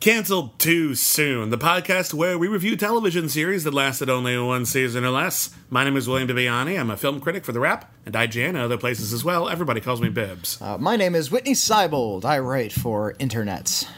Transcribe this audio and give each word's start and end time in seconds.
Cancelled 0.00 0.60
Too 0.60 0.94
Soon, 0.94 1.50
the 1.50 1.58
podcast 1.58 2.14
where 2.14 2.38
we 2.38 2.46
review 2.46 2.76
television 2.76 3.28
series 3.28 3.64
that 3.64 3.74
lasted 3.74 4.08
only 4.08 4.38
one 4.38 4.64
season 4.64 5.04
or 5.04 5.10
less. 5.10 5.50
My 5.70 5.82
name 5.82 5.96
is 5.96 6.08
William 6.08 6.28
Bibiani. 6.28 6.78
I'm 6.78 6.88
a 6.90 6.96
film 6.96 7.20
critic 7.20 7.44
for 7.44 7.50
The 7.50 7.58
Wrap 7.58 7.92
and 8.06 8.14
IGN 8.14 8.50
and 8.50 8.58
other 8.58 8.78
places 8.78 9.12
as 9.12 9.24
well. 9.24 9.48
Everybody 9.48 9.80
calls 9.80 10.00
me 10.00 10.08
Bibbs. 10.08 10.62
Uh, 10.62 10.78
my 10.78 10.94
name 10.94 11.16
is 11.16 11.32
Whitney 11.32 11.54
Seibold. 11.54 12.24
I 12.24 12.38
write 12.38 12.72
for 12.72 13.14
Internets. 13.14 13.88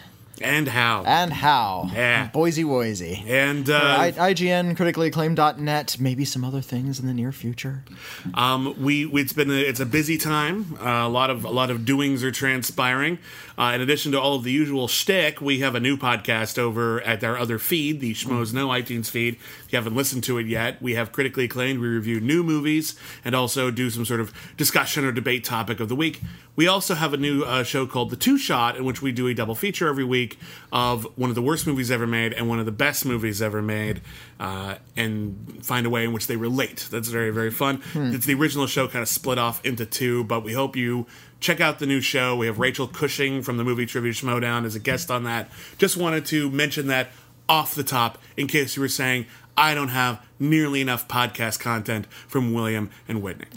And 0.40 0.68
how? 0.68 1.04
And 1.04 1.32
how? 1.32 1.90
Yeah. 1.92 2.28
Boise 2.28 2.64
Woisy. 2.64 3.28
And 3.28 3.68
uh, 3.68 3.78
I, 3.78 4.12
IGN, 4.12 4.74
critically 4.76 5.08
acclaimed.net, 5.08 5.96
maybe 6.00 6.24
some 6.24 6.44
other 6.44 6.62
things 6.62 6.98
in 6.98 7.06
the 7.06 7.12
near 7.12 7.30
future. 7.30 7.84
Um, 8.32 8.74
we 8.82 9.06
it's 9.12 9.34
been 9.34 9.50
a, 9.50 9.54
it's 9.54 9.80
a 9.80 9.86
busy 9.86 10.16
time. 10.16 10.78
Uh, 10.80 11.06
a 11.06 11.08
lot 11.08 11.28
of 11.28 11.44
a 11.44 11.50
lot 11.50 11.70
of 11.70 11.84
doings 11.84 12.24
are 12.24 12.30
transpiring. 12.30 13.18
Uh, 13.58 13.72
in 13.74 13.82
addition 13.82 14.12
to 14.12 14.20
all 14.20 14.34
of 14.34 14.42
the 14.42 14.50
usual 14.50 14.88
shtick, 14.88 15.42
we 15.42 15.60
have 15.60 15.74
a 15.74 15.80
new 15.80 15.96
podcast 15.98 16.58
over 16.58 17.02
at 17.02 17.22
our 17.22 17.36
other 17.36 17.58
feed, 17.58 18.00
the 18.00 18.14
Schmoes 18.14 18.54
Know 18.54 18.68
iTunes 18.68 19.10
feed. 19.10 19.36
You 19.70 19.76
haven't 19.76 19.94
listened 19.94 20.24
to 20.24 20.38
it 20.38 20.46
yet, 20.46 20.80
we 20.82 20.94
have 20.94 21.12
critically 21.12 21.44
acclaimed. 21.44 21.80
We 21.80 21.88
review 21.88 22.20
new 22.20 22.42
movies 22.42 22.96
and 23.24 23.34
also 23.34 23.70
do 23.70 23.90
some 23.90 24.04
sort 24.04 24.20
of 24.20 24.32
discussion 24.56 25.04
or 25.04 25.12
debate 25.12 25.44
topic 25.44 25.80
of 25.80 25.88
the 25.88 25.96
week. 25.96 26.20
We 26.56 26.66
also 26.66 26.94
have 26.94 27.14
a 27.14 27.16
new 27.16 27.42
uh, 27.42 27.62
show 27.62 27.86
called 27.86 28.10
The 28.10 28.16
Two 28.16 28.36
Shot, 28.36 28.76
in 28.76 28.84
which 28.84 29.00
we 29.00 29.12
do 29.12 29.28
a 29.28 29.34
double 29.34 29.54
feature 29.54 29.88
every 29.88 30.04
week 30.04 30.38
of 30.72 31.06
one 31.16 31.30
of 31.30 31.36
the 31.36 31.42
worst 31.42 31.66
movies 31.66 31.90
ever 31.90 32.06
made 32.06 32.32
and 32.32 32.48
one 32.48 32.58
of 32.58 32.66
the 32.66 32.72
best 32.72 33.06
movies 33.06 33.40
ever 33.40 33.62
made, 33.62 34.02
uh, 34.38 34.74
and 34.96 35.58
find 35.62 35.86
a 35.86 35.90
way 35.90 36.04
in 36.04 36.12
which 36.12 36.26
they 36.26 36.36
relate. 36.36 36.88
That's 36.90 37.08
very 37.08 37.30
very 37.30 37.50
fun. 37.50 37.82
It's 37.94 38.26
the 38.26 38.34
original 38.34 38.66
show 38.66 38.88
kind 38.88 39.02
of 39.02 39.08
split 39.08 39.38
off 39.38 39.64
into 39.64 39.86
two, 39.86 40.24
but 40.24 40.42
we 40.42 40.52
hope 40.52 40.76
you 40.76 41.06
check 41.38 41.60
out 41.60 41.78
the 41.78 41.86
new 41.86 42.00
show. 42.00 42.36
We 42.36 42.46
have 42.46 42.58
Rachel 42.58 42.86
Cushing 42.86 43.42
from 43.42 43.56
the 43.56 43.64
movie 43.64 43.86
Trivia 43.86 44.12
Schmodown 44.12 44.66
as 44.66 44.74
a 44.74 44.80
guest 44.80 45.10
on 45.10 45.24
that. 45.24 45.48
Just 45.78 45.96
wanted 45.96 46.26
to 46.26 46.50
mention 46.50 46.88
that 46.88 47.08
off 47.48 47.74
the 47.74 47.82
top 47.82 48.18
in 48.36 48.46
case 48.46 48.76
you 48.76 48.82
were 48.82 48.88
saying 48.88 49.26
I 49.60 49.74
don't 49.74 49.88
have 49.88 50.24
nearly 50.38 50.80
enough 50.80 51.06
podcast 51.06 51.60
content 51.60 52.06
from 52.26 52.54
William 52.54 52.88
and 53.06 53.22
Whitney. 53.22 53.46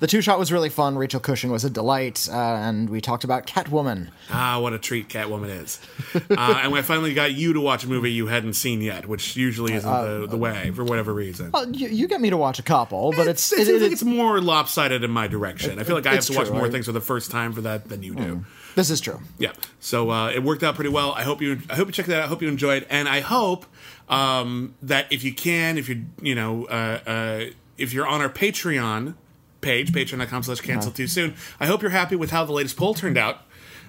The 0.00 0.06
two 0.08 0.20
shot 0.20 0.38
was 0.38 0.52
really 0.52 0.68
fun. 0.68 0.96
Rachel 0.98 1.20
Cushing 1.20 1.50
was 1.50 1.64
a 1.64 1.70
delight, 1.70 2.28
uh, 2.30 2.36
and 2.36 2.90
we 2.90 3.00
talked 3.00 3.24
about 3.24 3.46
Catwoman. 3.46 4.08
Ah, 4.30 4.58
what 4.60 4.72
a 4.72 4.78
treat 4.78 5.08
Catwoman 5.08 5.62
is. 5.62 5.80
uh, 6.14 6.60
and 6.62 6.74
I 6.74 6.82
finally 6.82 7.14
got 7.14 7.32
you 7.32 7.52
to 7.54 7.60
watch 7.60 7.84
a 7.84 7.88
movie 7.88 8.10
you 8.12 8.26
hadn't 8.26 8.54
seen 8.54 8.80
yet, 8.82 9.06
which 9.06 9.36
usually 9.36 9.72
isn't 9.74 9.90
the, 9.90 10.26
the 10.26 10.36
way 10.36 10.70
for 10.72 10.84
whatever 10.84 11.12
reason. 11.14 11.50
Well, 11.52 11.70
you, 11.74 11.88
you 11.88 12.08
get 12.08 12.20
me 12.20 12.30
to 12.30 12.36
watch 12.36 12.58
a 12.58 12.62
couple, 12.62 13.12
but 13.12 13.26
it's, 13.28 13.52
it, 13.52 13.60
it, 13.60 13.66
seems 13.66 13.82
it- 13.82 13.92
it's 13.92 14.02
more 14.02 14.40
lopsided 14.40 15.04
in 15.04 15.10
my 15.10 15.26
direction. 15.28 15.78
I 15.78 15.84
feel 15.84 15.94
like 15.96 16.06
I 16.06 16.10
have 16.10 16.18
it's 16.18 16.26
to 16.28 16.36
watch 16.36 16.50
more 16.50 16.68
things 16.68 16.86
for 16.86 16.92
the 16.92 17.00
first 17.00 17.30
time 17.30 17.52
for 17.52 17.62
that 17.62 17.88
than 17.88 18.02
you 18.02 18.14
do. 18.14 18.44
This 18.74 18.90
is 18.90 19.00
true. 19.00 19.20
Yeah. 19.38 19.52
So 19.80 20.10
uh, 20.10 20.30
it 20.30 20.42
worked 20.42 20.62
out 20.62 20.74
pretty 20.74 20.90
well. 20.90 21.12
I 21.12 21.22
hope 21.22 21.40
you 21.40 21.60
I 21.70 21.76
hope 21.76 21.86
you 21.88 21.92
check 21.92 22.06
that 22.06 22.18
out. 22.18 22.24
I 22.24 22.28
hope 22.28 22.42
you 22.42 22.48
enjoyed, 22.48 22.86
and 22.90 23.08
I 23.08 23.20
hope 23.20 23.66
um, 24.08 24.74
that 24.82 25.12
if 25.12 25.24
you 25.24 25.34
can, 25.34 25.78
if 25.78 25.88
you 25.88 26.06
you 26.20 26.34
know 26.34 26.66
uh, 26.66 27.00
uh, 27.06 27.44
if 27.78 27.92
you're 27.92 28.06
on 28.06 28.20
our 28.20 28.28
Patreon 28.28 29.14
page, 29.60 29.92
patreon.com 29.92 30.42
slash 30.42 30.60
cancel 30.60 30.92
too 30.92 31.06
soon, 31.06 31.34
I 31.58 31.66
hope 31.66 31.82
you're 31.82 31.90
happy 31.90 32.16
with 32.16 32.30
how 32.30 32.44
the 32.44 32.52
latest 32.52 32.76
poll 32.76 32.94
turned 32.94 33.18
out. 33.18 33.38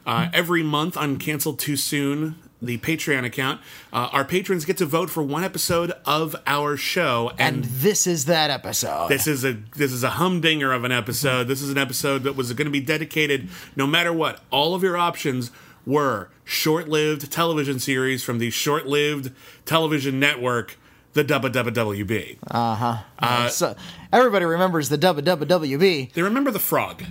Uh, 0.06 0.30
every 0.34 0.62
month 0.62 0.96
on 0.96 1.18
Cancel 1.18 1.56
Too 1.56 1.76
Soon, 1.76 2.36
the 2.62 2.78
Patreon 2.78 3.26
account, 3.26 3.62
uh, 3.92 4.10
our 4.12 4.24
patrons 4.26 4.66
get 4.66 4.78
to 4.78 4.86
vote 4.86 5.10
for 5.10 5.22
one 5.22 5.44
episode 5.44 5.92
of 6.06 6.36
our 6.48 6.78
show, 6.78 7.32
And 7.38 7.66
this 7.66 8.08
is 8.08 8.26
that 8.26 8.50
episode. 8.50 9.10
this 9.10 9.28
is 9.28 9.44
a 9.44 9.54
this 9.76 9.92
is 9.92 10.04
a 10.04 10.12
humdinger 10.12 10.72
of 10.72 10.84
an 10.84 10.92
episode. 10.92 11.48
This 11.48 11.62
is 11.62 11.70
an 11.70 11.78
episode 11.78 12.24
that 12.24 12.36
was 12.36 12.52
going 12.54 12.66
to 12.66 12.72
be 12.72 12.80
dedicated, 12.80 13.50
no 13.76 13.86
matter 13.86 14.12
what. 14.14 14.42
All 14.52 14.74
of 14.74 14.84
your 14.84 14.98
options 14.98 15.52
were 15.86 16.30
short-lived 16.44 17.32
television 17.32 17.80
series 17.80 18.24
from 18.24 18.40
the 18.40 18.50
short-lived 18.50 19.32
television 19.66 20.20
network, 20.20 20.78
the 21.14 21.24
WWWB. 21.24 22.38
Uh-huh 22.50 23.50
so, 23.50 23.76
everybody 24.12 24.46
remembers 24.46 24.90
the 24.90 24.98
WWWB. 24.98 26.14
They 26.14 26.22
remember 26.22 26.52
the 26.52 26.60
frog. 26.60 27.04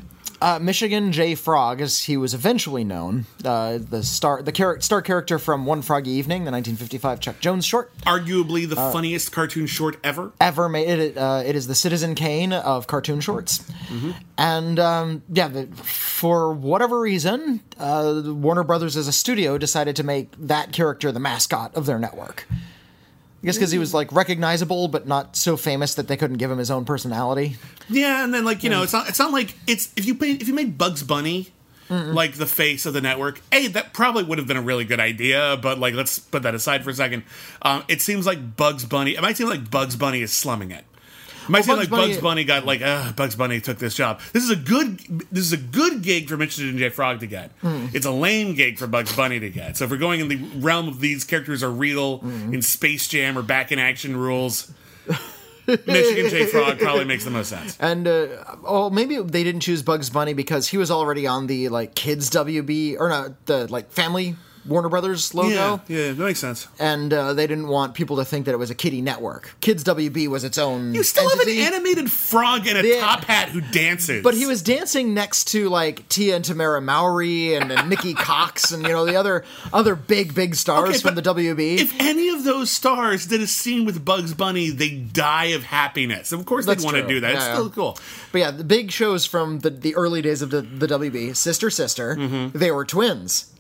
Uh, 0.45 0.59
Michigan 0.59 1.11
J. 1.11 1.35
Frog, 1.37 1.81
as 1.81 2.01
he 2.05 2.19
was 2.19 2.35
eventually 2.35 2.85
known, 2.85 3.25
uh, 3.47 3.79
the 3.79 4.03
star 4.03 4.43
the 4.43 4.53
char- 4.53 4.79
star 4.83 5.01
character 5.01 5.39
from 5.39 5.65
One 5.65 5.81
Froggy 5.81 6.11
Evening, 6.11 6.45
the 6.45 6.51
1955 6.51 7.19
Chuck 7.19 7.41
Jones 7.41 7.65
short, 7.65 7.91
Arguably 8.01 8.69
the 8.69 8.77
funniest 8.77 9.33
cartoon 9.33 9.67
short 9.67 9.97
ever. 10.05 10.33
ever 10.43 10.69
made 10.69 10.99
it. 10.99 11.17
Uh, 11.17 11.43
it 11.47 11.57
is 11.57 11.67
the 11.67 11.75
Citizen 11.75 12.15
Kane 12.15 12.53
of 12.53 12.87
cartoon 12.87 13.21
shorts, 13.21 13.67
and 14.37 14.79
um, 14.79 15.23
yeah, 15.31 15.49
the, 15.49 15.67
for 15.77 16.53
whatever 16.53 17.01
reason, 17.01 17.61
uh, 17.79 18.21
Warner 18.27 18.65
Brothers 18.65 18.99
as 18.99 19.09
a 19.09 19.13
studio 19.13 19.57
decided 19.57 19.97
to 19.97 20.03
make 20.05 20.31
that 20.39 20.73
character 20.73 21.11
the 21.11 21.21
mascot 21.21 21.75
of 21.75 21.87
their 21.87 21.99
network. 21.99 22.47
I 23.45 23.47
guess 23.47 23.57
because 23.57 23.73
he 23.73 23.79
was 23.79 23.93
like 23.93 24.11
recognizable, 24.11 24.89
but 24.89 25.07
not 25.07 25.37
so 25.37 25.59
famous 25.59 25.97
that 25.97 26.09
they 26.09 26.17
couldn't 26.17 26.39
give 26.39 26.51
him 26.51 26.57
his 26.57 26.71
own 26.71 26.87
personality. 26.87 27.57
Yeah, 27.91 28.25
and 28.25 28.33
then 28.33 28.47
like 28.47 28.65
you 28.65 28.71
know, 28.71 28.83
it's 28.83 28.95
not 28.95 29.07
it's 29.07 29.19
not 29.19 29.33
like 29.33 29.55
it's 29.67 29.93
if 29.97 30.07
you 30.07 30.15
made 30.15 30.41
if 30.41 30.49
you 30.49 30.55
made 30.55 30.79
Bugs 30.79 31.03
Bunny 31.03 31.53
like 31.91 32.35
the 32.35 32.47
face 32.47 32.87
of 32.87 32.95
the 32.95 33.03
network, 33.03 33.43
hey, 33.53 33.69
that 33.69 33.93
probably 33.93 34.25
would 34.25 34.39
have 34.39 34.47
been 34.47 34.57
a 34.57 34.63
really 34.63 34.85
good 34.85 34.99
idea. 34.99 35.59
But 35.61 35.79
like, 35.79 35.93
let's 35.93 36.19
put 36.19 36.43
that 36.45 36.55
aside 36.55 36.83
for 36.83 36.91
a 36.91 36.95
second. 36.95 37.25
Um, 37.61 37.85
it 37.87 38.01
seems 38.01 38.27
like 38.27 38.57
Bugs 38.57 38.87
Bunny. 38.87 39.15
It 39.15 39.21
might 39.21 39.37
seem 39.37 39.49
like 39.49 39.71
Bugs 39.71 39.95
Bunny 39.95 40.23
is 40.23 40.33
slumming 40.33 40.71
it. 40.71 40.85
Might 41.49 41.65
seem 41.65 41.77
Bugs 41.77 41.79
like 41.79 41.91
Bunny- 41.91 42.13
Bugs 42.13 42.23
Bunny 42.23 42.45
got 42.45 42.65
like, 42.65 42.83
uh, 42.83 43.13
Bugs 43.13 43.37
Bunny 43.37 43.61
took 43.61 43.79
this 43.79 43.95
job. 43.95 44.21
This 44.33 44.45
is 44.45 44.51
a 44.51 44.57
good, 44.57 44.99
this 45.31 45.45
is 45.45 45.53
a 45.53 45.57
good 45.59 46.03
gig 46.03 46.29
for 46.29 46.37
Michigan 46.37 46.79
J 46.79 46.89
Frog 46.89 47.21
to 47.21 47.27
get. 47.27 47.51
It's 47.63 48.07
a 48.07 48.11
lame 48.11 48.55
gig 48.55 48.79
for 48.79 48.87
Bugs 48.87 49.15
Bunny 49.15 49.41
to 49.41 49.51
get. 49.51 49.77
So 49.77 49.85
if 49.85 49.91
we're 49.91 49.97
going 49.99 50.21
in 50.21 50.29
the 50.29 50.37
realm 50.61 50.89
of 50.89 51.01
these 51.01 51.25
characters 51.25 51.63
are 51.63 51.71
real 51.71 52.21
in 52.23 52.63
Space 52.63 53.09
Jam 53.09 53.37
or 53.39 53.43
Back 53.43 53.73
in 53.73 53.79
Action 53.79 54.17
rules, 54.17 54.73
Michigan 55.67 56.29
J 56.31 56.47
Frog 56.47 56.79
probably 56.79 57.05
makes 57.07 57.25
the 57.25 57.31
most 57.31 57.49
sense. 57.49 57.77
And 57.81 58.07
uh, 58.07 58.27
oh, 58.65 58.91
maybe 58.91 59.17
they 59.21 59.43
didn't 59.45 59.61
choose 59.63 59.83
Bugs 59.83 60.11
Bunny 60.11 60.35
because 60.35 60.69
he 60.69 60.77
was 60.77 60.91
already 60.91 61.27
on 61.27 61.47
the 61.47 61.69
like 61.71 61.95
kids 61.95 62.29
WB 62.31 62.97
or 62.99 63.09
not 63.09 63.47
the 63.47 63.67
like 63.73 63.91
family 63.91 64.37
Warner 64.67 64.89
Brothers 64.89 65.35
logo. 65.35 65.49
Yeah, 65.49 65.79
yeah, 65.89 66.13
that 66.13 66.19
makes 66.25 66.39
sense. 66.39 66.69
And 66.79 67.13
uh, 67.13 67.35
they 67.35 67.47
didn't 67.47 67.69
want 67.69 67.95
people 67.95 68.17
to 68.17 68.25
think 68.25 68.47
that 68.47 68.53
it 68.53 68.59
was 68.59 68.71
a 68.71 68.75
kiddie 68.75 69.03
network. 69.03 69.55
Kids 69.61 69.85
WB 69.85 70.29
was 70.29 70.45
its 70.45 70.59
own. 70.59 70.95
You 70.95 71.03
still 71.03 71.31
entity, 71.31 71.59
have 71.59 71.69
an 71.75 71.75
animated 71.81 72.11
frog 72.11 72.67
in 72.67 72.77
a 72.77 72.83
Yeah. 72.83 73.01
top 73.01 73.25
hat 73.25 73.51
who 73.51 73.61
dances. 73.61 74.23
But 74.23 74.35
he 74.35 74.47
was 74.47 74.63
dancing 74.63 75.13
next 75.15 75.49
to 75.49 75.69
like 75.69 76.09
Tia 76.09 76.37
and 76.37 76.45
Tamara 76.45 76.81
Mowry 76.81 77.55
and, 77.55 77.71
and 77.71 77.91
Nikki 77.91 78.15
Cox 78.15 78.73
and 78.73 78.83
you 78.83 78.89
know 78.91 79.05
the 79.05 79.17
other 79.17 79.45
other 79.73 79.95
big 79.95 80.35
big 80.35 80.55
stars 80.55 80.89
Okay, 80.91 80.99
from 80.99 81.15
the 81.15 81.23
WB. 81.23 81.79
If 81.79 82.01
any 82.01 82.29
of 82.31 82.45
those 82.45 82.71
stars 82.71 83.27
did 83.27 83.41
a 83.43 83.47
scene 83.47 83.85
with 83.85 84.05
Bugs 84.05 84.35
Bunny, 84.35 84.71
they 84.71 84.91
die 84.91 85.47
of 85.47 85.65
happiness. 85.65 86.33
Of 86.33 86.47
course, 86.47 86.67
they'd 86.67 86.81
want 86.81 86.97
to 86.97 87.07
do 87.07 87.21
that. 87.21 87.33
it's 87.35 87.45
Yeah, 87.45 87.53
still 87.55 87.71
cool. 87.71 87.99
But 88.33 88.39
yeah, 88.39 88.51
the 88.51 88.65
big 88.65 88.91
shows 88.91 89.27
from 89.27 89.61
the, 89.61 89.71
the 89.71 89.95
early 89.97 90.23
days 90.23 90.41
of 90.43 90.51
the, 90.51 90.63
the 90.63 90.87
WB, 90.87 91.37
sister 91.37 91.71
sister, 91.71 92.17
Mm-hmm. 92.17 92.59
they 92.59 92.71
were 92.71 92.85
twins. 92.85 93.51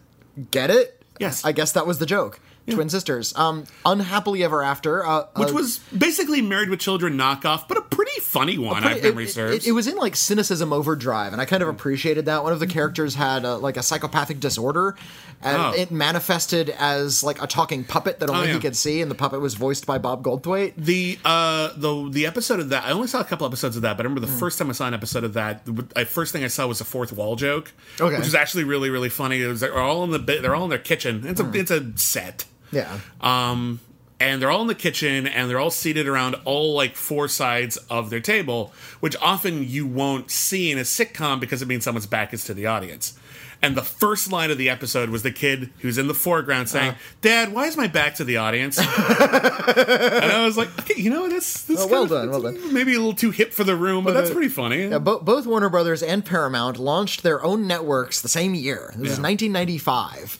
Get 0.50 0.70
it? 0.70 1.02
Yes. 1.20 1.44
I 1.44 1.52
guess 1.52 1.72
that 1.72 1.86
was 1.86 1.98
the 1.98 2.06
joke. 2.06 2.40
Twin 2.70 2.88
sisters. 2.88 3.34
Um, 3.36 3.64
Unhappily 3.84 4.42
Ever 4.44 4.62
After, 4.62 5.04
uh, 5.06 5.26
which 5.36 5.50
uh, 5.50 5.54
was 5.54 5.78
basically 5.96 6.40
Married 6.42 6.70
with 6.70 6.80
Children 6.80 7.16
knockoff, 7.18 7.68
but 7.68 7.76
a 7.76 7.82
pretty 7.82 8.20
funny 8.20 8.58
one. 8.58 8.82
pretty- 8.82 9.02
memory 9.02 9.24
it, 9.24 9.28
serves. 9.30 9.54
It, 9.66 9.68
it 9.68 9.72
was 9.72 9.86
in 9.86 9.96
like 9.96 10.16
cynicism 10.16 10.72
overdrive, 10.72 11.32
and 11.32 11.42
I 11.42 11.44
kind 11.44 11.62
of 11.62 11.68
appreciated 11.68 12.26
that. 12.26 12.42
One 12.42 12.52
of 12.52 12.60
the 12.60 12.66
characters 12.66 13.14
had 13.14 13.44
uh, 13.44 13.58
like 13.58 13.76
a 13.76 13.82
psychopathic 13.82 14.40
disorder, 14.40 14.96
and 15.42 15.56
Oh. 15.58 15.72
it 15.76 15.90
manifested 15.90 16.70
as 16.70 17.22
like 17.22 17.42
a 17.42 17.46
talking 17.46 17.84
puppet 17.84 18.20
that 18.20 18.30
only 18.30 18.48
yeah. 18.48 18.54
he 18.54 18.60
could 18.60 18.76
see, 18.76 19.00
and 19.02 19.10
the 19.10 19.14
puppet 19.14 19.40
was 19.40 19.54
voiced 19.54 19.86
by 19.86 19.98
Bob 19.98 20.22
Goldthwait. 20.24 20.72
the 20.76 21.18
uh 21.24 21.70
the 21.76 22.08
the 22.10 22.26
episode 22.26 22.60
of 22.60 22.70
that 22.70 22.84
I 22.84 22.92
only 22.92 23.08
saw 23.08 23.20
a 23.20 23.24
couple 23.24 23.46
episodes 23.46 23.76
of 23.76 23.82
that, 23.82 23.96
but 23.96 24.04
I 24.04 24.08
remember 24.08 24.26
the 24.26 24.32
Hmm. 24.32 24.38
first 24.38 24.58
time 24.58 24.70
I 24.70 24.72
saw 24.72 24.86
an 24.88 24.94
episode 24.94 25.24
of 25.24 25.34
that, 25.34 25.64
the 25.66 26.04
first 26.06 26.32
thing 26.32 26.44
I 26.44 26.48
saw 26.48 26.66
was 26.66 26.80
a 26.80 26.84
fourth 26.84 27.12
wall 27.12 27.36
joke, 27.36 27.72
Okay. 28.00 28.14
which 28.16 28.24
was 28.24 28.34
actually 28.34 28.64
really 28.64 28.88
really 28.90 29.08
funny. 29.10 29.42
It 29.42 29.46
was 29.48 29.60
they're 29.60 29.78
all 29.78 30.02
in 30.04 30.10
the 30.10 30.18
they're 30.18 30.54
all 30.54 30.64
in 30.64 30.70
their 30.70 30.78
kitchen. 30.78 31.24
It's 31.26 31.40
a 31.40 31.44
Hmm. 31.44 31.54
it's 31.56 31.70
a 31.70 31.92
set. 31.96 32.44
Yeah, 32.74 32.98
Um, 33.20 33.80
and 34.20 34.40
they're 34.40 34.50
all 34.50 34.62
in 34.62 34.68
the 34.68 34.74
kitchen 34.74 35.26
and 35.26 35.50
they're 35.50 35.58
all 35.58 35.70
seated 35.70 36.06
around 36.06 36.36
all 36.44 36.74
like 36.74 36.94
four 36.96 37.28
sides 37.28 37.76
of 37.90 38.10
their 38.10 38.20
table, 38.20 38.72
which 39.00 39.16
often 39.20 39.68
you 39.68 39.86
won't 39.86 40.30
see 40.30 40.70
in 40.70 40.78
a 40.78 40.82
sitcom 40.82 41.40
because 41.40 41.62
it 41.62 41.68
means 41.68 41.84
someone's 41.84 42.06
back 42.06 42.32
is 42.32 42.44
to 42.44 42.54
the 42.54 42.66
audience. 42.66 43.18
And 43.62 43.76
the 43.76 43.82
first 43.82 44.30
line 44.30 44.50
of 44.50 44.58
the 44.58 44.68
episode 44.68 45.08
was 45.08 45.22
the 45.22 45.30
kid 45.32 45.70
who's 45.78 45.96
in 45.96 46.06
the 46.06 46.12
foreground 46.14 46.68
saying, 46.68 46.90
Uh-huh. 46.90 46.98
"Dad, 47.22 47.52
why 47.54 47.64
is 47.66 47.78
my 47.78 47.86
back 47.86 48.16
to 48.16 48.24
the 48.24 48.36
audience?" 48.36 48.76
and 48.78 48.86
I 48.88 50.42
was 50.44 50.56
like, 50.58 50.68
"Okay, 50.80 51.00
you 51.00 51.08
know, 51.08 51.28
that's, 51.30 51.64
that's 51.64 51.80
Oh, 51.82 51.86
well 51.86 52.02
of- 52.02 52.10
done, 52.10 52.30
well 52.30 52.42
done. 52.42 52.74
Maybe 52.74 52.92
a 52.94 52.98
little 52.98 53.14
too 53.14 53.30
hip 53.30 53.52
for 53.54 53.64
the 53.64 53.74
room, 53.74 54.04
but 54.04 54.12
that's 54.12 54.30
pretty 54.30 54.48
funny." 54.48 54.88
Yeah, 54.88 54.98
bo- 54.98 55.20
both 55.20 55.46
Warner 55.46 55.70
Brothers 55.70 56.02
and 56.02 56.24
Paramount 56.24 56.78
launched 56.78 57.22
their 57.22 57.42
own 57.42 57.66
networks 57.66 58.20
the 58.20 58.28
same 58.28 58.54
year. 58.54 58.92
This 58.98 59.12
is 59.12 59.18
1995. 59.20 60.38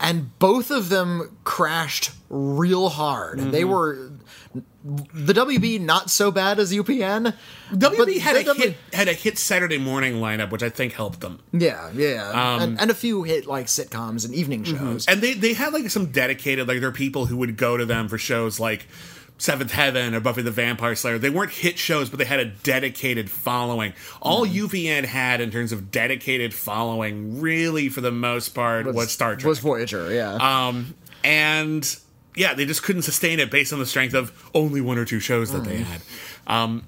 And 0.00 0.36
both 0.38 0.70
of 0.70 0.88
them 0.88 1.36
crashed 1.44 2.10
real 2.28 2.88
hard. 2.90 3.38
Mm-hmm. 3.38 3.50
They 3.52 3.64
were 3.64 4.10
the 4.84 5.32
WB 5.32 5.80
not 5.80 6.10
so 6.10 6.30
bad 6.30 6.58
as 6.58 6.72
UPN. 6.72 7.32
WB 7.72 8.18
had 8.18 8.36
a 8.36 8.54
hit 8.54 8.76
had 8.92 9.08
a 9.08 9.12
hit 9.14 9.38
Saturday 9.38 9.78
morning 9.78 10.14
lineup, 10.16 10.50
which 10.50 10.62
I 10.62 10.68
think 10.68 10.92
helped 10.92 11.20
them. 11.20 11.40
Yeah, 11.52 11.90
yeah. 11.94 12.28
Um, 12.30 12.62
and, 12.62 12.80
and 12.80 12.90
a 12.90 12.94
few 12.94 13.22
hit 13.22 13.46
like 13.46 13.66
sitcoms 13.66 14.24
and 14.26 14.34
evening 14.34 14.64
Mm-hmm. 14.64 14.76
shows. 14.92 15.06
and 15.06 15.20
they 15.22 15.32
they 15.34 15.54
had 15.54 15.72
like 15.72 15.88
some 15.90 16.06
dedicated 16.12 16.68
like 16.68 16.80
there 16.80 16.88
are 16.90 16.92
people 16.92 17.26
who 17.26 17.36
would 17.38 17.56
go 17.56 17.76
to 17.76 17.86
them 17.86 18.08
for 18.08 18.18
shows 18.18 18.60
like 18.60 18.86
Seventh 19.36 19.72
Heaven 19.72 20.14
or 20.14 20.20
Buffy 20.20 20.42
the 20.42 20.50
Vampire 20.50 20.94
Slayer. 20.94 21.18
They 21.18 21.30
weren't 21.30 21.50
hit 21.50 21.78
shows, 21.78 22.08
but 22.08 22.18
they 22.18 22.24
had 22.24 22.40
a 22.40 22.44
dedicated 22.44 23.30
following. 23.30 23.92
All 24.22 24.46
Mm-hmm. 24.46 24.66
UPN 24.66 25.04
had 25.04 25.40
in 25.40 25.50
terms 25.50 25.72
of 25.72 25.90
dedicated 25.90 26.54
following, 26.54 27.40
really 27.40 27.88
for 27.88 28.00
the 28.00 28.12
most 28.12 28.50
part, 28.50 28.86
was, 28.86 29.10
Star 29.10 29.34
Trek. 29.36 29.48
Was 29.48 29.58
Voyager, 29.58 30.12
yeah. 30.12 30.34
um, 30.66 30.94
and 31.24 31.96
yeah, 32.36 32.54
they 32.54 32.64
just 32.66 32.82
couldn't 32.82 33.02
sustain 33.02 33.40
it 33.40 33.50
based 33.50 33.72
on 33.72 33.78
the 33.78 33.86
strength 33.86 34.14
of 34.14 34.50
only 34.54 34.80
one 34.80 34.98
or 34.98 35.04
two 35.04 35.20
shows 35.20 35.52
that 35.52 35.64
they 35.64 35.78
had. 35.78 36.00
Um, 36.46 36.84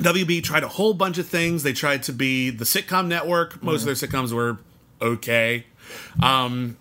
WB 0.00 0.42
tried 0.42 0.62
a 0.62 0.68
whole 0.68 0.94
bunch 0.94 1.18
of 1.18 1.26
things. 1.26 1.62
They 1.62 1.72
tried 1.72 2.02
to 2.04 2.12
be 2.12 2.50
the 2.50 2.64
sitcom 2.64 3.06
network. 3.06 3.62
Most 3.62 3.86
of 3.86 3.86
their 3.86 3.94
sitcoms 4.08 4.32
were 4.32 4.58
okay. 5.00 5.64
Um, 6.22 6.76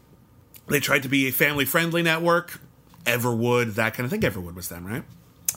they 0.67 0.79
tried 0.79 1.03
to 1.03 1.09
be 1.09 1.27
a 1.27 1.31
family 1.31 1.65
friendly 1.65 2.01
network. 2.03 2.59
Everwood, 3.05 3.75
that 3.75 3.93
kind 3.93 4.05
of 4.05 4.11
thing. 4.11 4.21
Everwood 4.21 4.55
was 4.55 4.69
them, 4.69 4.85
right? 4.85 5.03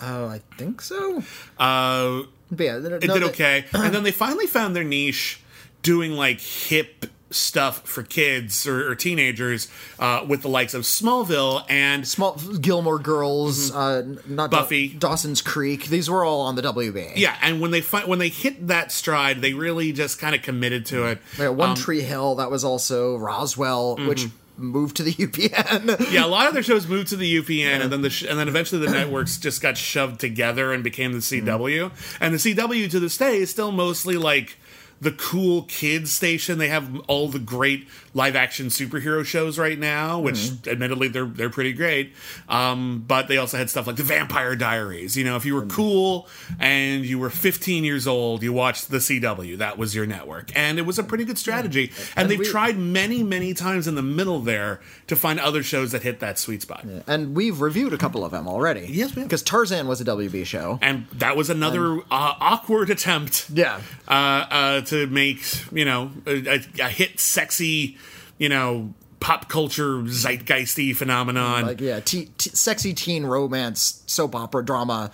oh, 0.00 0.26
I 0.28 0.40
think 0.56 0.80
so. 0.80 1.24
Uh, 1.58 2.22
But 2.52 2.64
yeah, 2.64 2.76
it 2.76 3.00
did 3.00 3.22
okay. 3.24 3.64
and 3.72 3.92
then 3.94 4.04
they 4.04 4.12
finally 4.12 4.46
found 4.46 4.76
their 4.76 4.84
niche 4.84 5.40
doing 5.82 6.12
like 6.12 6.40
hip 6.40 7.06
stuff 7.30 7.82
for 7.86 8.02
kids 8.02 8.66
or, 8.66 8.90
or 8.90 8.94
teenagers 8.94 9.68
uh, 9.98 10.24
with 10.26 10.40
the 10.42 10.48
likes 10.48 10.72
of 10.72 10.82
Smallville 10.82 11.62
and 11.68 12.06
Small 12.08 12.36
Gilmore 12.60 12.98
Girls, 12.98 13.74
uh, 13.74 14.02
n- 14.04 14.18
not 14.26 14.50
Da- 14.50 14.58
Mm-hmm. 14.58 14.62
Buffy. 14.64 14.88
Dawson's 14.88 15.42
Creek. 15.42 15.86
These 15.86 16.08
were 16.08 16.24
all 16.24 16.40
on 16.42 16.54
the 16.54 16.62
WB. 16.62 17.12
yeah, 17.16 17.36
and 17.42 17.60
when 17.60 17.70
they 17.70 17.80
fi- 17.82 18.04
when 18.06 18.18
they 18.18 18.28
hit 18.30 18.68
that 18.68 18.92
stride, 18.92 19.42
they 19.42 19.52
really 19.52 19.92
just 19.92 20.18
kind 20.18 20.34
of 20.34 20.42
committed 20.42 20.86
to 20.86 21.04
it. 21.06 21.18
Yeah, 21.38 21.48
One 21.48 21.70
Um, 21.70 21.76
Tree 21.76 22.00
Hill. 22.02 22.36
That 22.36 22.50
was 22.50 22.64
also 22.64 23.16
Roswell, 23.16 23.96
which 24.06 24.28
moved 24.58 24.96
to 24.96 25.02
the 25.02 25.12
UPN. 25.12 26.12
yeah, 26.12 26.24
a 26.24 26.26
lot 26.26 26.46
of 26.46 26.54
their 26.54 26.62
shows 26.62 26.86
moved 26.86 27.08
to 27.08 27.16
the 27.16 27.42
UPN, 27.42 27.80
and 27.80 27.92
then 27.92 28.02
the 28.02 28.10
sh- 28.10 28.24
and 28.28 28.38
then 28.38 28.48
eventually 28.48 28.84
the 28.84 28.92
networks 28.92 29.38
just 29.38 29.62
got 29.62 29.76
shoved 29.76 30.20
together 30.20 30.72
and 30.72 30.84
became 30.84 31.12
the 31.12 31.18
CW. 31.18 31.90
Mm-hmm. 31.90 32.24
And 32.24 32.34
the 32.34 32.38
CW 32.38 32.90
to 32.90 33.00
this 33.00 33.16
day 33.16 33.38
is 33.38 33.50
still 33.50 33.72
mostly 33.72 34.16
like 34.16 34.57
the 35.00 35.12
cool 35.12 35.62
kids 35.62 36.10
station. 36.10 36.58
They 36.58 36.68
have 36.68 37.00
all 37.06 37.28
the 37.28 37.38
great 37.38 37.86
live 38.14 38.34
action 38.34 38.66
superhero 38.66 39.24
shows 39.24 39.58
right 39.58 39.78
now, 39.78 40.18
which 40.18 40.50
admittedly 40.66 41.08
they're 41.08 41.24
they're 41.26 41.50
pretty 41.50 41.72
great. 41.72 42.12
Um, 42.48 43.04
but 43.06 43.28
they 43.28 43.36
also 43.36 43.56
had 43.58 43.70
stuff 43.70 43.86
like 43.86 43.96
the 43.96 44.02
Vampire 44.02 44.56
Diaries. 44.56 45.16
You 45.16 45.24
know, 45.24 45.36
if 45.36 45.44
you 45.44 45.54
were 45.54 45.66
cool 45.66 46.28
and 46.58 47.04
you 47.04 47.18
were 47.18 47.30
15 47.30 47.84
years 47.84 48.06
old, 48.06 48.42
you 48.42 48.52
watched 48.52 48.90
the 48.90 48.98
CW. 48.98 49.58
That 49.58 49.78
was 49.78 49.94
your 49.94 50.06
network, 50.06 50.50
and 50.56 50.78
it 50.78 50.82
was 50.86 50.98
a 50.98 51.04
pretty 51.04 51.24
good 51.24 51.38
strategy. 51.38 51.92
And, 52.16 52.22
And 52.24 52.30
they've 52.30 52.38
we- 52.38 52.44
tried 52.48 52.76
many 52.78 53.22
many 53.22 53.54
times 53.54 53.86
in 53.86 53.94
the 53.94 54.02
middle 54.02 54.40
there 54.40 54.80
to 55.06 55.16
find 55.16 55.38
other 55.40 55.62
shows 55.62 55.92
that 55.92 56.02
hit 56.02 56.20
that 56.20 56.38
sweet 56.38 56.62
spot. 56.62 56.84
and 57.06 57.34
we've 57.36 57.60
reviewed 57.60 57.92
a 57.92 57.98
couple 57.98 58.24
of 58.24 58.30
them 58.32 58.46
already. 58.48 58.86
Yes, 58.90 59.14
we 59.14 59.20
have. 59.22 59.28
Because 59.28 59.42
Tarzan 59.42 59.86
was 59.86 60.00
a 60.00 60.04
WB 60.04 60.44
show. 60.44 60.78
And 60.82 61.06
that 61.12 61.36
was 61.36 61.50
another 61.50 61.98
uh, 61.98 62.34
awkward 62.40 62.90
attempt. 62.90 63.48
Yeah. 63.52 63.80
uh, 64.06 64.10
uh, 64.50 64.80
to 64.88 65.06
make 65.06 65.40
you 65.72 65.84
know 65.84 66.10
a, 66.26 66.60
a, 66.80 66.88
hit, 66.88 67.18
sexy, 67.20 67.96
you 68.38 68.48
know, 68.48 68.92
pop 69.20 69.48
culture 69.48 69.98
zeitgeisty 70.02 70.94
phenomenon. 70.94 71.66
Like, 71.66 71.80
yeah, 71.80 72.00
te- 72.00 72.26
te- 72.38 72.50
sexy 72.50 72.94
teen 72.94 73.24
romance, 73.24 74.02
soap 74.06 74.34
opera 74.34 74.64
drama, 74.64 75.10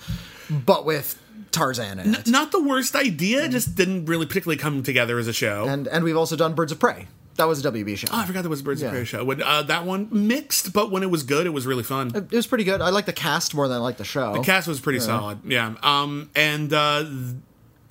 but 0.50 0.84
with 0.84 1.20
Tarzan 1.50 1.98
in 1.98 2.14
it. 2.14 2.26
Not 2.26 2.52
the 2.52 2.62
worst 2.62 2.94
idea, 2.96 3.48
just 3.48 3.74
didn't 3.76 4.06
really 4.06 4.26
particularly 4.26 4.58
come 4.58 4.82
together 4.82 5.18
as 5.18 5.28
a 5.28 5.32
show. 5.32 5.66
And 5.68 5.86
and 5.88 6.04
we've 6.04 6.16
also 6.16 6.36
done 6.36 6.54
Birds 6.54 6.72
of 6.72 6.78
Prey. 6.78 7.06
That 7.36 7.48
was 7.48 7.64
a 7.66 7.72
WB 7.72 7.96
show. 7.98 8.06
oh, 8.12 8.18
I 8.20 8.26
forgot 8.26 8.42
there 8.42 8.50
was 8.50 8.60
a 8.60 8.64
Birds 8.64 8.80
Yeah. 8.80 8.88
of 8.88 8.92
Prey 8.94 9.04
show. 9.04 9.24
When, 9.24 9.42
uh, 9.42 9.62
that 9.62 9.84
one 9.84 10.06
mixed, 10.12 10.72
but 10.72 10.92
when 10.92 11.02
it 11.02 11.10
was 11.10 11.24
good, 11.24 11.46
it 11.46 11.50
was 11.50 11.66
really 11.66 11.82
fun. 11.82 12.12
it 12.14 12.30
was 12.30 12.46
pretty 12.46 12.62
good. 12.62 12.80
I 12.80 12.90
like 12.90 13.06
the 13.06 13.12
cast 13.12 13.56
more 13.56 13.66
than 13.66 13.76
I 13.78 13.80
like 13.80 13.96
the 13.96 14.04
show. 14.04 14.34
The 14.34 14.40
cast 14.40 14.68
was 14.68 14.78
pretty 14.78 15.00
solid, 15.00 15.38
yeah. 15.44 15.74
Um, 15.82 16.30
and 16.36 16.72
uh, 16.72 17.04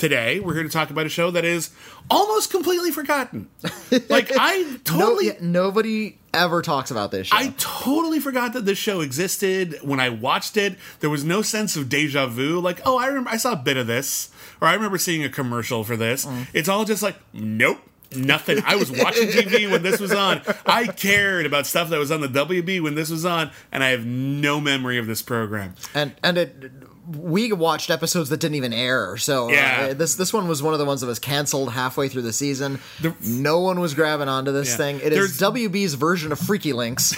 today 0.04 0.42
we're 0.42 0.54
here 0.54 0.64
to 0.64 0.70
talk 0.70 0.90
about 0.90 1.06
a 1.06 1.10
show 1.10 1.32
that 1.32 1.46
is 1.46 1.70
almost 2.12 2.52
completely 2.52 2.92
forgotten. 2.92 3.48
like 4.10 4.34
I 4.38 4.58
no, 4.64 4.78
totally 4.84 5.28
yeah, 5.28 5.36
nobody 5.40 6.18
ever 6.34 6.62
talks 6.62 6.92
about 6.92 7.12
this 7.12 7.28
show. 7.28 7.38
I 7.38 7.54
totally 7.58 8.20
forgot 8.20 8.52
that 8.52 8.66
this 8.66 8.78
show 8.78 9.00
existed 9.00 9.78
when 9.82 10.02
I 10.02 10.10
watched 10.10 10.58
it. 10.58 10.76
There 11.00 11.10
was 11.10 11.24
no 11.24 11.42
sense 11.42 11.78
of 11.78 11.88
deja 11.88 12.28
vu. 12.28 12.60
Like, 12.60 12.82
oh, 12.86 12.98
I 12.98 13.06
remember 13.08 13.30
I 13.30 13.38
saw 13.38 13.54
a 13.54 13.56
bit 13.56 13.78
of 13.78 13.88
this, 13.88 14.30
or 14.60 14.68
I 14.68 14.74
remember 14.74 14.98
seeing 14.98 15.24
a 15.24 15.30
commercial 15.30 15.86
for 15.86 15.96
this. 15.96 16.26
Mm. 16.26 16.48
It's 16.52 16.68
all 16.68 16.84
just 16.84 17.02
like, 17.02 17.16
nope. 17.32 17.80
Nothing. 18.14 18.62
I 18.64 18.76
was 18.76 18.92
watching 18.92 19.28
TV 19.30 19.72
when 19.72 19.84
this 19.84 20.00
was 20.00 20.12
on. 20.12 20.42
I 20.68 20.86
cared 20.86 21.48
about 21.48 21.66
stuff 21.66 21.90
that 21.90 21.98
was 21.98 22.12
on 22.12 22.22
the 22.22 22.28
WB 22.28 22.84
when 22.84 22.94
this 22.94 23.10
was 23.10 23.26
on, 23.26 23.50
and 23.72 23.84
I 23.84 23.90
have 23.90 24.06
no 24.06 24.60
memory 24.60 25.00
of 25.00 25.08
this 25.08 25.24
program. 25.24 25.74
and 25.96 26.14
and 26.22 26.38
it 26.38 26.93
we 27.06 27.52
watched 27.52 27.90
episodes 27.90 28.30
that 28.30 28.38
didn't 28.40 28.56
even 28.56 28.72
air 28.74 29.18
so 29.18 29.54
uh, 29.54 29.94
this 29.94 30.16
this 30.16 30.32
one 30.32 30.48
was 30.48 30.64
one 30.64 30.74
of 30.74 30.80
the 30.80 30.86
ones 30.86 31.02
that 31.02 31.08
was 31.08 31.20
canceled 31.20 31.72
halfway 31.74 32.08
through 32.08 32.22
the 32.22 32.32
season 32.34 32.80
no 33.22 33.60
one 33.60 33.80
was 33.82 33.94
grabbing 33.94 34.30
onto 34.30 34.52
this 34.52 34.70
Yeah. 34.72 34.78
thing 34.78 34.96
It 34.98 35.12
is 35.14 35.38
There's- 35.38 35.54
wb's 35.54 35.96
version 35.96 36.32
of 36.32 36.40
FreakyLinks 36.40 37.18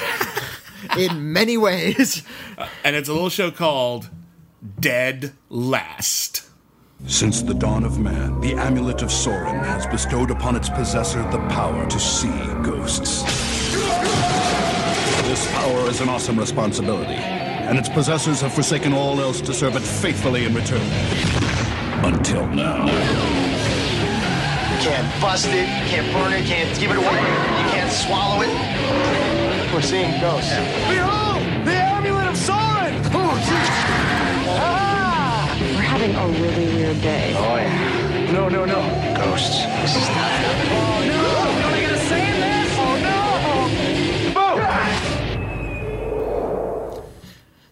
in 0.98 1.32
many 1.34 1.58
ways 1.58 2.24
And 2.84 2.96
it's 2.96 3.10
a 3.10 3.14
little 3.14 3.30
show 3.30 3.52
called 3.52 4.10
Dead 4.80 5.34
Last. 5.50 6.42
Since 7.08 7.44
the 7.44 7.54
dawn 7.54 7.84
of 7.84 8.00
man, 8.00 8.40
the 8.42 8.54
amulet 8.56 9.02
of 9.04 9.12
Soren 9.12 9.60
has 9.60 9.86
bestowed 9.86 10.32
upon 10.32 10.56
its 10.56 10.70
possessor 10.70 11.22
the 11.30 11.38
power 11.50 11.86
to 11.88 12.00
see 12.00 12.30
ghosts. 12.64 13.22
This 15.28 15.46
power 15.52 15.90
is 15.90 16.00
an 16.02 16.10
awesome 16.10 16.40
responsibility, 16.40 17.16
and 17.66 17.78
its 17.80 17.90
possessors 17.90 18.42
have 18.42 18.54
forsaken 18.54 18.94
all 18.94 19.20
else 19.20 19.42
to 19.42 19.54
serve 19.54 19.76
it 19.76 19.82
faithfully 19.82 20.46
in 20.46 20.54
return. 20.54 20.82
Until 22.04 22.46
now. 22.48 22.86
You 22.86 22.92
can't 24.82 25.22
bust 25.22 25.48
it, 25.48 25.68
you 25.68 25.86
can't 25.90 26.14
burn 26.14 26.34
it, 26.34 26.42
you 26.42 26.48
can't 26.48 26.80
give 26.80 26.92
it 26.92 26.98
away, 26.98 27.20
you 27.62 27.70
can't 27.74 27.92
swallow 27.92 28.42
it. 28.44 29.74
We're 29.74 29.82
seeing 29.82 30.20
ghosts. 30.22 30.54
Behold, 30.88 31.42
the 31.66 31.74
amulet 31.74 32.28
of 32.28 32.38
Soren! 32.38 32.94
Ah! 34.58 35.58
We're 35.60 35.82
having 35.82 36.16
a 36.16 36.28
really 36.40 36.68
weird 36.76 37.02
day. 37.02 37.34
Oh 37.36 37.56
yeah. 37.56 38.32
No, 38.32 38.48
no, 38.48 38.66
no. 38.66 38.82
Ghosts. 39.18 39.66
This 39.82 39.96
is 39.96 40.08
not. 40.10 40.32
Oh 40.72 41.04
no! 41.08 41.25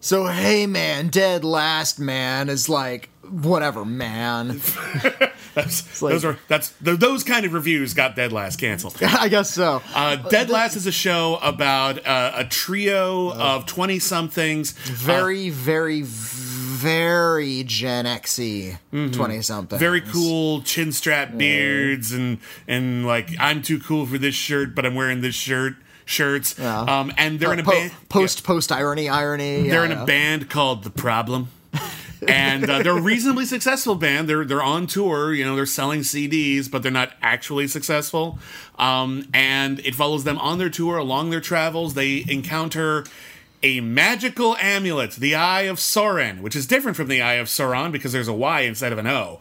So 0.03 0.27
hey 0.27 0.67
man 0.67 1.07
dead 1.07 1.43
last 1.45 1.97
man 1.99 2.49
is 2.49 2.67
like 2.67 3.09
whatever 3.29 3.85
man 3.85 4.59
That's, 5.55 6.01
like- 6.01 6.13
those 6.13 6.25
are 6.25 6.37
that's 6.47 6.73
th- 6.83 6.99
those 6.99 7.23
kind 7.23 7.45
of 7.45 7.53
reviews 7.53 7.93
got 7.93 8.15
Dead 8.15 8.31
Last 8.33 8.59
canceled. 8.59 8.97
I 9.03 9.27
guess 9.29 9.51
so. 9.51 9.83
Uh, 9.93 10.15
Dead 10.15 10.49
Last 10.49 10.75
is 10.75 10.87
a 10.87 10.91
show 10.91 11.37
about 11.43 12.03
uh, 12.07 12.31
a 12.37 12.45
trio 12.45 13.31
of 13.31 13.67
twenty 13.67 13.99
somethings. 13.99 14.71
very, 14.71 15.51
very, 15.51 16.01
very 16.01 17.63
Gen 17.65 18.05
Xy 18.05 18.79
twenty 19.11 19.43
something. 19.43 19.77
very 19.77 20.01
cool 20.01 20.63
chin 20.63 20.91
strap 20.91 21.37
beards 21.37 22.11
and 22.13 22.39
and 22.67 23.05
like 23.05 23.29
I'm 23.39 23.61
too 23.61 23.79
cool 23.79 24.07
for 24.07 24.17
this 24.17 24.33
shirt, 24.35 24.73
but 24.73 24.87
I'm 24.87 24.95
wearing 24.95 25.21
this 25.21 25.35
shirt 25.35 25.75
shirts. 26.05 26.55
Yeah. 26.57 26.81
Um, 26.81 27.13
and 27.17 27.39
they're 27.39 27.53
in 27.53 27.59
a 27.59 27.63
Po- 27.63 27.71
band. 27.71 27.91
post 28.09 28.43
post 28.43 28.71
irony 28.71 29.09
irony. 29.09 29.69
They're 29.69 29.85
yeah, 29.85 29.91
in 29.91 29.97
a 29.99 30.05
band 30.05 30.49
called 30.49 30.83
The 30.83 30.89
Problem. 30.89 31.49
and 32.27 32.69
uh, 32.69 32.83
they're 32.83 32.97
a 32.97 33.01
reasonably 33.01 33.45
successful 33.45 33.95
band. 33.95 34.29
They're 34.29 34.45
they're 34.45 34.63
on 34.63 34.87
tour. 34.87 35.33
You 35.33 35.45
know, 35.45 35.55
they're 35.55 35.65
selling 35.65 36.01
CDs, 36.01 36.69
but 36.69 36.83
they're 36.83 36.91
not 36.91 37.13
actually 37.21 37.67
successful. 37.67 38.39
Um, 38.77 39.27
and 39.33 39.79
it 39.79 39.95
follows 39.95 40.23
them 40.23 40.37
on 40.39 40.57
their 40.57 40.69
tour, 40.69 40.97
along 40.97 41.29
their 41.31 41.41
travels. 41.41 41.93
They 41.93 42.23
encounter 42.27 43.05
a 43.61 43.79
magical 43.79 44.57
amulet, 44.57 45.11
the 45.11 45.35
Eye 45.35 45.61
of 45.63 45.77
Sauron, 45.77 46.41
which 46.41 46.55
is 46.55 46.67
different 46.67 46.97
from 46.97 47.07
the 47.07 47.21
Eye 47.21 47.35
of 47.35 47.47
Sauron 47.47 47.91
because 47.91 48.11
there's 48.11 48.27
a 48.27 48.33
Y 48.33 48.61
instead 48.61 48.91
of 48.91 48.97
an 48.97 49.07
O. 49.07 49.39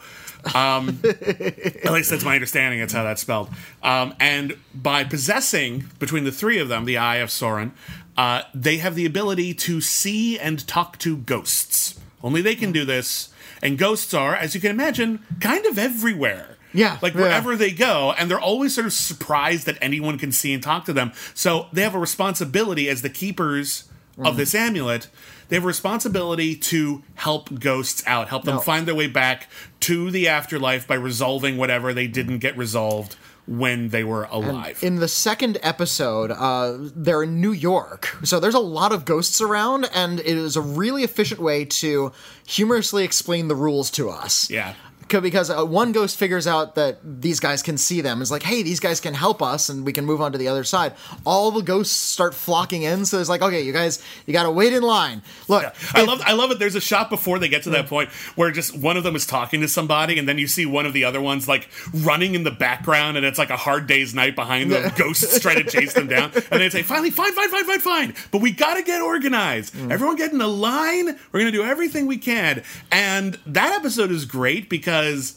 Um, 0.55 1.01
at 1.05 1.93
least 1.93 2.11
that's 2.11 2.25
my 2.25 2.35
understanding. 2.35 2.81
That's 2.81 2.93
how 2.93 3.05
that's 3.05 3.23
spelled. 3.23 3.49
Um, 3.83 4.15
and 4.19 4.57
by 4.75 5.05
possessing 5.05 5.85
between 5.99 6.25
the 6.25 6.33
three 6.33 6.59
of 6.59 6.69
them 6.69 6.85
the 6.85 6.99
Eye 6.99 7.17
of 7.17 7.29
Sauron, 7.31 7.71
uh, 8.17 8.43
they 8.55 8.79
have 8.79 8.95
the 8.95 9.07
ability 9.07 9.55
to 9.55 9.81
see 9.81 10.39
and 10.39 10.67
talk 10.67 10.99
to 10.99 11.17
ghosts. 11.17 11.99
Only 12.23 12.43
they 12.43 12.55
can 12.55 12.73
do 12.73 12.85
this. 12.85 13.29
And 13.63 13.79
ghosts 13.79 14.13
are, 14.15 14.35
as 14.35 14.55
you 14.55 14.61
can 14.61 14.71
imagine, 14.73 15.21
kind 15.41 15.65
of 15.67 15.79
everywhere. 15.79 16.57
Yeah, 16.75 16.99
Like 17.03 17.15
yeah. 17.15 17.21
wherever 17.21 17.55
they 17.55 17.71
go, 17.71 18.13
and 18.19 18.31
they're 18.31 18.41
always 18.41 18.75
sort 18.75 18.87
of 18.87 18.93
surprised 18.95 19.67
that 19.67 19.77
anyone 19.83 20.19
can 20.19 20.33
see 20.33 20.53
and 20.55 20.63
talk 20.63 20.87
to 20.87 20.93
them. 20.93 21.13
So 21.35 21.67
they 21.73 21.83
have 21.83 21.95
a 21.95 21.99
responsibility 21.99 22.89
as 22.89 23.03
the 23.03 23.11
keepers 23.11 23.85
Mm. 24.19 24.29
of 24.29 24.37
this 24.37 24.55
amulet. 24.55 25.09
They 25.53 25.57
have 25.57 25.65
a 25.65 25.67
responsibility 25.67 26.57
to 26.57 27.03
help 27.13 27.61
ghosts 27.61 28.03
out, 28.07 28.31
help 28.31 28.45
them 28.45 28.55
No. 28.55 28.61
find 28.63 28.89
their 28.89 28.95
way 28.95 29.07
back 29.07 29.51
to 29.81 30.11
the 30.11 30.27
afterlife 30.27 30.87
by 30.89 30.95
resolving 30.95 31.59
whatever 31.59 31.93
they 31.93 32.07
didn't 32.07 32.39
get 32.39 32.57
resolved 32.57 33.17
when 33.47 33.91
they 33.91 34.03
were 34.03 34.25
alive. 34.31 34.79
In 34.83 34.97
the 34.97 35.09
second 35.09 35.59
episode, 35.63 36.31
uh, 36.31 36.79
they're 36.97 37.25
in 37.25 37.43
New 37.43 37.53
York, 37.53 38.17
so 38.25 38.41
there's 38.41 38.55
a 38.55 38.61
lot 38.61 38.93
of 38.93 39.05
ghosts 39.05 39.43
around, 39.43 39.91
and 39.93 40.21
it 40.21 40.27
is 40.27 40.57
a 40.57 40.63
really 40.63 41.03
efficient 41.05 41.39
way 41.39 41.67
to 41.67 42.13
humorously 42.47 43.05
explain 43.05 43.49
the 43.49 43.55
rules 43.57 43.91
to 43.91 44.09
us. 44.09 44.49
yeah. 44.49 44.73
Because 45.21 45.51
uh, 45.51 45.65
one 45.65 45.93
ghost 45.93 46.19
figures 46.19 46.47
out 46.47 46.75
that 46.77 46.99
these 47.03 47.41
guys 47.41 47.63
can 47.63 47.77
see 47.77 48.01
them. 48.01 48.23
It's 48.23 48.31
like, 48.31 48.43
hey, 48.43 48.63
these 48.63 48.81
guys 48.81 49.01
can 49.01 49.15
help 49.15 49.43
us, 49.43 49.69
and 49.69 49.85
we 49.85 49.93
can 49.93 50.05
move 50.05 50.21
on 50.21 50.33
to 50.33 50.39
the 50.39 50.49
other 50.49 50.65
side. 50.65 50.95
All 51.27 51.51
the 51.51 51.63
ghosts 51.63 51.95
start 51.95 52.35
flocking 52.35 52.83
in, 52.83 53.05
so 53.05 53.19
it's 53.19 53.29
like, 53.29 53.43
okay, 53.43 53.63
you 53.63 53.73
guys, 53.73 54.03
you 54.27 54.33
got 54.33 54.45
to 54.45 54.51
wait 54.51 54.73
in 54.73 54.83
line. 54.83 55.23
Look, 55.49 55.65
I 55.95 56.05
love 56.05 56.23
I 56.25 56.33
love 56.33 56.51
it. 56.51 56.59
There's 56.59 56.75
a 56.75 56.81
shot 56.81 57.11
before 57.11 57.39
they 57.39 57.49
get 57.49 57.65
to 57.65 57.71
that 57.71 57.87
point 57.87 58.11
where 58.37 58.51
just 58.51 58.77
one 58.77 58.97
of 58.97 59.05
them 59.05 59.17
is 59.17 59.27
talking 59.27 59.61
to 59.61 59.69
somebody, 59.69 60.19
and 60.19 60.29
then 60.29 60.39
you 60.39 60.47
see 60.47 60.67
one 60.67 60.87
of 60.87 60.93
the 60.93 61.05
other 61.05 61.21
ones 61.21 61.49
like 61.49 61.69
running 61.93 62.35
in 62.35 62.45
the 62.45 62.51
background, 62.51 63.17
and 63.17 63.27
it's 63.27 63.39
like 63.39 63.51
a 63.51 63.57
hard 63.57 63.87
day's 63.87 64.15
night 64.15 64.35
behind 64.37 64.71
them. 64.71 64.93
Ghosts 64.97 65.41
trying 65.41 65.63
to 65.63 65.65
chase 65.65 65.93
them 65.95 66.07
down, 66.07 66.33
and 66.51 66.61
they 66.61 66.71
say, 66.71 66.83
"Finally, 66.83 67.11
fine, 67.11 67.33
fine, 67.33 67.49
fine, 67.51 67.65
fine, 67.65 67.81
fine." 67.81 68.15
But 68.31 68.41
we 68.41 68.53
gotta 68.53 68.83
get 68.83 69.03
organized. 69.03 69.75
Everyone 69.91 70.17
get 70.17 70.33
in 70.33 70.41
a 70.41 70.47
line. 70.47 71.19
We're 71.33 71.41
gonna 71.41 71.51
do 71.51 71.65
everything 71.65 72.07
we 72.07 72.19
can. 72.19 72.63
And 72.91 73.39
that 73.47 73.73
episode 73.73 74.11
is 74.11 74.25
great 74.25 74.69
because 74.69 75.02
because 75.03 75.35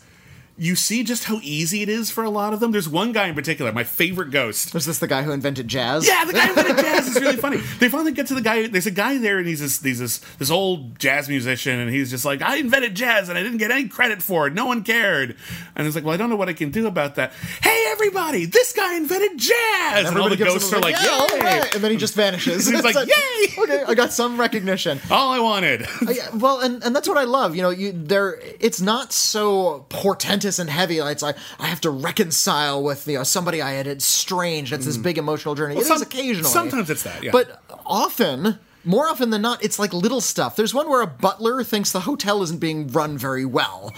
you 0.57 0.75
see 0.75 1.03
just 1.03 1.25
how 1.25 1.39
easy 1.43 1.81
it 1.81 1.89
is 1.89 2.09
for 2.09 2.23
a 2.23 2.29
lot 2.29 2.53
of 2.53 2.61
them. 2.61 2.71
There's 2.71 2.87
one 2.87 3.11
guy 3.11 3.27
in 3.27 3.35
particular, 3.35 3.73
my 3.73 3.83
favorite 3.83 4.31
ghost. 4.31 4.73
was 4.73 4.85
this 4.85 4.99
the 4.99 5.07
guy 5.07 5.23
who 5.23 5.31
invented 5.31 5.67
jazz? 5.67 6.07
Yeah, 6.07 6.23
the 6.23 6.31
guy 6.31 6.45
who 6.47 6.59
invented 6.59 6.77
jazz 6.85 7.07
is 7.09 7.21
really 7.21 7.35
funny. 7.35 7.57
They 7.57 7.89
finally 7.89 8.13
get 8.13 8.27
to 8.27 8.35
the 8.35 8.41
guy. 8.41 8.67
There's 8.67 8.85
a 8.85 8.91
guy 8.91 9.17
there, 9.17 9.37
and 9.37 9.47
he's 9.47 9.59
this, 9.59 9.81
he's 9.81 9.99
this 9.99 10.19
this 10.39 10.49
old 10.49 10.97
jazz 10.97 11.27
musician, 11.27 11.77
and 11.77 11.91
he's 11.91 12.09
just 12.09 12.23
like, 12.23 12.41
I 12.41 12.55
invented 12.55 12.95
jazz, 12.95 13.27
and 13.27 13.37
I 13.37 13.43
didn't 13.43 13.57
get 13.57 13.69
any 13.69 13.89
credit 13.89 14.21
for 14.23 14.47
it. 14.47 14.53
No 14.53 14.65
one 14.65 14.83
cared. 14.85 15.35
And 15.75 15.85
he's 15.85 15.93
like, 15.93 16.05
Well, 16.05 16.13
I 16.13 16.17
don't 16.17 16.29
know 16.29 16.37
what 16.37 16.47
I 16.47 16.53
can 16.53 16.71
do 16.71 16.87
about 16.87 17.15
that. 17.15 17.33
Hey, 17.61 17.87
everybody, 17.89 18.45
this 18.45 18.71
guy 18.71 18.95
invented 18.95 19.37
jazz, 19.37 20.07
and 20.07 20.17
all 20.17 20.29
the 20.29 20.37
ghosts 20.37 20.71
are 20.71 20.79
like, 20.79 20.95
yeah, 20.95 21.27
Yay! 21.33 21.39
right," 21.41 21.75
and 21.75 21.83
then 21.83 21.91
he 21.91 21.97
just 21.97 22.15
vanishes. 22.15 22.65
He's 22.67 22.81
like, 22.81 22.95
It's 22.97 23.57
"Yay!" 23.57 23.61
Okay, 23.65 23.83
I 23.87 23.93
got 23.93 24.13
some 24.13 24.39
recognition. 24.39 24.99
All 25.11 25.33
I 25.33 25.39
wanted. 25.39 25.85
Yeah, 26.07 26.29
well, 26.35 26.61
and, 26.61 26.81
and 26.83 26.95
that's 26.95 27.07
what 27.09 27.17
I 27.17 27.23
love. 27.23 27.55
You 27.57 27.61
know, 27.61 27.71
you 27.71 27.91
there. 27.91 28.39
It's 28.59 28.79
not 28.79 29.11
so 29.11 29.85
portentous 29.89 30.44
and 30.59 30.69
heavy. 30.69 30.99
It's 30.99 31.21
like 31.23 31.35
I 31.59 31.67
have 31.67 31.81
to 31.81 31.89
reconcile 31.89 32.81
with 32.83 33.07
you 33.07 33.17
know 33.17 33.23
somebody 33.23 33.61
I 33.61 33.71
had 33.71 33.87
estranged. 33.87 34.71
It's 34.73 34.85
this 34.85 34.97
big 34.97 35.17
emotional 35.17 35.55
journey. 35.55 35.75
It 35.75 35.81
is 35.81 35.87
some- 35.87 36.01
occasionally. 36.01 36.49
sometimes 36.49 36.89
it's 36.89 37.03
that, 37.03 37.23
yeah. 37.23 37.31
But 37.31 37.61
often. 37.85 38.59
More 38.87 39.07
often 39.07 39.31
than 39.31 39.41
not, 39.41 39.63
it's 39.63 39.79
like 39.79 39.93
little 39.95 40.21
stuff. 40.21 40.55
There's 40.55 40.71
one 40.71 40.87
where 40.87 41.01
a 41.01 41.07
butler 41.07 41.63
thinks 41.63 41.91
the 41.91 42.01
hotel 42.01 42.43
isn't 42.43 42.59
being 42.59 42.85
run 42.89 43.17
very 43.17 43.43
well. 43.43 43.91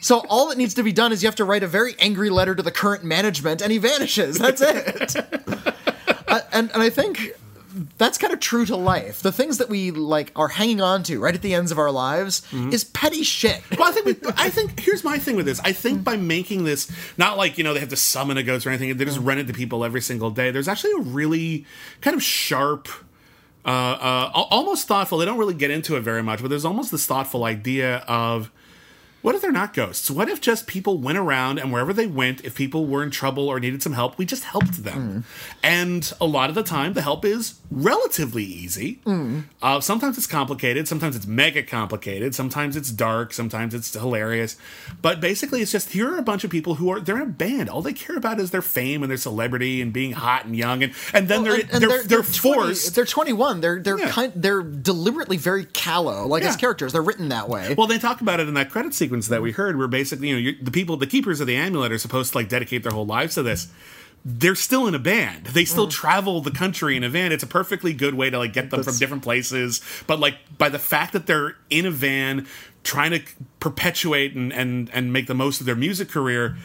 So 0.00 0.24
all 0.28 0.48
that 0.48 0.58
needs 0.58 0.74
to 0.74 0.82
be 0.82 0.90
done 0.90 1.12
is 1.12 1.22
you 1.22 1.28
have 1.28 1.36
to 1.36 1.44
write 1.44 1.62
a 1.62 1.68
very 1.68 1.94
angry 2.00 2.28
letter 2.28 2.56
to 2.56 2.60
the 2.60 2.72
current 2.72 3.04
management, 3.04 3.62
and 3.62 3.70
he 3.70 3.78
vanishes. 3.78 4.38
That's 4.38 4.60
it. 4.60 5.14
Uh, 6.26 6.40
and 6.50 6.70
and 6.72 6.82
I 6.82 6.88
think 6.88 7.34
that's 7.98 8.18
kind 8.18 8.32
of 8.32 8.40
true 8.40 8.66
to 8.66 8.76
life. 8.76 9.20
The 9.20 9.32
things 9.32 9.58
that 9.58 9.68
we 9.68 9.90
like 9.90 10.30
are 10.36 10.48
hanging 10.48 10.80
on 10.80 11.02
to 11.04 11.18
right 11.20 11.34
at 11.34 11.42
the 11.42 11.54
ends 11.54 11.70
of 11.72 11.78
our 11.78 11.90
lives 11.90 12.42
Mm-hmm. 12.50 12.70
is 12.72 12.84
petty 12.84 13.22
shit. 13.22 13.62
Well, 13.78 13.88
I 13.88 13.92
think 13.92 14.06
we, 14.06 14.16
I 14.36 14.50
think 14.50 14.78
here's 14.80 15.02
my 15.04 15.18
thing 15.18 15.36
with 15.36 15.46
this. 15.46 15.60
I 15.60 15.72
think 15.72 16.04
by 16.04 16.16
making 16.16 16.64
this 16.64 16.90
not 17.16 17.36
like 17.38 17.58
you 17.58 17.64
know 17.64 17.72
they 17.74 17.80
have 17.80 17.88
to 17.90 17.96
summon 17.96 18.36
a 18.36 18.42
ghost 18.42 18.66
or 18.66 18.70
anything, 18.70 18.96
they 18.96 19.04
just 19.04 19.18
rent 19.18 19.40
it 19.40 19.46
to 19.48 19.52
people 19.52 19.84
every 19.84 20.00
single 20.00 20.30
day. 20.30 20.50
There's 20.50 20.68
actually 20.68 20.92
a 20.98 21.02
really 21.02 21.64
kind 22.00 22.14
of 22.14 22.22
sharp, 22.22 22.88
uh, 23.64 23.68
uh, 23.68 24.30
almost 24.34 24.86
thoughtful. 24.88 25.18
They 25.18 25.24
don't 25.24 25.38
really 25.38 25.54
get 25.54 25.70
into 25.70 25.96
it 25.96 26.00
very 26.00 26.22
much, 26.22 26.40
but 26.42 26.48
there's 26.48 26.64
almost 26.64 26.90
this 26.90 27.06
thoughtful 27.06 27.44
idea 27.44 27.98
of. 28.08 28.50
What 29.22 29.34
if 29.36 29.40
they're 29.40 29.52
not 29.52 29.72
ghosts? 29.72 30.10
What 30.10 30.28
if 30.28 30.40
just 30.40 30.66
people 30.66 30.98
went 30.98 31.16
around 31.16 31.58
and 31.58 31.72
wherever 31.72 31.92
they 31.92 32.06
went, 32.08 32.44
if 32.44 32.54
people 32.56 32.86
were 32.86 33.02
in 33.04 33.10
trouble 33.12 33.48
or 33.48 33.60
needed 33.60 33.82
some 33.82 33.92
help, 33.92 34.18
we 34.18 34.26
just 34.26 34.42
helped 34.44 34.82
them? 34.82 35.24
And 35.62 36.12
a 36.20 36.26
lot 36.26 36.48
of 36.48 36.56
the 36.56 36.62
time, 36.64 36.94
the 36.94 37.02
help 37.02 37.24
is 37.24 37.54
relatively 37.70 38.42
easy. 38.42 38.98
Uh, 39.62 39.80
sometimes 39.80 40.18
it's 40.18 40.26
complicated, 40.26 40.88
sometimes 40.88 41.14
it's 41.14 41.26
mega 41.26 41.62
complicated, 41.62 42.34
sometimes 42.34 42.76
it's 42.76 42.90
dark, 42.90 43.32
sometimes 43.32 43.74
it's 43.74 43.92
hilarious. 43.94 44.56
But 45.00 45.20
basically, 45.20 45.62
it's 45.62 45.70
just 45.72 45.90
here 45.90 46.12
are 46.12 46.18
a 46.18 46.22
bunch 46.22 46.42
of 46.42 46.50
people 46.50 46.74
who 46.74 46.90
are 46.90 46.98
they're 47.00 47.16
in 47.16 47.22
a 47.22 47.26
band. 47.26 47.68
All 47.68 47.80
they 47.82 47.92
care 47.92 48.16
about 48.16 48.40
is 48.40 48.50
their 48.50 48.60
fame 48.62 49.02
and 49.04 49.10
their 49.10 49.16
celebrity 49.18 49.80
and 49.80 49.92
being 49.92 50.12
hot 50.12 50.46
and 50.46 50.56
young, 50.56 50.82
and 50.82 50.92
and 51.14 51.28
then 51.28 51.44
they're, 51.44 51.54
And- 51.60 51.70
and 51.70 51.82
they're, 51.82 52.02
they're 52.02 52.22
20 52.22 52.38
forced. 52.56 52.94
they're 52.96 53.04
21. 53.06 53.60
They're 53.60 53.78
they're 53.80 53.98
Yeah. 54.00 54.10
kind. 54.10 54.32
They're 54.34 54.62
deliberately 54.62 55.36
very 55.36 55.64
callow, 55.66 56.26
like 56.26 56.42
as 56.42 56.56
characters. 56.56 56.92
They're 56.92 57.02
written 57.02 57.28
that 57.28 57.48
way. 57.48 57.74
Well, 57.78 57.86
they 57.86 57.98
talk 57.98 58.20
about 58.20 58.40
it 58.40 58.48
in 58.48 58.54
that 58.54 58.70
credit 58.70 58.94
sequence 58.94 59.11
that 59.28 59.42
we 59.42 59.50
mm-hmm. 59.50 59.56
heard, 59.56 59.78
where 59.78 59.88
basically, 59.88 60.28
you 60.28 60.52
know, 60.52 60.58
the 60.62 60.70
people, 60.70 60.96
the 60.96 61.06
keepers 61.06 61.40
of 61.40 61.46
the 61.46 61.56
amulet, 61.56 61.92
are 61.92 61.98
supposed 61.98 62.32
to 62.32 62.38
like 62.38 62.48
dedicate 62.48 62.82
their 62.82 62.92
whole 62.92 63.06
lives 63.06 63.34
to 63.34 63.42
this. 63.42 63.68
They're 64.24 64.54
still 64.54 64.86
in 64.86 64.94
a 64.94 65.00
band. 65.00 65.46
They 65.46 65.64
still 65.64 65.86
mm-hmm. 65.86 66.00
travel 66.00 66.40
the 66.40 66.52
country 66.52 66.96
in 66.96 67.02
a 67.02 67.08
van. 67.08 67.32
It's 67.32 67.42
a 67.42 67.46
perfectly 67.46 67.92
good 67.92 68.14
way 68.14 68.30
to 68.30 68.38
like 68.38 68.52
get 68.52 68.70
them 68.70 68.84
from 68.84 68.96
different 68.96 69.24
places. 69.24 69.80
But 70.06 70.20
like 70.20 70.36
by 70.58 70.68
the 70.68 70.78
fact 70.78 71.12
that 71.12 71.26
they're 71.26 71.56
in 71.70 71.86
a 71.86 71.90
van, 71.90 72.46
trying 72.84 73.10
to 73.10 73.22
perpetuate 73.60 74.34
and 74.34 74.52
and 74.52 74.90
and 74.92 75.12
make 75.12 75.26
the 75.26 75.34
most 75.34 75.60
of 75.60 75.66
their 75.66 75.76
music 75.76 76.08
career. 76.08 76.56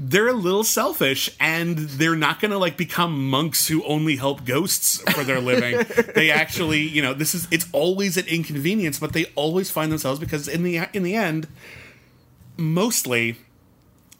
They're 0.00 0.28
a 0.28 0.32
little 0.32 0.62
selfish 0.62 1.28
and 1.40 1.76
they're 1.76 2.14
not 2.14 2.40
going 2.40 2.52
to 2.52 2.58
like 2.58 2.76
become 2.76 3.28
monks 3.28 3.66
who 3.66 3.84
only 3.84 4.14
help 4.14 4.44
ghosts 4.44 5.02
for 5.12 5.24
their 5.24 5.40
living. 5.40 5.84
they 6.14 6.30
actually, 6.30 6.82
you 6.82 7.02
know, 7.02 7.14
this 7.14 7.34
is 7.34 7.48
it's 7.50 7.66
always 7.72 8.16
an 8.16 8.26
inconvenience, 8.26 9.00
but 9.00 9.12
they 9.12 9.24
always 9.34 9.70
find 9.70 9.90
themselves 9.90 10.20
because 10.20 10.46
in 10.46 10.62
the 10.62 10.88
in 10.92 11.02
the 11.02 11.16
end 11.16 11.48
mostly 12.56 13.38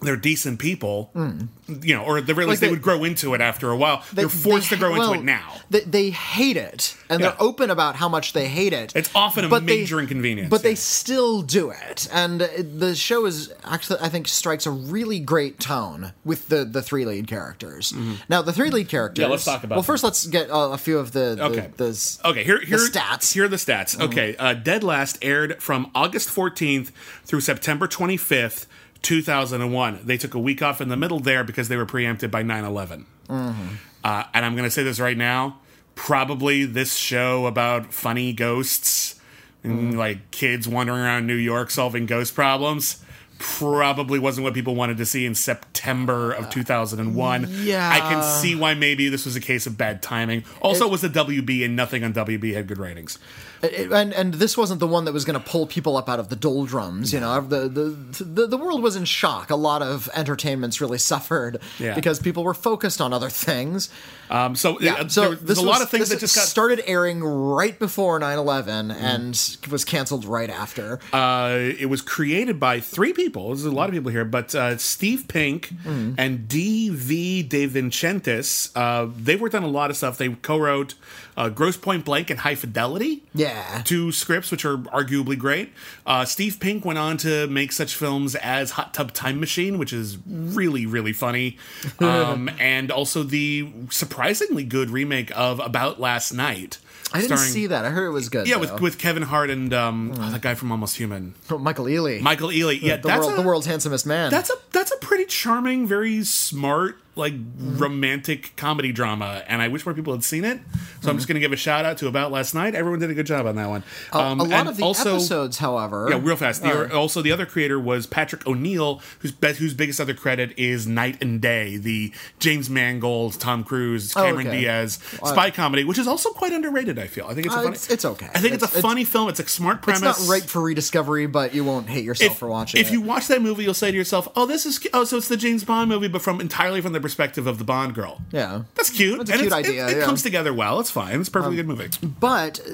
they're 0.01 0.17
decent 0.17 0.61
people, 0.61 1.11
you 1.15 1.95
know, 1.95 2.05
or 2.05 2.19
at 2.19 2.27
the 2.27 2.35
very 2.35 2.47
least 2.47 2.61
they, 2.61 2.69
they- 2.69 2.71
would 2.71 2.83
grow 2.83 3.03
into 3.05 3.35
it 3.35 3.41
after 3.41 3.71
a 3.71 3.77
while. 3.77 4.05
They, 4.13 4.23
are 4.25 4.29
forced 4.29 4.71
they- 4.71 4.77
to 4.77 4.81
grow 4.81 4.93
well, 4.93 5.13
into 5.13 5.21
it 5.23 5.25
now. 5.25 5.55
They, 5.71 5.81
they 5.81 6.11
hate 6.11 6.57
it, 6.57 6.97
and 7.11 7.21
Yeah. 7.21 7.31
they're 7.31 7.43
open 7.43 7.69
about 7.71 7.97
how 7.97 8.09
much 8.09 8.33
they 8.33 8.47
hate 8.49 8.73
it. 8.73 8.95
It's 8.95 9.11
often 9.15 9.45
a 9.45 9.49
they- 9.49 9.61
major 9.61 9.99
inconvenience, 9.99 10.51
but 10.51 10.63
they 10.63 10.77
still 10.77 11.43
do 11.43 11.71
it. 11.71 12.09
And 12.13 12.41
uh, 12.43 12.47
the 12.59 12.95
show 12.95 13.27
is 13.27 13.53
actually, 13.65 13.99
I 14.01 14.09
think, 14.09 14.29
strikes 14.29 14.67
a 14.67 14.71
really 14.71 15.19
great 15.19 15.59
tone 15.59 16.13
with 16.25 16.49
the 16.49 16.65
the 16.65 16.81
three 16.81 17.05
lead 17.05 17.27
characters. 17.27 17.93
Now, 18.29 18.41
the 18.43 18.53
three 18.53 18.71
lead 18.71 18.89
characters. 18.89 19.25
Mm-hmm. 19.25 19.31
let's 19.33 19.45
talk 19.45 19.65
about 19.65 19.77
Well, 19.77 19.83
them. 19.83 19.87
first, 19.87 20.05
let's 20.05 20.27
get 20.29 20.49
uh, 20.51 20.71
a 20.71 20.79
few 20.79 20.99
of 20.99 21.11
the 21.13 21.35
the, 21.37 21.45
Okay. 21.45 21.71
the 21.77 22.19
Okay, 22.25 22.45
here, 22.45 22.61
here 22.61 22.79
stats. 22.79 23.33
Here 23.33 23.45
are 23.45 23.49
the 23.49 23.57
stats. 23.57 24.01
Okay, 24.01 24.37
uh, 24.39 24.55
Dead 24.55 24.85
Last 24.85 25.19
aired 25.23 25.61
from 25.61 25.91
August 25.95 26.29
14th 26.29 26.93
through 27.25 27.41
September 27.41 27.87
25th, 27.89 28.67
2001. 29.03 30.01
They 30.05 30.17
took 30.17 30.35
a 30.35 30.39
week 30.39 30.63
off 30.63 30.81
in 30.81 30.89
the 30.89 30.97
middle 30.97 31.21
there 31.21 31.45
because 31.45 31.69
they 31.69 31.77
were 31.77 31.87
preempted 31.87 32.31
by 32.31 32.43
9 32.43 32.65
11. 32.65 33.07
Mm-hmm. 33.29 33.67
Uh, 34.05 34.25
and 34.35 34.45
I'm 34.45 34.55
going 34.55 34.65
to 34.65 34.71
say 34.71 34.83
this 34.83 35.01
right 35.01 35.17
now. 35.17 35.59
Probably 35.95 36.65
this 36.65 36.95
show 36.95 37.47
about 37.47 37.93
funny 37.93 38.33
ghosts 38.33 39.21
and 39.63 39.91
mm-hmm. 39.91 39.99
like 39.99 40.31
kids 40.31 40.69
wandering 40.69 41.01
around 41.01 41.27
New 41.27 41.35
York 41.35 41.71
solving 41.71 42.07
ghost 42.07 42.35
problems. 42.35 43.05
probably 43.39 44.19
wasn't 44.19 44.45
what 44.45 44.55
people 44.55 44.75
wanted 44.75 44.97
to 44.99 45.07
see 45.07 45.27
in 45.27 45.35
September 45.35 46.33
of 46.33 46.47
uh, 46.47 46.51
2001. 46.51 47.49
yeah. 47.63 47.91
I 47.91 48.01
can 48.01 48.23
see 48.23 48.55
why 48.55 48.75
maybe 48.75 49.09
this 49.09 49.25
was 49.25 49.37
a 49.37 49.41
case 49.41 49.67
of 49.67 49.77
bad 49.77 50.03
timing. 50.03 50.45
Also, 50.61 50.87
it 50.87 50.91
was 50.91 51.03
the 51.03 51.09
WB, 51.09 51.65
and 51.65 51.77
nothing 51.77 52.05
on 52.05 52.13
WB 52.13 52.55
had 52.55 52.67
good 52.67 52.79
ratings. 52.79 53.19
And 53.63 54.13
and 54.13 54.35
this 54.35 54.57
wasn't 54.57 54.81
the 54.81 54.87
one 54.87 55.05
that 55.07 55.13
was 55.13 55.25
going 55.25 55.39
to 55.41 55.45
pull 55.45 55.67
people 55.67 55.97
up 55.97 56.09
out 56.09 56.21
of 56.21 56.29
the 56.29 56.37
doldrums. 56.37 57.13
You 57.13 57.21
know, 57.21 57.41
the, 57.41 57.69
the 57.69 58.25
the 58.25 58.47
the 58.47 58.57
world 58.57 58.83
was 58.83 58.95
in 58.97 59.05
shock. 59.05 59.51
A 59.51 59.57
lot 59.57 59.83
of 59.83 60.09
entertainments 60.15 60.81
really 60.81 60.99
suffered 60.99 61.61
Yeah. 61.79 61.95
because 61.95 62.21
people 62.21 62.45
were 62.45 62.55
focused 62.55 63.01
on 63.01 63.13
other 63.13 63.31
things. 63.31 63.91
Um, 64.31 64.57
so 64.57 64.81
Yeah, 64.81 64.95
uh, 64.95 65.09
so 65.09 65.21
there, 65.31 65.35
there's 65.37 65.59
a 65.59 65.63
lot 65.63 65.75
was- 65.75 65.83
of 65.83 65.91
things 65.91 66.09
that 66.11 66.21
just 66.21 66.35
got 66.35 66.45
started 66.47 66.83
airing 66.87 67.23
right 67.23 67.79
before 67.79 68.19
9/11 68.21 68.89
Mm-hmm. 68.89 68.91
and 69.05 69.57
was 69.71 69.85
canceled 69.85 70.25
right 70.25 70.51
after. 70.51 70.99
Uh, 71.13 71.57
it 71.79 71.87
was 71.89 72.03
created 72.03 72.59
by 72.61 72.81
three 72.81 73.13
people. 73.13 73.49
There's 73.49 73.65
a 73.65 73.71
lot 73.71 73.89
of 73.89 73.95
people 73.95 74.11
here, 74.11 74.25
but 74.25 74.55
uh, 74.55 74.77
Steve 74.79 75.27
Pink 75.29 75.69
Hmm. 75.83 76.15
and 76.19 76.49
D.V. 76.49 77.43
De 77.43 77.67
Vincentis. 77.67 78.71
Uh, 78.75 79.09
they 79.17 79.37
worked 79.37 79.55
on 79.55 79.63
a 79.63 79.69
lot 79.69 79.91
of 79.91 79.97
stuff. 79.97 80.19
They 80.19 80.29
co-wrote 80.31 80.95
uh, 81.37 81.49
Grosse 81.49 81.77
Pointe 81.77 82.05
Blank 82.05 82.31
and 82.31 82.41
High 82.41 82.55
Fidelity. 82.57 83.23
Yeah. 83.35 83.83
two 83.85 84.11
scripts 84.13 84.51
which 84.51 84.65
are 84.65 84.77
arguably 84.79 85.39
great. 85.39 85.73
Uh, 86.05 86.25
Steve 86.25 86.59
Pink 86.61 86.85
went 86.85 86.99
on 86.99 87.17
to 87.19 87.47
make 87.47 87.71
such 87.73 87.95
films 87.95 88.35
as 88.35 88.73
Hot 88.73 88.93
Tub 88.93 89.13
Time 89.13 89.39
Machine, 89.39 89.79
which 89.79 89.93
is 89.93 90.19
really 90.27 90.85
really 90.87 91.13
funny, 91.13 91.57
um, 92.01 92.51
and 92.59 92.91
also 92.91 93.23
the 93.23 93.71
surprisingly 94.19 94.65
good 94.65 94.91
remake 94.91 95.31
of 95.37 95.61
About 95.61 96.01
Last 96.01 96.33
Night. 96.33 96.79
I 97.13 97.21
didn't 97.21 97.37
starring- 97.39 97.53
see 97.53 97.67
that. 97.69 97.85
I 97.85 97.91
heard 97.91 98.09
it 98.09 98.11
was 98.11 98.29
good. 98.29 98.49
Yeah, 98.49 98.55
though. 98.57 98.61
with 98.63 98.81
with 98.81 98.99
Kevin 98.99 99.23
Hart 99.23 99.49
and 99.49 99.73
um, 99.73 100.13
oh, 100.19 100.31
that 100.31 100.43
guy 100.43 100.57
from 100.57 100.73
Almost 100.73 100.97
Human, 100.97 101.35
Oh, 101.49 101.57
Michael 101.59 101.85
Ealy. 101.85 102.21
Michael 102.21 102.49
Ealy. 102.49 102.83
Yeah, 102.83 102.97
the, 102.97 103.07
that's 103.07 103.25
world, 103.25 103.39
a, 103.39 103.43
the 103.43 103.47
world's 103.47 103.67
handsomest 103.67 104.07
man. 104.07 104.33
That's 104.33 104.51
a 104.51 104.55
that's 104.73 104.91
a 104.91 104.97
pretty 104.97 105.25
charming, 105.27 105.87
very 105.87 106.25
smart, 106.25 106.99
like 107.19 107.35
Mm-hmm. 107.35 107.79
romantic 107.79 108.53
comedy 108.57 108.93
drama, 108.93 109.43
and 109.49 109.61
I 109.61 109.69
wish 109.69 109.85
more 109.85 109.95
people 109.95 110.13
had 110.13 110.25
seen 110.25 110.45
it. 110.45 110.59
So 110.59 110.79
I'm 110.79 110.85
Mm-hmm. 111.01 111.17
just 111.19 111.29
going 111.29 111.35
to 111.35 111.41
give 111.41 111.53
a 111.53 111.57
shout 111.57 111.85
out 111.85 111.99
to 111.99 112.07
About 112.09 112.33
Last 112.33 112.55
Night. 112.55 112.75
Everyone 112.75 112.99
did 113.01 113.11
a 113.11 113.15
good 113.15 113.27
job 113.27 113.47
on 113.47 113.57
that 113.57 113.69
one. 113.69 113.83
Um, 114.13 114.41
a 114.41 114.45
lot 114.45 114.53
and 114.53 114.69
of 114.69 114.77
the 114.77 114.83
also, 114.85 115.17
episodes, 115.17 115.59
however. 115.59 116.09
Yeah, 116.11 116.19
real 116.23 116.37
fast. 116.37 116.63
The, 116.63 116.93
Uh, 116.93 116.97
also, 116.99 117.21
the 117.23 117.33
other 117.33 117.47
creator 117.47 117.79
was 117.79 118.07
Patrick 118.07 118.47
O'Neill, 118.47 119.01
whose 119.21 119.33
whose 119.59 119.75
biggest 119.75 120.01
other 120.01 120.15
credit 120.15 120.53
is 120.57 120.87
Knight 120.87 121.21
and 121.23 121.41
Day, 121.41 121.77
the 121.77 122.13
James 122.39 122.69
Mangold, 122.71 123.39
Tom 123.41 123.65
Cruise, 123.65 124.13
Oh, 124.17 124.23
Cameron 124.23 124.49
okay. 124.49 124.61
Diaz 124.61 124.99
spy 125.25 125.51
comedy, 125.51 125.85
which 125.85 125.99
is 125.99 126.07
also 126.07 126.31
quite 126.31 126.53
underrated. 126.53 126.99
I 126.99 127.07
feel. 127.07 127.27
I 127.27 127.35
think 127.35 127.47
it's 127.47 127.55
a 127.55 127.59
Uh, 127.59 127.63
funny. 127.63 127.75
it's- 127.75 127.91
it's 127.91 128.05
okay. 128.05 128.27
I 128.35 128.39
think 128.41 128.55
it's, 128.55 128.63
It's- 128.65 128.75
a 128.75 128.79
it's- 128.79 128.83
funny 128.83 129.05
film. 129.05 129.29
It's 129.29 129.41
a 129.41 129.49
smart 129.49 129.83
premise. 129.83 130.03
it's 130.03 130.21
not 130.29 130.33
right 130.33 130.43
for 130.43 130.63
rediscovery, 130.63 131.27
but 131.27 131.55
you 131.55 131.65
won't 131.65 131.89
hate 131.89 132.05
yourself 132.05 132.33
If, 132.33 132.39
for 132.39 132.49
watching 132.49 132.79
it. 132.79 132.83
if 132.83 132.89
it. 132.89 132.93
you 132.93 133.01
watch 133.01 133.27
that 133.29 133.43
movie, 133.43 133.65
you'll 133.65 133.75
say 133.75 133.91
to 133.91 133.97
yourself, 133.97 134.29
"Oh, 134.37 134.47
this 134.47 134.65
is 134.67 134.81
oh, 134.93 135.05
so 135.05 135.17
it's 135.17 135.29
the 135.29 135.37
James 135.37 135.65
Bond 135.65 135.89
movie, 135.89 136.09
but 136.09 136.23
from 136.23 136.41
entirely 136.41 136.81
from 136.81 136.93
the 136.93 137.01
perspective 137.09 137.47
of 137.47 137.59
the 137.59 137.65
Bond 137.65 137.95
girl." 137.95 138.21
yeah. 138.33 138.63
That's 138.75 138.91
cute. 138.91 139.19
That's 139.19 139.31
a 139.31 139.33
and 139.35 139.41
cute 139.43 139.53
it's- 139.53 139.65
it- 139.67 139.69
idea, 139.71 139.87
It, 139.89 139.97
yeah. 139.97 140.03
Um, 140.03 140.09
comes 140.09 140.23
together 140.23 140.53
well. 140.55 140.79
It's 140.81 140.91
fine. 140.91 141.19
It's 141.21 141.29
a 141.29 141.33
perfectly 141.33 141.57
good 141.57 141.67
movie. 141.67 141.89
But 142.21 142.61
uh, 142.61 142.71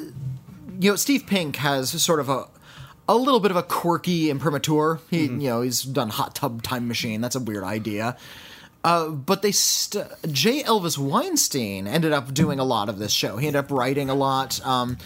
you 0.81 0.91
know, 0.91 0.97
Steve 0.97 1.27
Pink 1.27 1.57
has 1.57 1.91
sort 2.03 2.21
of 2.21 2.29
a 2.29 2.47
a 3.09 3.17
little 3.17 3.41
bit 3.41 3.51
of 3.51 3.57
a 3.57 3.63
quirky 3.63 4.31
imprimatur. 4.31 4.99
He, 5.11 5.29
Mm-hmm. 5.29 5.41
you 5.41 5.49
know, 5.51 5.61
he's 5.61 5.83
done 5.83 6.09
Hot 6.09 6.35
Tub 6.35 6.63
Time 6.63 6.89
Machine. 6.89 7.21
That's 7.21 7.37
a 7.37 7.41
weird 7.41 7.63
idea. 7.65 8.17
Uh, 8.83 9.09
but 9.09 9.41
they 9.43 9.53
st- 9.53 10.07
J. 10.31 10.63
Elvis 10.63 10.99
Weinstein 10.99 11.87
ended 11.87 12.13
up 12.13 12.33
doing 12.35 12.59
a 12.59 12.65
lot 12.65 12.89
of 12.91 12.99
this 12.99 13.13
show. 13.13 13.37
He 13.39 13.47
ended 13.47 13.61
up 13.65 13.71
writing 13.71 14.09
a 14.11 14.15
lot. 14.15 14.61
Um, 14.67 14.97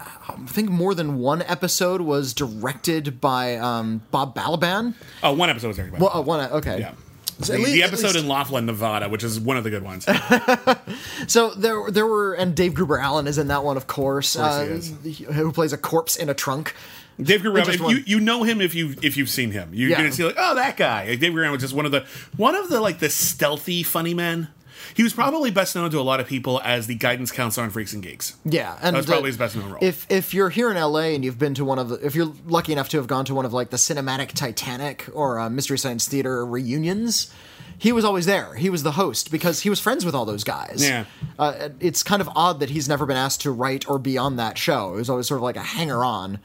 I 0.00 0.34
think 0.46 0.68
more 0.70 0.94
than 0.94 1.18
one 1.18 1.42
episode 1.42 2.00
was 2.02 2.34
directed 2.34 3.20
by 3.20 3.56
um, 3.56 4.00
Bob 4.10 4.34
Balaban. 4.34 4.94
Oh, 5.22 5.32
one 5.32 5.48
episode 5.50 5.68
was 5.68 5.78
everybody. 5.78 6.02
Well, 6.02 6.16
uh, 6.16 6.20
one 6.22 6.50
okay. 6.52 6.80
yeah. 6.80 6.92
The, 7.38 7.54
at 7.54 7.64
the 7.64 7.82
episode 7.82 8.16
in 8.16 8.28
Laughlin, 8.28 8.66
Nevada, 8.66 9.08
which 9.08 9.24
is 9.24 9.40
one 9.40 9.56
of 9.56 9.64
the 9.64 9.70
good 9.70 9.82
ones. 9.82 10.06
So 11.26 11.50
there, 11.50 11.90
there 11.90 12.06
were, 12.06 12.34
and 12.34 12.54
Dave 12.54 12.74
Gruber 12.74 12.98
Allen 12.98 13.26
is 13.26 13.38
in 13.38 13.48
that 13.48 13.64
one, 13.64 13.76
of 13.76 13.86
course. 13.86 14.36
course 14.36 14.92
uh, 14.92 15.32
who 15.32 15.52
plays 15.52 15.72
a 15.72 15.78
corpse 15.78 16.16
in 16.16 16.28
a 16.28 16.34
trunk. 16.34 16.74
Dave 17.20 17.44
if 17.46 17.78
you 17.80 18.02
you 18.06 18.20
know 18.20 18.42
him 18.42 18.60
if 18.60 18.74
you 18.74 18.94
if 19.00 19.16
you've 19.16 19.30
seen 19.30 19.52
him, 19.52 19.70
you're 19.72 19.90
Yeah. 19.90 19.98
gonna 19.98 20.12
see 20.12 20.24
like, 20.24 20.34
oh, 20.36 20.56
that 20.56 20.76
guy. 20.76 21.08
Like, 21.08 21.20
Dave 21.20 21.32
Gruber 21.32 21.50
was 21.52 21.60
just 21.60 21.72
one 21.74 21.86
of 21.86 21.92
the 21.92 22.04
one 22.36 22.56
of 22.56 22.68
the 22.68 22.80
like 22.80 22.98
the 22.98 23.08
stealthy 23.08 23.82
funny 23.84 24.14
men. 24.14 24.48
He 24.92 25.02
was 25.02 25.12
probably 25.12 25.50
best 25.50 25.74
known 25.74 25.90
to 25.90 25.98
a 25.98 26.02
lot 26.02 26.20
of 26.20 26.26
people 26.26 26.60
as 26.62 26.86
the 26.86 26.94
guidance 26.94 27.30
counselor 27.30 27.64
on 27.64 27.70
Freaks 27.70 27.92
and 27.92 28.02
Geeks. 28.02 28.36
Yeah, 28.44 28.76
and 28.82 28.94
That 28.94 28.98
was 28.98 29.06
probably 29.06 29.24
uh, 29.24 29.26
his 29.26 29.36
best 29.38 29.56
known 29.56 29.70
role. 29.70 29.78
If 29.80 30.06
if 30.10 30.34
you're 30.34 30.50
here 30.50 30.70
in 30.70 30.76
LA 30.76 31.14
and 31.14 31.24
you've 31.24 31.38
been 31.38 31.54
to 31.54 31.64
one 31.64 31.78
of 31.78 31.88
the, 31.88 32.04
if 32.04 32.14
you're 32.14 32.32
lucky 32.46 32.72
enough 32.72 32.88
to 32.90 32.96
have 32.98 33.06
gone 33.06 33.24
to 33.26 33.34
one 33.34 33.44
of 33.44 33.52
like 33.52 33.70
the 33.70 33.76
cinematic 33.76 34.32
Titanic 34.32 35.06
or 35.12 35.38
uh, 35.38 35.48
Mystery 35.48 35.78
Science 35.78 36.06
Theater 36.06 36.44
reunions, 36.44 37.32
he 37.78 37.92
was 37.92 38.04
always 38.04 38.26
there. 38.26 38.54
He 38.54 38.70
was 38.70 38.82
the 38.82 38.92
host 38.92 39.30
because 39.30 39.60
he 39.60 39.70
was 39.70 39.80
friends 39.80 40.04
with 40.04 40.14
all 40.14 40.24
those 40.24 40.44
guys. 40.44 40.86
Yeah. 40.86 41.04
uh, 41.38 41.70
it's 41.80 42.02
kind 42.02 42.20
of 42.22 42.28
odd 42.34 42.60
that 42.60 42.70
he's 42.70 42.88
never 42.88 43.06
been 43.06 43.16
asked 43.16 43.42
to 43.42 43.50
write 43.50 43.88
or 43.88 43.98
be 43.98 44.16
on 44.18 44.36
that 44.36 44.58
show. 44.58 44.92
He 44.92 44.98
was 44.98 45.10
always 45.10 45.26
sort 45.26 45.38
of 45.38 45.42
like 45.42 45.56
a 45.56 45.62
hanger 45.62 46.04
on. 46.04 46.38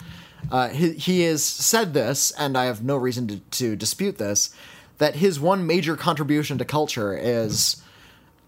Uh, 0.52 0.70
he, 0.70 0.94
he 0.94 1.22
has 1.22 1.44
said 1.44 1.94
this, 1.94 2.32
and 2.32 2.58
I 2.58 2.66
have 2.66 2.84
no 2.84 2.96
reason 2.96 3.28
to, 3.28 3.40
to 3.40 3.76
dispute 3.76 4.18
this, 4.18 4.54
that 4.98 5.16
his 5.16 5.40
one 5.40 5.68
major 5.68 5.96
contribution 5.96 6.58
to 6.58 6.66
culture 6.66 7.18
is 7.18 7.82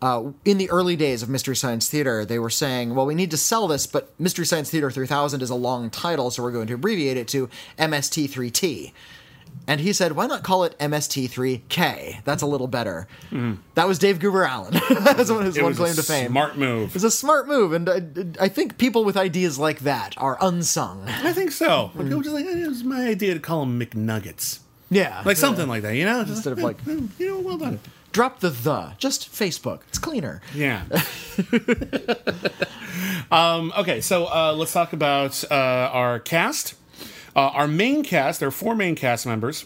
uh, 0.02 0.32
in 0.46 0.58
the 0.58 0.70
early 0.72 0.96
days 0.96 1.22
of 1.22 1.30
Mystery 1.30 1.56
Science 1.56 1.88
Theater, 1.90 2.26
they 2.26 2.40
were 2.40 2.50
saying, 2.50 2.96
well, 2.96 3.06
we 3.06 3.14
need 3.16 3.32
to 3.32 3.38
sell 3.38 3.68
this, 3.68 3.86
but 3.88 4.12
Mystery 4.20 4.46
Science 4.46 4.70
Theater 4.70 4.90
3000 4.90 5.42
is 5.42 5.50
a 5.50 5.56
long 5.56 5.90
title, 5.90 6.32
so 6.32 6.42
we're 6.42 6.52
going 6.52 6.68
to 6.68 6.74
abbreviate 6.74 7.18
it 7.18 7.28
to 7.30 7.50
MST3T. 7.78 8.92
And 9.68 9.82
he 9.82 9.94
said, 9.94 10.14
why 10.14 10.28
not 10.28 10.44
call 10.44 10.64
it 10.64 10.78
MST3K? 10.80 12.24
That's 12.24 12.42
a 12.42 12.46
little 12.46 12.68
better. 12.68 13.08
That 13.76 13.88
was 13.88 14.00
Dave 14.00 14.20
Gruber 14.20 14.44
Allen. 14.46 14.74
That's 14.90 15.30
one 15.30 15.46
his. 15.46 15.58
It 15.58 15.62
one 15.62 15.72
was 15.72 15.78
claim 15.78 15.92
a 15.92 15.96
to 15.96 16.04
fame. 16.04 16.32
Smart 16.32 16.58
move. 16.58 16.96
It's 16.96 17.04
a 17.04 17.12
smart 17.12 17.48
move, 17.48 17.74
and 17.74 17.90
I, 17.90 18.46
I 18.46 18.48
think 18.48 18.78
people 18.78 19.04
with 19.04 19.18
ideas 19.18 19.60
like 19.60 19.80
that 19.82 20.16
are 20.18 20.38
unsung. 20.42 21.04
I 21.08 21.34
think 21.34 21.52
so. 21.52 21.92
Like, 21.96 22.08
people 22.08 22.22
just 22.22 22.34
like 22.34 22.46
it 22.46 22.68
was 22.68 22.84
my 22.84 23.08
idea 23.08 23.34
to 23.34 23.40
call 23.40 23.60
them 23.62 23.80
McNuggets, 23.80 24.60
Yeah. 24.90 25.22
like 25.26 25.38
something 25.38 25.68
like 25.68 25.82
that. 25.84 25.96
You 25.96 26.06
know, 26.06 26.22
Instead 26.22 26.54
of 26.54 26.60
like- 26.60 26.80
"Hmm, 26.82 27.08
you 27.20 27.28
know, 27.30 27.40
well 27.40 27.58
done. 27.58 27.80
Drop 28.12 28.40
the 28.42 28.50
the. 28.50 28.94
Just 28.98 29.32
Facebook. 29.32 29.82
It's 29.88 29.98
cleaner. 30.00 30.42
Yeah. 30.54 30.84
um, 33.32 33.72
okay, 33.78 34.02
so 34.02 34.26
uh, 34.26 34.54
let's 34.54 34.74
talk 34.74 34.94
about 34.94 35.44
uh, 35.50 35.56
our 35.94 36.20
cast. 36.20 36.76
Uh, 37.36 37.48
our 37.48 37.68
main 37.68 38.04
cast, 38.04 38.40
there 38.40 38.50
are 38.50 38.52
four 38.52 38.76
main 38.76 38.96
cast 38.96 39.26
members. 39.26 39.66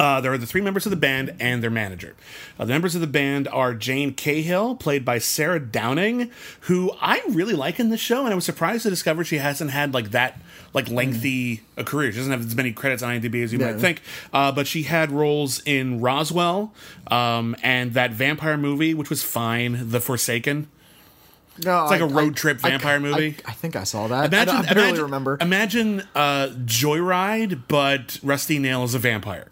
Uh, 0.00 0.20
there 0.20 0.32
are 0.32 0.38
the 0.38 0.46
three 0.46 0.60
members 0.60 0.86
of 0.86 0.90
the 0.90 0.96
band 0.96 1.34
and 1.40 1.60
their 1.62 1.70
manager. 1.70 2.14
Uh, 2.58 2.64
the 2.64 2.72
members 2.72 2.94
of 2.94 3.00
the 3.00 3.06
band 3.06 3.48
are 3.48 3.74
Jane 3.74 4.14
Cahill, 4.14 4.76
played 4.76 5.04
by 5.04 5.18
Sarah 5.18 5.58
Downing, 5.58 6.30
who 6.62 6.92
I 7.00 7.20
really 7.28 7.54
like 7.54 7.80
in 7.80 7.88
the 7.90 7.96
show, 7.96 8.22
and 8.24 8.32
I 8.32 8.34
was 8.36 8.44
surprised 8.44 8.84
to 8.84 8.90
discover 8.90 9.24
she 9.24 9.38
hasn't 9.38 9.72
had 9.72 9.92
like 9.92 10.12
that 10.12 10.40
like 10.72 10.88
lengthy 10.88 11.62
a 11.76 11.82
career. 11.82 12.12
She 12.12 12.18
doesn't 12.18 12.30
have 12.30 12.44
as 12.46 12.54
many 12.54 12.72
credits 12.72 13.02
on 13.02 13.18
IMDb 13.18 13.42
as 13.42 13.52
you 13.52 13.58
might 13.58 13.80
think, 13.80 14.02
uh, 14.32 14.52
but 14.52 14.66
she 14.66 14.84
had 14.84 15.10
roles 15.10 15.60
in 15.64 16.00
Roswell 16.00 16.72
um, 17.08 17.56
and 17.62 17.94
that 17.94 18.12
vampire 18.12 18.56
movie, 18.56 18.94
which 18.94 19.10
was 19.10 19.22
fine, 19.22 19.90
The 19.90 20.00
Forsaken. 20.00 20.68
No, 21.64 21.82
It's 21.82 21.90
like 21.90 22.00
a 22.00 22.06
road 22.06 22.36
trip 22.36 22.58
vampire 22.58 23.00
movie. 23.00 23.36
I, 23.44 23.52
think 23.52 23.74
I 23.74 23.82
saw 23.82 24.06
that. 24.06 24.26
Imagine, 24.26 24.54
I, 24.54 24.58
I 24.58 24.62
barely 24.62 24.80
imagine, 24.90 25.02
remember. 25.02 25.38
Imagine 25.40 26.00
uh, 26.14 26.48
Joyride, 26.64 27.62
but 27.66 28.20
Rusty 28.22 28.60
Nail 28.60 28.84
is 28.84 28.94
a 28.94 28.98
vampire. 29.00 29.48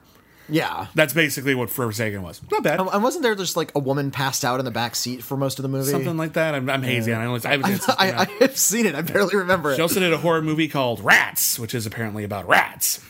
Yeah. 0.48 0.86
That's 0.94 1.12
basically 1.12 1.54
what 1.54 1.70
Forsaken 1.70 2.22
was. 2.22 2.40
Not 2.50 2.62
bad. 2.62 2.80
And 2.80 3.02
wasn't 3.02 3.22
there 3.22 3.34
just 3.34 3.56
like 3.56 3.74
a 3.74 3.78
woman 3.78 4.10
passed 4.10 4.44
out 4.44 4.58
in 4.58 4.64
the 4.64 4.70
back 4.70 4.94
seat 4.94 5.22
for 5.22 5.36
most 5.36 5.58
of 5.58 5.62
the 5.62 5.68
movie? 5.68 5.90
Something 5.90 6.16
like 6.16 6.34
that. 6.34 6.54
I'm, 6.54 6.68
I'm 6.70 6.82
hazy 6.82 7.12
on 7.12 7.22
it. 7.22 7.46
I 7.46 7.50
haven't 7.50 7.66
seen 7.80 7.94
it. 7.94 7.96
I, 7.98 8.12
I 8.22 8.24
have 8.40 8.56
seen 8.56 8.86
it. 8.86 8.94
I 8.94 9.02
barely 9.02 9.36
remember 9.36 9.72
it. 9.72 9.76
She 9.76 9.82
also 9.82 10.00
did 10.00 10.12
a 10.12 10.18
horror 10.18 10.42
movie 10.42 10.68
called 10.68 11.00
Rats, 11.00 11.58
which 11.58 11.74
is 11.74 11.86
apparently 11.86 12.24
about 12.24 12.46
rats. 12.48 13.02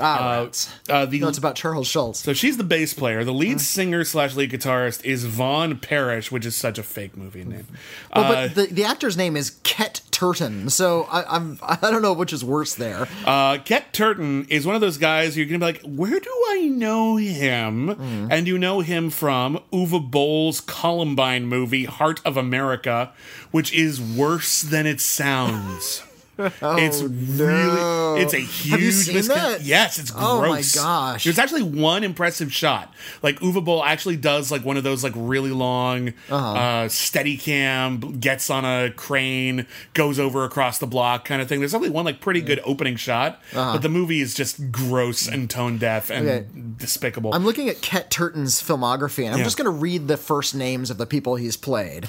Ah, 0.00 0.40
right. 0.42 0.68
Uh, 0.88 1.06
the 1.06 1.20
no, 1.20 1.28
it's 1.28 1.38
about 1.38 1.54
Charles 1.54 1.86
Schulz. 1.86 2.18
so 2.18 2.32
she's 2.32 2.56
the 2.56 2.64
bass 2.64 2.94
player. 2.94 3.24
The 3.24 3.32
lead 3.32 3.60
singer 3.60 4.04
slash 4.04 4.34
lead 4.34 4.50
guitarist 4.50 5.04
is 5.04 5.24
Vaughn 5.24 5.78
Parrish, 5.78 6.32
which 6.32 6.46
is 6.46 6.56
such 6.56 6.78
a 6.78 6.82
fake 6.82 7.16
movie 7.16 7.44
name. 7.44 7.66
well, 8.14 8.24
uh, 8.24 8.48
but 8.48 8.54
the, 8.54 8.66
the 8.74 8.84
actor's 8.84 9.16
name 9.16 9.36
is 9.36 9.58
Kett 9.64 10.00
Turton, 10.22 10.70
so 10.70 11.08
I, 11.10 11.36
I'm 11.36 11.58
I 11.62 11.90
don't 11.90 12.00
know 12.00 12.12
which 12.12 12.32
is 12.32 12.44
worse 12.44 12.76
there. 12.76 13.08
Uh, 13.26 13.58
Kett 13.58 13.92
Turton 13.92 14.46
is 14.48 14.64
one 14.64 14.76
of 14.76 14.80
those 14.80 14.96
guys 14.96 15.36
you're 15.36 15.46
gonna 15.46 15.58
be 15.58 15.64
like, 15.64 15.82
where 15.82 16.20
do 16.20 16.44
I 16.50 16.68
know 16.68 17.16
him? 17.16 17.88
Mm. 17.88 18.28
And 18.30 18.46
you 18.46 18.56
know 18.56 18.82
him 18.82 19.10
from 19.10 19.58
Uwe 19.72 20.08
Boll's 20.12 20.60
Columbine 20.60 21.46
movie, 21.46 21.86
Heart 21.86 22.20
of 22.24 22.36
America, 22.36 23.12
which 23.50 23.74
is 23.74 24.00
worse 24.00 24.62
than 24.62 24.86
it 24.86 25.00
sounds. 25.00 26.04
it's 26.62 27.02
really, 27.02 28.22
it's 28.22 28.34
a 28.34 28.38
huge. 28.38 29.08
Oh, 29.08 29.12
miscon-? 29.12 29.58
Yes, 29.62 29.98
it's 29.98 30.10
gross. 30.10 30.24
Oh 30.24 30.40
my 30.48 30.62
gosh. 30.74 31.24
There's 31.24 31.38
actually 31.38 31.62
one 31.62 32.04
impressive 32.04 32.52
shot. 32.52 32.92
Like 33.22 33.40
Uwe 33.40 33.64
Boll 33.64 33.84
actually 33.84 34.16
does 34.16 34.50
like 34.50 34.64
one 34.64 34.76
of 34.76 34.84
those 34.84 35.02
like 35.04 35.12
really 35.16 35.50
long 35.50 36.12
Uh-huh. 36.30 36.52
uh 36.52 36.88
steady 36.88 37.36
cam, 37.36 38.18
gets 38.18 38.50
on 38.50 38.64
a 38.64 38.90
crane, 38.90 39.66
goes 39.94 40.18
over 40.18 40.44
across 40.44 40.78
the 40.78 40.86
block 40.86 41.24
kind 41.24 41.40
of 41.42 41.48
thing. 41.48 41.60
There's 41.60 41.74
only 41.74 41.90
one 41.90 42.04
like 42.04 42.20
pretty 42.20 42.40
good 42.40 42.60
opening 42.64 42.96
shot, 42.96 43.40
but 43.52 43.78
the 43.78 43.88
movie 43.88 44.20
is 44.20 44.34
just 44.34 44.70
gross 44.72 45.26
and 45.28 45.48
tone 45.50 45.78
deaf 45.78 46.10
and 46.10 46.28
Uh-huh. 46.28 46.38
Okay. 46.38 46.46
despicable. 46.78 47.34
I'm 47.34 47.44
looking 47.44 47.68
at 47.68 47.82
Kett 47.82 48.10
Turton's 48.10 48.62
filmography, 48.62 49.24
and 49.24 49.32
I'm 49.34 49.38
Yeah. 49.38 49.44
just 49.44 49.56
going 49.56 49.66
to 49.66 49.70
read 49.70 50.08
the 50.08 50.16
first 50.16 50.54
names 50.54 50.90
of 50.90 50.98
the 50.98 51.06
people 51.06 51.36
he's 51.36 51.56
played. 51.56 52.08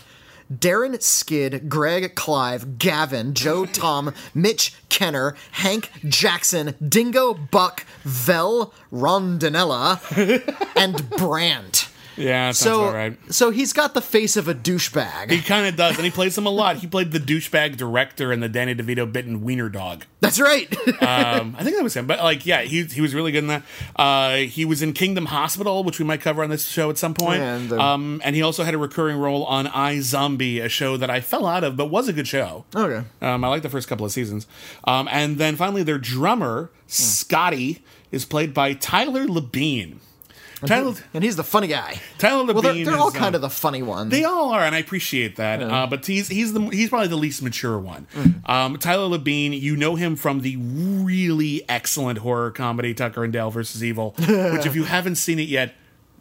Darren 0.60 1.02
Skid, 1.02 1.70
Greg 1.70 2.16
Clive, 2.16 2.78
Gavin, 2.78 3.34
Joe 3.34 3.66
Tom, 3.74 4.14
Mitch 4.34 4.74
Kenner, 4.90 5.36
Hank 5.54 5.90
Jackson, 6.08 6.76
Dingo 6.88 7.34
Buck, 7.34 7.86
Vel 8.04 8.74
Rondinella, 8.92 10.00
and 10.76 11.10
Brandt. 11.12 11.90
Yeah, 12.18 12.52
sounds 12.52 12.58
So, 12.60 12.92
right. 12.94 13.18
so 13.34 13.50
he's 13.50 13.74
got 13.74 13.94
the 13.94 14.02
face 14.02 14.38
of 14.38 14.48
a 14.48 14.54
douchebag. 14.54 15.32
He 15.32 15.42
kind 15.42 15.68
of 15.68 15.76
does, 15.78 15.96
and 15.96 16.06
he 16.06 16.12
plays 16.12 16.38
him 16.38 16.46
a 16.46 16.50
lot. 16.52 16.78
He 16.78 16.88
played 16.88 17.12
the 17.12 17.20
douchebag 17.20 17.78
director 17.78 18.32
in 18.32 18.40
the 18.40 18.50
Danny 18.50 18.76
DeVito 18.76 19.12
bitten 19.12 19.42
Wiener 19.42 19.70
Dog. 19.70 20.06
That's 20.20 20.40
right. 20.40 20.74
Um, 21.04 21.56
I 21.60 21.64
think 21.64 21.76
that 21.76 21.84
was 21.84 21.96
him, 21.96 22.08
but 22.08 22.20
like, 22.20 22.46
yeah, 22.46 22.62
he 22.62 22.84
he 22.84 23.02
was 23.02 23.14
really 23.14 23.32
good 23.32 23.40
in 23.40 23.48
that. 23.48 23.64
Uh, 23.96 24.36
he 24.38 24.64
was 24.64 24.82
in 24.82 24.94
Kingdom 24.94 25.26
Hospital, 25.26 25.84
which 25.84 26.00
we 26.00 26.06
might 26.06 26.22
cover 26.22 26.44
on 26.44 26.50
this 26.50 26.66
show 26.66 26.90
at 26.90 26.98
some 26.98 27.14
point. 27.14 27.42
And, 27.42 27.72
uh, 27.74 27.78
um, 27.94 28.22
and 28.24 28.36
he 28.36 28.42
also 28.42 28.64
had 28.64 28.74
a 28.74 28.78
recurring 28.78 29.18
role 29.18 29.44
on 29.46 29.66
iZombie, 29.68 30.64
a 30.64 30.70
show 30.70 30.96
that 30.98 31.10
I 31.10 31.20
fell 31.20 31.46
out 31.46 31.64
of, 31.64 31.76
but 31.76 31.88
was 31.88 32.08
a 32.08 32.14
good 32.14 32.28
show. 32.28 32.64
okay. 32.74 33.06
Um, 33.22 33.44
I 33.44 33.48
like 33.50 33.64
the 33.64 33.70
first 33.70 33.88
couple 33.90 34.06
of 34.06 34.12
seasons. 34.14 34.48
Um, 34.86 35.10
and 35.12 35.38
then 35.38 35.56
finally, 35.58 35.84
their 35.84 35.98
drummer 35.98 36.72
Scotty 36.88 37.84
is 38.12 38.24
played 38.26 38.54
by 38.54 38.74
Tyler 38.74 39.26
Labine. 39.26 39.98
Tyler, 40.68 40.94
And 41.14 41.24
he's 41.24 41.36
the 41.36 41.44
funny 41.44 41.68
guy. 41.68 42.02
Tyler 42.18 42.44
Labine. 42.44 42.54
Well, 42.54 42.62
they're, 42.62 42.86
they're 42.86 42.98
all 42.98 43.12
kind 43.12 43.36
uh, 43.36 43.38
of 43.38 43.42
the 43.42 43.50
funny 43.50 43.82
ones. 43.82 44.12
they 44.12 44.24
all 44.24 44.52
are, 44.52 44.62
and 44.62 44.76
I 44.76 44.80
appreciate 44.80 45.36
that. 45.38 45.62
Uh, 45.62 45.88
but 45.88 46.06
he's 46.06 46.28
he's 46.28 46.54
the 46.54 46.62
he's 46.70 46.90
probably 46.90 47.08
the 47.08 47.16
least 47.16 47.42
mature 47.42 47.78
one. 47.80 48.08
Mm. 48.14 48.50
Um, 48.50 48.78
Tyler 48.78 49.18
Labine, 49.18 49.60
you 49.60 49.76
know 49.76 49.96
him 49.96 50.16
from 50.16 50.42
the 50.42 50.58
really 50.58 51.68
excellent 51.70 52.20
horror 52.20 52.52
comedy 52.52 52.94
Tucker 52.94 53.24
and 53.24 53.34
Dale 53.34 53.52
versus 53.52 53.84
Evil, 53.84 54.16
which 54.20 54.66
if 54.66 54.76
you 54.76 54.84
haven't 54.84 55.16
seen 55.16 55.40
it 55.40 55.50
yet, 55.50 55.74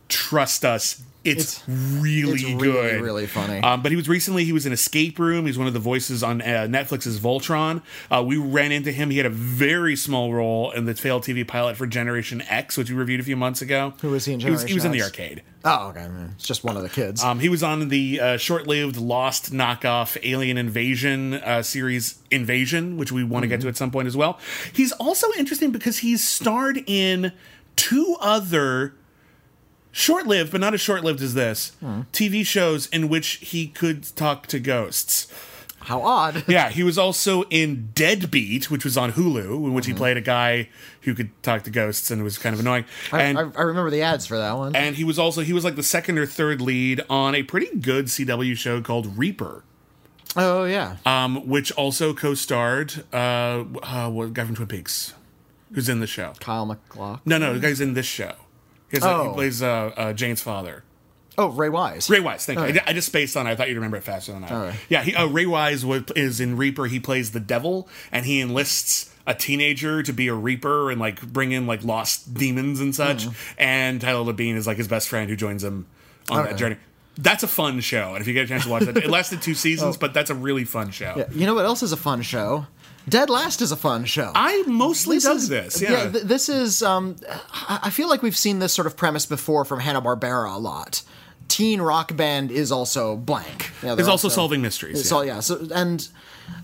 trust 0.08 0.64
us, 0.64 1.02
it's, 1.24 1.62
It's- 1.62 1.62
really 1.68 2.32
it's 2.34 2.44
really, 2.44 2.58
good, 2.58 3.00
really 3.02 3.26
funny. 3.26 3.60
Um, 3.60 3.82
but 3.82 3.92
he 3.92 3.96
was 3.96 4.08
recently 4.08 4.44
he 4.44 4.52
was 4.52 4.66
in 4.66 4.72
Escape 4.72 5.18
Room. 5.18 5.46
He's 5.46 5.58
one 5.58 5.66
of 5.66 5.72
the 5.72 5.78
voices 5.78 6.22
on 6.22 6.40
uh, 6.42 6.66
Netflix's 6.68 7.20
Voltron. 7.20 7.82
Uh, 8.10 8.22
we 8.26 8.36
ran 8.36 8.72
into 8.72 8.90
him. 8.92 9.10
He 9.10 9.18
had 9.18 9.26
a 9.26 9.30
very 9.30 9.94
small 9.96 10.32
role 10.32 10.70
in 10.72 10.84
the 10.84 10.94
failed 10.94 11.22
TV 11.22 11.46
pilot 11.46 11.76
for 11.76 11.86
Generation 11.86 12.42
X, 12.48 12.76
which 12.76 12.90
we 12.90 12.96
reviewed 12.96 13.20
a 13.20 13.24
few 13.24 13.36
months 13.36 13.62
ago. 13.62 13.94
Who 14.00 14.10
was 14.10 14.24
he 14.24 14.32
in 14.34 14.40
He 14.40 14.50
was, 14.50 14.64
he 14.64 14.74
was 14.74 14.84
in 14.84 14.92
the 14.92 15.02
arcade. 15.02 15.42
Oh, 15.64 15.88
okay. 15.90 16.08
It's 16.34 16.44
just 16.44 16.64
one 16.64 16.76
of 16.76 16.82
the 16.82 16.88
kids. 16.88 17.22
Um, 17.22 17.38
he 17.38 17.48
was 17.48 17.62
on 17.62 17.88
the 17.88 18.20
uh, 18.20 18.36
short-lived 18.36 18.96
Lost 18.96 19.52
knockoff 19.52 20.16
Alien 20.24 20.58
Invasion 20.58 21.34
uh, 21.34 21.62
series 21.62 22.18
Invasion, 22.32 22.96
which 22.96 23.12
we 23.12 23.22
want 23.22 23.44
to 23.44 23.46
get 23.46 23.60
to 23.60 23.68
at 23.68 23.76
some 23.76 23.92
point 23.92 24.08
as 24.08 24.16
well. 24.16 24.40
He's 24.72 24.90
also 24.92 25.28
interesting 25.38 25.70
because 25.70 25.98
he's 25.98 26.26
starred 26.26 26.82
in 26.88 27.30
two 27.76 28.16
other 28.20 28.94
short-lived, 29.92 30.50
but 30.50 30.60
not 30.60 30.74
as 30.74 30.80
short-lived 30.80 31.20
as 31.22 31.34
this, 31.34 31.72
TV 32.12 32.44
shows 32.44 32.86
in 32.86 33.08
which 33.08 33.28
he 33.34 33.68
could 33.68 34.04
talk 34.16 34.46
to 34.48 34.58
ghosts. 34.58 35.32
How 35.80 36.00
odd. 36.02 36.44
Yeah, 36.48 36.70
he 36.70 36.82
was 36.84 36.96
also 36.96 37.42
in 37.50 37.90
Deadbeat, 37.92 38.70
which 38.70 38.84
was 38.84 38.96
on 38.96 39.12
Hulu, 39.12 39.64
in 39.66 39.74
which 39.74 39.86
he 39.86 39.92
played 39.92 40.16
a 40.16 40.20
guy 40.20 40.68
who 41.02 41.12
could 41.14 41.30
talk 41.42 41.64
to 41.64 41.70
ghosts 41.70 42.08
and 42.10 42.20
it 42.20 42.24
was 42.24 42.38
kind 42.38 42.54
of 42.54 42.60
annoying. 42.60 42.84
I, 43.10 43.22
And 43.22 43.38
I, 43.38 43.42
I 43.42 43.62
remember 43.62 43.90
the 43.90 44.02
ads 44.02 44.24
for 44.24 44.38
that 44.38 44.56
one. 44.56 44.76
and 44.76 44.94
he 44.94 45.02
was 45.02 45.18
also 45.18 45.40
he 45.40 45.52
was 45.52 45.64
like 45.64 45.74
the 45.74 45.82
second 45.82 46.18
or 46.18 46.26
third 46.26 46.60
lead 46.60 47.00
on 47.10 47.34
a 47.34 47.42
pretty 47.42 47.76
good 47.76 48.06
CW 48.06 48.56
show 48.56 48.80
called 48.80 49.18
Reaper, 49.18 49.64
oh, 50.36 50.62
yeah. 50.64 50.98
um, 51.04 51.48
which 51.48 51.72
also 51.72 52.14
co-starred 52.14 53.04
uh, 53.12 53.64
uh, 53.82 54.08
what 54.08 54.32
guy 54.34 54.44
from 54.44 54.54
Twin 54.54 54.68
Peaks, 54.68 55.14
who's 55.74 55.88
in 55.88 55.98
the 55.98 56.06
show. 56.06 56.32
Kyle 56.38 56.64
MacLachlan. 56.64 57.20
No, 57.24 57.38
no, 57.38 57.54
the 57.54 57.60
guy's 57.60 57.80
in 57.80 57.94
this 57.94 58.06
show. 58.06 58.34
He, 58.92 58.98
has 58.98 59.04
a- 59.04 59.08
he 59.08 59.28
Oh. 59.30 59.32
plays 59.32 59.60
uh, 59.62 59.92
uh, 59.96 60.12
Jane's 60.12 60.40
father. 60.40 60.84
Oh, 61.38 61.48
Ray 61.48 61.70
Wise. 61.70 62.08
Ray 62.10 62.20
Wise, 62.20 62.44
thank 62.46 62.58
you. 62.60 62.80
I 62.86 62.90
I, 62.90 62.92
just 62.92 63.06
spaced 63.08 63.36
on 63.38 63.46
it. 63.46 63.50
I 63.50 63.56
thought 63.56 63.68
you'd 63.68 63.76
remember 63.76 63.96
it 63.96 64.04
faster 64.04 64.32
than 64.32 64.44
I. 64.44 64.50
Alright. 64.52 64.74
Yeah, 64.90 65.02
he, 65.02 65.14
uh, 65.14 65.26
Ray 65.26 65.46
Wise 65.46 65.84
was, 65.84 66.02
is 66.14 66.40
in 66.40 66.56
Reaper. 66.58 66.84
He 66.86 67.00
plays 67.00 67.32
the 67.32 67.40
devil, 67.40 67.88
and 68.12 68.26
he 68.26 68.38
enlists 68.40 69.10
a 69.26 69.34
teenager 69.34 70.02
to 70.02 70.12
be 70.12 70.28
a 70.28 70.34
Reaper 70.34 70.90
and 70.90 71.00
like 71.00 71.22
bring 71.22 71.52
in 71.52 71.66
like 71.66 71.82
lost 71.84 72.34
demons 72.34 72.80
and 72.80 72.94
such. 72.94 73.26
And 73.56 73.98
Tyler 73.98 74.30
Labine 74.30 74.56
is 74.56 74.66
like 74.66 74.76
his 74.76 74.88
best 74.88 75.08
friend 75.08 75.30
who 75.30 75.36
joins 75.36 75.64
him 75.64 75.86
on 76.28 76.44
that 76.44 76.56
journey. 76.58 76.76
That's 77.16 77.42
a 77.42 77.48
fun 77.48 77.80
show, 77.80 78.12
and 78.14 78.20
if 78.20 78.26
you 78.28 78.34
get 78.34 78.44
a 78.44 78.48
chance 78.48 78.64
to 78.64 78.70
watch 78.70 78.82
it, 78.84 78.96
it 78.96 79.08
lasted 79.08 79.40
two 79.42 79.54
seasons, 79.66 79.96
but 79.96 80.12
that's 80.14 80.28
a 80.30 80.34
really 80.34 80.64
fun 80.64 80.90
show. 80.90 81.14
Yeah, 81.16 81.24
You 81.32 81.46
know 81.46 81.54
what 81.54 81.64
else 81.64 81.82
is 81.82 81.92
a 81.92 81.96
fun 81.96 82.20
show? 82.22 82.66
Dead 83.08 83.28
Last 83.30 83.60
is 83.62 83.72
a 83.72 83.76
fun 83.76 84.04
show. 84.04 84.30
I 84.34 84.62
mostly 84.66 85.18
dug 85.18 85.36
is- 85.36 85.48
this. 85.48 85.80
Yeah, 85.82 86.08
th- 86.10 86.24
this 86.24 86.48
is. 86.48 86.82
Um, 86.82 87.16
I 87.68 87.90
feel 87.90 88.08
like 88.08 88.22
we've 88.22 88.36
seen 88.36 88.58
this 88.60 88.72
sort 88.72 88.86
of 88.86 88.96
premise 88.96 89.26
before 89.26 89.64
from 89.64 89.80
Hanna 89.80 90.00
Barbera 90.02 90.54
a 90.54 90.58
lot. 90.58 91.02
Teen 91.48 91.82
Rock 91.82 92.16
Band 92.16 92.50
is 92.50 92.70
also 92.72 93.16
blank. 93.16 93.70
Know, 93.82 93.94
There's 93.94 94.06
they're 94.06 94.10
also 94.12 94.28
solving 94.28 94.62
mysteries. 94.62 95.00
It's 95.00 95.10
yeah. 95.10 95.22
yeah. 95.22 95.40
So 95.40 95.66
and, 95.74 96.08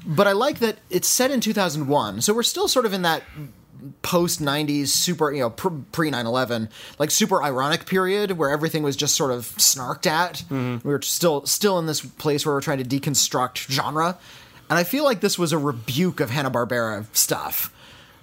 but 0.06 0.26
I 0.26 0.32
like 0.32 0.60
that 0.60 0.78
it's 0.88 1.08
set 1.08 1.30
in 1.30 1.40
2001. 1.40 2.22
So 2.22 2.32
we're 2.32 2.42
still 2.42 2.68
sort 2.68 2.86
of 2.86 2.92
in 2.94 3.02
that 3.02 3.22
post 4.02 4.40
90s 4.42 4.88
super 4.88 5.30
you 5.30 5.40
know 5.40 5.50
pre 5.50 6.10
9-11 6.10 6.68
like 6.98 7.12
super 7.12 7.40
ironic 7.44 7.86
period 7.86 8.32
where 8.32 8.50
everything 8.50 8.82
was 8.82 8.96
just 8.96 9.14
sort 9.14 9.30
of 9.30 9.42
snarked 9.56 10.04
at 10.04 10.42
Mm-hmm. 10.50 10.86
we 10.86 10.92
were 10.92 11.00
still 11.00 11.46
still 11.46 11.78
in 11.78 11.86
this 11.86 12.00
place 12.00 12.44
where 12.44 12.56
we're 12.56 12.60
trying 12.60 12.82
to 12.82 12.84
deconstruct 12.84 13.70
genre 13.70 14.18
and 14.68 14.78
i 14.78 14.84
feel 14.84 15.04
like 15.04 15.20
this 15.20 15.38
was 15.38 15.52
a 15.52 15.58
rebuke 15.58 16.20
of 16.20 16.30
hanna-barbera 16.30 17.06
stuff. 17.12 17.72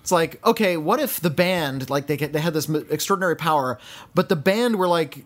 It's 0.02 0.12
like 0.12 0.46
okay 0.46 0.78
what 0.78 1.00
if 1.00 1.20
the 1.20 1.32
band 1.32 1.90
like 1.90 2.06
they 2.06 2.16
they 2.16 2.40
had 2.40 2.54
this 2.54 2.70
extraordinary 2.70 3.36
power 3.36 3.80
but 4.14 4.30
the 4.30 4.36
band 4.36 4.76
were 4.78 4.88
like 4.88 5.26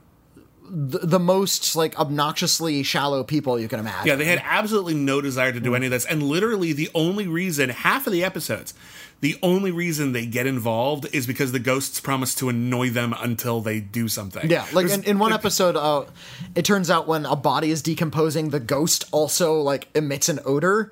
the, 0.69 0.99
the 0.99 1.19
most 1.19 1.75
like 1.75 1.95
obnoxiously 1.99 2.83
shallow 2.83 3.23
people 3.23 3.59
you 3.59 3.67
can 3.67 3.79
imagine 3.79 4.07
Yeah, 4.07 4.15
they 4.15 4.25
had 4.25 4.41
absolutely 4.43 4.93
no 4.93 5.21
desire 5.21 5.51
to 5.51 5.59
do 5.59 5.75
any 5.75 5.87
of 5.87 5.91
this. 5.91 6.05
And 6.05 6.23
literally, 6.23 6.73
the 6.73 6.89
only 6.93 7.27
reason, 7.27 7.69
half 7.69 8.05
of 8.07 8.13
the 8.13 8.23
episodes, 8.23 8.73
the 9.21 9.37
only 9.43 9.71
reason 9.71 10.13
they 10.13 10.25
get 10.25 10.47
involved 10.47 11.07
is 11.13 11.27
because 11.27 11.51
the 11.51 11.59
ghosts 11.59 11.99
promise 11.99 12.33
to 12.35 12.47
annoy 12.49 12.89
them 12.89 13.13
until 13.19 13.59
they 13.61 13.79
do 13.81 14.07
something. 14.07 14.49
Yeah, 14.49 14.65
like 14.71 14.89
in, 14.89 15.03
in 15.03 15.19
one 15.19 15.33
episode, 15.33 15.75
uh, 15.75 16.05
it 16.55 16.63
turns 16.63 16.89
out 16.89 17.07
when 17.07 17.25
a 17.25 17.35
body 17.35 17.71
is 17.71 17.81
decomposing, 17.81 18.49
the 18.49 18.61
ghost 18.61 19.05
also 19.11 19.59
like 19.59 19.89
emits 19.93 20.29
an 20.29 20.39
odor. 20.45 20.91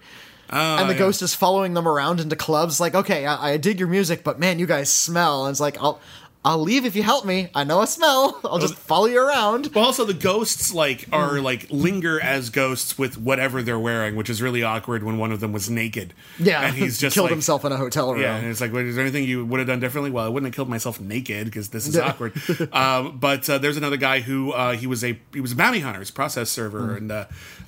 and 0.49 0.79
the 0.81 0.85
Oh, 0.85 0.89
yeah. 0.91 0.97
ghost 0.97 1.21
is 1.21 1.33
following 1.35 1.73
them 1.73 1.87
around 1.87 2.19
into 2.19 2.35
clubs. 2.35 2.79
Like, 2.81 2.95
okay, 2.95 3.25
I, 3.25 3.51
I 3.53 3.57
dig 3.57 3.79
your 3.79 3.87
music, 3.89 4.23
but 4.25 4.39
man, 4.39 4.59
you 4.59 4.65
guys 4.65 4.93
smell. 4.93 5.45
And 5.45 5.51
it's 5.53 5.59
like, 5.61 5.77
I'll, 5.81 5.99
I'll 6.47 6.59
leave 6.61 6.85
if 6.85 6.95
you 6.95 7.03
help 7.03 7.25
me. 7.25 7.49
I 7.53 7.65
know 7.65 7.81
a 7.81 7.87
smell. 7.87 8.39
I'll 8.45 8.57
just 8.57 8.75
follow 8.75 9.07
you 9.07 9.19
around. 9.19 9.69
Well, 9.75 9.83
also 9.83 10.05
the 10.05 10.13
ghosts 10.13 10.73
like 10.73 11.05
Hmm. 11.07 11.13
are 11.13 11.41
like 11.41 11.67
linger 11.69 12.21
as 12.21 12.49
ghosts 12.49 12.97
with 12.97 13.17
whatever 13.17 13.61
they're 13.61 13.77
wearing, 13.77 14.15
which 14.15 14.29
is 14.29 14.41
really 14.41 14.63
awkward 14.63 15.03
when 15.03 15.17
one 15.17 15.33
of 15.33 15.41
them 15.41 15.51
was 15.51 15.69
naked. 15.69 16.13
Yeah, 16.39 16.61
and 16.61 16.73
he's 16.73 16.97
just 17.03 17.15
killed 17.15 17.25
like, 17.25 17.31
himself 17.31 17.65
in 17.65 17.73
a 17.73 17.77
hotel 17.77 18.13
room. 18.13 18.21
Yeah, 18.21 18.37
and 18.37 18.47
it's 18.47 18.61
like, 18.61 18.71
wait, 18.71 18.85
is 18.85 18.95
there 18.95 19.03
anything 19.03 19.25
you 19.25 19.45
would 19.45 19.59
have 19.59 19.67
done 19.67 19.81
differently? 19.81 20.09
Well, 20.09 20.25
I 20.25 20.29
wouldn't 20.29 20.47
have 20.47 20.55
killed 20.55 20.69
myself 20.69 21.01
naked 21.01 21.45
because 21.45 21.67
this 21.69 21.85
is 21.85 21.97
awkward. 21.97 22.33
um, 22.73 23.17
but 23.19 23.49
uh, 23.49 23.57
there's 23.57 23.75
another 23.75 23.97
guy 23.97 24.21
who 24.21 24.53
uh, 24.53 24.71
he 24.71 24.87
was 24.87 25.03
a 25.03 25.19
he 25.33 25.41
was 25.41 25.51
a 25.51 25.55
bounty 25.57 25.81
hunter, 25.81 25.99
his 25.99 26.11
process 26.11 26.49
server, 26.49 26.95
and 26.95 27.11
uh, 27.11 27.25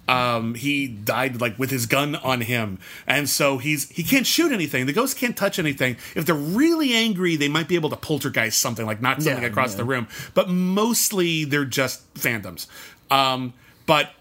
um, 0.07 0.55
he 0.55 0.87
died 0.87 1.41
like 1.41 1.59
with 1.59 1.69
his 1.69 1.85
gun 1.85 2.15
on 2.15 2.39
him, 2.41 2.79
and 3.05 3.27
so 3.29 3.57
he's 3.57 3.89
he 3.89 4.03
can't 4.03 4.25
shoot 4.25 4.53
anything. 4.53 4.85
The 4.85 4.93
ghosts 4.93 5.19
can't 5.19 5.35
touch 5.35 5.59
anything. 5.59 5.97
If 6.15 6.25
they're 6.25 6.33
really 6.35 6.93
angry, 6.93 7.35
they 7.35 7.49
might 7.49 7.67
be 7.67 7.75
able 7.75 7.89
to 7.89 7.97
poltergeist 7.97 8.68
something, 8.69 8.86
like 8.86 9.01
not 9.01 9.21
something 9.21 9.41
Yeah, 9.43 9.49
across 9.49 9.71
yeah. 9.71 9.77
the 9.77 9.84
room. 9.86 10.08
But 10.34 10.49
mostly 10.49 11.43
they're 11.45 11.65
just 11.65 12.01
phantoms. 12.17 12.67
Um, 13.10 13.53
but 13.88 14.12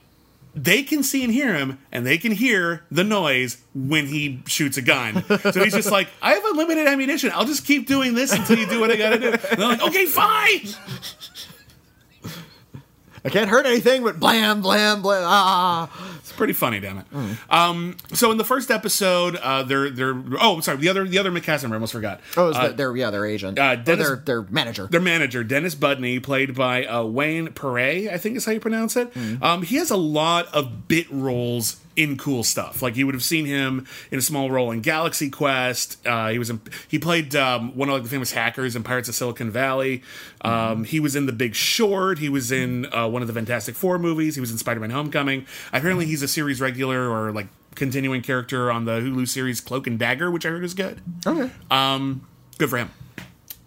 they 0.54 0.82
can 0.82 1.02
see 1.02 1.22
and 1.22 1.32
hear 1.32 1.54
him, 1.54 1.78
and 1.92 2.06
they 2.06 2.16
can 2.18 2.32
hear 2.32 2.82
the 2.90 3.04
noise 3.04 3.58
when 3.74 4.06
he 4.06 4.40
shoots 4.46 4.76
a 4.78 4.82
gun. 4.82 5.22
So 5.52 5.62
he's 5.62 5.74
just 5.74 5.90
like, 5.92 6.08
I 6.22 6.32
have 6.32 6.44
unlimited 6.46 6.86
ammunition. 6.88 7.30
I'll 7.34 7.44
just 7.44 7.64
keep 7.66 7.86
doing 7.86 8.14
this 8.14 8.32
until 8.32 8.58
you 8.58 8.66
do 8.66 8.80
what 8.80 8.90
I 8.90 8.96
gotta 8.96 9.18
do. 9.20 9.30
And 9.32 9.40
they're 9.60 9.68
like, 9.68 9.82
okay, 9.82 10.06
fine. 10.06 10.60
I 13.24 13.28
can't 13.30 13.50
hurt 13.50 13.66
anything, 13.66 14.02
but 14.04 14.18
blam, 14.18 14.62
blam, 14.62 15.02
blam. 15.02 15.22
Ah. 15.26 16.17
Pretty 16.38 16.52
funny, 16.54 16.78
damn 16.78 16.98
it. 16.98 17.04
Um, 17.50 17.96
so 18.14 18.30
in 18.30 18.38
the 18.38 18.44
first 18.44 18.70
episode, 18.70 19.34
uh, 19.36 19.64
they're 19.64 19.90
they're 19.90 20.14
oh, 20.40 20.54
I'm 20.54 20.62
sorry, 20.62 20.78
the 20.78 20.88
other 20.88 21.04
the 21.06 21.18
other 21.18 21.32
member, 21.32 21.48
I 21.50 21.74
almost 21.74 21.92
forgot. 21.92 22.20
Oh, 22.36 22.52
Uh, 22.52 22.68
their 22.68 22.96
yeah, 22.96 23.10
their 23.10 23.26
agent, 23.26 23.58
uh, 23.58 23.74
Dennis- 23.74 24.06
their 24.06 24.16
their 24.16 24.42
manager. 24.42 24.86
their 24.86 25.00
manager, 25.00 25.42
Dennis 25.42 25.74
Budney, 25.74 26.22
played 26.22 26.54
by 26.54 26.86
uh, 26.86 27.02
Wayne 27.02 27.48
Péré, 27.48 28.08
I 28.10 28.18
think 28.18 28.36
is 28.36 28.44
how 28.44 28.52
you 28.52 28.60
pronounce 28.60 28.96
it. 28.96 29.12
Um, 29.42 29.62
he 29.62 29.76
has 29.76 29.90
a 29.90 29.96
lot 29.96 30.46
of 30.54 30.86
bit 30.86 31.06
roles 31.10 31.80
in 31.96 32.16
cool 32.16 32.44
stuff. 32.44 32.80
Like 32.80 32.96
you 32.96 33.06
would 33.06 33.16
have 33.16 33.24
seen 33.24 33.44
him 33.44 33.84
in 34.12 34.20
a 34.20 34.22
small 34.22 34.52
role 34.52 34.70
in 34.70 34.80
Galaxy 34.80 35.30
Quest. 35.30 35.98
Uh, 36.06 36.28
he 36.28 36.38
was 36.38 36.48
in, 36.50 36.60
he 36.86 37.00
played 37.00 37.34
um, 37.34 37.76
one 37.76 37.88
of 37.88 37.94
like, 37.94 38.04
the 38.04 38.08
famous 38.08 38.30
hackers 38.30 38.76
in 38.76 38.84
Pirates 38.84 39.08
of 39.08 39.16
Silicon 39.16 39.50
Valley. 39.50 40.02
Um, 40.42 40.84
He 40.84 41.00
was 41.00 41.16
in 41.16 41.26
The 41.26 41.32
Big 41.32 41.54
Short. 41.54 42.18
He 42.18 42.28
was 42.28 42.52
in 42.52 42.86
uh, 42.92 43.08
one 43.08 43.22
of 43.22 43.28
the 43.28 43.34
Fantastic 43.34 43.74
Four 43.74 43.98
movies. 43.98 44.34
He 44.34 44.40
was 44.40 44.50
in 44.50 44.58
Spider-Man: 44.58 44.90
Homecoming. 44.90 45.46
Apparently, 45.72 46.06
he's 46.06 46.22
a 46.22 46.28
series 46.28 46.60
regular 46.60 47.10
or 47.10 47.32
like 47.32 47.48
continuing 47.74 48.22
character 48.22 48.70
on 48.70 48.84
the 48.84 49.00
Hulu 49.00 49.28
series 49.28 49.60
Cloak 49.60 49.86
and 49.86 49.98
Dagger, 49.98 50.30
which 50.30 50.44
I 50.46 50.50
heard 50.50 50.64
is 50.64 50.74
good. 50.74 51.00
Okay. 51.26 51.50
Um, 51.70 52.26
good 52.58 52.70
for 52.70 52.78
him. 52.78 52.90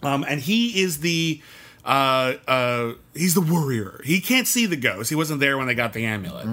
Um, 0.03 0.25
and 0.27 0.41
he 0.41 0.81
is 0.81 0.99
the 0.99 1.41
uh, 1.85 2.33
uh, 2.47 2.93
he's 3.15 3.33
the 3.33 3.41
warrior. 3.41 4.01
He 4.03 4.21
can't 4.21 4.47
see 4.47 4.65
the 4.65 4.75
ghost. 4.75 5.09
He 5.09 5.15
wasn't 5.15 5.39
there 5.39 5.57
when 5.57 5.67
they 5.67 5.73
got 5.73 5.93
the 5.93 6.05
amulet. 6.05 6.47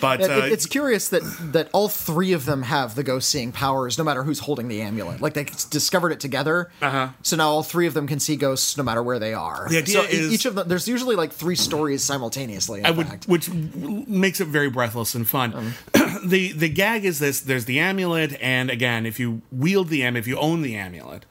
But 0.00 0.20
It- 0.20 0.30
uh, 0.30 0.44
it's 0.46 0.66
curious 0.66 1.08
that 1.10 1.22
that 1.52 1.68
all 1.72 1.88
three 1.88 2.32
of 2.32 2.44
them 2.44 2.62
have 2.62 2.94
the 2.94 3.02
ghost 3.04 3.28
seeing 3.28 3.52
powers, 3.52 3.96
no 3.98 4.04
matter 4.04 4.22
who's 4.24 4.40
holding 4.40 4.68
the 4.68 4.82
amulet. 4.82 5.20
Like 5.20 5.34
they 5.34 5.44
discovered 5.70 6.10
it 6.12 6.20
together, 6.20 6.70
Uh-huh. 6.82 7.08
so 7.22 7.36
now 7.36 7.48
all 7.48 7.62
three 7.62 7.86
of 7.86 7.94
them 7.94 8.06
can 8.06 8.18
see 8.20 8.36
ghosts 8.36 8.76
no 8.76 8.82
matter 8.82 9.02
where 9.02 9.18
they 9.18 9.34
are. 9.34 9.66
The 9.70 9.78
idea 9.78 9.94
so 9.94 10.02
is- 10.08 10.32
each 10.32 10.44
of 10.46 10.54
them. 10.56 10.68
There's 10.68 10.88
usually 10.88 11.16
like 11.16 11.32
three 11.32 11.56
stories 11.56 12.02
simultaneously. 12.02 12.82
Would, 12.82 13.06
fact. 13.06 13.28
which 13.28 13.48
makes 13.50 14.40
it 14.40 14.48
very 14.48 14.68
breathless 14.70 15.14
and 15.14 15.28
fun. 15.28 15.74
the 16.24 16.52
the 16.52 16.68
gag 16.68 17.04
is 17.04 17.18
this: 17.20 17.40
there's 17.40 17.64
the 17.66 17.78
amulet, 17.78 18.36
and 18.40 18.68
again, 18.70 19.06
if 19.06 19.18
you 19.20 19.42
wield 19.50 19.88
the 19.88 20.02
amulet, 20.02 20.22
if 20.24 20.28
you 20.28 20.36
own 20.38 20.62
the 20.62 20.74
amulet, 20.74 21.24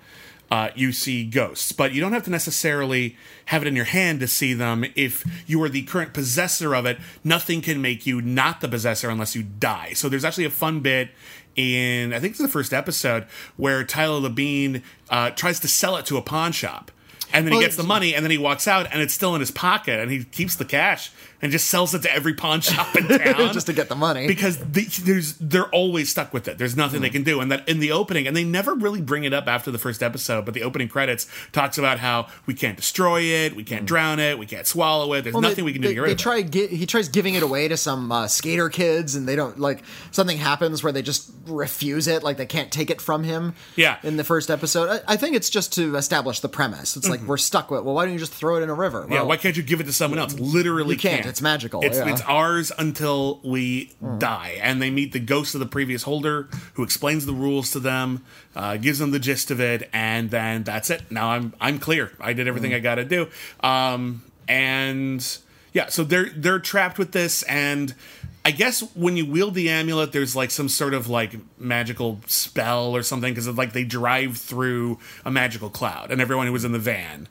uh, 0.51 0.69
you 0.75 0.91
see 0.91 1.23
ghosts. 1.23 1.71
But 1.71 1.93
you 1.93 2.01
don't 2.01 2.11
have 2.11 2.25
to 2.25 2.29
necessarily 2.29 3.15
have 3.45 3.63
it 3.63 3.67
in 3.67 3.75
your 3.75 3.85
hand 3.85 4.19
to 4.19 4.27
see 4.27 4.53
them. 4.53 4.85
If 4.95 5.23
you 5.47 5.63
are 5.63 5.69
the 5.69 5.83
current 5.83 6.13
possessor 6.13 6.75
of 6.75 6.85
it, 6.85 6.99
nothing 7.23 7.61
can 7.61 7.81
make 7.81 8.05
you 8.05 8.21
not 8.21 8.59
the 8.59 8.67
possessor 8.67 9.09
unless 9.09 9.35
you 9.35 9.43
die. 9.43 9.93
So 9.93 10.09
there's 10.09 10.25
actually 10.25 10.45
a 10.45 10.51
fun 10.51 10.81
bit 10.81 11.09
in 11.55 12.13
I 12.13 12.19
think 12.19 12.31
it's 12.31 12.39
the 12.39 12.47
first 12.47 12.73
episode 12.73 13.23
where 13.57 13.83
Tyler 13.83 14.29
Labine 14.29 14.83
uh, 15.09 15.31
tries 15.31 15.59
to 15.61 15.67
sell 15.67 15.95
it 15.95 16.05
to 16.07 16.17
a 16.17 16.21
pawn 16.21 16.51
shop. 16.51 16.91
And 17.33 17.45
then 17.45 17.53
Well, 17.53 17.61
he 17.61 17.65
gets 17.65 17.77
the 17.77 17.83
money, 17.83 18.13
and 18.13 18.25
then 18.25 18.31
he 18.31 18.37
walks 18.37 18.67
out, 18.67 18.87
and 18.91 19.01
it's 19.01 19.13
still 19.13 19.33
in 19.35 19.39
his 19.39 19.51
pocket, 19.51 20.01
and 20.01 20.11
he 20.11 20.25
keeps 20.25 20.57
the 20.57 20.65
cash 20.65 21.11
and 21.41 21.51
just 21.51 21.67
sells 21.67 21.93
it 21.95 22.01
to 22.03 22.13
every 22.13 22.33
pawn 22.33 22.61
shop 22.61 22.95
in 22.95 23.07
town 23.19 23.53
just 23.53 23.67
to 23.67 23.73
get 23.73 23.89
the 23.89 23.95
money. 23.95 24.27
because 24.27 24.57
they, 24.57 24.83
there's 24.83 25.33
they're 25.37 25.69
always 25.69 26.09
stuck 26.09 26.33
with 26.33 26.47
it. 26.47 26.57
There's 26.57 26.75
nothing 26.77 27.01
they 27.01 27.09
can 27.09 27.23
do, 27.23 27.39
and 27.41 27.51
that 27.51 27.67
in 27.67 27.79
the 27.79 27.91
opening, 27.91 28.27
and 28.27 28.35
they 28.35 28.43
never 28.43 28.73
really 28.73 29.01
bring 29.01 29.23
it 29.23 29.33
up 29.33 29.47
after 29.47 29.71
the 29.71 29.77
first 29.79 30.03
episode, 30.03 30.45
but 30.45 30.53
the 30.53 30.63
opening 30.63 30.87
credits 30.87 31.27
talks 31.51 31.77
about 31.77 31.99
how 31.99 32.27
we 32.45 32.53
can't 32.53 32.77
destroy 32.77 33.21
it, 33.21 33.55
we 33.55 33.63
can't 33.63 33.85
drown 33.85 34.19
it, 34.19 34.37
we 34.37 34.45
can't 34.45 34.67
swallow 34.67 35.13
it. 35.13 35.21
There's 35.23 35.33
Well, 35.33 35.41
nothing 35.41 35.57
they, 35.57 35.61
we 35.63 35.73
can 35.73 35.81
do 35.81 35.87
they, 35.89 35.93
to 35.93 35.95
get 35.95 36.01
rid 36.03 36.11
it. 36.13 36.19
try 36.19 36.41
gi- 36.43 36.67
he 36.67 36.85
tries 36.85 37.07
giving 37.09 37.33
it 37.35 37.43
away 37.43 37.67
to 37.67 37.77
some 37.77 38.11
uh, 38.11 38.27
skater 38.27 38.69
kids, 38.69 39.15
and 39.15 39.27
they 39.27 39.35
don't 39.35 39.59
like 39.59 39.83
something 40.11 40.37
happens 40.37 40.83
where 40.83 40.91
they 40.91 41.01
just 41.01 41.31
refuse 41.47 42.07
it, 42.07 42.23
like 42.23 42.37
they 42.37 42.45
can't 42.45 42.71
take 42.71 42.89
it 42.89 43.01
from 43.01 43.23
him. 43.23 43.53
Yeah. 43.75 43.97
In 44.03 44.17
the 44.17 44.23
first 44.23 44.49
episode, 44.49 44.89
I, 45.07 45.13
I 45.13 45.17
think 45.17 45.35
it's 45.35 45.49
just 45.49 45.73
to 45.73 45.95
establish 45.95 46.39
the 46.39 46.49
premise. 46.49 46.95
It's 46.95 47.09
like 47.09 47.21
we're 47.21 47.37
stuck 47.37 47.71
with. 47.71 47.83
Well, 47.83 47.95
why 47.95 48.05
don't 48.05 48.13
you 48.13 48.19
just 48.19 48.33
throw 48.33 48.57
it 48.57 48.61
in 48.63 48.69
a 48.69 48.73
river? 48.73 49.03
Mm-hmm. 49.03 49.13
Yeah, 49.13 49.23
why 49.23 49.37
can't 49.37 49.57
you 49.57 49.63
give 49.63 49.79
it 49.81 49.85
to 49.85 49.93
someone 49.93 50.19
else? 50.19 50.37
Literally, 50.39 50.95
you 50.95 50.99
can't. 50.99 51.25
It's 51.31 51.41
magical, 51.41 51.81
It's, 51.81 51.97
yeah. 51.97 52.11
it's 52.11 52.21
ours 52.21 52.71
until 52.77 53.39
we 53.43 53.91
die. 54.19 54.59
And 54.61 54.79
they 54.81 54.91
meet 54.91 55.11
the 55.13 55.19
ghost 55.19 55.55
of 55.55 55.59
the 55.59 55.65
previous 55.65 56.03
holder, 56.03 56.47
who 56.75 56.83
explains 56.83 57.25
the 57.25 57.33
rules 57.33 57.71
to 57.71 57.79
them, 57.79 58.23
uh, 58.55 58.77
gives 58.77 58.99
them 58.99 59.09
the 59.11 59.19
gist 59.19 59.49
of 59.49 59.59
it, 59.59 59.89
and 59.91 60.29
then 60.29 60.63
that's 60.63 60.89
it. 60.89 61.09
Now 61.09 61.31
I'm 61.31 61.53
I'm 61.59 61.79
clear. 61.79 62.11
I 62.19 62.33
did 62.33 62.47
everything 62.47 62.73
I 62.73 62.79
got 62.79 62.95
to 62.95 63.05
do. 63.05 63.27
Um, 63.61 64.21
and 64.47 65.25
yeah, 65.73 65.87
so 65.87 66.03
they're 66.03 66.29
they're 66.35 66.59
trapped 66.59 66.99
with 66.99 67.13
this, 67.13 67.43
and 67.43 67.95
I 68.43 68.51
guess 68.51 68.81
when 68.95 69.15
you 69.17 69.25
wield 69.25 69.53
the 69.53 69.69
amulet, 69.69 70.11
there's 70.11 70.35
like 70.35 70.51
some 70.51 70.67
sort 70.67 70.93
of 70.93 71.07
like 71.07 71.35
magical 71.59 72.19
spell 72.27 72.93
or 72.95 73.03
something 73.03 73.31
because 73.33 73.47
like 73.47 73.71
they 73.71 73.83
drive 73.85 74.37
through 74.37 74.99
a 75.23 75.31
magical 75.31 75.69
cloud, 75.69 76.11
and 76.11 76.19
everyone 76.19 76.47
who 76.47 76.53
was 76.53 76.65
in 76.65 76.73
the 76.73 76.79
van 76.79 77.29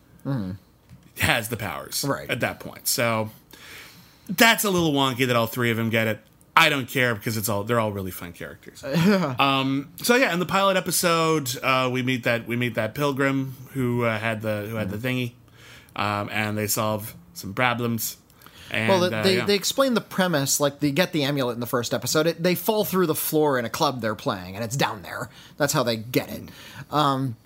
has 1.18 1.48
the 1.50 1.56
powers 1.56 2.04
Right. 2.08 2.30
at 2.30 2.40
that 2.40 2.60
point. 2.60 2.88
So 2.88 3.30
that's 4.36 4.64
a 4.64 4.70
little 4.70 4.92
wonky 4.92 5.26
that 5.26 5.36
all 5.36 5.46
three 5.46 5.70
of 5.70 5.76
them 5.76 5.90
get 5.90 6.06
it. 6.06 6.20
I 6.56 6.68
don't 6.68 6.86
care 6.86 7.14
because 7.14 7.36
it's 7.36 7.48
all 7.48 7.64
they're 7.64 7.80
all 7.80 7.92
really 7.92 8.10
fun 8.10 8.32
characters. 8.32 8.84
um, 9.38 9.92
so 10.02 10.16
yeah, 10.16 10.32
in 10.32 10.40
the 10.40 10.46
pilot 10.46 10.76
episode, 10.76 11.50
uh, 11.62 11.88
we 11.92 12.02
meet 12.02 12.24
that 12.24 12.46
we 12.46 12.56
meet 12.56 12.74
that 12.74 12.94
pilgrim 12.94 13.56
who 13.72 14.04
uh, 14.04 14.18
had 14.18 14.42
the 14.42 14.66
who 14.68 14.76
had 14.76 14.90
the 14.90 14.98
thingy, 14.98 15.32
um, 15.96 16.28
and 16.32 16.58
they 16.58 16.66
solve 16.66 17.14
some 17.34 17.54
problems. 17.54 18.16
And, 18.70 18.88
Well, 18.88 19.04
uh, 19.04 19.22
they, 19.22 19.38
yeah. 19.38 19.44
they 19.46 19.54
explain 19.54 19.94
the 19.94 20.00
premise. 20.00 20.60
Like 20.60 20.80
they 20.80 20.90
get 20.90 21.12
the 21.12 21.24
amulet 21.24 21.54
in 21.54 21.60
the 21.60 21.66
first 21.66 21.94
episode. 21.94 22.26
It, 22.26 22.42
they 22.42 22.54
fall 22.54 22.84
through 22.84 23.06
the 23.06 23.14
floor 23.14 23.58
in 23.58 23.64
a 23.64 23.70
club 23.70 24.00
they're 24.00 24.14
playing, 24.14 24.54
and 24.54 24.64
it's 24.64 24.76
down 24.76 25.02
there. 25.02 25.30
That's 25.56 25.72
how 25.72 25.82
they 25.82 25.96
get 25.96 26.30
it. 26.30 26.42
Um, 26.90 27.36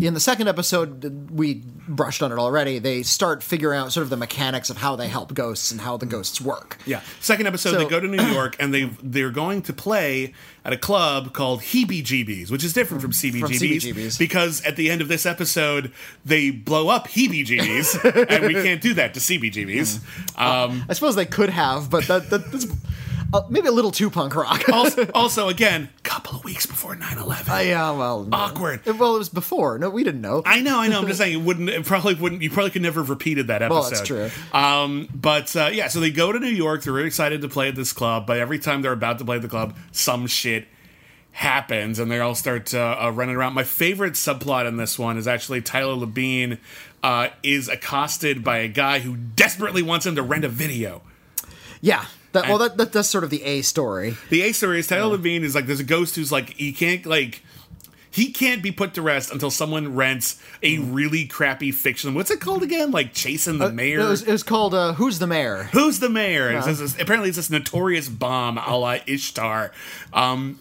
in 0.00 0.12
the 0.12 0.20
second 0.20 0.46
episode, 0.46 1.30
we 1.30 1.62
brushed 1.88 2.22
on 2.22 2.30
it 2.30 2.38
already. 2.38 2.78
They 2.78 3.02
start 3.02 3.42
figuring 3.42 3.78
out 3.78 3.92
sort 3.92 4.02
of 4.02 4.10
the 4.10 4.16
mechanics 4.18 4.68
of 4.68 4.76
how 4.76 4.94
they 4.94 5.08
help 5.08 5.32
ghosts 5.32 5.70
and 5.70 5.80
how 5.80 5.96
the 5.96 6.04
ghosts 6.04 6.38
work. 6.38 6.76
Yeah. 6.84 7.00
Second 7.20 7.46
episode, 7.46 7.70
So- 7.72 7.78
they 7.78 7.86
go 7.86 7.98
to 8.00 8.06
New 8.06 8.22
York 8.22 8.56
and 8.58 8.74
they 8.74 8.90
they're 9.02 9.30
going 9.30 9.62
to 9.62 9.72
play 9.72 10.34
at 10.66 10.72
a 10.74 10.76
club 10.76 11.32
called 11.32 11.60
Heebie 11.62 12.02
Jeebies, 12.02 12.50
which 12.50 12.62
is 12.64 12.72
different 12.74 13.00
from 13.00 13.12
CBGBs, 13.12 13.40
from 13.40 13.52
CBGBs. 13.52 14.18
because 14.18 14.60
at 14.62 14.76
the 14.76 14.90
end 14.90 15.00
of 15.00 15.08
this 15.08 15.24
episode 15.24 15.92
they 16.24 16.50
blow 16.50 16.88
up 16.88 17.08
Heebie 17.08 17.46
Jeebies, 17.46 18.28
and 18.28 18.46
we 18.46 18.52
can't 18.54 18.82
do 18.82 18.92
that 18.94 19.14
to 19.14 19.20
CBGBs. 19.20 20.00
Um, 20.38 20.84
I 20.88 20.92
suppose 20.92 21.14
they 21.14 21.24
could 21.24 21.50
have, 21.50 21.88
but 21.88 22.04
that, 22.08 22.28
that 22.30 22.50
that's 22.52 22.66
uh, 23.32 23.42
maybe 23.48 23.68
a 23.68 23.72
little 23.72 23.90
too 23.90 24.10
punk 24.10 24.34
rock. 24.34 24.68
also, 24.72 25.10
also, 25.14 25.48
again, 25.48 25.88
couple 26.02 26.36
of 26.36 26.44
weeks 26.44 26.66
before 26.66 26.94
9-11. 26.96 27.48
Uh, 27.48 27.60
yeah, 27.60 27.90
well, 27.90 28.28
Awkward. 28.32 28.84
Well, 28.86 29.16
it 29.16 29.18
was 29.18 29.28
before. 29.28 29.78
No, 29.78 29.90
we 29.90 30.04
didn't 30.04 30.20
know. 30.20 30.42
I 30.46 30.60
know, 30.60 30.78
I 30.80 30.88
know. 30.88 31.00
I'm 31.00 31.06
just 31.06 31.18
saying, 31.20 31.40
it 31.40 31.44
wouldn't. 31.44 31.68
It 31.68 31.84
probably 31.84 32.14
wouldn't. 32.14 32.42
You 32.42 32.50
probably 32.50 32.70
could 32.70 32.82
never 32.82 33.00
have 33.00 33.10
repeated 33.10 33.48
that 33.48 33.62
episode. 33.62 33.80
Well, 33.80 33.90
that's 33.90 34.02
true. 34.02 34.30
Um, 34.52 35.08
but 35.14 35.54
uh, 35.56 35.70
yeah, 35.72 35.88
so 35.88 36.00
they 36.00 36.10
go 36.10 36.32
to 36.32 36.38
New 36.38 36.46
York. 36.46 36.82
They're 36.84 36.92
really 36.92 37.06
excited 37.08 37.40
to 37.42 37.48
play 37.48 37.68
at 37.68 37.74
this 37.74 37.92
club. 37.92 38.26
But 38.26 38.38
every 38.38 38.58
time 38.58 38.82
they're 38.82 38.92
about 38.92 39.18
to 39.18 39.24
play 39.24 39.36
at 39.36 39.42
the 39.42 39.48
club, 39.48 39.76
some 39.92 40.26
shit 40.26 40.68
happens, 41.32 41.98
and 41.98 42.10
they 42.10 42.18
all 42.18 42.34
start 42.34 42.72
uh, 42.72 42.96
uh, 42.98 43.10
running 43.10 43.36
around. 43.36 43.52
My 43.52 43.64
favorite 43.64 44.14
subplot 44.14 44.66
in 44.66 44.76
this 44.78 44.98
one 44.98 45.18
is 45.18 45.28
actually 45.28 45.60
Tyler 45.60 45.94
Labine 45.94 46.58
uh, 47.02 47.28
is 47.42 47.68
accosted 47.68 48.42
by 48.42 48.58
a 48.58 48.68
guy 48.68 49.00
who 49.00 49.16
desperately 49.16 49.82
wants 49.82 50.06
him 50.06 50.14
to 50.16 50.22
rent 50.22 50.44
a 50.44 50.48
video. 50.48 51.02
yeah. 51.80 52.06
That, 52.42 52.48
well, 52.48 52.58
that, 52.58 52.76
that 52.76 52.92
that's 52.92 53.08
sort 53.08 53.24
of 53.24 53.30
the 53.30 53.42
A 53.42 53.62
story. 53.62 54.16
The 54.30 54.42
A 54.42 54.52
story 54.52 54.78
is 54.78 54.86
Tyler 54.86 55.16
Labine 55.18 55.42
is 55.42 55.54
like 55.54 55.66
there's 55.66 55.80
a 55.80 55.84
ghost 55.84 56.16
who's 56.16 56.30
like 56.32 56.50
he 56.50 56.72
can't 56.72 57.04
like 57.06 57.42
he 58.10 58.32
can't 58.32 58.62
be 58.62 58.72
put 58.72 58.94
to 58.94 59.02
rest 59.02 59.30
until 59.30 59.50
someone 59.50 59.94
rents 59.94 60.40
a 60.62 60.78
really 60.78 61.26
crappy 61.26 61.70
fiction. 61.70 62.14
What's 62.14 62.30
it 62.30 62.40
called 62.40 62.62
again? 62.62 62.90
Like 62.90 63.12
chasing 63.12 63.58
the 63.58 63.70
mayor. 63.70 64.00
It 64.00 64.08
was, 64.08 64.22
it 64.22 64.32
was 64.32 64.42
called 64.42 64.72
uh, 64.74 64.94
"Who's 64.94 65.18
the 65.18 65.26
Mayor." 65.26 65.64
Who's 65.72 65.98
the 66.00 66.08
mayor? 66.08 66.48
And 66.48 66.58
it 66.58 66.62
says 66.62 66.78
this- 66.80 66.94
apparently 67.00 67.28
it's 67.28 67.36
this 67.36 67.50
notorious 67.50 68.08
bomb 68.08 68.56
a 68.56 68.76
la 68.76 68.96
Ishtar, 69.06 69.70
um, 70.14 70.58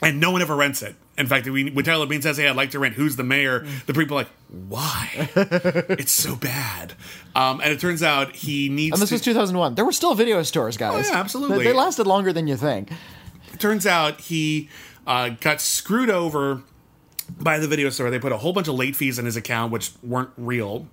and 0.00 0.20
no 0.20 0.30
one 0.30 0.42
ever 0.42 0.54
rents 0.54 0.82
it. 0.82 0.96
In 1.16 1.26
fact, 1.26 1.48
we, 1.48 1.70
when 1.70 1.84
Tyler 1.84 2.06
Bean 2.06 2.22
says, 2.22 2.36
"Hey, 2.36 2.48
I'd 2.48 2.56
like 2.56 2.70
to 2.70 2.78
rent 2.78 2.94
Who's 2.94 3.16
the 3.16 3.24
Mayor," 3.24 3.66
the 3.86 3.94
people 3.94 4.16
are 4.16 4.20
like, 4.22 4.30
"Why? 4.68 5.30
it's 5.34 6.12
so 6.12 6.36
bad." 6.36 6.94
Um, 7.34 7.60
and 7.60 7.72
it 7.72 7.80
turns 7.80 8.02
out 8.02 8.36
he 8.36 8.68
needs. 8.68 8.94
And 8.94 9.02
this 9.02 9.08
to, 9.10 9.16
was 9.16 9.22
2001. 9.22 9.74
There 9.74 9.84
were 9.84 9.92
still 9.92 10.14
video 10.14 10.42
stores, 10.44 10.76
guys. 10.76 11.08
Oh, 11.08 11.12
yeah, 11.12 11.18
absolutely. 11.18 11.58
They, 11.58 11.64
they 11.64 11.72
lasted 11.72 12.06
longer 12.06 12.32
than 12.32 12.46
you 12.46 12.56
think. 12.56 12.90
turns 13.58 13.86
out 13.86 14.20
he 14.20 14.68
uh, 15.06 15.30
got 15.30 15.60
screwed 15.60 16.10
over 16.10 16.62
by 17.40 17.58
the 17.58 17.66
video 17.66 17.90
store. 17.90 18.10
They 18.10 18.18
put 18.18 18.32
a 18.32 18.38
whole 18.38 18.52
bunch 18.52 18.68
of 18.68 18.74
late 18.74 18.94
fees 18.94 19.18
in 19.18 19.24
his 19.24 19.36
account, 19.36 19.72
which 19.72 19.90
weren't 20.02 20.30
real. 20.36 20.86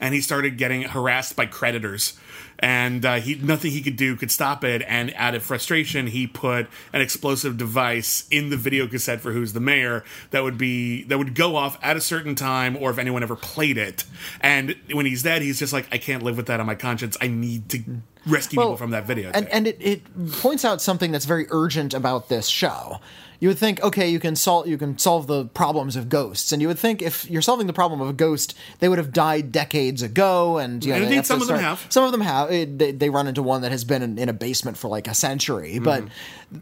And 0.00 0.14
he 0.14 0.20
started 0.20 0.56
getting 0.58 0.82
harassed 0.82 1.34
by 1.34 1.46
creditors, 1.46 2.16
and 2.58 3.04
uh, 3.04 3.14
he 3.16 3.34
nothing 3.36 3.70
he 3.70 3.82
could 3.82 3.96
do 3.96 4.16
could 4.16 4.30
stop 4.30 4.64
it. 4.64 4.82
And 4.86 5.12
out 5.16 5.34
of 5.34 5.42
frustration, 5.42 6.08
he 6.08 6.26
put 6.26 6.66
an 6.92 7.00
explosive 7.00 7.56
device 7.56 8.26
in 8.30 8.50
the 8.50 8.56
video 8.56 8.86
cassette 8.86 9.20
for 9.20 9.32
"Who's 9.32 9.52
the 9.52 9.60
Mayor" 9.60 10.04
that 10.30 10.42
would 10.42 10.58
be 10.58 11.04
that 11.04 11.18
would 11.18 11.34
go 11.34 11.56
off 11.56 11.78
at 11.82 11.96
a 11.96 12.00
certain 12.00 12.34
time, 12.34 12.76
or 12.76 12.90
if 12.90 12.98
anyone 12.98 13.22
ever 13.22 13.36
played 13.36 13.78
it. 13.78 14.04
And 14.40 14.76
when 14.92 15.06
he's 15.06 15.22
dead, 15.22 15.42
he's 15.42 15.58
just 15.58 15.72
like, 15.72 15.86
"I 15.92 15.98
can't 15.98 16.22
live 16.22 16.36
with 16.36 16.46
that 16.46 16.60
on 16.60 16.66
my 16.66 16.74
conscience. 16.74 17.16
I 17.20 17.28
need 17.28 17.68
to 17.70 17.82
rescue 18.26 18.58
people 18.58 18.76
from 18.76 18.90
that 18.90 19.06
video. 19.06 19.30
And, 19.32 19.48
and 19.48 19.66
it, 19.66 19.78
it 19.80 20.32
points 20.32 20.64
out 20.64 20.80
something 20.82 21.12
that's 21.12 21.24
very 21.24 21.46
urgent 21.50 21.94
about 21.94 22.28
this 22.28 22.46
show. 22.46 23.00
You 23.40 23.48
would 23.48 23.58
think, 23.58 23.80
okay, 23.82 24.08
you 24.08 24.18
can 24.18 24.34
solve 24.34 24.66
you 24.66 24.76
can 24.76 24.98
solve 24.98 25.28
the 25.28 25.44
problems 25.46 25.94
of 25.94 26.08
ghosts, 26.08 26.50
and 26.50 26.60
you 26.60 26.66
would 26.66 26.78
think 26.78 27.00
if 27.02 27.30
you're 27.30 27.40
solving 27.42 27.68
the 27.68 27.72
problem 27.72 28.00
of 28.00 28.08
a 28.08 28.12
ghost, 28.12 28.56
they 28.80 28.88
would 28.88 28.98
have 28.98 29.12
died 29.12 29.52
decades 29.52 30.02
ago, 30.02 30.58
and 30.58 30.84
you 30.84 30.92
know, 30.92 31.02
indeed, 31.02 31.24
some 31.24 31.40
of 31.40 31.46
them 31.46 31.58
have. 31.60 31.86
Some 31.88 32.02
of 32.04 32.10
them 32.10 32.20
have. 32.20 32.50
It, 32.50 32.78
they, 32.78 32.90
they 32.90 33.10
run 33.10 33.28
into 33.28 33.42
one 33.42 33.62
that 33.62 33.70
has 33.70 33.84
been 33.84 34.02
in, 34.02 34.18
in 34.18 34.28
a 34.28 34.32
basement 34.32 34.76
for 34.76 34.88
like 34.88 35.06
a 35.06 35.14
century, 35.14 35.78
but 35.78 36.02
Mm-hmm. 36.02 36.58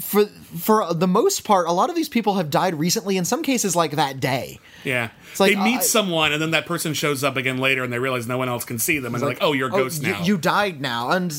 for 0.00 0.26
for 0.26 0.94
the 0.94 1.06
most 1.08 1.44
part, 1.44 1.66
a 1.68 1.72
lot 1.72 1.90
of 1.90 1.96
these 1.96 2.08
people 2.08 2.34
have 2.36 2.50
died 2.50 2.74
recently. 2.76 3.16
In 3.16 3.24
some 3.26 3.42
cases, 3.42 3.76
like 3.76 3.90
that 3.92 4.18
day. 4.20 4.60
yeah, 4.84 5.10
it's 5.30 5.40
like, 5.40 5.54
they 5.54 5.62
meet 5.62 5.78
I- 5.80 5.82
someone, 5.82 6.32
and 6.32 6.40
then 6.40 6.52
that 6.52 6.66
person 6.66 6.94
shows 6.94 7.22
up 7.24 7.36
again 7.36 7.58
later, 7.58 7.82
and 7.84 7.92
they 7.92 7.98
realize 7.98 8.26
no 8.26 8.38
one 8.38 8.48
else 8.48 8.64
can 8.64 8.78
see 8.78 8.98
them, 8.98 9.14
and 9.14 9.20
they're 9.22 9.28
like, 9.28 9.38
"Oh, 9.42 9.52
you're 9.52 9.68
a 9.68 9.70
ghost 9.72 10.02
you, 10.02 10.12
now." 10.12 10.22
You 10.22 10.38
died 10.38 10.80
now, 10.80 11.10
and 11.10 11.34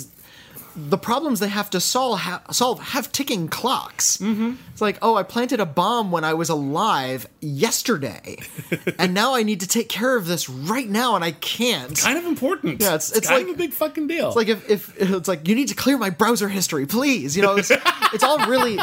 the 0.89 0.97
problems 0.97 1.39
they 1.39 1.47
have 1.49 1.69
to 1.71 1.79
solve 1.79 2.19
ha- 2.19 2.41
solve 2.51 2.79
have 2.79 3.11
ticking 3.11 3.47
clocks. 3.47 4.17
Mm-hmm. 4.17 4.53
It's 4.71 4.81
like, 4.81 4.97
oh, 5.01 5.15
I 5.15 5.23
planted 5.23 5.59
a 5.59 5.65
bomb 5.65 6.11
when 6.11 6.23
I 6.23 6.33
was 6.33 6.49
alive 6.49 7.27
yesterday, 7.41 8.37
and 8.99 9.13
now 9.13 9.35
I 9.35 9.43
need 9.43 9.59
to 9.61 9.67
take 9.67 9.89
care 9.89 10.15
of 10.15 10.25
this 10.27 10.47
right 10.49 10.87
now, 10.87 11.15
and 11.15 11.23
I 11.23 11.31
can't. 11.31 11.91
It's 11.91 12.03
kind 12.03 12.17
of 12.17 12.25
important. 12.25 12.81
Yeah, 12.81 12.87
it's- 12.95 13.11
it's 13.15 13.27
kind 13.27 13.41
like- 13.43 13.49
of 13.53 13.55
a 13.55 13.57
big 13.57 13.73
fucking 13.73 14.07
deal. 14.07 14.27
It's 14.27 14.35
like 14.35 14.47
if, 14.47 14.69
if 14.69 14.99
it's 14.99 15.27
like 15.27 15.47
you 15.47 15.55
need 15.55 15.67
to 15.69 15.75
clear 15.75 15.97
my 15.97 16.09
browser 16.09 16.47
history, 16.49 16.85
please. 16.85 17.35
You 17.35 17.43
know, 17.43 17.55
it's, 17.57 17.71
it's 18.13 18.23
all 18.23 18.37
really, 18.47 18.79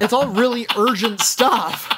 it's 0.00 0.12
all 0.12 0.28
really 0.28 0.66
urgent 0.76 1.20
stuff. 1.20 1.88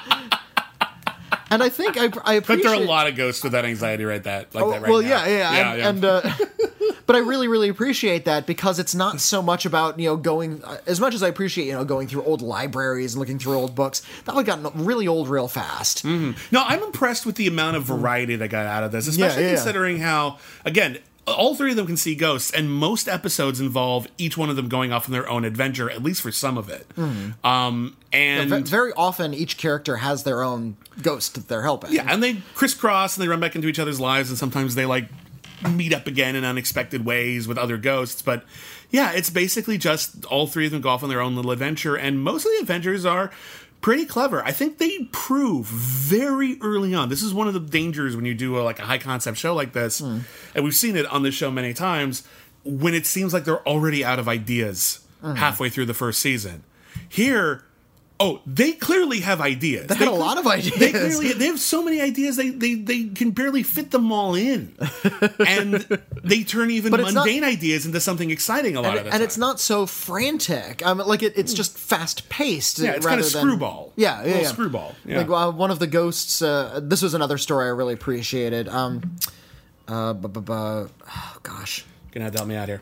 And 1.51 1.63
I 1.63 1.69
think 1.69 1.97
I, 1.97 2.11
I 2.25 2.35
appreciate. 2.35 2.65
but 2.65 2.71
there 2.71 2.81
are 2.81 2.83
a 2.83 2.87
lot 2.87 3.07
of 3.07 3.17
ghosts 3.17 3.43
with 3.43 3.53
that 3.53 3.65
anxiety 3.65 4.05
right 4.05 4.23
that 4.25 4.55
like 4.55 4.65
Oh, 4.65 4.71
that 4.71 4.83
right 4.83 4.91
well, 4.91 5.03
now. 5.03 5.25
yeah, 5.25 5.27
yeah, 5.27 5.73
and, 5.89 6.05
and 6.05 6.05
uh, 6.05 6.31
but 7.07 7.15
I 7.15 7.21
really, 7.21 7.47
really 7.47 7.69
appreciate 7.69 8.25
that 8.25 8.47
because 8.47 8.79
it's 8.79 8.95
not 8.95 9.21
so 9.21 9.43
much 9.43 9.65
about 9.65 9.99
you 9.99 10.09
know 10.09 10.17
going 10.17 10.63
uh, 10.65 10.79
as 10.87 10.99
much 11.01 11.15
as 11.15 11.23
I 11.23 11.29
appreciate 11.29 11.67
you 11.67 11.73
know 11.73 11.85
going 11.85 12.09
through 12.09 12.25
old 12.25 12.43
libraries 12.43 13.15
and 13.15 13.21
looking 13.21 13.39
through 13.39 13.55
old 13.57 13.75
books. 13.75 14.03
That 14.25 14.35
would 14.35 14.47
gotten 14.47 14.85
really 14.85 15.07
old 15.07 15.29
real 15.29 15.49
fast. 15.49 16.05
No, 16.05 16.35
I'm 16.53 16.83
impressed 16.83 17.25
with 17.27 17.37
the 17.37 17.47
amount 17.47 17.77
of 17.77 17.85
variety 17.85 18.37
that 18.37 18.49
got 18.49 18.67
out 18.67 18.83
of 18.83 18.91
this, 18.93 19.07
especially 19.07 19.43
yeah, 19.45 19.51
yeah. 19.51 19.55
considering 19.57 19.99
how, 19.99 20.39
again, 20.65 20.99
all 21.27 21.55
three 21.57 21.71
of 21.71 21.77
them 21.77 21.87
can 21.87 21.97
see 21.97 22.15
ghosts, 22.15 22.53
and 22.53 22.73
most 22.73 23.09
episodes 23.09 23.61
involve 23.61 24.07
each 24.17 24.37
one 24.37 24.49
of 24.51 24.55
them 24.57 24.69
going 24.69 24.93
off 24.93 25.09
on 25.09 25.13
their 25.13 25.29
own 25.29 25.45
adventure, 25.45 25.91
at 25.91 26.03
least 26.03 26.23
for 26.23 26.31
some 26.31 26.57
of 26.57 26.69
it. 26.71 26.87
Um, 27.45 27.97
and 28.17 28.51
Ve- 28.51 28.63
Very 28.63 28.93
often, 28.95 29.35
each 29.35 29.59
character 29.59 29.97
has 29.97 30.25
their 30.25 30.43
own 30.43 30.77
ghost 31.03 31.35
that 31.35 31.49
they're 31.49 31.63
helping. 31.63 31.93
yeah, 31.93 32.07
and 32.09 32.23
they 32.23 32.35
crisscross 32.55 33.17
and 33.17 33.25
they 33.25 33.29
run 33.29 33.41
back 33.41 33.55
into 33.55 33.69
each 33.69 33.79
other's 33.79 34.01
lives, 34.01 34.31
and 34.31 34.39
sometimes 34.39 34.75
they 34.75 34.87
like 34.87 35.09
meet 35.71 35.93
up 35.93 36.07
again 36.07 36.37
in 36.37 36.45
unexpected 36.45 37.05
ways 37.05 37.49
with 37.49 37.59
other 37.59 37.77
ghosts. 37.77 38.23
But 38.23 38.45
yeah, 38.91 39.13
it's 39.13 39.31
basically 39.31 39.79
just 39.79 40.25
all 40.27 40.47
three 40.47 40.67
of 40.67 40.73
them 40.73 40.81
go 40.81 40.91
off 40.91 41.03
on 41.03 41.09
their 41.09 41.21
own 41.21 41.37
little 41.37 41.51
adventure, 41.51 41.97
and 41.97 42.23
most 42.23 42.45
of 42.45 42.53
the 42.53 42.59
adventures 42.61 43.05
are 43.05 43.31
pretty 43.81 44.07
clever. 44.07 44.43
I 44.45 44.53
think 44.53 44.79
they 44.79 45.05
prove 45.13 45.67
very 45.67 46.59
early 46.61 46.95
on. 46.95 47.09
This 47.09 47.23
is 47.23 47.35
one 47.35 47.47
of 47.49 47.55
the 47.55 47.61
dangers 47.61 48.17
when 48.17 48.25
you 48.25 48.35
do 48.35 48.59
a, 48.59 48.63
like 48.63 48.79
a 48.79 48.83
high 48.83 48.99
concept 48.99 49.39
show 49.39 49.55
like 49.55 49.73
this, 49.73 50.01
hmm. 50.01 50.21
and 50.55 50.65
we've 50.65 50.75
seen 50.75 50.97
it 50.97 51.07
on 51.07 51.23
this 51.23 51.35
show 51.35 51.51
many 51.51 51.75
times. 51.75 52.27
When 52.65 52.95
it 52.95 53.07
seems 53.07 53.33
like 53.33 53.45
they're 53.45 53.67
already 53.67 54.05
out 54.05 54.19
of 54.19 54.29
ideas 54.29 55.01
mm-hmm. 55.23 55.37
halfway 55.37 55.69
through 55.69 55.87
the 55.87 55.95
first 55.95 56.21
season, 56.21 56.65
here. 57.09 57.63
Oh, 58.19 58.41
they 58.47 58.73
clearly 58.73 59.21
have 59.21 59.43
ideas. 59.43 59.89
They 59.89 59.95
had 59.95 60.09
a 60.09 60.11
lot 60.11 60.39
of 60.39 60.47
ideas. 60.47 60.75
They 60.79 60.91
clearly 60.91 61.33
they 61.35 61.47
have 61.49 61.61
so 61.61 61.85
many 61.85 62.01
ideas 62.01 62.37
they 62.37 62.49
they, 62.49 62.75
they 62.75 63.05
can 63.09 63.31
barely 63.33 63.63
fit 63.63 63.91
them 63.91 64.11
all 64.11 64.35
in, 64.35 64.75
and 65.47 65.87
they 66.25 66.43
turn 66.43 66.71
even 66.71 66.91
But 66.93 67.01
it's 67.01 67.13
not- 67.13 67.27
mundane 67.27 67.45
ideas 67.45 67.85
into 67.85 68.01
something 68.01 68.31
exciting 68.31 68.75
a 68.75 68.81
lot 68.81 68.93
and, 68.93 68.99
of 69.01 69.05
the 69.05 69.11
and 69.11 69.19
time. 69.21 69.23
it's 69.23 69.37
not 69.37 69.61
so 69.61 69.85
frantic. 69.85 70.85
I 70.87 70.95
mean, 70.95 71.07
like 71.07 71.23
it, 71.23 71.35
it's 71.37 71.53
just 71.53 71.77
fast 71.77 72.29
paced. 72.31 72.79
Yeah, 72.79 72.93
it's 72.93 73.05
rather 73.05 73.21
kinda 73.23 73.31
than- 73.31 73.43
screwball. 73.43 73.93
Yeah, 73.97 74.21
yeah, 74.21 74.25
Little 74.25 74.43
yeah. 74.43 74.49
screwball, 74.49 74.95
yeah. 75.05 75.19
Like 75.19 75.29
uh, 75.31 75.53
one 75.53 75.71
of 75.71 75.79
the 75.79 75.87
ghosts. 75.87 76.41
Uh, 76.41 76.81
this 76.83 77.03
was 77.03 77.13
another 77.13 77.37
story 77.37 77.67
I 77.67 77.71
really 77.71 77.93
appreciated. 77.95 78.67
Um, 78.69 79.17
uh, 79.89 80.15
bu- 80.15 80.29
bu- 80.29 80.41
bu- 80.41 80.55
oh, 81.07 81.37
gosh, 81.43 81.85
gonna 82.13 82.25
have 82.25 82.33
to 82.33 82.39
help 82.39 82.49
me 82.49 82.57
out 82.57 82.69
here. 82.69 82.81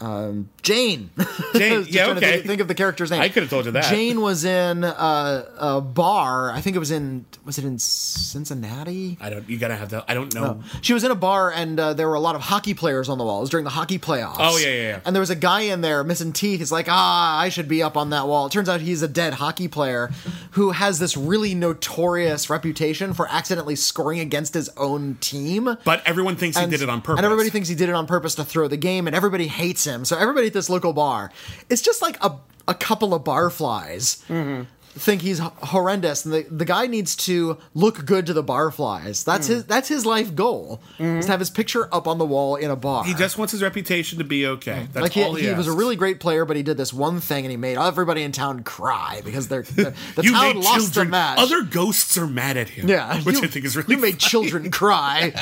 Jane. 0.00 1.10
Jane, 1.54 1.84
I 1.84 1.86
yeah, 1.88 2.06
okay. 2.08 2.32
think, 2.32 2.46
think 2.46 2.60
of 2.60 2.68
the 2.68 2.74
character's 2.74 3.10
name. 3.10 3.20
I 3.20 3.28
could 3.28 3.42
have 3.42 3.50
told 3.50 3.66
you 3.66 3.72
that. 3.72 3.84
Jane 3.84 4.20
was 4.20 4.44
in 4.44 4.84
uh, 4.84 5.44
a 5.58 5.80
bar. 5.80 6.50
I 6.50 6.60
think 6.60 6.76
it 6.76 6.78
was 6.78 6.90
in. 6.90 7.26
Was 7.44 7.58
it 7.58 7.64
in 7.64 7.78
Cincinnati? 7.78 9.18
I 9.20 9.30
don't. 9.30 9.48
You 9.48 9.58
gotta 9.58 9.76
have 9.76 9.88
to. 9.90 10.04
I 10.08 10.14
don't 10.14 10.34
know. 10.34 10.62
She 10.80 10.92
was 10.94 11.04
in 11.04 11.10
a 11.10 11.14
bar, 11.14 11.52
and 11.52 11.78
uh, 11.78 11.94
there 11.94 12.08
were 12.08 12.14
a 12.14 12.20
lot 12.20 12.34
of 12.34 12.40
hockey 12.40 12.74
players 12.74 13.08
on 13.08 13.18
the 13.18 13.24
wall. 13.24 13.38
It 13.38 13.42
was 13.42 13.50
during 13.50 13.64
the 13.64 13.70
hockey 13.70 13.98
playoffs. 13.98 14.36
Oh, 14.38 14.56
yeah, 14.58 14.68
yeah, 14.68 14.82
yeah. 14.82 15.00
And 15.04 15.14
there 15.14 15.20
was 15.20 15.30
a 15.30 15.36
guy 15.36 15.62
in 15.62 15.80
there 15.80 16.02
missing 16.04 16.32
teeth. 16.32 16.60
He's 16.60 16.72
like, 16.72 16.86
ah, 16.88 17.38
I 17.38 17.48
should 17.48 17.68
be 17.68 17.82
up 17.82 17.96
on 17.96 18.10
that 18.10 18.26
wall. 18.26 18.46
It 18.46 18.52
turns 18.52 18.68
out 18.68 18.80
he's 18.80 19.02
a 19.02 19.08
dead 19.08 19.34
hockey 19.34 19.68
player 19.68 20.10
who 20.52 20.70
has 20.70 20.98
this 20.98 21.16
really 21.16 21.54
notorious 21.54 22.48
reputation 22.48 23.12
for 23.12 23.28
accidentally 23.28 23.76
scoring 23.76 24.20
against 24.20 24.54
his 24.54 24.68
own 24.76 25.16
team. 25.20 25.76
But 25.84 26.02
everyone 26.06 26.36
thinks 26.36 26.56
he 26.56 26.66
did 26.66 26.82
it 26.82 26.88
on 26.88 27.02
purpose. 27.02 27.18
And 27.18 27.24
everybody 27.24 27.50
thinks 27.50 27.68
he 27.68 27.74
did 27.74 27.88
it 27.88 27.94
on 27.94 28.06
purpose 28.06 28.34
to 28.36 28.44
throw 28.44 28.68
the 28.68 28.76
game, 28.76 29.06
and 29.06 29.14
everybody 29.14 29.46
hates 29.46 29.84
him. 29.84 29.89
So 30.04 30.16
everybody 30.18 30.46
at 30.48 30.52
this 30.52 30.70
local 30.70 30.92
bar, 30.92 31.30
it's 31.68 31.82
just 31.82 32.00
like 32.02 32.22
a, 32.24 32.32
a 32.68 32.74
couple 32.74 33.12
of 33.14 33.24
barflies. 33.24 34.24
Mm-hmm. 34.26 34.62
Think 34.92 35.22
he's 35.22 35.38
horrendous, 35.38 36.24
and 36.24 36.34
the, 36.34 36.42
the 36.50 36.64
guy 36.64 36.88
needs 36.88 37.14
to 37.16 37.58
look 37.74 38.04
good 38.04 38.26
to 38.26 38.32
the 38.32 38.42
barflies. 38.42 39.24
That's 39.24 39.46
Mm. 39.46 39.50
his 39.50 39.64
that's 39.66 39.88
his 39.88 40.04
life 40.04 40.34
goal. 40.34 40.80
Is 40.98 41.26
to 41.26 41.30
have 41.30 41.38
his 41.38 41.48
picture 41.48 41.88
up 41.94 42.08
on 42.08 42.18
the 42.18 42.24
wall 42.26 42.56
in 42.56 42.72
a 42.72 42.76
bar. 42.76 43.04
He 43.04 43.14
just 43.14 43.38
wants 43.38 43.52
his 43.52 43.62
reputation 43.62 44.18
to 44.18 44.24
be 44.24 44.48
okay. 44.48 44.88
That's 44.92 45.02
like 45.04 45.12
he, 45.12 45.22
all 45.22 45.34
he, 45.34 45.46
he 45.46 45.54
was 45.54 45.68
a 45.68 45.72
really 45.72 45.94
great 45.94 46.18
player, 46.18 46.44
but 46.44 46.56
he 46.56 46.64
did 46.64 46.76
this 46.76 46.92
one 46.92 47.20
thing, 47.20 47.44
and 47.44 47.52
he 47.52 47.56
made 47.56 47.78
everybody 47.78 48.24
in 48.24 48.32
town 48.32 48.64
cry 48.64 49.20
because 49.24 49.46
they're 49.46 49.62
the, 49.62 49.94
the 50.16 50.22
You 50.24 50.32
town 50.32 50.56
made 50.56 50.64
lost 50.64 50.74
the 50.74 50.80
children. 50.94 51.10
match. 51.10 51.38
Other 51.38 51.62
ghosts 51.62 52.18
are 52.18 52.26
mad 52.26 52.56
at 52.56 52.70
him. 52.70 52.88
Yeah, 52.88 53.20
which 53.22 53.36
you- 53.36 53.42
I 53.44 53.46
think 53.46 53.64
is 53.66 53.76
really. 53.76 53.94
you 53.94 54.00
made 54.00 54.18
children 54.18 54.72
cry. 54.72 55.32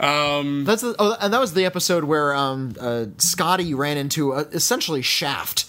um, 0.00 0.64
that's 0.64 0.82
oh, 0.82 1.16
and 1.20 1.32
that 1.32 1.40
was 1.40 1.54
the 1.54 1.64
episode 1.64 2.04
where 2.04 2.34
um, 2.34 2.74
uh, 2.80 3.06
Scotty 3.18 3.74
ran 3.74 3.96
into 3.96 4.32
uh, 4.32 4.44
essentially 4.52 5.02
Shaft. 5.02 5.66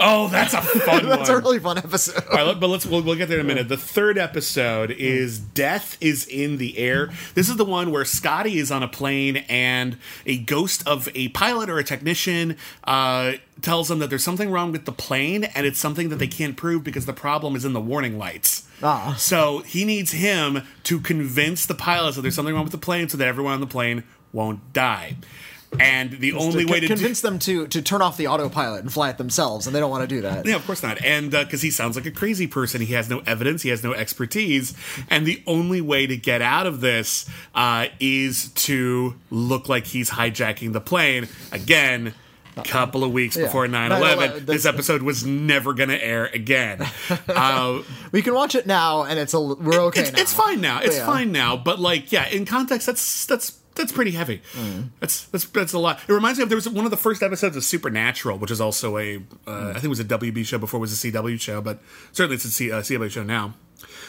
Oh, 0.00 0.28
that's 0.28 0.54
a 0.54 0.60
fun 0.62 1.08
That's 1.08 1.28
one. 1.28 1.38
a 1.38 1.40
really 1.42 1.58
fun 1.58 1.78
episode. 1.78 2.22
All 2.30 2.46
right, 2.46 2.58
but 2.60 2.68
let's 2.68 2.86
we'll, 2.86 3.02
we'll 3.02 3.16
get 3.16 3.28
there 3.28 3.40
in 3.40 3.44
a 3.44 3.48
minute. 3.48 3.68
The 3.68 3.76
third 3.76 4.16
episode 4.18 4.90
is 4.92 5.38
"Death 5.38 5.96
is 6.00 6.26
in 6.26 6.58
the 6.58 6.78
Air." 6.78 7.10
This 7.34 7.48
is 7.48 7.56
the 7.56 7.64
one 7.64 7.90
where 7.90 8.04
Scotty 8.04 8.58
is 8.58 8.70
on 8.70 8.82
a 8.82 8.88
plane 8.88 9.38
and 9.48 9.98
a 10.24 10.38
ghost 10.38 10.86
of 10.86 11.08
a 11.14 11.28
pilot 11.30 11.68
or 11.68 11.78
a 11.78 11.84
technician 11.84 12.56
uh, 12.84 13.32
tells 13.60 13.90
him 13.90 13.98
that 13.98 14.08
there's 14.08 14.22
something 14.24 14.50
wrong 14.50 14.70
with 14.70 14.84
the 14.84 14.92
plane, 14.92 15.44
and 15.44 15.66
it's 15.66 15.78
something 15.80 16.10
that 16.10 16.16
they 16.16 16.28
can't 16.28 16.56
prove 16.56 16.84
because 16.84 17.06
the 17.06 17.12
problem 17.12 17.56
is 17.56 17.64
in 17.64 17.72
the 17.72 17.80
warning 17.80 18.18
lights. 18.18 18.68
Ah. 18.82 19.16
So 19.18 19.60
he 19.60 19.84
needs 19.84 20.12
him 20.12 20.62
to 20.84 21.00
convince 21.00 21.66
the 21.66 21.74
pilots 21.74 22.14
that 22.16 22.22
there's 22.22 22.36
something 22.36 22.54
wrong 22.54 22.64
with 22.64 22.72
the 22.72 22.78
plane, 22.78 23.08
so 23.08 23.16
that 23.16 23.26
everyone 23.26 23.54
on 23.54 23.60
the 23.60 23.66
plane 23.66 24.04
won't 24.32 24.72
die. 24.72 25.16
And 25.78 26.12
the 26.12 26.32
only 26.32 26.64
to 26.64 26.72
way 26.72 26.80
to 26.80 26.88
do- 26.88 26.94
convince 26.94 27.20
them 27.20 27.38
to 27.40 27.66
to 27.68 27.82
turn 27.82 28.00
off 28.00 28.16
the 28.16 28.26
autopilot 28.26 28.80
and 28.82 28.92
fly 28.92 29.10
it 29.10 29.18
themselves, 29.18 29.66
and 29.66 29.76
they 29.76 29.80
don't 29.80 29.90
want 29.90 30.08
to 30.08 30.14
do 30.14 30.22
that. 30.22 30.46
Yeah, 30.46 30.56
of 30.56 30.64
course 30.66 30.82
not. 30.82 31.04
And 31.04 31.30
because 31.30 31.60
he 31.60 31.70
sounds 31.70 31.94
like 31.94 32.06
a 32.06 32.10
crazy 32.10 32.46
person, 32.46 32.80
he 32.80 32.94
has 32.94 33.10
no 33.10 33.18
evidence, 33.26 33.62
he 33.62 33.68
has 33.68 33.84
no 33.84 33.92
expertise, 33.92 34.72
and 35.10 35.26
the 35.26 35.42
only 35.46 35.80
way 35.82 36.06
to 36.06 36.16
get 36.16 36.40
out 36.40 36.66
of 36.66 36.80
this 36.80 37.28
uh, 37.54 37.88
is 38.00 38.48
to 38.52 39.14
look 39.30 39.68
like 39.68 39.84
he's 39.86 40.08
hijacking 40.10 40.72
the 40.72 40.80
plane 40.80 41.28
again. 41.52 42.14
A 42.56 42.62
couple 42.62 43.04
of 43.04 43.12
weeks 43.12 43.36
Yeah. 43.36 43.44
before 43.44 43.68
9 43.68 43.90
9/11, 43.92 44.12
11. 44.14 44.46
This 44.46 44.66
episode 44.66 45.02
was 45.04 45.24
never 45.24 45.74
going 45.74 45.90
to 45.90 46.04
air 46.04 46.24
again. 46.34 46.84
Uh, 47.28 47.82
We 48.10 48.20
can 48.20 48.34
watch 48.34 48.56
it 48.56 48.66
now, 48.66 49.04
and 49.04 49.16
it's 49.16 49.32
a 49.32 49.40
we're 49.40 49.78
okay 49.82 50.00
it's, 50.00 50.12
now. 50.12 50.18
it's 50.20 50.32
fine 50.32 50.60
now. 50.60 50.80
It's 50.80 50.96
Yeah. 50.96 51.06
fine 51.06 51.30
now. 51.30 51.56
But 51.56 51.78
like, 51.78 52.10
yeah, 52.10 52.26
in 52.26 52.46
context, 52.46 52.86
that's 52.88 53.26
that's 53.26 53.50
that's 53.78 53.92
pretty 53.92 54.10
heavy. 54.10 54.42
Mm. 54.52 54.88
That's 55.00 55.24
that's 55.28 55.46
that's 55.46 55.72
a 55.72 55.78
lot. 55.78 56.00
It 56.06 56.12
reminds 56.12 56.38
me 56.38 56.42
of 56.42 56.50
there 56.50 56.56
was 56.56 56.68
one 56.68 56.84
of 56.84 56.90
the 56.90 56.96
first 56.98 57.22
episodes 57.22 57.56
of 57.56 57.64
Supernatural, 57.64 58.36
which 58.36 58.50
is 58.50 58.60
also 58.60 58.98
a 58.98 59.16
uh, 59.46 59.70
I 59.70 59.72
think 59.74 59.84
it 59.84 59.88
was 59.88 60.00
a 60.00 60.04
WB 60.04 60.44
show 60.44 60.58
before 60.58 60.78
it 60.78 60.82
was 60.82 61.04
a 61.04 61.10
CW 61.10 61.40
show, 61.40 61.62
but 61.62 61.78
certainly 62.12 62.34
it's 62.36 62.44
a 62.44 62.50
C, 62.50 62.70
uh, 62.70 62.80
CW 62.82 63.10
show 63.10 63.22
now. 63.22 63.54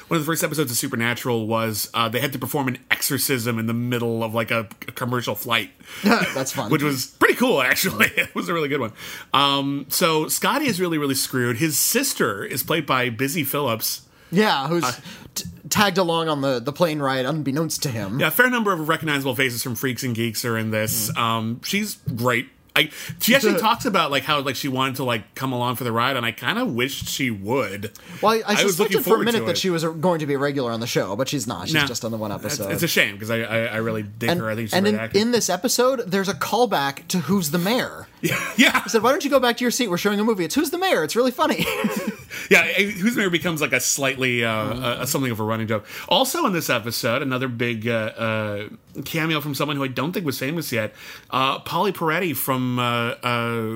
One 0.08 0.18
of 0.20 0.26
the 0.26 0.32
first 0.32 0.44
episodes 0.44 0.72
of 0.72 0.78
Supernatural 0.78 1.46
was 1.46 1.92
uh, 1.94 2.10
they 2.10 2.20
had 2.20 2.34
to 2.34 2.40
perform 2.40 2.68
an 2.68 2.80
exorcism 2.90 3.60
in 3.60 3.68
the 3.68 3.74
middle 3.76 4.24
of 4.24 4.34
like 4.34 4.50
a, 4.50 4.68
a 4.88 4.92
commercial 4.92 5.36
flight. 5.36 5.70
That's 6.04 6.52
fun. 6.52 6.72
Which 6.72 6.82
was 6.82 7.06
pretty 7.06 7.36
cool, 7.36 7.62
actually. 7.62 8.08
it 8.18 8.34
was 8.34 8.50
a 8.50 8.54
really 8.56 8.70
good 8.70 8.80
one. 8.82 8.92
Um, 9.32 9.86
so 9.90 10.28
Scotty 10.28 10.66
is 10.66 10.82
really, 10.82 10.98
really 10.98 11.14
screwed. 11.14 11.58
His 11.58 11.78
sister 11.78 12.44
is 12.44 12.64
played 12.64 12.88
by 12.88 13.10
Busy 13.12 13.44
Phillips. 13.44 14.08
yeah, 14.32 14.68
who's 14.68 14.84
Uh, 14.84 14.94
t- 15.36 15.46
tagged 15.70 15.98
along 15.98 16.28
on 16.30 16.42
the 16.42 16.60
the 16.60 16.74
plane 16.74 17.00
ride 17.00 17.26
unbeknownst 17.26 17.84
to 17.84 17.90
him. 17.90 18.20
Yeah, 18.20 18.28
a 18.28 18.32
fair 18.32 18.50
number 18.50 18.72
of 18.74 18.88
recognizable 18.90 19.36
faces 19.36 19.62
from 19.64 19.76
Freaks 19.76 20.04
and 20.04 20.16
Geeks 20.16 20.44
are 20.46 20.58
in 20.58 20.72
this. 20.72 21.16
Um, 21.18 21.62
she's 21.64 21.96
great. 22.16 22.50
I 22.76 22.92
she 23.20 23.34
actually 23.36 23.60
talks 23.60 23.86
about 23.86 24.12
like 24.12 24.24
how 24.24 24.42
like 24.42 24.56
she 24.56 24.68
wanted 24.68 24.98
to 24.98 25.04
like 25.04 25.34
come 25.34 25.52
along 25.52 25.76
for 25.76 25.84
the 25.84 25.92
ride, 25.92 26.16
and 26.18 26.26
I 26.26 26.32
kind 26.32 26.60
of 26.60 26.74
wished 26.74 27.08
she 27.10 27.32
would. 27.32 27.92
Well, 28.22 28.34
I, 28.46 28.54
I 28.60 28.64
was 28.64 28.76
suspected 28.78 28.98
looking 28.98 29.04
for 29.12 29.22
a 29.22 29.26
minute 29.26 29.46
that 29.48 29.58
she 29.58 29.70
was 29.72 29.84
going 29.84 30.20
to 30.20 30.28
be 30.28 30.36
a 30.36 30.38
regular 30.40 30.72
on 30.72 30.80
the 30.80 30.88
show, 30.88 31.16
but 31.16 31.28
she's 31.28 31.48
not. 31.48 31.66
She's 31.68 31.74
Nah. 31.74 31.88
just 31.88 32.06
on 32.06 32.12
the 32.12 32.18
one 32.18 32.32
episode. 32.32 32.72
it's 32.72 32.84
a 32.84 32.88
shame 32.88 33.16
because 33.16 33.32
I, 33.32 33.40
I 33.40 33.60
I 33.66 33.76
really 33.78 34.04
dig 34.04 34.30
and 34.30 34.40
her. 34.40 34.50
I 34.50 34.56
think 34.56 34.70
she's 34.70 34.74
and 34.76 34.88
in, 34.88 35.00
in 35.14 35.32
this 35.32 35.50
episode, 35.50 36.02
there's 36.12 36.30
a 36.30 36.34
callback 36.36 37.08
to 37.08 37.20
Who's 37.22 37.52
the 37.52 37.58
Mayor. 37.58 38.08
yeah, 38.58 38.82
I 38.84 38.88
said, 38.88 39.02
why 39.02 39.12
don't 39.12 39.24
you 39.24 39.30
go 39.30 39.40
back 39.40 39.58
to 39.58 39.64
your 39.64 39.72
seat? 39.72 39.90
We're 39.90 39.98
showing 39.98 40.20
a 40.20 40.24
movie. 40.24 40.44
It's 40.46 40.56
Who's 40.56 40.72
the 40.72 40.78
Mayor. 40.78 41.04
It's 41.04 41.16
really 41.16 41.32
funny. 41.32 41.60
yeah. 42.50 42.64
Who's 42.64 43.16
the 43.16 43.22
Mayor 43.22 43.30
becomes 43.30 43.62
like 43.62 43.74
a 43.74 43.80
slightly 43.80 44.44
uh, 44.44 44.52
uh, 44.52 45.06
something 45.06 45.32
of 45.32 45.40
a 45.40 45.44
running 45.44 45.68
joke. 45.68 45.86
Also 46.08 46.46
in 46.46 46.54
this 46.54 46.70
episode, 46.70 47.22
another 47.22 47.48
big 47.48 47.88
uh, 47.88 47.92
uh, 47.92 48.70
cameo 49.06 49.40
from 49.42 49.56
someone 49.56 49.78
who 49.78 49.84
I 49.84 49.88
don't 49.88 50.12
think 50.12 50.26
was 50.26 50.38
famous 50.38 50.72
yet, 50.72 50.94
uh, 51.30 51.60
Pauley 51.60 51.94
Peretti 51.94 52.36
from 52.36 52.78
uh, 52.80 52.84
uh, 52.84 53.20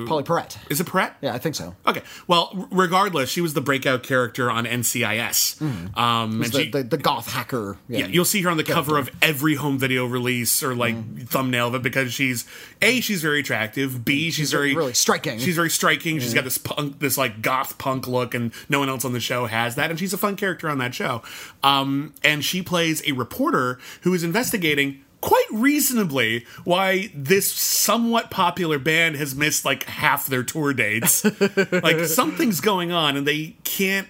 Pauley 0.06 0.24
Perrette. 0.24 0.58
is 0.70 0.80
it 0.80 0.86
Perrette? 0.86 1.12
Yeah, 1.22 1.34
I 1.34 1.38
think 1.38 1.54
so. 1.54 1.74
Okay. 1.86 2.02
Well, 2.26 2.68
regardless, 2.70 3.30
she 3.30 3.40
was 3.40 3.54
the 3.54 3.60
breakout 3.62 4.02
character 4.02 4.50
on 4.50 4.66
NCIS. 4.66 5.60
Um, 5.62 6.42
and 6.42 6.44
Mm. 6.44 6.52
The, 6.52 6.58
she, 6.64 6.70
the, 6.70 6.82
the 6.82 6.96
goth 6.98 7.32
hacker. 7.32 7.76
yeah, 7.88 8.06
you'll 8.06 8.24
see 8.24 8.42
her 8.42 8.50
on 8.50 8.56
the 8.56 8.64
cover 8.64 8.98
of 8.98 9.10
every 9.22 9.54
home 9.54 9.78
video 9.78 10.04
release 10.06 10.62
or 10.62 10.74
like 10.74 10.94
Mm. 10.94 11.28
thumbnail 11.28 11.68
of 11.68 11.74
it 11.76 11.82
because 11.82 12.12
she's 12.12 12.46
a 12.82 13.00
she's 13.00 13.22
very 13.22 13.40
attractive. 13.40 14.04
B 14.04 14.30
she's, 14.34 14.52
very 14.52 14.74
really 14.74 14.94
striking. 14.94 15.38
She's 15.38 15.56
very 15.56 15.70
striking. 15.70 16.18
She's 16.18 16.34
got 16.34 16.44
this 16.44 16.58
punk, 16.58 16.98
this 16.98 17.16
like 17.16 17.42
goth 17.42 17.78
punk 17.78 18.06
look, 18.06 18.34
and 18.34 18.52
no 18.68 18.78
one 18.78 18.88
else 18.88 19.04
on 19.04 19.12
the 19.12 19.20
show 19.20 19.46
has 19.46 19.74
that. 19.76 19.90
And 19.90 19.98
she's 19.98 20.12
a 20.12 20.18
fun 20.18 20.36
character 20.36 20.68
on 20.68 20.78
that 20.78 20.94
show. 20.94 21.22
Um, 21.62 22.14
and 22.22 22.44
she 22.44 22.62
plays 22.62 23.02
a 23.06 23.12
reporter 23.12 23.78
who 24.02 24.14
is 24.14 24.24
investigating. 24.24 25.00
Quite 25.20 25.46
reasonably, 25.52 26.44
why 26.64 27.10
this 27.14 27.50
somewhat 27.50 28.30
popular 28.30 28.78
band 28.78 29.16
has 29.16 29.34
missed 29.34 29.64
like 29.64 29.84
half 29.84 30.26
their 30.26 30.42
tour 30.42 30.74
dates. 30.74 31.24
like 31.72 32.00
something's 32.00 32.60
going 32.60 32.92
on, 32.92 33.16
and 33.16 33.26
they 33.26 33.56
can't 33.64 34.06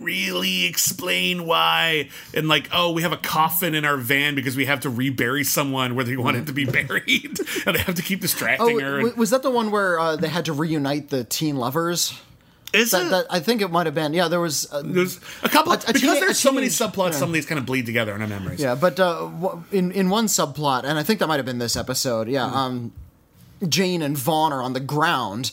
really 0.00 0.64
explain 0.66 1.46
why 1.46 2.08
and 2.34 2.48
like 2.48 2.68
oh 2.72 2.90
we 2.92 3.02
have 3.02 3.12
a 3.12 3.16
coffin 3.16 3.74
in 3.74 3.84
our 3.84 3.96
van 3.96 4.34
because 4.34 4.56
we 4.56 4.64
have 4.66 4.80
to 4.80 4.90
rebury 4.90 5.44
someone 5.44 5.94
where 5.94 6.04
they 6.04 6.16
want 6.16 6.36
it 6.36 6.46
to 6.46 6.52
be 6.52 6.64
buried 6.78 7.38
and 7.66 7.76
they 7.76 7.80
have 7.80 7.94
to 7.94 8.02
keep 8.02 8.18
Oh, 8.18 8.22
distracting 8.22 8.80
her 8.80 8.96
w- 8.98 9.14
was 9.16 9.30
that 9.30 9.42
the 9.42 9.50
one 9.50 9.70
where 9.70 9.98
uh, 9.98 10.16
they 10.16 10.28
had 10.28 10.44
to 10.46 10.52
reunite 10.52 11.08
the 11.10 11.24
teen 11.24 11.56
lovers? 11.56 12.18
is 12.72 12.90
That, 12.92 13.06
it 13.06 13.10
that, 13.10 13.26
I 13.30 13.40
think 13.40 13.60
it 13.60 13.70
might 13.70 13.84
have 13.84 13.94
been. 13.94 14.14
Yeah, 14.14 14.28
there 14.28 14.40
was. 14.40 14.66
Uh, 14.72 14.80
there's 14.82 15.18
a 15.42 15.48
couple 15.50 15.72
A- 15.72 15.76
a 15.76 15.92
because 15.92 16.20
there's 16.20 16.38
so 16.38 16.50
many 16.52 16.68
teenage- 16.70 16.78
subplots 16.94 17.14
some 17.14 17.28
of 17.28 17.34
these 17.34 17.44
kind 17.44 17.58
of 17.58 17.66
bleed 17.66 17.84
together 17.84 18.14
in 18.14 18.22
our 18.22 18.26
memories 18.28 18.60
Yeah, 18.60 18.74
but 18.76 18.98
uh, 18.98 19.28
in 19.70 19.92
in 19.92 20.08
one 20.08 20.24
subplot, 20.26 20.84
and 20.84 20.98
I 20.98 21.02
think 21.02 21.18
that 21.20 21.26
might 21.26 21.36
have 21.36 21.44
been 21.44 21.58
this 21.58 21.76
episode. 21.76 22.28
Yeah, 22.28 22.48
Hmm. 22.48 22.56
um, 22.56 22.92
Jane 23.68 24.00
and 24.02 24.16
Vaughn 24.16 24.52
are 24.54 24.62
on 24.62 24.72
the 24.72 24.80
ground, 24.80 25.52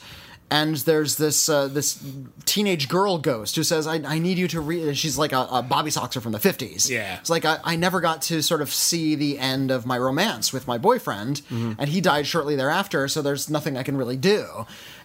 and 0.51 0.75
there's 0.77 1.17
this 1.17 1.47
uh, 1.49 1.67
this 1.67 2.03
teenage 2.45 2.87
girl 2.89 3.17
ghost 3.17 3.55
who 3.55 3.63
says, 3.63 3.85
"I, 3.87 3.95
I 3.95 4.19
need 4.19 4.37
you 4.37 4.47
to 4.49 4.59
read." 4.61 4.97
She's 4.97 5.17
like 5.17 5.31
a, 5.31 5.47
a 5.51 5.61
Bobby 5.61 5.91
Soxer 5.91 6.21
from 6.21 6.31
the 6.31 6.39
fifties. 6.39 6.89
Yeah. 6.89 7.19
it's 7.19 7.29
like 7.29 7.45
I, 7.45 7.59
I 7.63 7.75
never 7.75 8.01
got 8.01 8.21
to 8.23 8.41
sort 8.41 8.61
of 8.61 8.71
see 8.73 9.15
the 9.15 9.37
end 9.39 9.69
of 9.71 9.85
my 9.85 9.97
romance 9.97 10.51
with 10.51 10.67
my 10.67 10.77
boyfriend, 10.77 11.41
Mm-hmm. 11.49 11.73
and 11.77 11.89
he 11.89 12.01
died 12.01 12.25
shortly 12.27 12.55
thereafter. 12.55 13.07
So 13.07 13.21
there's 13.21 13.49
nothing 13.49 13.77
I 13.77 13.83
can 13.83 13.95
really 13.97 14.17
do. 14.17 14.45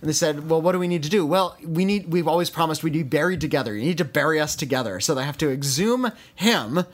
And 0.01 0.09
they 0.09 0.15
said, 0.15 0.49
"Well, 0.49 0.63
what 0.63 0.73
do 0.73 0.79
we 0.79 0.89
need 0.89 1.03
to 1.03 1.11
do?" 1.11 1.27
Well, 1.27 1.57
we 1.65 1.85
need. 1.85 2.11
We've 2.11 2.29
always 2.29 2.51
promised 2.51 2.83
we'd 2.83 2.93
be 2.95 3.03
buried 3.03 3.41
together. 3.41 3.75
You 3.77 3.85
need 3.85 3.99
to 3.99 4.05
bury 4.05 4.41
us 4.41 4.57
together. 4.57 5.01
So 5.01 5.15
they 5.15 5.25
have 5.25 5.39
to 5.39 5.51
exhume 5.51 6.11
him. 6.35 6.85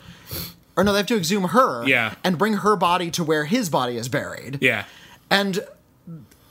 Or 0.77 0.85
no, 0.85 0.93
they 0.93 0.99
have 0.99 1.07
to 1.09 1.17
exhume 1.17 1.45
her 1.49 1.87
Yeah. 1.87 2.15
and 2.25 2.39
bring 2.39 2.55
her 2.55 2.75
body 2.77 3.11
to 3.13 3.25
where 3.25 3.45
his 3.45 3.69
body 3.69 3.97
is 3.97 4.09
buried. 4.09 4.59
yeah 4.63 4.85
And 5.31 5.61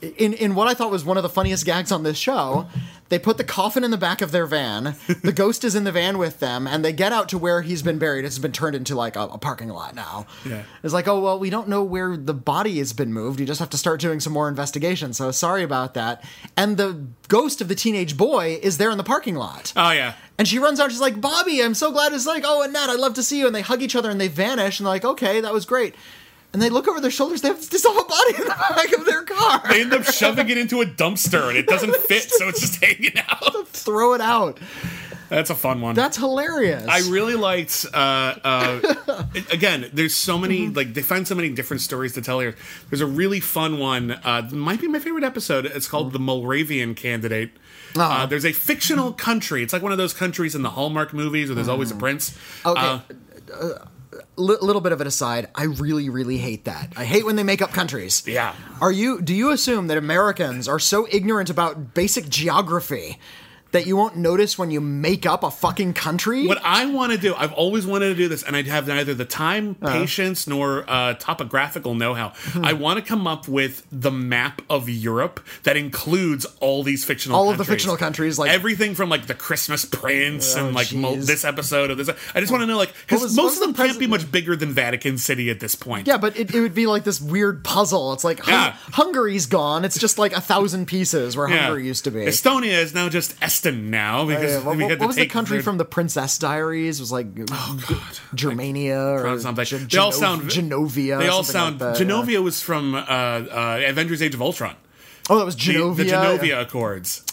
in 0.01 0.33
in 0.33 0.55
what 0.55 0.67
I 0.67 0.73
thought 0.73 0.91
was 0.91 1.03
one 1.03 1.17
of 1.17 1.23
the 1.23 1.29
funniest 1.29 1.65
gags 1.65 1.91
on 1.91 2.03
this 2.03 2.17
show, 2.17 2.67
they 3.09 3.19
put 3.19 3.37
the 3.37 3.43
coffin 3.43 3.83
in 3.83 3.91
the 3.91 3.97
back 3.97 4.21
of 4.21 4.31
their 4.31 4.45
van. 4.45 4.95
The 5.23 5.31
ghost 5.35 5.63
is 5.63 5.75
in 5.75 5.83
the 5.83 5.91
van 5.91 6.17
with 6.17 6.39
them, 6.39 6.67
and 6.67 6.85
they 6.85 6.93
get 6.93 7.11
out 7.11 7.27
to 7.29 7.37
where 7.37 7.61
he's 7.61 7.81
been 7.81 7.97
buried. 7.99 8.23
It's 8.25 8.37
been 8.39 8.51
turned 8.51 8.75
into 8.75 8.95
like 8.95 9.15
a, 9.15 9.21
a 9.21 9.37
parking 9.37 9.69
lot 9.69 9.95
now. 9.95 10.25
Yeah. 10.45 10.63
It's 10.83 10.93
like, 10.93 11.07
oh 11.07 11.19
well, 11.19 11.39
we 11.39 11.49
don't 11.49 11.67
know 11.67 11.83
where 11.83 12.15
the 12.15 12.33
body 12.33 12.77
has 12.77 12.93
been 12.93 13.11
moved. 13.13 13.39
You 13.39 13.45
just 13.45 13.59
have 13.59 13.69
to 13.71 13.77
start 13.77 13.99
doing 13.99 14.19
some 14.19 14.33
more 14.33 14.47
investigation. 14.47 15.13
So 15.13 15.31
sorry 15.31 15.63
about 15.63 15.95
that. 15.95 16.23
And 16.55 16.77
the 16.77 17.05
ghost 17.27 17.61
of 17.61 17.67
the 17.67 17.75
teenage 17.75 18.15
boy 18.15 18.59
is 18.61 18.77
there 18.77 18.91
in 18.91 18.97
the 18.97 19.03
parking 19.03 19.35
lot. 19.35 19.73
oh 19.75 19.91
yeah 19.91 20.13
And 20.37 20.47
she 20.47 20.59
runs 20.59 20.79
out. 20.79 20.91
She's 20.91 21.01
like, 21.01 21.19
"Bobby, 21.19 21.61
I'm 21.61 21.73
so 21.73 21.91
glad." 21.91 22.13
It's 22.13 22.25
like, 22.25 22.43
"Oh, 22.45 22.61
Annette, 22.63 22.89
I'd 22.89 22.99
love 22.99 23.15
to 23.15 23.23
see 23.23 23.39
you." 23.39 23.47
And 23.47 23.53
they 23.55 23.61
hug 23.61 23.81
each 23.81 23.95
other 23.95 24.09
and 24.09 24.19
they 24.21 24.29
vanish. 24.29 24.79
And 24.79 24.85
they're 24.85 24.93
like, 24.93 25.05
"Okay, 25.05 25.41
that 25.41 25.51
was 25.53 25.65
great." 25.65 25.95
And 26.51 26.61
they 26.61 26.69
look 26.69 26.87
over 26.87 26.99
their 26.99 27.11
shoulders. 27.11 27.41
They 27.41 27.49
have 27.49 27.69
this 27.69 27.85
a 27.85 27.89
body 27.89 28.35
in 28.37 28.43
the 28.43 28.55
back 28.75 28.91
of 28.91 29.05
their 29.05 29.23
car. 29.23 29.61
they 29.69 29.81
end 29.81 29.93
up 29.93 30.03
shoving 30.03 30.49
it 30.49 30.57
into 30.57 30.81
a 30.81 30.85
dumpster 30.85 31.47
and 31.49 31.57
it 31.57 31.67
doesn't 31.67 31.95
fit 32.07 32.23
so 32.31 32.47
it's 32.47 32.59
just 32.59 32.83
hanging 32.83 33.13
out 33.29 33.67
Throw 33.67 34.13
it 34.13 34.21
out. 34.21 34.59
that's 35.29 35.49
a 35.51 35.55
fun 35.55 35.79
one 35.81 35.93
That's 35.95 36.17
hilarious. 36.17 36.87
I 36.87 36.99
really 37.09 37.35
liked. 37.35 37.85
Uh, 37.93 38.35
uh, 38.43 39.23
again, 39.51 39.89
there's 39.93 40.15
so 40.15 40.37
many 40.39 40.69
like 40.69 40.93
they 40.95 41.03
find 41.03 41.27
so 41.27 41.35
many 41.35 41.49
different 41.49 41.81
stories 41.81 42.13
to 42.13 42.21
tell 42.21 42.39
here. 42.39 42.55
There's 42.89 43.01
a 43.01 43.05
really 43.07 43.39
fun 43.39 43.77
one. 43.77 44.11
Uh, 44.11 44.49
might 44.51 44.81
be 44.81 44.87
my 44.87 44.99
favorite 44.99 45.23
episode. 45.23 45.65
It's 45.67 45.87
called 45.87 46.13
the 46.13 46.19
Moldavian 46.19 46.95
Candidate. 46.95 47.51
Uh, 47.95 48.25
there's 48.25 48.45
a 48.45 48.51
fictional 48.53 49.13
country. 49.13 49.61
It's 49.63 49.73
like 49.73 49.81
one 49.83 49.91
of 49.91 49.97
those 49.97 50.13
countries 50.13 50.55
in 50.55 50.61
the 50.63 50.71
Hallmark 50.71 51.13
movies 51.13 51.49
where 51.49 51.55
there's 51.55 51.67
always 51.67 51.91
a 51.91 51.95
prince. 51.95 52.35
Okay. 52.65 53.01
Uh, 53.53 53.85
Li- 54.39 54.57
little 54.61 54.81
bit 54.81 54.91
of 54.91 55.01
an 55.01 55.07
aside. 55.07 55.49
I 55.53 55.65
really, 55.65 56.09
really 56.09 56.37
hate 56.37 56.65
that. 56.65 56.93
I 56.95 57.05
hate 57.05 57.25
when 57.25 57.35
they 57.35 57.43
make 57.43 57.61
up 57.61 57.71
countries. 57.71 58.23
Yeah. 58.25 58.55
Are 58.81 58.91
you? 58.91 59.21
Do 59.21 59.35
you 59.35 59.51
assume 59.51 59.87
that 59.87 59.97
Americans 59.97 60.67
are 60.67 60.79
so 60.79 61.07
ignorant 61.11 61.49
about 61.49 61.93
basic 61.93 62.29
geography 62.29 63.19
that 63.71 63.85
you 63.85 63.95
won't 63.95 64.15
notice 64.17 64.57
when 64.57 64.71
you 64.71 64.81
make 64.81 65.25
up 65.25 65.43
a 65.43 65.51
fucking 65.51 65.93
country? 65.93 66.47
What 66.47 66.59
I 66.63 66.85
want 66.87 67.11
to 67.11 67.17
do, 67.17 67.35
I've 67.35 67.53
always 67.53 67.85
wanted 67.85 68.09
to 68.09 68.15
do 68.15 68.27
this, 68.27 68.43
and 68.43 68.55
I 68.55 68.63
have 68.63 68.87
neither 68.87 69.13
the 69.13 69.25
time, 69.25 69.75
Uh-huh. 69.81 69.93
patience, 69.99 70.47
nor 70.47 70.85
uh, 70.87 71.13
topographical 71.15 71.93
know-how. 71.95 72.29
Hmm. 72.53 72.65
I 72.65 72.73
want 72.73 72.97
to 72.99 73.05
come 73.05 73.27
up 73.27 73.47
with 73.47 73.85
the 73.91 74.11
map 74.11 74.61
of 74.69 74.89
Europe 74.89 75.39
that 75.63 75.77
includes 75.77 76.45
all 76.59 76.83
these 76.83 77.05
fictional, 77.05 77.37
All 77.37 77.49
of 77.49 77.57
the 77.57 77.65
fictional 77.65 77.97
countries, 77.97 78.39
like- 78.39 78.49
everything 78.51 78.95
from 78.95 79.09
like 79.09 79.27
the 79.27 79.33
Christmas 79.35 79.85
Prince 79.85 80.55
Oh, 80.55 80.65
and 80.65 80.75
like 80.75 80.93
mo- 80.93 81.15
this 81.17 81.45
episode 81.45 81.91
of 81.91 81.97
this. 81.97 82.09
I 82.33 82.39
just 82.39 82.51
want 82.51 82.61
to 82.63 82.67
know, 82.67 82.77
like, 82.77 82.93
because 83.07 83.21
was- 83.21 83.35
most 83.35 83.53
of 83.55 83.59
them 83.61 83.73
the 83.73 83.83
can't 83.85 83.99
be 83.99 84.07
much 84.07 84.31
bigger 84.31 84.55
than 84.55 84.71
Vatican 84.73 85.17
City 85.17 85.49
at 85.49 85.59
this 85.59 85.75
point. 85.75 86.07
Yeah, 86.07 86.17
but 86.17 86.37
it, 86.37 86.53
it 86.53 86.59
would 86.61 86.73
be 86.75 86.87
like 86.87 87.03
this 87.03 87.21
weird 87.21 87.63
puzzle. 87.63 88.13
It's 88.13 88.23
like 88.23 88.39
Hun- 88.39 88.53
Yeah. 88.53 88.75
Hungary's 88.93 89.45
gone. 89.45 89.85
It's 89.85 89.97
just 89.99 90.17
like 90.17 90.33
a 90.33 90.41
thousand 90.41 90.87
pieces 90.87 91.35
where 91.37 91.47
Yeah. 91.49 91.63
Hungary 91.65 91.85
used 91.87 92.03
to 92.05 92.11
be. 92.11 92.21
Estonia 92.25 92.81
is 92.81 92.93
now 92.93 93.09
just 93.09 93.39
Eston 93.59 93.89
now 93.89 94.25
because 94.25 94.51
Yeah, 94.53 94.63
what, 94.65 94.77
we 94.77 94.83
what- 94.83 94.89
had 94.91 94.99
what 94.99 95.07
was 95.07 95.15
the 95.17 95.25
country 95.27 95.57
their- 95.57 95.63
from 95.63 95.77
the 95.77 95.85
Princess 95.85 96.37
Diaries? 96.37 96.99
It 96.99 97.03
was 97.03 97.11
like 97.11 97.27
oh, 97.51 97.79
God. 97.89 98.19
Germania 98.33 98.99
or 98.99 99.39
something. 99.39 99.65
Gen- 99.65 99.87
They 99.89 99.97
all 99.97 100.11
sound 100.11 100.43
Genovia. 100.43 101.19
They 101.19 101.27
all 101.27 101.43
sound. 101.43 101.81
like 101.81 101.95
that, 101.97 101.99
yeah. 101.99 102.05
Genovia 102.11 102.43
was 102.43 102.61
from 102.61 102.95
uh, 102.95 102.99
uh, 102.99 103.81
Avengers: 103.85 104.21
Age 104.21 104.33
of 104.33 104.41
Ultron. 104.41 104.75
Oh, 105.29 105.37
that 105.37 105.45
was 105.45 105.55
The- 105.55 105.73
Genovia. 105.73 105.95
The, 105.97 106.03
Genovia 106.05 106.61
Accords. 106.61 107.25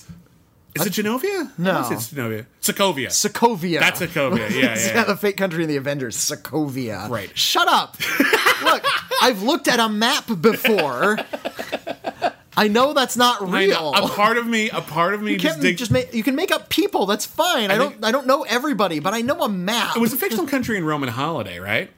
Is 0.75 0.85
it 0.85 0.93
Genovia? 0.93 1.51
No. 1.59 1.71
I 1.71 1.75
wanna 1.81 1.87
say 1.87 1.95
it's 1.95 2.13
Genovia. 2.13 2.47
Sokovia. 2.61 3.07
Sokovia. 3.09 3.81
That's 3.81 4.01
Sokovia. 4.01 4.51
Yeah, 4.51 4.57
yeah. 4.77 4.77
yeah. 4.95 5.05
the 5.05 5.17
fake 5.17 5.39
country 5.39 5.63
in 5.63 5.71
the 5.71 5.77
Avengers, 5.77 6.17
Sokovia. 6.19 7.09
Right. 7.09 7.37
Shut 7.39 7.67
up. 7.69 7.97
Look, 8.63 8.85
I've 9.23 9.43
looked 9.43 9.69
at 9.69 9.81
a 9.81 9.89
map 9.89 10.27
before. 10.41 11.19
I 12.57 12.69
know 12.69 12.95
that's 12.95 13.17
not 13.17 13.43
real. 13.51 13.93
A 13.95 14.09
part 14.09 14.39
of 14.39 14.47
me, 14.47 14.71
a 14.71 14.81
part 14.81 15.13
of 15.15 15.23
me 15.23 15.33
you 15.33 15.39
just 15.39 15.55
can't 15.57 15.63
dig- 15.63 15.77
just 15.77 15.91
make 15.91 16.15
you 16.15 16.23
can 16.23 16.35
make 16.35 16.51
up 16.51 16.69
people. 16.71 17.05
That's 17.07 17.27
fine. 17.27 17.71
I, 17.71 17.77
think- 17.79 17.95
don't 18.01 18.05
I 18.05 18.11
don't 18.13 18.27
know 18.27 18.43
everybody, 18.45 18.99
but 19.01 19.13
I 19.15 19.21
know 19.21 19.43
a 19.43 19.49
map. 19.49 19.97
It 19.97 20.01
was 20.01 20.13
a 20.13 20.17
fictional 20.17 20.47
country 20.47 20.77
in 20.79 20.85
Roman 20.85 21.09
holiday, 21.09 21.59
right? 21.59 21.91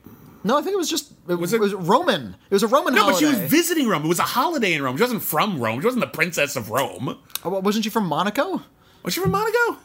no, 0.44 0.56
I 0.56 0.62
think 0.62 0.72
it 0.74 0.78
was 0.78 0.88
just 0.88 1.12
it 1.28 1.34
was, 1.34 1.52
it- 1.52 1.56
it 1.56 1.60
was 1.60 1.74
Roman. 1.74 2.36
It 2.50 2.54
was 2.54 2.62
a 2.62 2.68
Roman 2.68 2.94
No, 2.94 3.06
but 3.06 3.16
she 3.16 3.26
was 3.26 3.38
visiting 3.38 3.88
Rome. 3.88 4.04
It 4.04 4.08
was 4.08 4.18
a 4.18 4.22
holiday 4.22 4.72
in 4.74 4.82
Rome. 4.82 4.96
She 4.96 5.02
wasn't 5.02 5.22
from 5.22 5.60
Rome. 5.60 5.80
She 5.80 5.84
wasn't 5.86 6.00
the 6.00 6.06
princess 6.10 6.56
of 6.56 6.70
Rome. 6.70 7.18
Oh, 7.44 7.58
wasn't 7.60 7.84
she 7.84 7.90
from 7.90 8.06
Monaco? 8.06 8.62
Was 9.04 9.14
she 9.14 9.20
from 9.20 9.30
Monaco? 9.30 9.78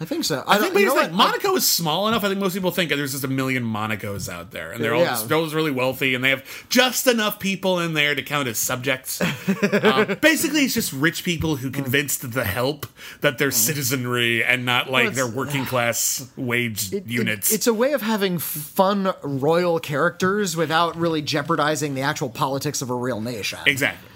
I 0.00 0.06
think 0.06 0.24
so. 0.24 0.42
I, 0.46 0.58
don't- 0.58 0.72
think 0.72 0.80
you 0.80 0.86
know 0.86 0.94
what? 0.94 1.12
Monaco 1.12 1.54
is 1.54 1.66
small 1.66 2.08
enough. 2.08 2.24
I 2.24 2.28
think 2.28 2.40
most 2.40 2.52
people 2.54 2.72
think 2.72 2.90
there's 2.90 3.12
just 3.12 3.22
a 3.22 3.28
million 3.28 3.62
Monacos 3.62 4.28
out 4.28 4.50
there, 4.50 4.72
and 4.72 4.82
they're 4.82 4.92
all 4.94 5.02
Yeah. 5.02 5.10
just, 5.10 5.28
they're 5.28 5.38
all 5.38 5.46
really 5.48 5.70
wealthy, 5.70 6.14
and 6.16 6.24
they 6.24 6.30
have 6.30 6.44
just 6.68 7.06
enough 7.06 7.38
people 7.38 7.78
in 7.78 7.94
there 7.94 8.14
to 8.14 8.22
count 8.22 8.48
as 8.48 8.58
subjects. 8.58 9.20
uh, 9.62 10.16
basically, 10.20 10.62
it's 10.64 10.74
just 10.74 10.92
rich 10.92 11.22
people 11.22 11.56
who 11.56 11.70
convinced 11.70 12.32
the 12.32 12.44
help 12.44 12.86
that 13.20 13.38
they're 13.38 13.52
citizenry 13.52 14.42
and 14.44 14.64
not 14.64 14.90
like 14.90 15.02
it's- 15.06 15.16
their 15.16 15.28
working 15.28 15.64
class 15.74 16.28
wage 16.36 16.92
It- 16.92 16.96
it- 16.96 17.06
units. 17.06 17.52
it's 17.52 17.68
a 17.68 17.74
way 17.74 17.92
of 17.92 18.02
having 18.02 18.38
fun 18.38 19.14
royal 19.22 19.78
characters 19.78 20.56
without 20.56 20.96
really 20.96 21.22
jeopardizing 21.22 21.94
the 21.94 22.02
actual 22.02 22.30
politics 22.30 22.82
of 22.82 22.90
a 22.90 22.94
real 22.94 23.20
nation. 23.20 23.60
exactly. 23.66 24.08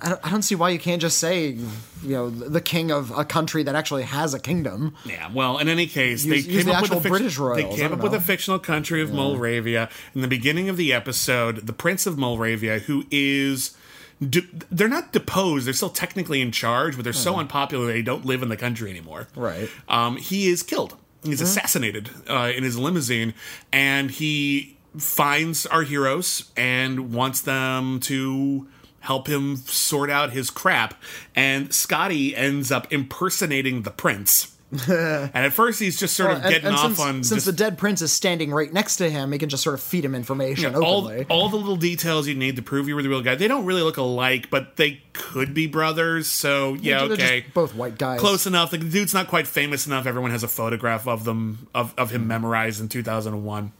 I 0.00 0.08
don't, 0.10 0.20
I 0.26 0.30
don't 0.30 0.42
see 0.42 0.54
why 0.54 0.70
you 0.70 0.78
can't 0.78 1.00
just 1.00 1.18
say, 1.18 1.48
you 1.48 1.68
know, 2.02 2.28
the 2.30 2.60
king 2.60 2.90
of 2.90 3.10
a 3.16 3.24
country 3.24 3.62
that 3.62 3.74
actually 3.74 4.02
has 4.02 4.34
a 4.34 4.38
kingdom. 4.40 4.94
Yeah, 5.04 5.30
well, 5.32 5.58
in 5.58 5.68
any 5.68 5.86
case, 5.86 6.24
Use- 6.24 6.44
they 6.46 6.52
use 6.52 6.64
came 6.64 6.72
the 6.72 6.76
up 6.78 6.82
with 6.82 6.92
a 6.92 6.96
fic- 6.96 7.08
British 7.08 7.36
They 7.36 7.42
royals, 7.42 7.74
I 7.74 7.76
came 7.82 7.92
up 7.92 8.00
with 8.00 8.14
a 8.14 8.20
fictional 8.20 8.58
country 8.58 9.00
of 9.02 9.12
Moldavia. 9.12 9.88
In 10.14 10.20
the 10.20 10.28
beginning 10.28 10.68
of 10.68 10.76
the 10.76 10.92
episode, 10.92 11.66
the 11.66 11.72
Prince 11.72 12.06
of 12.06 12.18
Moldavia, 12.18 12.80
who 12.80 13.04
is 13.10 13.76
de- 14.20 14.46
they're 14.70 14.88
not 14.88 15.12
deposed. 15.12 15.66
They're 15.66 15.72
still 15.74 15.90
technically 15.90 16.40
in 16.40 16.50
charge, 16.52 16.96
but 16.96 17.04
they're 17.04 17.12
so 17.12 17.36
unpopular 17.36 17.86
they 17.86 18.02
don't 18.02 18.24
live 18.24 18.42
in 18.42 18.48
the 18.48 18.56
country 18.56 18.90
anymore. 18.90 19.28
Right. 19.36 19.68
Um, 19.88 20.16
he 20.16 20.48
is 20.48 20.62
killed. 20.62 20.96
He's 21.22 21.40
assassinated 21.40 22.10
uh, 22.28 22.52
in 22.54 22.64
his 22.64 22.76
limousine, 22.76 23.32
and 23.72 24.10
he 24.10 24.76
finds 24.98 25.64
our 25.66 25.82
heroes 25.82 26.50
and 26.56 27.12
wants 27.14 27.40
them 27.40 27.98
to 28.00 28.68
help 29.04 29.26
him 29.28 29.56
sort 29.56 30.10
out 30.10 30.32
his 30.32 30.50
crap. 30.50 30.94
And 31.34 31.72
Scotty 31.72 32.34
ends 32.34 32.72
up 32.72 32.92
impersonating 32.92 33.82
the 33.82 33.90
prince. 33.90 34.50
and 34.88 35.30
at 35.36 35.52
first, 35.52 35.78
he's 35.78 35.96
just 36.00 36.16
sort 36.16 36.32
of 36.32 36.38
And- 36.38 36.50
getting 36.50 36.66
and 36.66 36.74
off 36.76 36.86
since, 36.86 37.00
on 37.00 37.14
since 37.22 37.28
just 37.44 37.46
the 37.46 37.52
dead 37.52 37.78
prince 37.78 38.02
is 38.02 38.10
standing 38.12 38.50
right 38.50 38.72
next 38.72 38.96
to 38.96 39.08
him, 39.08 39.30
he 39.30 39.38
can 39.38 39.48
just 39.48 39.62
sort 39.62 39.74
of 39.74 39.80
feed 39.80 40.04
him 40.04 40.16
information 40.16 40.74
all, 40.74 41.04
openly. 41.06 41.26
all 41.28 41.48
the 41.48 41.56
little 41.56 41.76
details 41.76 42.26
you 42.26 42.34
need 42.34 42.56
to 42.56 42.62
prove 42.62 42.88
you 42.88 42.96
were 42.96 43.02
the 43.02 43.08
real 43.08 43.22
guy. 43.22 43.36
They 43.36 43.46
don't 43.46 43.66
really 43.66 43.82
look 43.82 43.98
alike, 43.98 44.50
but 44.50 44.74
they 44.76 45.02
could 45.12 45.54
be 45.54 45.68
brothers. 45.68 46.26
So 46.26 46.74
yeah, 46.74 47.06
just 47.06 47.20
okay, 47.20 47.44
both 47.54 47.74
white 47.76 47.98
guys. 47.98 48.18
close 48.18 48.46
enough. 48.46 48.72
The 48.72 48.78
dude's 48.78 49.14
not 49.14 49.28
quite 49.28 49.46
famous 49.46 49.86
enough. 49.86 50.06
Everyone 50.06 50.32
has 50.32 50.42
a 50.42 50.48
photograph 50.48 51.06
of 51.06 51.22
them 51.24 51.68
of 51.72 51.94
of 51.96 52.10
him 52.10 52.26
memorized 52.26 52.80
in 52.80 52.88
two 52.88 53.04
thousand 53.04 53.34
and 53.34 53.44
one. 53.44 53.70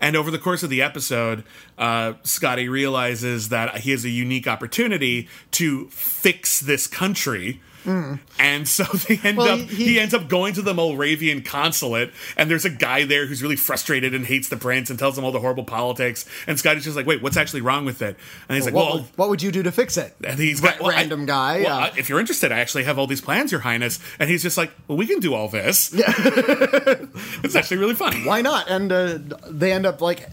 And 0.00 0.16
over 0.16 0.30
the 0.30 0.38
course 0.38 0.62
of 0.62 0.70
the 0.70 0.82
episode, 0.82 1.44
uh, 1.76 2.14
Scotty 2.22 2.68
realizes 2.68 3.48
that 3.48 3.78
he 3.78 3.90
has 3.90 4.04
a 4.04 4.10
unique 4.10 4.46
opportunity 4.46 5.28
to 5.52 5.88
fix 5.88 6.60
this 6.60 6.86
country. 6.86 7.60
And 7.86 8.68
so 8.68 8.84
they 9.08 9.18
end 9.24 9.38
Well, 9.38 9.54
up. 9.54 9.60
he- 9.68 9.84
He, 9.88 10.00
ends 10.00 10.14
up 10.14 10.28
going 10.28 10.54
to 10.54 10.62
the 10.62 10.74
Moldavian 10.74 11.42
consulate, 11.42 12.12
and 12.36 12.50
there's 12.50 12.64
a 12.64 12.70
guy 12.70 13.04
there 13.04 13.26
who's 13.26 13.42
really 13.42 13.56
frustrated 13.56 14.14
and 14.14 14.26
hates 14.26 14.48
the 14.48 14.56
prince 14.56 14.90
and 14.90 14.98
tells 14.98 15.16
him 15.16 15.24
all 15.24 15.32
the 15.32 15.40
horrible 15.40 15.64
politics. 15.64 16.24
And 16.46 16.58
Scotty's 16.58 16.84
just 16.84 16.96
like, 16.96 17.06
"Wait, 17.06 17.22
what's 17.22 17.36
actually 17.36 17.62
wrong 17.62 17.84
with 17.84 18.02
it?" 18.02 18.16
And 18.48 18.56
he's 18.56 18.64
like, 18.64 18.74
what, 18.74 18.94
"Well, 18.94 19.08
what 19.16 19.28
would 19.30 19.42
you 19.42 19.50
do 19.52 19.62
to 19.62 19.72
fix 19.72 19.96
it? 19.96 20.14
and 20.24 20.38
he's 20.38 20.60
got 20.60 20.80
well, 20.80 20.90
I- 20.90 20.96
random 20.96 21.26
guy. 21.26 21.62
well, 21.62 21.78
I- 21.78 21.92
if 21.96 22.08
you're 22.08 22.20
interested, 22.20 22.52
I 22.52 22.60
actually 22.60 22.84
have 22.84 22.98
all 22.98 23.06
these 23.06 23.20
plans, 23.20 23.50
Your 23.52 23.60
Highness. 23.62 23.98
And 24.18 24.28
he's 24.30 24.42
just 24.42 24.56
like, 24.58 24.70
well, 24.86 24.98
we 24.98 25.06
can 25.06 25.20
do 25.20 25.34
all 25.34 25.48
this. 25.48 25.92
Yeah, 25.94 26.12
it's 27.42 27.54
actually 27.56 27.78
really 27.78 27.94
funny. 27.94 28.24
why 28.24 28.42
not? 28.42 28.68
And 28.68 28.92
uh, 28.92 29.18
they 29.48 29.72
end 29.72 29.86
up 29.86 30.00
like 30.00 30.28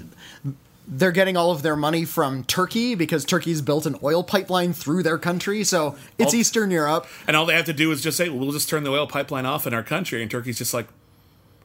they're 0.88 1.12
getting 1.12 1.36
all 1.36 1.52
of 1.52 1.62
their 1.62 1.76
money 1.76 2.06
from 2.06 2.44
Turkey 2.44 2.96
because 2.96 3.26
Turkey's 3.26 3.62
built 3.62 3.86
an 3.86 3.98
oil 4.04 4.24
pipeline 4.24 4.72
through 4.74 5.04
their 5.04 5.18
country. 5.18 5.64
So 5.64 5.96
it's 6.18 6.34
All- 6.34 6.40
Eastern 6.40 6.72
Europe. 6.72 7.08
And 7.28 7.36
all 7.36 7.46
they 7.46 7.56
have 7.56 7.66
to 7.66 7.74
do 7.74 7.92
is 7.92 8.02
just 8.02 8.18
say, 8.18 8.30
well, 8.30 8.40
we'll 8.40 8.52
just 8.52 8.70
turn 8.70 8.84
the 8.84 8.92
oil 8.92 9.08
pipeline 9.08 9.46
off 9.46 9.66
in 9.66 9.74
our 9.74 9.84
country. 9.84 10.22
And 10.22 10.30
Turkey's 10.30 10.58
just 10.58 10.74
like, 10.74 10.88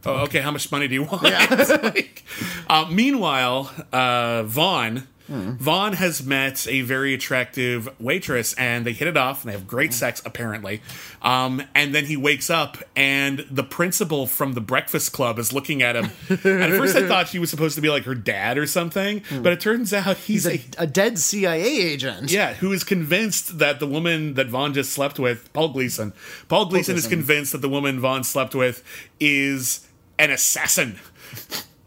oh, 0.07 0.23
okay, 0.25 0.41
how 0.41 0.51
much 0.51 0.71
money 0.73 0.89
do 0.89 0.95
you 0.95 1.05
want? 1.05 1.23
Like, 1.83 2.25
uh, 2.69 2.87
meanwhile, 2.91 3.71
uh, 3.93 4.43
Vaughn. 4.45 5.07
Hmm. 5.31 5.53
Vaughn 5.53 5.93
has 5.93 6.25
met 6.25 6.67
a 6.67 6.81
very 6.81 7.15
attractive 7.15 7.89
waitress 8.01 8.53
and 8.55 8.85
they 8.85 8.93
hit 8.93 9.07
it 9.07 9.17
off 9.17 9.45
and 9.45 9.49
they 9.49 9.57
have 9.57 9.69
great 9.69 9.91
hmm. 9.91 9.95
sex, 9.95 10.21
apparently. 10.25 10.83
Um, 11.23 11.63
and 11.73 11.95
then 11.95 12.07
he 12.07 12.17
wakes 12.17 12.51
up 12.51 12.79
and 12.97 13.47
the 13.49 13.63
principal 13.63 14.27
from 14.27 14.55
the 14.55 14.61
Breakfast 14.61 15.13
Club 15.13 15.39
is 15.39 15.53
looking 15.53 15.83
at 15.83 15.95
him. 15.95 16.11
and 16.29 16.63
at 16.63 16.71
first 16.71 16.97
I 16.97 17.07
thought 17.07 17.29
she 17.29 17.39
was 17.39 17.49
supposed 17.49 17.77
to 17.77 17.81
be 17.81 17.89
like 17.89 18.05
her 18.05 18.15
dad 18.17 18.59
or 18.59 18.67
something, 18.67 19.21
hmm. 19.21 19.43
but 19.43 19.53
it 19.53 19.61
turns 19.61 19.93
out 19.93 20.17
he's, 20.17 20.45
He's 20.45 20.75
a, 20.77 20.83
a 20.83 20.87
dead 20.89 21.21
CIA 21.21 21.63
agent. 21.63 22.33
yeah, 22.33 22.55
who 22.55 22.73
is 22.73 22.83
convinced 22.83 23.61
that 23.61 23.79
the 23.79 23.87
woman 23.87 24.35
that 24.35 24.49
Vaughn 24.49 24.75
just 24.75 24.93
slept 24.93 25.21
with, 25.21 25.53
Paul 25.53 25.69
Gleason, 25.69 26.13
Paul 26.49 26.67
Gleason 26.67 26.97
is 26.97 27.05
Gleason. 27.05 27.19
convinced 27.21 27.53
that 27.53 27.59
the 27.59 27.69
woman 27.69 28.01
Vaughn 28.01 28.25
slept 28.25 28.57
with 28.57 28.83
is 29.21 29.87
an 30.19 30.31
assassin. 30.31 30.99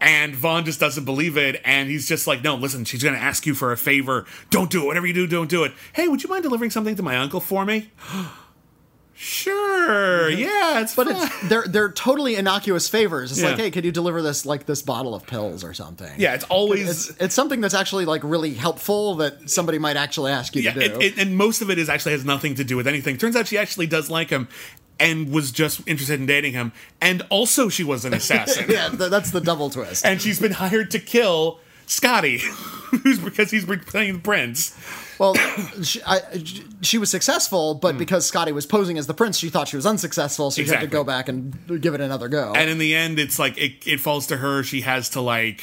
And 0.06 0.36
Vaughn 0.36 0.66
just 0.66 0.78
doesn't 0.80 1.06
believe 1.06 1.38
it, 1.38 1.62
and 1.64 1.88
he's 1.88 2.06
just 2.06 2.26
like, 2.26 2.42
"No, 2.44 2.56
listen, 2.56 2.84
she's 2.84 3.02
going 3.02 3.14
to 3.14 3.20
ask 3.20 3.46
you 3.46 3.54
for 3.54 3.72
a 3.72 3.76
favor. 3.76 4.26
Don't 4.50 4.70
do 4.70 4.82
it. 4.82 4.86
Whatever 4.86 5.06
you 5.06 5.14
do, 5.14 5.26
don't 5.26 5.48
do 5.48 5.64
it. 5.64 5.72
Hey, 5.94 6.08
would 6.08 6.22
you 6.22 6.28
mind 6.28 6.42
delivering 6.42 6.70
something 6.70 6.94
to 6.96 7.02
my 7.02 7.16
uncle 7.16 7.40
for 7.40 7.64
me?" 7.64 7.90
sure, 9.16 10.28
yeah, 10.28 10.80
it's 10.80 10.94
But 10.94 11.06
fine. 11.08 11.16
it's 11.26 11.48
they're 11.48 11.64
they're 11.66 11.92
totally 11.92 12.36
innocuous 12.36 12.88
favors. 12.88 13.30
It's 13.30 13.40
Yeah. 13.40 13.48
like, 13.50 13.58
hey, 13.58 13.70
could 13.70 13.84
you 13.84 13.92
deliver 13.92 14.22
this 14.22 14.44
like 14.44 14.66
this 14.66 14.82
bottle 14.82 15.14
of 15.14 15.26
pills 15.26 15.62
or 15.64 15.72
something? 15.72 16.12
yeah, 16.18 16.34
it's 16.34 16.44
always 16.44 17.08
It's 17.10 17.20
it's 17.22 17.34
something 17.34 17.60
that's 17.60 17.74
actually 17.74 18.04
like 18.04 18.22
really 18.24 18.54
helpful 18.54 19.14
that 19.16 19.48
somebody 19.48 19.78
might 19.78 19.96
actually 19.96 20.32
ask 20.32 20.54
you 20.56 20.62
yeah, 20.62 20.72
to 20.74 20.80
do. 20.88 20.94
it, 20.96 21.02
it, 21.02 21.18
and 21.18 21.36
most 21.36 21.62
of 21.62 21.70
it 21.70 21.78
is 21.78 21.88
actually 21.88 22.12
has 22.12 22.24
nothing 22.24 22.56
to 22.56 22.64
do 22.64 22.76
with 22.76 22.86
anything. 22.88 23.16
Turns 23.16 23.36
out 23.36 23.46
she 23.46 23.56
actually 23.58 23.86
does 23.86 24.10
like 24.10 24.30
him 24.30 24.48
and 25.04 25.30
was 25.30 25.52
just 25.52 25.86
interested 25.86 26.18
in 26.18 26.26
dating 26.26 26.52
him, 26.52 26.72
and 27.00 27.22
also 27.30 27.68
she 27.68 27.84
was 27.84 28.04
an 28.04 28.14
assassin, 28.14 28.66
yeah, 28.68 28.88
th- 28.88 29.10
that's 29.10 29.30
the 29.30 29.40
double 29.40 29.70
twist. 29.70 30.04
and 30.04 30.20
she's 30.20 30.40
been 30.40 30.52
hired 30.52 30.90
to 30.92 30.98
kill 30.98 31.60
Scotty, 31.86 32.38
who's 33.02 33.18
because 33.18 33.50
he's 33.50 33.64
playing 33.64 34.14
the 34.14 34.20
prince. 34.20 34.76
Well, 35.18 35.34
she, 35.82 36.00
I, 36.04 36.20
she 36.80 36.98
was 36.98 37.10
successful, 37.10 37.74
but 37.74 37.92
hmm. 37.92 37.98
because 37.98 38.26
Scotty 38.26 38.52
was 38.52 38.66
posing 38.66 38.98
as 38.98 39.06
the 39.06 39.14
prince, 39.14 39.38
she 39.38 39.50
thought 39.50 39.68
she 39.68 39.76
was 39.76 39.86
unsuccessful, 39.86 40.50
so 40.50 40.62
she 40.62 40.68
had 40.68 40.80
to 40.80 40.86
go 40.86 41.04
back 41.04 41.28
and 41.28 41.80
give 41.80 41.94
it 41.94 42.00
another 42.00 42.28
go. 42.28 42.52
And 42.54 42.70
in 42.70 42.78
the 42.78 42.94
end, 42.94 43.18
it's 43.18 43.38
like 43.38 43.58
it, 43.58 43.86
it 43.86 44.00
falls 44.00 44.26
to 44.28 44.38
her. 44.38 44.62
She 44.62 44.80
has 44.80 45.10
to 45.10 45.20
like 45.20 45.62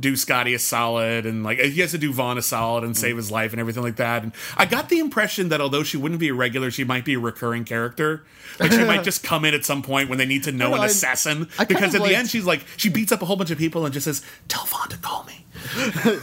do 0.00 0.16
Scotty 0.16 0.54
a 0.54 0.58
solid 0.58 1.26
and 1.26 1.44
like 1.44 1.58
he 1.58 1.80
has 1.80 1.90
to 1.90 1.98
do 1.98 2.12
Vaughn 2.12 2.38
a 2.38 2.42
solid 2.42 2.84
and 2.84 2.96
save 2.96 3.16
his 3.16 3.30
life 3.30 3.52
and 3.52 3.60
everything 3.60 3.82
like 3.82 3.96
that. 3.96 4.22
And 4.22 4.32
I 4.56 4.64
got 4.66 4.88
the 4.88 4.98
impression 4.98 5.50
that 5.50 5.60
although 5.60 5.82
she 5.82 5.96
wouldn't 5.96 6.20
be 6.20 6.28
a 6.28 6.34
regular, 6.34 6.70
she 6.70 6.84
might 6.84 7.04
be 7.04 7.14
a 7.14 7.18
recurring 7.18 7.64
character. 7.64 8.24
Like 8.58 8.72
she 8.72 8.84
might 8.84 9.04
just 9.04 9.22
come 9.22 9.44
in 9.44 9.54
at 9.54 9.64
some 9.64 9.82
point 9.82 10.08
when 10.08 10.18
they 10.18 10.26
need 10.26 10.44
to 10.44 10.52
know 10.52 10.70
know, 10.70 10.76
an 10.76 10.84
assassin. 10.84 11.48
I 11.58 11.64
kind 11.64 11.68
because 11.68 11.94
at 11.94 12.02
the 12.02 12.16
end, 12.16 12.28
she's 12.28 12.46
like 12.46 12.64
she 12.76 12.88
beats 12.88 13.12
up 13.12 13.22
a 13.22 13.26
whole 13.26 13.36
bunch 13.36 13.50
of 13.50 13.58
people 13.58 13.84
and 13.84 13.92
just 13.92 14.04
says, 14.04 14.24
"Tell 14.48 14.64
Vaughn 14.64 14.88
to 14.88 14.96
call 14.98 15.24
me." 15.24 15.44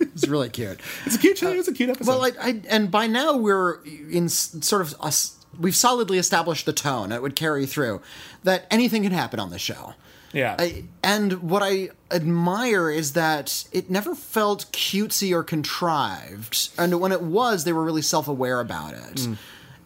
it's 0.00 0.26
really 0.28 0.48
cute. 0.48 0.80
It's 1.06 1.16
a 1.16 1.18
cute. 1.18 1.38
show. 1.38 1.50
Uh, 1.50 1.54
it's 1.54 1.68
a 1.68 1.72
cute 1.72 1.90
episode. 1.90 2.08
Well, 2.08 2.24
I, 2.24 2.32
I 2.40 2.60
and 2.68 2.90
by 2.90 3.06
now 3.06 3.36
we're 3.36 3.80
in 4.10 4.28
sort 4.28 4.82
of 4.82 4.94
us. 5.00 5.36
We've 5.58 5.76
solidly 5.76 6.18
established 6.18 6.66
the 6.66 6.72
tone. 6.72 7.12
It 7.12 7.22
would 7.22 7.36
carry 7.36 7.64
through 7.64 8.02
that 8.42 8.66
anything 8.70 9.02
can 9.02 9.12
happen 9.12 9.38
on 9.38 9.50
the 9.50 9.58
show. 9.58 9.94
Yeah. 10.34 10.56
I, 10.58 10.84
and 11.02 11.42
what 11.42 11.62
I 11.62 11.90
admire 12.10 12.90
is 12.90 13.12
that 13.14 13.64
it 13.72 13.88
never 13.88 14.14
felt 14.14 14.70
cutesy 14.72 15.32
or 15.32 15.42
contrived. 15.42 16.70
And 16.76 17.00
when 17.00 17.12
it 17.12 17.22
was, 17.22 17.64
they 17.64 17.72
were 17.72 17.84
really 17.84 18.02
self 18.02 18.28
aware 18.28 18.60
about 18.60 18.94
it. 18.94 19.28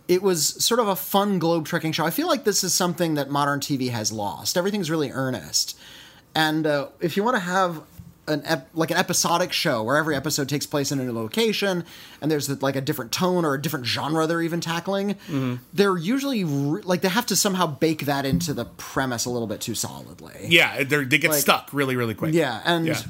It 0.08 0.22
was 0.22 0.64
sort 0.64 0.80
of 0.80 0.88
a 0.88 0.96
fun 0.96 1.38
globe 1.38 1.66
trekking 1.66 1.92
show. 1.92 2.06
I 2.06 2.10
feel 2.10 2.26
like 2.28 2.44
this 2.44 2.64
is 2.64 2.72
something 2.72 3.14
that 3.14 3.28
modern 3.28 3.60
TV 3.60 3.90
has 3.90 4.10
lost. 4.10 4.56
Everything's 4.56 4.90
really 4.90 5.10
earnest. 5.10 5.78
And 6.34 6.66
uh, 6.66 6.88
if 7.00 7.16
you 7.16 7.22
want 7.22 7.36
to 7.36 7.42
have 7.42 7.82
an 8.28 8.42
ep- 8.44 8.68
like 8.74 8.90
an 8.90 8.96
episodic 8.96 9.52
show 9.52 9.82
where 9.82 9.96
every 9.96 10.14
episode 10.14 10.48
takes 10.48 10.66
place 10.66 10.92
in 10.92 11.00
a 11.00 11.04
new 11.04 11.12
location 11.12 11.84
and 12.20 12.30
there's 12.30 12.48
like 12.62 12.76
a 12.76 12.80
different 12.80 13.10
tone 13.10 13.44
or 13.44 13.54
a 13.54 13.60
different 13.60 13.86
genre 13.86 14.26
they're 14.26 14.42
even 14.42 14.60
tackling, 14.60 15.16
they're 15.72 15.96
usually 15.96 16.44
re- 16.44 16.82
like 16.82 17.00
they 17.00 17.08
have 17.08 17.26
to 17.26 17.36
somehow 17.36 17.66
bake 17.66 18.06
that 18.06 18.24
into 18.24 18.52
the 18.54 18.64
premise 18.64 19.24
a 19.24 19.30
little 19.30 19.48
bit 19.48 19.60
too 19.60 19.74
solidly. 19.74 20.34
yeah, 20.48 20.82
they 20.84 21.04
get 21.06 21.30
like- 21.30 21.40
stuck 21.40 21.70
really, 21.72 21.96
really 21.96 22.14
quick. 22.14 22.34
Yeah, 22.34 22.60
and 22.64 22.86
yeah. 22.86 23.00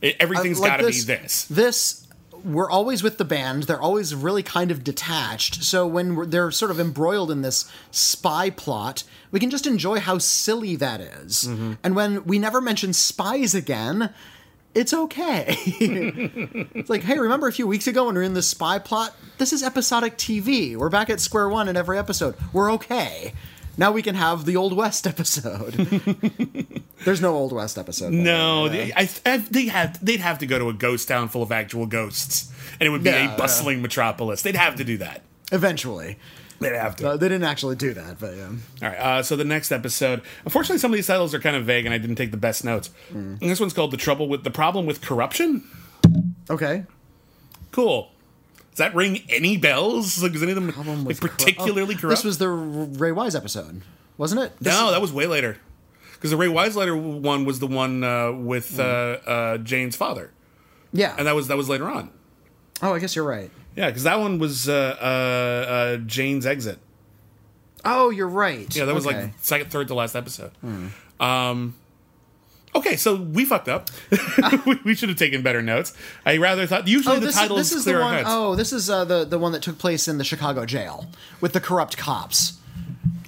It, 0.00 0.16
everything's 0.20 0.58
Uh, 0.58 0.62
like 0.62 0.70
got 0.70 0.76
to 0.78 0.86
be 0.86 1.00
this. 1.02 1.44
This 1.46 2.06
we're 2.44 2.70
always 2.70 3.02
with 3.02 3.18
the 3.18 3.24
band. 3.24 3.64
They're 3.64 3.80
always 3.80 4.14
really 4.14 4.42
kind 4.42 4.70
of 4.70 4.84
detached. 4.84 5.64
So 5.64 5.86
when 5.86 6.16
we're, 6.16 6.26
they're 6.26 6.50
sort 6.50 6.70
of 6.70 6.80
embroiled 6.80 7.30
in 7.30 7.42
this 7.42 7.70
spy 7.90 8.50
plot, 8.50 9.04
we 9.30 9.40
can 9.40 9.50
just 9.50 9.66
enjoy 9.66 10.00
how 10.00 10.18
silly 10.18 10.76
that 10.76 11.00
is. 11.00 11.44
Mm-hmm. 11.44 11.74
And 11.82 11.96
when 11.96 12.24
we 12.24 12.38
never 12.38 12.60
mention 12.60 12.92
spies 12.92 13.54
again, 13.54 14.12
it's 14.74 14.92
okay. 14.94 15.44
it's 15.56 16.90
like, 16.90 17.02
hey, 17.02 17.18
remember 17.18 17.48
a 17.48 17.52
few 17.52 17.66
weeks 17.66 17.86
ago 17.86 18.06
when 18.06 18.14
we 18.14 18.20
were 18.20 18.24
in 18.24 18.34
this 18.34 18.48
spy 18.48 18.78
plot? 18.78 19.16
This 19.38 19.52
is 19.52 19.62
episodic 19.62 20.16
TV. 20.16 20.76
We're 20.76 20.90
back 20.90 21.10
at 21.10 21.20
square 21.20 21.48
one 21.48 21.68
in 21.68 21.76
every 21.76 21.98
episode. 21.98 22.34
We're 22.52 22.72
okay. 22.72 23.32
Now 23.78 23.92
we 23.92 24.02
can 24.02 24.16
have 24.16 24.44
the 24.44 24.56
Old 24.56 24.72
West 24.76 25.06
episode. 25.06 25.72
There's 27.04 27.20
no 27.22 27.34
Old 27.34 27.52
West 27.52 27.78
episode. 27.78 28.12
No, 28.12 28.68
they, 28.68 28.92
I, 28.92 29.08
I, 29.24 29.36
they 29.38 29.66
have 29.66 30.04
they'd 30.04 30.20
have 30.20 30.38
to 30.40 30.46
go 30.46 30.58
to 30.58 30.68
a 30.68 30.72
ghost 30.72 31.06
town 31.06 31.28
full 31.28 31.42
of 31.44 31.52
actual 31.52 31.86
ghosts, 31.86 32.52
and 32.80 32.86
it 32.86 32.90
would 32.90 33.04
be 33.04 33.10
Yeah, 33.10 33.34
a 33.34 33.38
bustling 33.38 33.80
metropolis. 33.80 34.42
They'd 34.42 34.56
have 34.56 34.74
to 34.76 34.84
do 34.84 34.98
that. 34.98 35.22
Eventually. 35.52 36.18
They'd 36.60 36.74
have 36.74 36.96
to. 36.96 37.10
Uh, 37.10 37.16
they 37.16 37.28
didn't 37.28 37.44
actually 37.44 37.76
do 37.76 37.94
that, 37.94 38.18
but 38.18 38.34
yeah. 38.36 38.48
All 38.82 38.88
right. 38.88 38.98
Uh, 38.98 39.22
so 39.22 39.36
the 39.36 39.44
next 39.44 39.70
episode, 39.70 40.22
unfortunately, 40.44 40.78
some 40.78 40.90
of 40.90 40.96
these 40.96 41.06
titles 41.06 41.32
are 41.32 41.38
kind 41.38 41.54
of 41.54 41.64
vague, 41.64 41.86
and 41.86 41.94
I 41.94 41.98
didn't 41.98 42.16
take 42.16 42.32
the 42.32 42.36
best 42.36 42.64
notes. 42.64 42.90
Mm. 43.12 43.40
And 43.40 43.48
this 43.50 43.60
one's 43.60 43.72
called 43.72 43.92
"The 43.92 43.96
Trouble 43.96 44.26
with 44.28 44.42
the 44.42 44.50
Problem 44.50 44.84
with 44.84 45.00
Corruption." 45.00 45.62
Okay. 46.50 46.84
Cool. 47.70 48.10
Does 48.78 48.86
that 48.86 48.94
ring 48.94 49.22
any 49.28 49.56
bells? 49.56 50.22
Like, 50.22 50.34
is 50.36 50.42
any 50.44 50.52
of 50.52 50.54
them 50.54 50.68
like, 50.68 51.06
with 51.08 51.20
particularly 51.20 51.96
Oh, 51.96 51.98
corrupt? 51.98 52.18
This 52.18 52.24
was 52.24 52.38
the 52.38 52.48
Ray 52.48 53.10
Wise 53.10 53.34
episode, 53.34 53.82
wasn't 54.16 54.40
it? 54.42 54.52
This- 54.60 54.72
no, 54.72 54.92
that 54.92 55.00
was 55.00 55.12
way 55.12 55.26
later. 55.26 55.56
Because 56.12 56.30
the 56.30 56.36
Ray 56.36 56.46
Wise 56.46 56.76
later 56.76 56.96
one 56.96 57.44
was 57.44 57.58
the 57.58 57.66
one 57.66 58.04
uh, 58.04 58.30
with 58.30 58.76
Mm. 58.76 58.78
uh, 59.26 59.30
uh, 59.30 59.58
Jane's 59.58 59.96
father, 59.96 60.30
Yeah. 60.92 61.12
and 61.18 61.26
that 61.26 61.34
was 61.34 61.48
that 61.48 61.56
was 61.56 61.68
later 61.68 61.88
on. 61.90 62.10
oh, 62.80 62.94
I 62.94 63.00
guess 63.00 63.16
you're 63.16 63.24
right. 63.24 63.50
Yeah, 63.74 63.86
because 63.88 64.04
that 64.04 64.20
one 64.20 64.38
was 64.38 64.68
uh, 64.68 64.96
uh, 65.00 65.04
uh, 65.04 65.96
Jane's 66.06 66.46
exit. 66.46 66.78
Oh, 67.84 68.10
you're 68.10 68.28
right. 68.28 68.74
Yeah, 68.76 68.84
that 68.84 68.94
was 68.94 69.06
Okay. 69.08 69.22
Like 69.22 69.32
second, 69.40 69.70
third 69.72 69.88
to 69.88 69.94
last 69.94 70.14
episode. 70.14 70.52
Um, 71.20 71.74
Okay, 72.74 72.96
so 72.96 73.16
we 73.16 73.44
fucked 73.44 73.68
up. 73.68 73.90
we, 74.84 74.94
should 74.94 75.08
have 75.08 75.18
taken 75.18 75.42
better 75.42 75.62
notes. 75.62 75.94
I 76.26 76.36
rather 76.36 76.66
thought 76.66 76.86
usually 76.86 77.16
Oh, 77.16 77.20
the 77.20 77.32
title 77.32 77.56
this 77.56 77.72
is 77.72 77.78
is 77.78 77.82
clear 77.84 77.96
the 77.96 78.02
our 78.02 78.08
one 78.08 78.14
heads. 78.16 78.28
oh 78.30 78.54
this 78.54 78.72
is 78.72 78.90
uh, 78.90 79.04
the 79.04 79.24
the 79.24 79.38
one 79.38 79.52
that 79.52 79.62
took 79.62 79.78
place 79.78 80.06
in 80.06 80.18
the 80.18 80.24
Chicago 80.24 80.66
jail 80.66 81.06
with 81.40 81.52
the 81.54 81.60
corrupt 81.60 81.96
cops. 81.96 82.58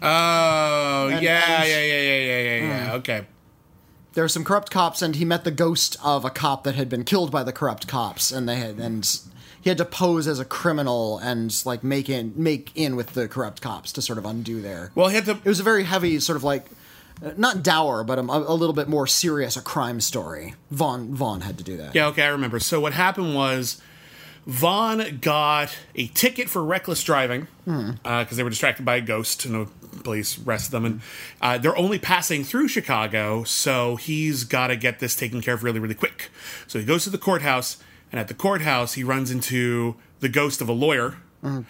Oh, 0.03 1.09
And- 1.13 1.23
yeah, 1.23 1.43
and- 1.63 1.69
yeah, 1.69 1.83
yeah, 1.83 2.01
yeah, 2.01 2.21
yeah, 2.21 2.41
yeah, 2.41 2.87
yeah. 2.87 2.93
Okay. 2.95 3.27
There 4.15 4.25
were 4.25 4.29
some 4.29 4.45
corrupt 4.45 4.71
cops, 4.73 5.03
and 5.03 5.15
he 5.17 5.25
met 5.25 5.45
the 5.45 5.51
ghost 5.53 5.97
of 6.03 6.25
a 6.25 6.31
cop 6.31 6.65
that 6.65 6.75
had 6.75 6.89
been 6.89 7.05
killed 7.05 7.31
by 7.31 7.43
the 7.45 7.53
corrupt 7.53 7.87
cops, 7.87 8.33
and 8.33 8.49
they 8.49 8.57
had 8.57 8.79
and 8.79 9.09
he 9.61 9.71
had 9.71 9.79
to 9.79 9.85
pose 9.85 10.27
as 10.27 10.41
a 10.41 10.45
criminal 10.45 11.19
and 11.19 11.63
like 11.65 11.85
make 11.85 12.09
in 12.09 12.33
make 12.35 12.73
in 12.75 12.97
with 12.97 13.13
the 13.13 13.29
corrupt 13.29 13.63
cops 13.63 13.93
to 13.93 14.03
sort 14.03 14.19
of 14.19 14.25
undo 14.25 14.61
their. 14.61 14.91
Well, 14.97 15.09
he 15.09 15.15
had 15.15 15.27
to. 15.27 15.33
It 15.33 15.45
was 15.45 15.61
a 15.61 15.65
very 15.65 15.85
heavy 15.85 16.19
sort 16.21 16.37
of 16.37 16.43
like. 16.45 16.67
Uh, 17.25 17.31
Not 17.37 17.63
dour, 17.63 18.05
but 18.05 18.19
a, 18.19 18.23
a 18.23 18.55
little 18.55 18.75
bit 18.75 18.89
more 18.89 19.07
serious, 19.07 19.57
a 19.57 19.63
crime 19.63 20.01
story. 20.01 20.55
Vaughn 20.71 21.15
Vaughn 21.15 21.43
had 21.43 21.59
to 21.59 21.65
do 21.65 21.77
that. 21.77 21.95
Yeah, 21.95 22.07
okay, 22.09 22.25
I 22.25 22.29
remember. 22.29 22.61
So 22.61 22.81
what 22.81 22.93
happened 22.93 23.35
was 23.35 23.81
Vaughn 24.47 25.19
got 25.21 25.77
a 25.95 26.07
ticket 26.09 26.49
for 26.49 26.65
reckless 26.65 27.05
driving 27.05 27.47
because 27.65 28.37
they 28.37 28.43
were 28.43 28.51
distracted 28.51 28.85
by 28.85 28.97
a 28.97 29.01
ghost 29.01 29.45
and 29.45 29.55
the 29.55 29.99
police 30.03 30.39
arrested 30.45 30.71
them. 30.73 30.85
And 30.85 31.01
uh, 31.41 31.59
they're 31.59 31.77
only 31.77 31.99
passing 31.99 32.43
through 32.43 32.69
Chicago, 32.69 33.45
so 33.45 33.97
he's 33.97 34.45
got 34.45 34.69
to 34.69 34.77
get 34.77 34.99
this 34.99 35.15
taken 35.15 35.41
care 35.41 35.55
of 35.55 35.63
really, 35.63 35.79
really 35.79 35.95
quick. 35.95 36.31
So 36.67 36.79
he 36.79 36.85
goes 36.85 37.05
to 37.05 37.11
the 37.11 37.19
courthouse, 37.19 37.77
and 38.11 38.19
at 38.19 38.29
the 38.29 38.35
courthouse, 38.35 38.95
he 38.95 39.05
runs 39.05 39.31
into 39.31 39.97
the 40.21 40.29
ghost 40.29 40.61
of 40.61 40.69
a 40.69 40.73
lawyer. 40.73 41.19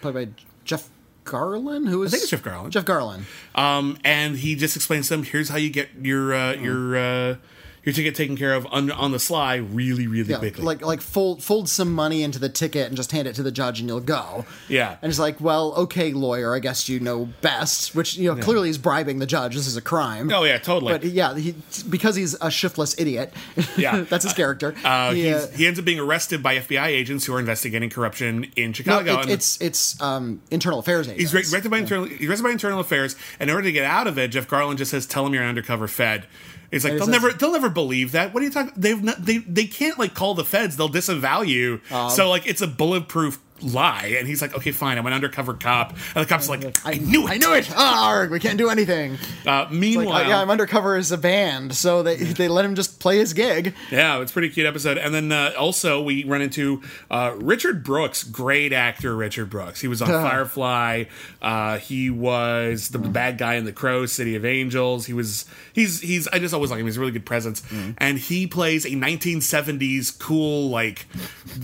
Played 0.01 0.15
by 0.15 0.29
Jeff 0.65 0.89
Garlin, 1.31 1.89
Who 1.89 2.03
is? 2.03 2.11
I 2.13 2.17
think 2.17 2.23
it's 2.25 2.31
Jeff 2.31 2.43
Garland. 2.43 2.73
Jeff 2.73 2.85
Garland. 2.85 3.25
Um, 3.55 3.97
and 4.05 4.37
he 4.37 4.55
just 4.57 4.77
explains 4.77 5.09
to 5.09 5.15
them, 5.17 5.25
here's 5.25 5.49
how 5.49 5.57
you 5.57 5.71
get 5.71 5.89
your 6.03 6.35
uh, 6.35 6.53
your 6.55 6.97
uh, 6.97 7.37
your 7.85 7.93
ticket 7.95 8.15
taken 8.15 8.37
care 8.37 8.55
of 8.55 8.67
on, 8.71 8.91
on 8.91 9.11
the 9.13 9.19
sly 9.19 9.57
really, 9.57 10.07
really 10.07 10.31
Yeah, 10.31 10.39
quickly. 10.39 10.65
like 10.65 10.83
like 10.83 11.01
fold 11.01 11.43
fold 11.43 11.69
some 11.69 11.93
money 11.93 12.23
into 12.23 12.39
the 12.39 12.49
ticket 12.49 12.89
and 12.89 12.97
just 12.97 13.13
hand 13.13 13.27
it 13.27 13.35
to 13.37 13.43
the 13.43 13.51
judge 13.53 13.81
and 13.81 13.89
you'll 13.89 14.01
go. 14.01 14.45
Yeah. 14.69 14.97
And 15.01 15.09
it's 15.11 15.19
like, 15.19 15.41
well, 15.41 15.73
okay, 15.77 16.13
lawyer, 16.13 16.55
I 16.55 16.59
guess 16.59 16.89
you 16.89 17.01
know 17.01 17.27
best. 17.41 17.95
Which 17.95 18.17
you 18.17 18.35
know 18.35 18.41
clearly 18.41 18.69
he's 18.69 18.79
bribing 18.79 19.19
the 19.19 19.27
judge. 19.27 19.55
This 19.55 19.67
is 19.67 19.77
a 19.77 19.81
crime. 19.83 20.31
Oh, 20.33 20.45
yeah, 20.45 20.59
totally. 20.59 20.93
But 20.93 21.05
yeah, 21.05 21.35
he, 21.37 21.55
because 21.89 22.17
he's 22.17 22.35
a 22.41 22.51
shiftless 22.51 22.99
idiot. 22.99 23.33
Yeah. 23.77 24.01
that's 24.09 24.25
his 24.25 24.33
character. 24.35 24.75
Uh, 24.85 25.13
he, 25.15 25.25
he's, 25.25 25.35
uh, 25.35 25.53
he 25.57 25.67
ends 25.67 25.79
up 25.79 25.85
being 25.85 26.01
arrested 26.01 26.43
by 26.43 26.57
FBI 26.59 26.87
agents 26.87 27.25
who 27.25 27.35
are 27.35 27.41
investigating 27.41 27.89
corruption 27.91 28.45
in 28.57 28.69
no, 28.69 28.73
Chicago. 28.73 29.13
it- 29.15 29.21
and 29.23 29.31
it's 29.31 29.61
it's 29.61 30.01
um, 30.03 30.41
internal 30.51 30.79
affairs 30.81 31.09
agents. 31.09 31.33
he's 31.33 31.35
arrested 31.55 31.71
by 31.71 31.79
internal. 31.79 32.05
He's 32.07 32.29
arrested 32.29 32.45
by 32.45 32.51
internal 32.51 32.81
affairs. 32.81 33.17
And 33.39 33.49
in 33.49 33.57
order 33.57 33.67
to 33.69 33.73
get 33.73 33.85
out 33.85 34.07
of 34.07 34.19
it, 34.19 34.29
Jeff 34.29 34.47
Garland 34.49 34.79
just 34.79 34.91
says, 34.91 35.07
"Tell 35.07 35.27
him 35.27 35.33
you're 35.35 35.43
an 35.43 35.49
undercover 35.49 35.89
Fed." 35.89 36.27
He's 36.71 36.85
like, 36.85 36.99
they'll 36.99 37.07
never, 37.09 37.33
they'll 37.33 37.53
never 37.53 37.69
believe 37.69 38.13
that. 38.13 38.33
What 38.33 38.43
are 38.43 38.47
you 38.47 38.53
talking? 38.53 38.73
They've 38.77 39.03
not, 39.03 39.25
they, 39.25 39.39
they 39.39 39.65
can't 39.67 39.99
like 39.99 40.15
call 40.15 40.35
the 40.35 40.45
feds. 40.45 40.77
They'll 40.77 40.89
disavow 40.89 41.43
you. 41.43 41.81
Um, 41.91 42.11
so 42.11 42.31
like, 42.31 42.47
it's 42.47 42.61
a 42.61 42.69
bulletproof 42.69 43.41
lie. 43.63 44.15
And 44.19 44.27
he's 44.29 44.41
like, 44.43 44.55
okay, 44.57 44.71
fine. 44.73 44.99
I'm 44.99 45.07
an 45.07 45.13
undercover 45.13 45.55
cop. 45.55 45.91
And 46.15 46.25
the 46.25 46.27
cop's 46.27 46.49
like, 46.49 46.63
I 46.87 46.95
knew 46.95 47.27
it. 47.27 47.31
I 47.31 47.37
knew 47.37 47.55
it. 47.55 47.71
Ah, 47.75 48.09
arg, 48.09 48.31
we 48.31 48.41
can't 48.41 48.59
do 48.59 48.69
anything. 48.71 49.15
Uh, 49.47 49.51
Like, 49.71 49.71
meanwhile, 49.73 50.25
uh, 50.25 50.29
yeah, 50.29 50.41
I'm 50.41 50.51
undercover 50.51 50.97
as 50.97 51.13
a 51.13 51.19
band, 51.19 51.75
so 51.75 52.03
they 52.03 52.17
they 52.17 52.49
let 52.49 52.65
him 52.65 52.75
just 52.75 53.01
play 53.01 53.19
his 53.19 53.33
gig. 53.33 53.75
Yeah, 53.91 54.21
it's 54.21 54.31
a 54.31 54.35
pretty 54.35 54.51
cute 54.51 54.67
episode. 54.67 54.99
And 54.99 55.15
then 55.15 55.31
uh, 55.33 55.53
also 55.59 56.03
we 56.03 56.25
run 56.25 56.43
into 56.43 56.83
uh, 57.11 57.35
Richard 57.37 57.85
Brooks, 57.85 58.25
great 58.25 58.73
actor 58.73 59.15
Richard 59.17 59.51
Brooks. 59.51 59.81
He 59.81 59.89
was 59.89 60.01
on 60.03 60.09
Firefly. 60.09 61.05
Uh, 61.43 61.79
he 61.79 62.11
was 62.11 62.89
the 62.91 62.99
bad 62.99 63.39
guy 63.39 63.55
in 63.55 63.65
The 63.65 63.73
Crow, 63.73 64.07
City 64.07 64.35
of 64.37 64.45
Angels. 64.45 65.07
He 65.07 65.13
was 65.13 65.45
he's 65.73 66.01
he's 66.01 66.27
I 66.29 66.39
just 66.39 66.55
always 66.55 66.71
like 66.71 66.81
him. 66.81 66.87
He's 66.87 66.97
a 66.97 67.01
really 67.01 67.13
good 67.13 67.27
presence. 67.27 67.63
And 67.99 68.19
he 68.19 68.47
plays 68.47 68.85
a 68.85 68.91
1970s 68.91 70.19
cool 70.19 70.69
like 70.71 71.07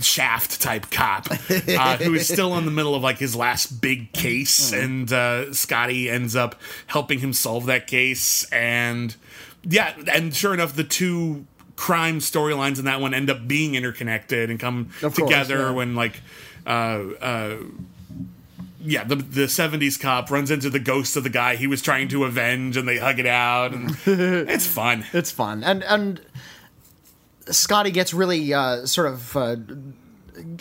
Shaft 0.01 0.61
type 0.61 0.89
cop 0.91 1.27
uh, 1.93 1.97
who 1.97 2.13
is 2.13 2.27
still 2.31 2.57
in 2.57 2.65
the 2.65 2.71
middle 2.71 2.95
of 2.95 3.03
like 3.03 3.17
his 3.17 3.35
last 3.35 3.81
big 3.81 4.11
case, 4.13 4.73
and 4.73 5.11
uh, 5.11 5.53
Scotty 5.53 6.09
ends 6.09 6.35
up 6.35 6.55
helping 6.87 7.19
him 7.19 7.33
solve 7.33 7.65
that 7.67 7.87
case 7.87 8.45
and 8.51 9.15
yeah, 9.69 9.93
and 10.13 10.33
sure 10.33 10.53
enough, 10.53 10.75
the 10.75 10.83
two 10.83 11.45
crime 11.75 12.19
storylines 12.19 12.79
in 12.79 12.85
that 12.85 13.01
one 13.01 13.13
end 13.13 13.29
up 13.29 13.47
being 13.47 13.75
interconnected 13.75 14.49
and 14.49 14.59
come 14.59 14.89
course, 14.99 15.15
together 15.15 15.59
yeah. 15.59 15.71
when 15.71 15.93
like 15.93 16.21
uh 16.65 17.03
uh 17.21 17.57
yeah, 18.79 19.03
the 19.03 19.15
the 19.15 19.41
'70s 19.41 19.99
cop 19.99 20.31
runs 20.31 20.49
into 20.49 20.69
the 20.69 20.79
ghost 20.79 21.17
of 21.17 21.23
the 21.23 21.29
guy 21.29 21.55
he 21.55 21.67
was 21.67 21.81
trying 21.81 22.07
to 22.09 22.23
avenge, 22.23 22.77
and 22.77 22.87
they 22.87 22.97
hug 22.97 23.19
it 23.19 23.25
out, 23.25 23.73
and 23.73 23.97
it's 24.05 24.65
fun. 24.65 25.05
It's 25.11 25.31
fun, 25.31 25.63
and 25.63 25.83
and 25.83 26.21
Scotty 27.47 27.91
gets 27.91 28.13
really 28.13 28.53
uh, 28.53 28.85
sort 28.85 29.07
of. 29.07 29.35
Uh, 29.35 29.57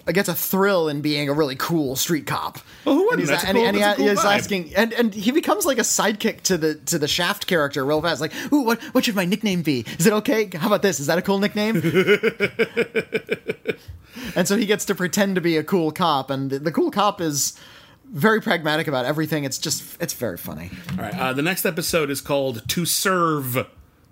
gets 0.07 0.29
a 0.29 0.35
thrill 0.35 0.89
in 0.89 1.01
being 1.01 1.29
a 1.29 1.33
really 1.33 1.57
cool 1.57 1.97
street 1.97 2.27
cop. 2.27 2.59
Well, 2.85 2.95
who 2.97 3.05
wouldn't? 3.07 3.13
And 3.13 3.21
he's, 3.21 3.29
That's 3.31 3.45
a 3.45 3.49
and, 3.49 3.57
he- 3.57 3.63
cool- 3.63 3.69
and 3.69 3.77
he- 3.77 3.83
that's 3.83 3.99
a 3.99 4.03
cool 4.03 4.09
he's 4.09 4.25
asking, 4.25 4.75
and, 4.77 4.93
and 4.93 5.15
he 5.15 5.31
becomes 5.33 5.65
like 5.67 5.79
a 5.79 5.83
sidekick 5.83 6.43
to 6.43 6.57
the 6.59 6.75
to 6.87 6.99
the 6.99 7.09
Shaft 7.09 7.47
character 7.47 7.85
real 7.85 8.01
fast. 8.03 8.21
Like, 8.21 8.33
ooh, 8.53 8.63
what 8.63 8.81
what 8.95 9.05
should 9.05 9.15
my 9.15 9.25
nickname 9.25 9.63
be? 9.63 9.85
Is 9.99 10.07
it 10.07 10.13
okay? 10.13 10.49
How 10.55 10.67
about 10.69 10.83
this? 10.83 11.01
Is 11.01 11.07
that 11.07 11.19
a 11.19 11.23
cool 11.23 11.39
nickname? 11.39 11.77
and 14.35 14.47
so 14.49 14.57
he 14.57 14.67
gets 14.67 14.85
to 14.87 14.95
pretend 14.95 15.35
to 15.35 15.41
be 15.41 15.57
a 15.57 15.65
cool 15.65 15.91
cop, 15.93 16.31
and 16.31 16.51
the, 16.51 16.59
the 16.59 16.73
cool 16.73 16.91
cop 16.91 17.21
is 17.21 17.59
very 18.11 18.41
pragmatic 18.41 18.87
about 18.89 19.05
everything. 19.05 19.45
It's 19.45 19.59
just 19.59 20.01
it's 20.01 20.15
very 20.15 20.37
funny. 20.37 20.71
All 20.93 20.99
right, 21.05 21.19
uh, 21.19 21.33
the 21.33 21.43
next 21.43 21.65
episode 21.67 22.11
is 22.11 22.21
called 22.21 22.67
"To 22.69 22.85
Serve." 22.85 23.67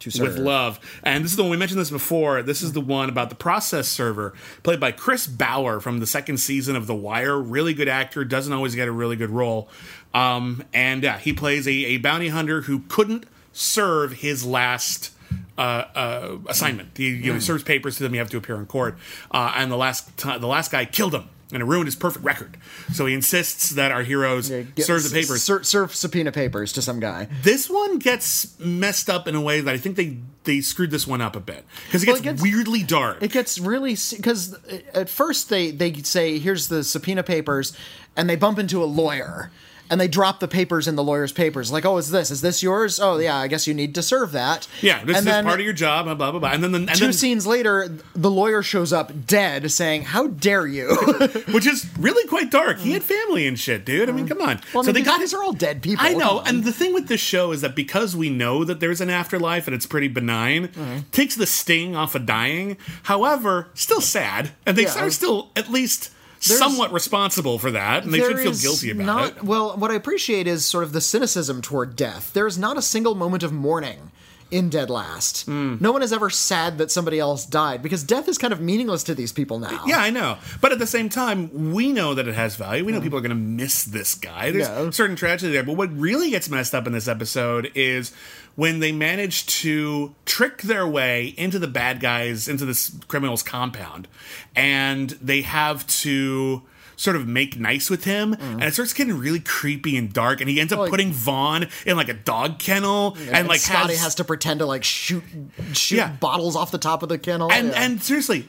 With 0.06 0.38
love, 0.38 0.80
and 1.02 1.24
this 1.24 1.32
is 1.32 1.36
the 1.36 1.42
one 1.42 1.50
we 1.50 1.56
mentioned 1.56 1.80
this 1.80 1.90
before. 1.90 2.42
This 2.42 2.62
is 2.62 2.72
the 2.72 2.80
one 2.80 3.08
about 3.08 3.28
the 3.28 3.34
process 3.34 3.88
server, 3.88 4.34
played 4.62 4.80
by 4.80 4.92
Chris 4.92 5.26
Bauer 5.26 5.80
from 5.80 5.98
the 6.00 6.06
second 6.06 6.38
season 6.38 6.76
of 6.76 6.86
The 6.86 6.94
Wire. 6.94 7.38
Really 7.38 7.74
good 7.74 7.88
actor, 7.88 8.24
doesn't 8.24 8.52
always 8.52 8.74
get 8.74 8.88
a 8.88 8.92
really 8.92 9.16
good 9.16 9.30
role, 9.30 9.68
um, 10.12 10.64
and 10.72 11.02
yeah, 11.02 11.18
he 11.18 11.32
plays 11.32 11.66
a, 11.66 11.72
a 11.72 11.96
bounty 11.98 12.28
hunter 12.28 12.62
who 12.62 12.80
couldn't 12.88 13.26
serve 13.52 14.12
his 14.14 14.44
last 14.44 15.12
uh, 15.56 15.60
uh, 15.94 16.38
assignment. 16.48 16.96
He 16.96 17.10
you 17.10 17.32
know, 17.32 17.38
serves 17.38 17.62
papers 17.62 17.96
to 17.96 18.02
them. 18.02 18.14
You 18.14 18.20
have 18.20 18.30
to 18.30 18.36
appear 18.36 18.56
in 18.56 18.66
court, 18.66 18.98
uh, 19.30 19.52
and 19.56 19.70
the 19.70 19.76
last 19.76 20.16
ti- 20.16 20.38
the 20.38 20.46
last 20.46 20.70
guy 20.70 20.84
killed 20.84 21.14
him, 21.14 21.28
and 21.52 21.62
it 21.62 21.64
ruined 21.66 21.86
his 21.86 21.94
perfect 21.96 22.24
record. 22.24 22.56
So 22.92 23.06
he 23.06 23.14
insists 23.14 23.70
that 23.70 23.92
our 23.92 24.02
heroes 24.02 24.48
Get- 24.50 24.84
serve 24.84 25.02
the 25.04 25.10
papers. 25.10 25.42
Ser- 25.42 25.62
serve 25.62 25.94
subpoena 25.94 26.32
papers 26.32 26.72
to 26.72 26.82
some 26.82 27.00
guy. 27.00 27.28
This 27.42 27.68
one 27.70 27.98
gets 27.98 28.58
messed 28.58 29.08
up 29.10 29.28
in 29.28 29.34
a 29.34 29.40
way 29.40 29.60
that 29.60 29.72
I 29.74 29.78
think 29.78 29.96
they 29.96 30.18
they 30.44 30.60
screwed 30.60 30.90
this 30.90 31.06
one 31.06 31.20
up 31.22 31.36
a 31.36 31.40
bit 31.40 31.64
because 31.86 32.02
it 32.02 32.06
Well, 32.08 32.16
it 32.16 32.22
gets- 32.22 32.42
weirdly 32.42 32.82
dark. 32.82 33.22
It 33.22 33.32
gets 33.32 33.58
really 33.58 33.96
because 34.16 34.56
at 34.92 35.08
first 35.08 35.48
they 35.48 35.70
they 35.70 35.92
say 36.02 36.38
here's 36.38 36.68
the 36.68 36.84
subpoena 36.84 37.22
papers, 37.22 37.72
and 38.16 38.28
they 38.28 38.36
bump 38.36 38.58
into 38.58 38.82
a 38.82 38.86
lawyer. 38.86 39.50
And 39.90 40.00
they 40.00 40.08
drop 40.08 40.40
the 40.40 40.48
papers 40.48 40.88
in 40.88 40.96
the 40.96 41.04
lawyer's 41.04 41.30
papers, 41.32 41.70
like, 41.70 41.84
"Oh, 41.84 41.98
is 41.98 42.10
this? 42.10 42.30
Is 42.30 42.40
this 42.40 42.62
yours? 42.62 42.98
Oh, 42.98 43.18
yeah. 43.18 43.36
I 43.36 43.48
guess 43.48 43.66
you 43.66 43.74
need 43.74 43.94
to 43.96 44.02
serve 44.02 44.32
that." 44.32 44.66
yeah, 44.80 45.04
this 45.04 45.18
and 45.18 45.28
is 45.28 45.34
part 45.42 45.60
of 45.60 45.64
your 45.64 45.74
job. 45.74 46.06
Blah 46.06 46.14
blah 46.14 46.38
blah. 46.38 46.50
And 46.50 46.64
then, 46.64 46.72
the, 46.72 46.78
and 46.78 46.88
two 46.94 47.04
then 47.06 47.12
scenes 47.12 47.46
later, 47.46 47.88
the 48.14 48.30
lawyer 48.30 48.62
shows 48.62 48.92
up 48.94 49.26
dead, 49.26 49.70
saying, 49.70 50.02
"How 50.04 50.28
dare 50.28 50.66
you?" 50.66 50.96
which 51.52 51.66
is 51.66 51.86
really 51.98 52.26
quite 52.28 52.50
dark. 52.50 52.78
He 52.78 52.92
had 52.92 53.02
family 53.02 53.46
and 53.46 53.58
shit, 53.60 53.84
dude. 53.84 54.08
I 54.08 54.12
mean, 54.12 54.26
come 54.26 54.40
on. 54.40 54.60
Well, 54.72 54.84
I 54.88 54.92
mean, 54.92 55.04
these, 55.04 55.18
these 55.18 55.34
are 55.34 55.42
all 55.42 55.52
dead 55.52 55.82
people. 55.82 56.04
I 56.04 56.14
know, 56.14 56.40
and 56.46 56.64
the 56.64 56.72
thing 56.72 56.94
with 56.94 57.08
this 57.08 57.20
show 57.20 57.52
is 57.52 57.60
that 57.60 57.76
because 57.76 58.16
we 58.16 58.30
know 58.30 58.64
that 58.64 58.80
there's 58.80 59.00
an 59.02 59.10
afterlife 59.10 59.66
and 59.66 59.74
it's 59.74 59.86
pretty 59.86 60.08
benign, 60.08 60.68
Mm-hmm. 60.68 60.98
takes 61.12 61.34
the 61.36 61.46
sting 61.46 61.94
off 61.94 62.14
of 62.14 62.24
dying. 62.26 62.76
However, 63.04 63.68
still 63.74 64.00
sad, 64.00 64.50
and 64.64 64.76
they 64.78 64.84
Yeah. 64.84 65.04
are 65.04 65.10
still 65.10 65.50
at 65.54 65.70
least 65.70 66.10
somewhat 66.44 66.92
responsible 66.92 67.58
for 67.58 67.70
that, 67.72 68.04
and 68.04 68.12
they 68.12 68.18
should 68.18 68.38
feel 68.38 68.54
guilty 68.54 68.90
about 68.90 69.06
not, 69.06 69.36
it. 69.36 69.42
Well, 69.44 69.76
what 69.76 69.90
I 69.90 69.94
appreciate 69.94 70.46
is 70.46 70.64
sort 70.64 70.84
of 70.84 70.92
the 70.92 71.00
cynicism 71.00 71.62
toward 71.62 71.96
death. 71.96 72.32
There 72.32 72.46
is 72.46 72.58
not 72.58 72.76
a 72.76 72.82
single 72.82 73.14
moment 73.14 73.42
of 73.42 73.52
mourning 73.52 74.10
in 74.50 74.68
Dead 74.68 74.88
Last. 74.90 75.46
Hmm. 75.46 75.76
No 75.80 75.90
one 75.90 76.02
is 76.02 76.12
ever 76.12 76.30
sad 76.30 76.78
that 76.78 76.90
somebody 76.90 77.18
else 77.18 77.44
died 77.44 77.82
because 77.82 78.04
death 78.04 78.28
is 78.28 78.38
kind 78.38 78.52
of 78.52 78.60
meaningless 78.60 79.02
to 79.04 79.14
these 79.14 79.32
people 79.32 79.58
now. 79.58 79.84
Yeah, 79.86 79.98
I 79.98 80.10
know. 80.10 80.38
But 80.60 80.70
at 80.70 80.78
the 80.78 80.86
same 80.86 81.08
time, 81.08 81.72
we 81.72 81.92
know 81.92 82.14
that 82.14 82.28
it 82.28 82.34
has 82.34 82.54
value. 82.54 82.84
We 82.84 82.92
know 82.92 83.00
people 83.00 83.18
are 83.18 83.22
going 83.22 83.30
to 83.30 83.34
miss 83.34 83.84
this 83.84 84.14
guy. 84.14 84.50
There's 84.52 84.68
Yeah. 84.68 84.90
certain 84.90 85.16
tragedy 85.16 85.52
there. 85.52 85.64
But 85.64 85.76
what 85.76 85.96
really 85.98 86.30
gets 86.30 86.48
messed 86.48 86.74
up 86.74 86.86
in 86.86 86.92
this 86.92 87.08
episode 87.08 87.72
is 87.74 88.12
when 88.56 88.80
they 88.80 88.92
manage 88.92 89.46
to 89.46 90.14
trick 90.24 90.62
their 90.62 90.86
way 90.86 91.34
into 91.36 91.58
the 91.58 91.66
bad 91.66 92.00
guys, 92.00 92.48
into 92.48 92.64
this 92.64 92.96
criminal's 93.08 93.42
compound, 93.42 94.08
and 94.54 95.10
they 95.10 95.42
have 95.42 95.86
to 95.86 96.62
sort 96.96 97.16
of 97.16 97.26
make 97.26 97.58
nice 97.58 97.90
with 97.90 98.04
him 98.04 98.36
mm. 98.36 98.40
and 98.40 98.62
it 98.62 98.72
starts 98.72 98.92
getting 98.92 99.18
really 99.18 99.40
creepy 99.40 99.96
and 99.96 100.12
dark 100.12 100.40
and 100.40 100.48
he 100.48 100.60
ends 100.60 100.72
up 100.72 100.78
Like- 100.78 100.90
putting 100.90 101.12
Vaughn 101.12 101.66
in 101.84 101.96
like 101.96 102.08
a 102.08 102.14
dog 102.14 102.60
kennel 102.60 103.16
and, 103.18 103.30
And, 103.30 103.48
like 103.48 103.58
Scotty 103.58 103.94
has, 103.94 104.02
has, 104.02 104.14
to 104.14 104.24
pretend 104.24 104.60
to 104.60 104.66
like 104.66 104.84
shoot 104.84 105.24
shoot 105.72 105.96
Yeah. 105.96 106.12
bottles 106.12 106.54
off 106.54 106.70
the 106.70 106.78
top 106.78 107.02
of 107.02 107.08
the 107.08 107.18
kennel. 107.18 107.50
and 107.50 107.68
yeah. 107.68 107.82
and 107.82 108.00
seriously, 108.00 108.48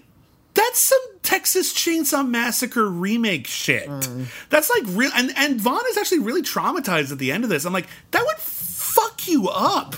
that's 0.55 0.79
some 0.79 0.99
Texas 1.21 1.73
Chainsaw 1.73 2.27
Massacre 2.27 2.89
remake 2.89 3.45
shit. 3.47 3.87
Mm. 3.87 4.25
That's 4.49 4.69
like 4.69 4.83
real, 4.95 5.11
and 5.15 5.31
and 5.37 5.61
Vaughn 5.61 5.83
is 5.89 5.97
actually 5.97 6.19
really 6.19 6.41
traumatized 6.41 7.11
at 7.11 7.19
the 7.19 7.31
end 7.31 7.43
of 7.43 7.49
this. 7.49 7.65
I'm 7.65 7.73
like, 7.73 7.87
that 8.11 8.23
would 8.25 8.37
fuck 8.37 9.27
you 9.27 9.49
up. 9.49 9.95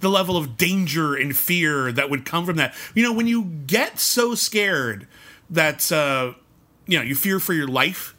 the 0.00 0.10
level 0.10 0.36
of 0.36 0.56
danger 0.56 1.14
and 1.14 1.34
fear 1.36 1.90
that 1.92 2.10
would 2.10 2.24
come 2.24 2.44
from 2.44 2.56
that. 2.56 2.74
You 2.94 3.02
know, 3.02 3.12
when 3.12 3.26
you 3.26 3.44
get 3.66 3.98
so 3.98 4.34
scared 4.34 5.06
that 5.50 5.90
uh, 5.90 6.34
you 6.86 6.98
know 6.98 7.04
you 7.04 7.14
fear 7.14 7.40
for 7.40 7.54
your 7.54 7.68
life, 7.68 8.14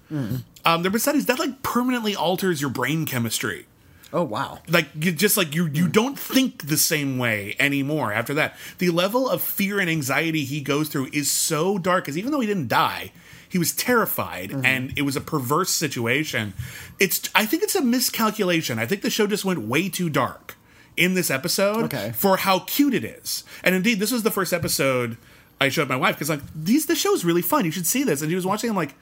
um, 0.65 0.81
there 0.81 0.91
been 0.91 0.99
studies 0.99 1.27
that 1.27 1.39
like 1.39 1.61
permanently 1.61 2.15
alters 2.15 2.61
your 2.61 2.71
brain 2.71 3.05
chemistry 3.05 3.67
Oh 4.15 4.23
wow. 4.23 4.59
like 4.69 4.87
you 4.95 5.11
just 5.11 5.35
like 5.35 5.53
you 5.53 5.67
you 5.67 5.85
hmm. 5.85 5.91
don't 5.91 6.17
think 6.17 6.67
the 6.67 6.77
same 6.77 7.17
way 7.17 7.55
anymore 7.59 8.13
after 8.13 8.33
that. 8.35 8.55
The 8.77 8.89
level 8.89 9.29
of 9.29 9.41
fear 9.41 9.79
and 9.79 9.89
anxiety 9.89 10.45
he 10.45 10.61
goes 10.61 10.87
through 10.87 11.09
is 11.11 11.29
so 11.29 11.77
dark 11.77 12.05
because 12.05 12.17
even 12.17 12.31
though 12.31 12.39
he 12.39 12.47
didn't 12.47 12.69
die 12.69 13.11
he 13.55 13.59
was 13.59 13.73
terrified 13.73 14.49
mm-hmm. 14.49 14.65
and 14.65 14.93
it 14.97 15.03
was 15.03 15.15
a 15.15 15.21
perverse 15.21 15.69
situation. 15.69 16.53
It's 16.99 17.29
i 17.35 17.45
think 17.45 17.63
it's 17.63 17.75
a 17.75 17.81
miscalculation. 17.81 18.79
I 18.79 18.85
think 18.85 19.01
the 19.01 19.09
show 19.09 19.27
just 19.27 19.45
went 19.45 19.59
way 19.61 19.89
too 19.89 20.09
dark 20.09 20.55
in 20.97 21.13
this 21.13 21.29
episode 21.29 21.85
Okay. 21.85 22.13
for 22.15 22.37
how 22.37 22.59
cute 22.59 22.93
it 22.93 23.03
is. 23.03 23.43
And 23.63 23.75
indeed 23.75 23.99
this 23.99 24.11
was 24.11 24.23
the 24.23 24.31
first 24.31 24.53
episode 24.53 25.17
i 25.59 25.69
showed 25.69 25.87
my 25.87 25.95
wife 25.95 26.15
because 26.15 26.29
like 26.29 26.41
these 26.53 26.85
the 26.85 26.95
show's 26.95 27.25
really 27.25 27.41
fun. 27.41 27.65
You 27.65 27.71
should 27.71 27.87
see 27.87 28.03
this. 28.03 28.21
And 28.21 28.29
she 28.29 28.35
was 28.35 28.45
watching 28.45 28.69
i'm 28.69 28.75
like 28.75 28.93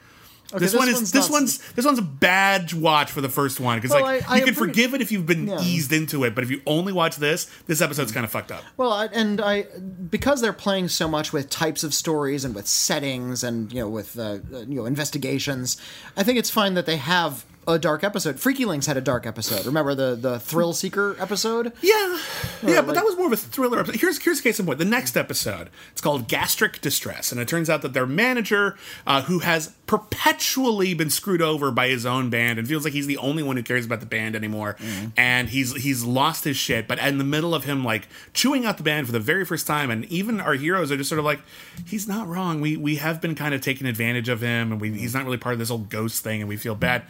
this, 0.52 0.72
this 0.72 0.74
one 0.74 0.88
is 0.88 0.94
one's 0.94 1.10
this 1.12 1.30
one's 1.30 1.58
this 1.72 1.84
one's 1.84 1.98
a 1.98 2.02
bad 2.02 2.72
watch 2.72 3.10
for 3.10 3.20
the 3.20 3.28
first 3.28 3.58
one 3.60 3.78
because 3.78 3.90
Well, 3.90 4.02
like 4.02 4.28
I- 4.30 4.34
I 4.34 4.38
you 4.38 4.44
can 4.44 4.54
appre- 4.54 4.58
forgive 4.58 4.94
it 4.94 5.00
if 5.00 5.10
you've 5.10 5.26
been 5.26 5.48
Yeah. 5.48 5.60
eased 5.60 5.92
into 5.92 6.22
it, 6.24 6.34
but 6.34 6.44
if 6.44 6.50
you 6.50 6.60
only 6.66 6.92
watch 6.92 7.16
this, 7.16 7.48
this 7.66 7.80
episode's 7.80 8.12
kind 8.12 8.24
of 8.24 8.30
fucked 8.30 8.52
up. 8.52 8.62
Well, 8.76 8.92
I, 8.92 9.06
and 9.06 9.40
I 9.40 9.62
because 10.10 10.40
they're 10.40 10.52
playing 10.52 10.88
so 10.88 11.08
much 11.08 11.32
with 11.32 11.50
types 11.50 11.82
of 11.82 11.92
stories 11.94 12.44
and 12.44 12.54
with 12.54 12.68
settings 12.68 13.42
and 13.42 13.72
you 13.72 13.80
know 13.80 13.88
with 13.88 14.18
uh, 14.18 14.38
uh, 14.52 14.58
you 14.60 14.76
know 14.76 14.86
investigations, 14.86 15.76
I 16.16 16.22
think 16.22 16.38
it's 16.38 16.50
fine 16.50 16.74
that 16.74 16.86
they 16.86 16.96
have 16.98 17.44
a 17.66 17.78
dark 17.78 18.04
episode. 18.04 18.36
FreakyLinks 18.36 18.86
had 18.86 18.96
a 18.96 19.00
dark 19.00 19.26
episode. 19.26 19.66
Remember 19.66 19.94
the 19.94 20.14
the 20.16 20.38
Thrill 20.40 20.72
Seeker 20.72 21.16
episode? 21.18 21.72
Yeah, 21.82 22.18
yeah, 22.62 22.80
but 22.80 22.88
like- 22.88 22.94
that 22.96 23.04
was 23.04 23.16
more 23.16 23.26
of 23.26 23.32
a 23.32 23.36
thriller 23.36 23.80
episode. 23.80 24.00
Here's 24.00 24.18
here's 24.22 24.40
a 24.40 24.42
case 24.42 24.58
in 24.60 24.66
point. 24.66 24.78
The 24.78 24.84
next 24.84 25.16
episode, 25.16 25.70
it's 25.92 26.00
called 26.00 26.28
Gastric 26.28 26.80
Distress, 26.80 27.32
and 27.32 27.40
it 27.40 27.48
turns 27.48 27.68
out 27.70 27.82
that 27.82 27.92
their 27.92 28.06
manager, 28.06 28.76
uh, 29.06 29.22
who 29.22 29.40
has 29.40 29.72
perpetually 29.86 30.94
been 30.94 31.10
screwed 31.10 31.42
over 31.42 31.70
by 31.70 31.88
his 31.88 32.06
own 32.06 32.30
band 32.30 32.58
and 32.58 32.66
feels 32.68 32.84
like 32.84 32.92
he's 32.92 33.06
the 33.06 33.18
only 33.18 33.42
one 33.42 33.56
who 33.56 33.62
cares 33.62 33.84
about 33.86 34.00
the 34.00 34.06
band 34.06 34.36
anymore, 34.36 34.76
and 35.16 35.48
he's 35.48 35.74
he's 35.82 36.04
lost 36.04 36.44
his 36.44 36.56
shit. 36.56 36.86
But 36.86 36.98
in 36.98 37.18
the 37.18 37.24
middle 37.24 37.54
of 37.54 37.64
him 37.64 37.84
like 37.84 38.08
chewing 38.32 38.64
out 38.66 38.76
the 38.76 38.82
band 38.82 39.06
for 39.06 39.12
the 39.12 39.20
very 39.20 39.44
first 39.44 39.66
time, 39.66 39.90
and 39.90 40.04
even 40.06 40.40
our 40.40 40.54
heroes 40.54 40.90
are 40.92 40.96
just 40.96 41.08
sort 41.08 41.18
of 41.18 41.24
like, 41.24 41.40
he's 41.86 42.06
not 42.08 42.26
wrong. 42.28 42.60
We 42.60 42.76
we 42.76 42.96
have 42.96 43.20
been 43.20 43.34
kind 43.34 43.54
of 43.54 43.60
taking 43.60 43.86
advantage 43.86 44.28
of 44.28 44.40
him, 44.40 44.72
and 44.72 44.80
we, 44.80 44.90
he's 44.92 45.14
not 45.14 45.24
really 45.24 45.38
part 45.38 45.52
of 45.54 45.58
this 45.58 45.70
old 45.70 45.88
ghost 45.90 46.22
thing, 46.22 46.40
and 46.40 46.48
we 46.48 46.56
feel 46.56 46.74
bad. 46.74 47.02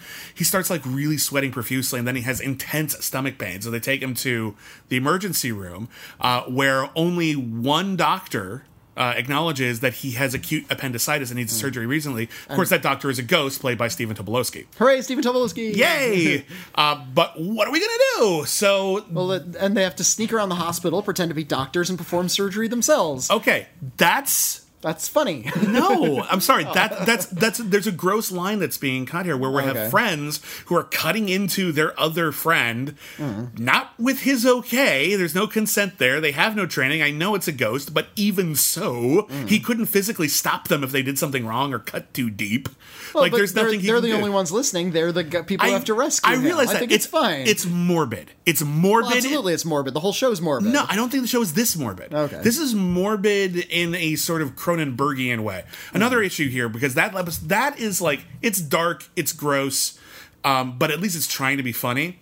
He 0.44 0.46
starts 0.46 0.68
like 0.68 0.82
really 0.84 1.16
sweating 1.16 1.52
profusely, 1.52 1.98
and 1.98 2.06
then 2.06 2.16
he 2.16 2.20
has 2.22 2.38
intense 2.38 3.02
stomach 3.02 3.38
pain. 3.38 3.62
So 3.62 3.70
they 3.70 3.80
take 3.80 4.02
him 4.02 4.12
to 4.16 4.54
the 4.90 4.98
emergency 4.98 5.52
room, 5.52 5.88
uh, 6.20 6.42
where 6.42 6.90
only 6.94 7.32
one 7.32 7.96
doctor. 7.96 8.64
Uh, 8.96 9.12
acknowledges 9.16 9.80
that 9.80 9.92
he 9.92 10.12
has 10.12 10.34
acute 10.34 10.64
appendicitis 10.70 11.28
and 11.30 11.36
needs 11.38 11.52
surgery 11.52 11.84
recently. 11.84 12.28
Of 12.48 12.54
course, 12.54 12.68
that 12.68 12.80
doctor 12.80 13.10
is 13.10 13.18
a 13.18 13.24
ghost 13.24 13.60
played 13.60 13.76
by 13.76 13.88
Stephen 13.88 14.14
Tobolowsky. 14.14 14.66
Hooray, 14.78 15.02
Stephen 15.02 15.24
Tobolowsky! 15.24 15.74
Yay! 15.74 16.46
uh, 16.76 17.04
but 17.12 17.32
what 17.36 17.66
are 17.66 17.72
we 17.72 17.80
gonna 17.80 17.92
do? 18.18 18.44
So, 18.46 19.04
Well, 19.10 19.32
and 19.32 19.76
they 19.76 19.82
have 19.82 19.96
to 19.96 20.04
sneak 20.04 20.32
around 20.32 20.50
the 20.50 20.54
hospital, 20.54 21.02
pretend 21.02 21.30
to 21.30 21.34
be 21.34 21.42
doctors, 21.42 21.90
and 21.90 21.98
perform 21.98 22.28
surgery 22.28 22.68
themselves. 22.68 23.28
okay, 23.32 23.66
that's 23.96 24.63
That's 24.84 25.08
funny. 25.08 25.50
no, 25.66 26.22
I'm 26.30 26.40
sorry. 26.40 26.64
That 26.64 27.06
that's 27.06 27.24
that's 27.26 27.58
there's 27.58 27.86
a 27.86 27.92
gross 27.92 28.30
line 28.30 28.58
that's 28.58 28.76
being 28.76 29.06
cut 29.06 29.24
here 29.24 29.34
where 29.36 29.50
we 29.50 29.62
Okay. 29.62 29.78
have 29.80 29.90
friends 29.90 30.40
who 30.66 30.76
are 30.76 30.84
cutting 30.84 31.30
into 31.30 31.72
their 31.72 31.98
other 31.98 32.30
friend, 32.32 32.94
Mm-hmm. 33.16 33.64
not 33.64 33.94
with 33.98 34.20
his 34.20 34.44
okay. 34.44 35.16
There's 35.16 35.34
no 35.34 35.46
consent 35.46 35.96
there. 35.98 36.20
They 36.20 36.32
have 36.32 36.54
no 36.54 36.66
training. 36.66 37.00
I 37.02 37.10
know 37.10 37.34
it's 37.34 37.48
a 37.48 37.52
ghost, 37.52 37.94
but 37.94 38.08
even 38.14 38.54
so, 38.54 39.26
Mm. 39.30 39.48
he 39.48 39.58
couldn't 39.58 39.86
physically 39.86 40.28
stop 40.28 40.68
them 40.68 40.84
if 40.84 40.92
they 40.92 41.02
did 41.02 41.18
something 41.18 41.46
wrong 41.46 41.72
or 41.72 41.78
cut 41.78 42.12
too 42.12 42.28
deep. 42.28 42.68
Well, 43.14 43.22
like 43.24 43.32
there's 43.32 43.54
they're, 43.54 43.64
nothing 43.64 43.80
he 43.80 43.86
They're 43.86 43.96
can 43.96 44.02
the 44.02 44.08
do. 44.10 44.16
only 44.16 44.30
ones 44.30 44.52
listening. 44.52 44.90
They're 44.90 45.12
the 45.12 45.24
people 45.44 45.66
who 45.66 45.72
have 45.72 45.84
to 45.86 45.94
rescue 45.94 46.30
I 46.30 46.36
him. 46.36 46.42
realize 46.44 46.68
I 46.68 46.72
that 46.74 46.78
think 46.80 46.92
it's, 46.92 47.06
fine. 47.06 47.46
It's 47.46 47.64
morbid. 47.64 48.32
It's 48.44 48.62
morbid. 48.62 49.08
Well, 49.08 49.16
absolutely, 49.16 49.54
it's 49.54 49.64
morbid. 49.64 49.94
The 49.94 50.00
whole 50.00 50.12
show's 50.12 50.40
morbid. 50.42 50.72
No, 50.72 50.84
I 50.88 50.94
don't 50.96 51.10
think 51.10 51.22
the 51.22 51.28
show 51.28 51.40
is 51.40 51.54
this 51.54 51.74
morbid. 51.76 52.12
Okay. 52.12 52.40
This 52.42 52.58
is 52.58 52.74
morbid 52.74 53.56
in 53.56 53.94
a 53.94 54.16
sort 54.16 54.42
of 54.42 54.56
Cronenbergian 54.78 55.40
way. 55.40 55.64
Another 55.92 56.18
Hmm. 56.18 56.24
issue 56.24 56.48
here 56.48 56.68
because 56.68 56.94
that 56.94 57.14
that 57.46 57.78
is 57.78 58.00
like 58.00 58.24
it's 58.42 58.60
dark, 58.60 59.04
it's 59.16 59.32
gross, 59.32 59.98
um, 60.44 60.78
but 60.78 60.90
at 60.90 61.00
least 61.00 61.16
it's 61.16 61.28
trying 61.28 61.56
to 61.56 61.62
be 61.62 61.72
funny. 61.72 62.18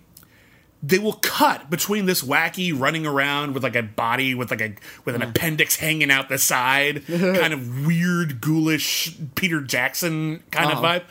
They 0.85 0.99
will 0.99 1.13
cut 1.13 1.71
between 1.71 2.07
this 2.07 2.23
wacky 2.23 2.73
running 2.77 3.07
around 3.07 3.55
with 3.55 3.63
like 3.63 3.77
a 3.77 3.85
body 3.85 4.35
with 4.35 4.51
like 4.51 4.61
a 4.61 4.75
with 5.05 5.15
an 5.15 5.23
appendix 5.23 5.77
hanging 5.77 6.11
out 6.11 6.29
the 6.29 6.39
side, 6.39 7.05
kind 7.09 7.53
of 7.53 7.87
weird, 7.87 8.41
ghoulish 8.41 9.15
Peter 9.37 9.61
Jackson 9.61 10.43
kind 10.51 10.73
of 10.73 10.79
Uh-huh. 10.79 10.99
vibe. 11.01 11.03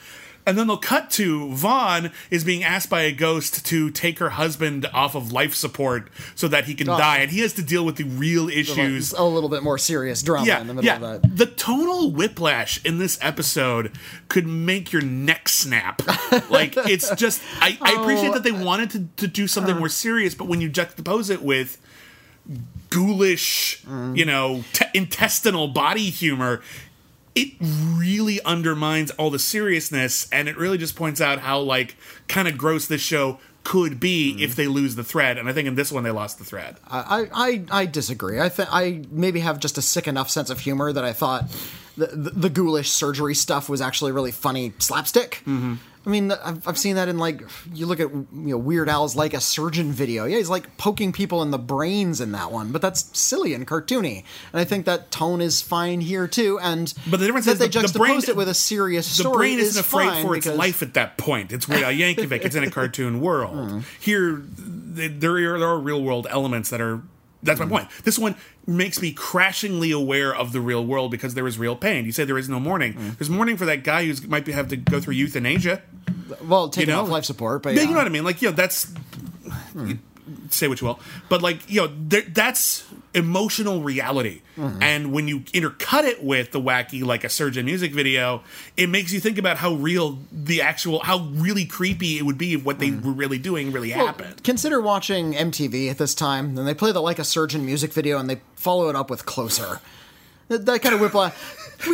And 0.45 0.57
then 0.57 0.67
they'll 0.67 0.77
cut 0.77 1.11
to 1.11 1.53
Vaughn 1.53 2.11
is 2.31 2.43
being 2.43 2.63
asked 2.63 2.89
by 2.89 3.01
a 3.01 3.11
ghost 3.11 3.65
to 3.67 3.89
take 3.91 4.17
her 4.19 4.31
husband 4.31 4.87
off 4.93 5.13
of 5.15 5.31
life 5.31 5.53
support 5.53 6.09
so 6.35 6.47
that 6.47 6.65
he 6.65 6.73
can 6.73 6.89
Oh. 6.89 6.97
die, 6.97 7.17
and 7.19 7.29
he 7.31 7.41
has 7.41 7.53
to 7.53 7.61
deal 7.61 7.85
with 7.85 7.97
the 7.97 8.05
real 8.05 8.49
issues. 8.49 9.13
a 9.13 9.23
little 9.23 9.49
bit 9.49 9.61
more 9.63 9.77
serious 9.77 10.21
drama 10.23 10.45
Yeah, 10.47 10.61
in 10.61 10.67
the 10.67 10.73
middle 10.73 10.85
yeah. 10.87 10.95
of 11.15 11.21
that. 11.21 11.37
The 11.37 11.45
tonal 11.45 12.11
whiplash 12.11 12.83
in 12.83 12.97
this 12.97 13.19
episode 13.21 13.91
could 14.29 14.47
make 14.47 14.91
your 14.91 15.01
neck 15.03 15.47
snap. 15.47 16.01
like 16.49 16.75
it's 16.77 17.13
just, 17.15 17.41
I, 17.59 17.77
I 17.81 17.93
Oh. 17.97 18.01
appreciate 18.01 18.33
that 18.33 18.43
they 18.43 18.51
wanted 18.51 18.89
to, 18.91 19.07
to 19.17 19.27
do 19.27 19.47
something 19.47 19.77
more 19.77 19.89
serious, 19.89 20.33
but 20.33 20.47
when 20.47 20.59
you 20.61 20.69
juxtapose 20.69 21.29
it 21.29 21.43
with 21.43 21.77
ghoulish, 22.89 23.81
Mm. 23.87 24.17
you 24.17 24.25
know, 24.25 24.63
te- 24.73 24.85
intestinal 24.93 25.67
body 25.67 26.09
humor, 26.09 26.61
it 27.35 27.53
really 27.61 28.41
undermines 28.43 29.11
all 29.11 29.29
the 29.29 29.39
seriousness, 29.39 30.27
and 30.31 30.47
it 30.49 30.57
really 30.57 30.77
just 30.77 30.95
points 30.95 31.21
out 31.21 31.39
how 31.39 31.59
like 31.59 31.95
kind 32.27 32.47
of 32.47 32.57
gross 32.57 32.87
this 32.87 33.01
show 33.01 33.39
could 33.63 33.99
be 33.99 34.33
Mm. 34.35 34.41
if 34.41 34.55
they 34.55 34.65
lose 34.67 34.95
the 34.95 35.03
thread. 35.03 35.37
And 35.37 35.47
I 35.47 35.53
think 35.53 35.67
in 35.67 35.75
this 35.75 35.91
one 35.91 36.03
they 36.03 36.09
lost 36.11 36.39
the 36.39 36.43
thread. 36.43 36.77
I, 36.89 37.27
I, 37.31 37.63
I 37.81 37.85
disagree. 37.85 38.39
I 38.39 38.49
think 38.49 38.69
I 38.71 39.03
maybe 39.11 39.39
have 39.41 39.59
just 39.59 39.77
a 39.77 39.81
sick 39.83 40.07
enough 40.07 40.31
sense 40.31 40.49
of 40.49 40.59
humor 40.59 40.91
that 40.91 41.03
I 41.03 41.13
thought 41.13 41.45
the, 41.95 42.07
the, 42.07 42.29
the 42.31 42.49
ghoulish 42.49 42.89
surgery 42.89 43.35
stuff 43.35 43.69
was 43.69 43.79
actually 43.79 44.13
really 44.13 44.31
funny 44.31 44.73
slapstick. 44.79 45.43
Mm-hmm. 45.45 45.75
I 46.05 46.09
mean, 46.09 46.31
I've, 46.31 46.67
I've 46.67 46.77
seen 46.79 46.95
that 46.95 47.07
in 47.09 47.19
like 47.19 47.43
you 47.73 47.85
look 47.85 47.99
at 47.99 48.09
you 48.09 48.27
know 48.33 48.57
Weird 48.57 48.89
Al's 48.89 49.15
like 49.15 49.33
a 49.35 49.39
surgeon 49.41 49.91
video. 49.91 50.25
Yeah, 50.25 50.37
he's 50.37 50.49
like 50.49 50.75
poking 50.77 51.11
people 51.11 51.43
in 51.43 51.51
the 51.51 51.59
brains 51.59 52.19
in 52.19 52.31
that 52.31 52.51
one, 52.51 52.71
but 52.71 52.81
that's 52.81 53.15
silly 53.17 53.53
and 53.53 53.67
cartoony. 53.67 54.23
And 54.51 54.59
I 54.59 54.63
think 54.63 54.85
that 54.87 55.11
tone 55.11 55.41
is 55.41 55.61
fine 55.61 56.01
here 56.01 56.27
too. 56.27 56.57
And 56.59 56.91
But 57.09 57.19
the 57.19 57.27
difference 57.27 57.45
that 57.45 57.53
is 57.53 57.59
they 57.59 57.65
the- 57.65 57.69
the 57.69 57.81
juxtaposed 57.81 57.97
brain- 58.25 58.29
it 58.29 58.35
with 58.35 58.49
a 58.49 58.53
serious 58.55 59.05
story. 59.05 59.31
the 59.31 59.37
brain 59.37 59.59
is 59.59 59.67
isn't 59.69 59.81
afraid 59.81 60.21
for 60.23 60.35
its 60.35 60.45
because- 60.47 60.57
life 60.57 60.81
at 60.81 60.95
that 60.95 61.17
point. 61.17 61.51
It's 61.51 61.67
Weird 61.67 61.83
Al 61.83 61.91
Yankovic. 61.91 62.43
it's 62.45 62.55
in 62.55 62.63
a 62.63 62.71
cartoon 62.79 63.21
world. 63.21 63.55
Hmm. 63.69 63.79
Here, 63.99 64.41
there 64.43 65.53
are, 65.53 65.59
there 65.59 65.67
are 65.69 65.79
real 65.79 66.01
world 66.01 66.25
elements 66.29 66.69
that 66.71 66.81
are. 66.81 67.03
That's 67.43 67.59
my 67.59 67.65
mm-hmm. 67.65 67.75
point. 67.75 67.89
This 68.03 68.19
one 68.19 68.35
makes 68.67 69.01
me 69.01 69.11
crashingly 69.11 69.91
aware 69.91 70.33
of 70.33 70.51
the 70.51 70.61
real 70.61 70.85
world 70.85 71.11
because 71.11 71.33
there 71.33 71.47
is 71.47 71.57
real 71.57 71.75
pain. 71.75 72.05
You 72.05 72.11
say 72.11 72.23
there 72.23 72.37
is 72.37 72.49
no 72.49 72.59
mourning. 72.59 72.93
Mm. 72.93 73.17
There's 73.17 73.29
mourning 73.29 73.57
for 73.57 73.65
that 73.65 73.83
guy 73.83 74.05
who's 74.05 74.25
might 74.27 74.45
be, 74.45 74.51
have 74.51 74.67
to 74.69 74.77
go 74.77 74.99
through 74.99 75.15
euthanasia. 75.15 75.81
Well, 76.43 76.69
taking 76.69 76.93
know? 76.93 77.01
off 77.01 77.09
life 77.09 77.25
support, 77.25 77.63
but 77.63 77.73
Yeah, 77.73 77.81
you 77.81 77.91
know 77.91 77.97
what 77.97 78.05
I 78.07 78.09
mean. 78.09 78.23
Like, 78.23 78.41
you 78.41 78.49
know, 78.49 78.55
that's 78.55 78.91
hmm. 79.73 79.93
say 80.49 80.67
what 80.67 80.79
you 80.81 80.87
will, 80.87 80.99
but 81.29 81.41
like, 81.41 81.69
you 81.69 81.81
know, 81.81 81.93
there, 81.97 82.21
that's 82.21 82.85
emotional 83.13 83.81
reality. 83.81 84.41
Mm-hmm. 84.57 84.81
And 84.83 85.11
when 85.11 85.27
you 85.27 85.41
intercut 85.41 86.03
it 86.03 86.23
with 86.23 86.51
the 86.51 86.61
wacky, 86.61 87.03
like 87.03 87.23
a 87.23 87.29
surgeon 87.29 87.65
music 87.65 87.93
video, 87.93 88.43
it 88.77 88.87
makes 88.87 89.11
you 89.11 89.19
think 89.19 89.37
about 89.37 89.57
how 89.57 89.73
real 89.73 90.19
the 90.31 90.61
actual, 90.61 90.99
how 90.99 91.19
really 91.33 91.65
creepy 91.65 92.17
it 92.17 92.23
would 92.23 92.37
be 92.37 92.53
if 92.53 92.63
what 92.63 92.79
they 92.79 92.89
mm-hmm. 92.89 93.05
were 93.05 93.13
really 93.13 93.37
doing 93.37 93.71
really 93.71 93.91
happened. 93.91 94.43
Consider 94.43 94.81
watching 94.81 95.33
MTV 95.33 95.89
at 95.89 95.97
this 95.97 96.15
time, 96.15 96.57
and 96.57 96.67
they 96.67 96.73
play 96.73 96.91
the 96.91 97.01
Like 97.01 97.19
a 97.19 97.23
Surgeon 97.23 97.65
music 97.65 97.93
video, 97.93 98.17
and 98.17 98.29
they 98.29 98.41
follow 98.55 98.89
it 98.89 98.95
up 98.95 99.09
with 99.09 99.25
Closer. 99.25 99.79
That, 100.57 100.81
kind 100.81 100.93
of 100.95 101.01
whiplash. 101.01 101.33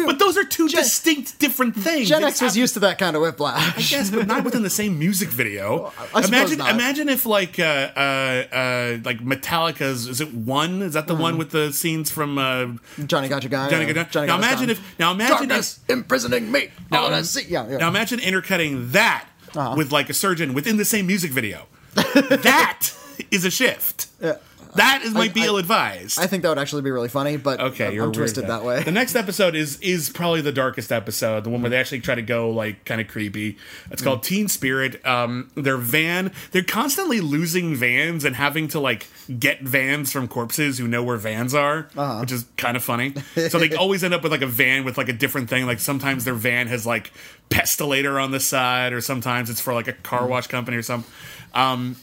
But 0.06 0.20
those 0.20 0.36
are 0.38 0.44
two 0.44 0.68
Gen- 0.68 0.82
distinct 0.84 1.40
different 1.40 1.74
things. 1.76 2.10
Gen 2.10 2.22
X 2.24 2.42
was 2.42 2.58
used 2.58 2.74
to 2.74 2.82
that 2.82 2.98
kind 2.98 3.16
of 3.16 3.22
whiplash. 3.22 3.78
I 3.78 3.82
guess, 3.82 4.10
but 4.10 4.28
not 4.28 4.44
within 4.44 4.62
the 4.64 4.70
same 4.70 5.00
music 5.00 5.30
video. 5.30 5.94
I 6.14 6.24
imagine, 6.26 6.58
not. 6.58 6.72
imagine 6.72 7.08
if 7.08 7.26
like 7.26 7.58
uh, 7.58 7.64
uh, 7.64 8.00
uh, 8.00 8.98
like 9.06 9.20
Metallica's 9.20 10.08
is 10.08 10.20
it 10.20 10.34
one? 10.34 10.82
Is 10.82 10.94
that 10.94 11.08
the 11.08 11.16
one 11.16 11.38
with 11.38 11.52
the 11.52 11.72
scenes 11.72 12.12
from 12.12 12.38
uh, 12.38 12.68
Johnny 13.06 13.30
got 13.30 13.44
your 13.44 13.50
guy. 13.50 13.70
Johnny 13.70 13.90
uh, 13.90 13.94
Got- 13.94 14.12
Johnny 14.12 14.28
now 14.28 14.38
imagine 14.38 14.68
gone. 14.68 14.70
if 14.72 15.00
now 15.00 15.12
imagine 15.14 15.38
Darkness 15.48 15.80
if, 15.88 15.90
imprisoning 15.90 16.52
me. 16.52 16.70
Now- 16.92 17.22
see, 17.22 17.46
yeah, 17.48 17.66
yeah. 17.70 17.78
now 17.78 17.88
imagine 17.88 18.20
intercutting 18.20 18.92
that 18.92 19.26
Uh-huh. 19.56 19.76
with 19.78 19.92
like 19.94 20.10
a 20.10 20.14
surgeon 20.14 20.54
within 20.54 20.76
the 20.76 20.86
same 20.86 21.08
music 21.08 21.32
video. 21.32 21.68
that 21.94 22.92
is 23.32 23.46
a 23.46 23.50
shift. 23.52 24.08
That 24.78 25.02
is 25.04 25.14
might 25.14 25.34
be 25.34 25.42
I- 25.42 25.46
ill 25.46 25.58
advised. 25.58 26.20
I 26.20 26.28
think 26.28 26.44
that 26.44 26.50
would 26.50 26.58
actually 26.60 26.82
be 26.84 26.92
really 26.92 27.10
funny, 27.10 27.38
but 27.38 27.60
Okay, 27.60 27.88
I'm, 27.88 27.94
you're 27.94 28.06
I'm 28.06 28.12
twisted 28.14 28.44
guy. 28.44 28.50
that 28.50 28.64
way. 28.64 28.84
The 28.84 28.92
next 28.92 29.16
episode 29.16 29.56
is 29.56 29.80
is 29.82 30.10
probably 30.10 30.42
the 30.42 30.52
darkest 30.52 30.92
episode, 30.92 31.44
the 31.44 31.50
one 31.50 31.62
where 31.62 31.70
they 31.70 31.78
actually 31.78 32.02
try 32.02 32.16
to 32.16 32.22
go 32.22 32.50
like 32.50 32.86
kind 32.86 33.02
of 33.02 33.08
creepy. 33.08 33.58
It's 33.92 34.02
called 34.02 34.24
Teen 34.24 34.48
Spirit. 34.48 35.06
Um, 35.06 35.52
their 35.56 35.78
van, 35.78 36.32
they're 36.52 36.64
constantly 36.64 37.20
losing 37.22 37.76
vans 37.76 38.24
and 38.26 38.36
having 38.36 38.68
to 38.70 38.80
like 38.80 39.08
get 39.40 39.62
vans 39.62 40.12
from 40.12 40.28
corpses 40.28 40.78
who 40.78 40.88
know 40.88 41.04
where 41.04 41.18
vans 41.18 41.54
are, 41.54 41.90
Uh-huh. 41.96 42.20
which 42.20 42.32
is 42.32 42.46
kind 42.58 42.78
of 42.78 42.84
funny. 42.84 43.14
so 43.50 43.60
they 43.60 43.76
always 43.76 44.04
end 44.04 44.14
up 44.14 44.24
with 44.24 44.32
like 44.32 44.42
a 44.42 44.48
van 44.48 44.84
with 44.86 44.98
like 44.98 45.10
a 45.10 45.14
different 45.14 45.50
thing. 45.50 45.66
Like 45.66 45.80
sometimes 45.80 46.24
their 46.26 46.34
van 46.34 46.68
has 46.68 46.86
like 46.86 47.12
pestilator 47.50 48.22
on 48.22 48.32
the 48.32 48.40
side, 48.40 48.94
or 48.94 49.02
sometimes 49.02 49.50
it's 49.50 49.62
for 49.62 49.74
like 49.74 49.88
a 49.88 49.94
car 49.94 50.18
Mm-hmm. 50.22 50.30
wash 50.30 50.48
company 50.48 50.78
or 50.78 50.82
something. 50.84 51.12
Um, 51.54 51.96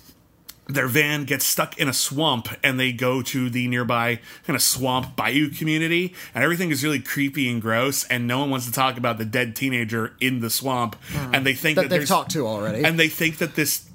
their 0.67 0.89
van 0.89 1.25
gets 1.25 1.45
stuck 1.45 1.77
in 1.79 1.89
a 1.89 1.93
swamp 1.93 2.49
and 2.62 2.81
they 2.81 2.91
go 2.91 3.21
to 3.21 3.51
the 3.51 3.69
nearby 3.69 4.19
kind 4.47 4.57
of 4.57 4.62
swamp 4.62 5.15
bayou 5.15 5.51
community 5.51 6.15
and 6.35 6.43
everything 6.43 6.71
is 6.71 6.83
really 6.83 7.01
creepy 7.01 7.51
and 7.51 7.61
gross 7.61 8.05
and 8.05 8.27
no 8.27 8.39
one 8.39 8.49
wants 8.51 8.65
to 8.65 8.73
talk 8.73 8.97
about 8.97 9.19
the 9.19 9.27
dead 9.27 9.55
teenager 9.55 10.15
in 10.21 10.41
the 10.41 10.49
swamp. 10.49 10.97
And 11.15 11.45
they 11.47 11.53
think 11.53 11.77
that 11.77 11.91
that, 11.91 11.99
they've 11.99 12.09
talked 12.09 12.31
to 12.33 12.47
already. 12.47 12.83
and 12.85 12.99
they 12.99 13.09
think 13.09 13.39
that 13.39 13.57
this 13.57 13.87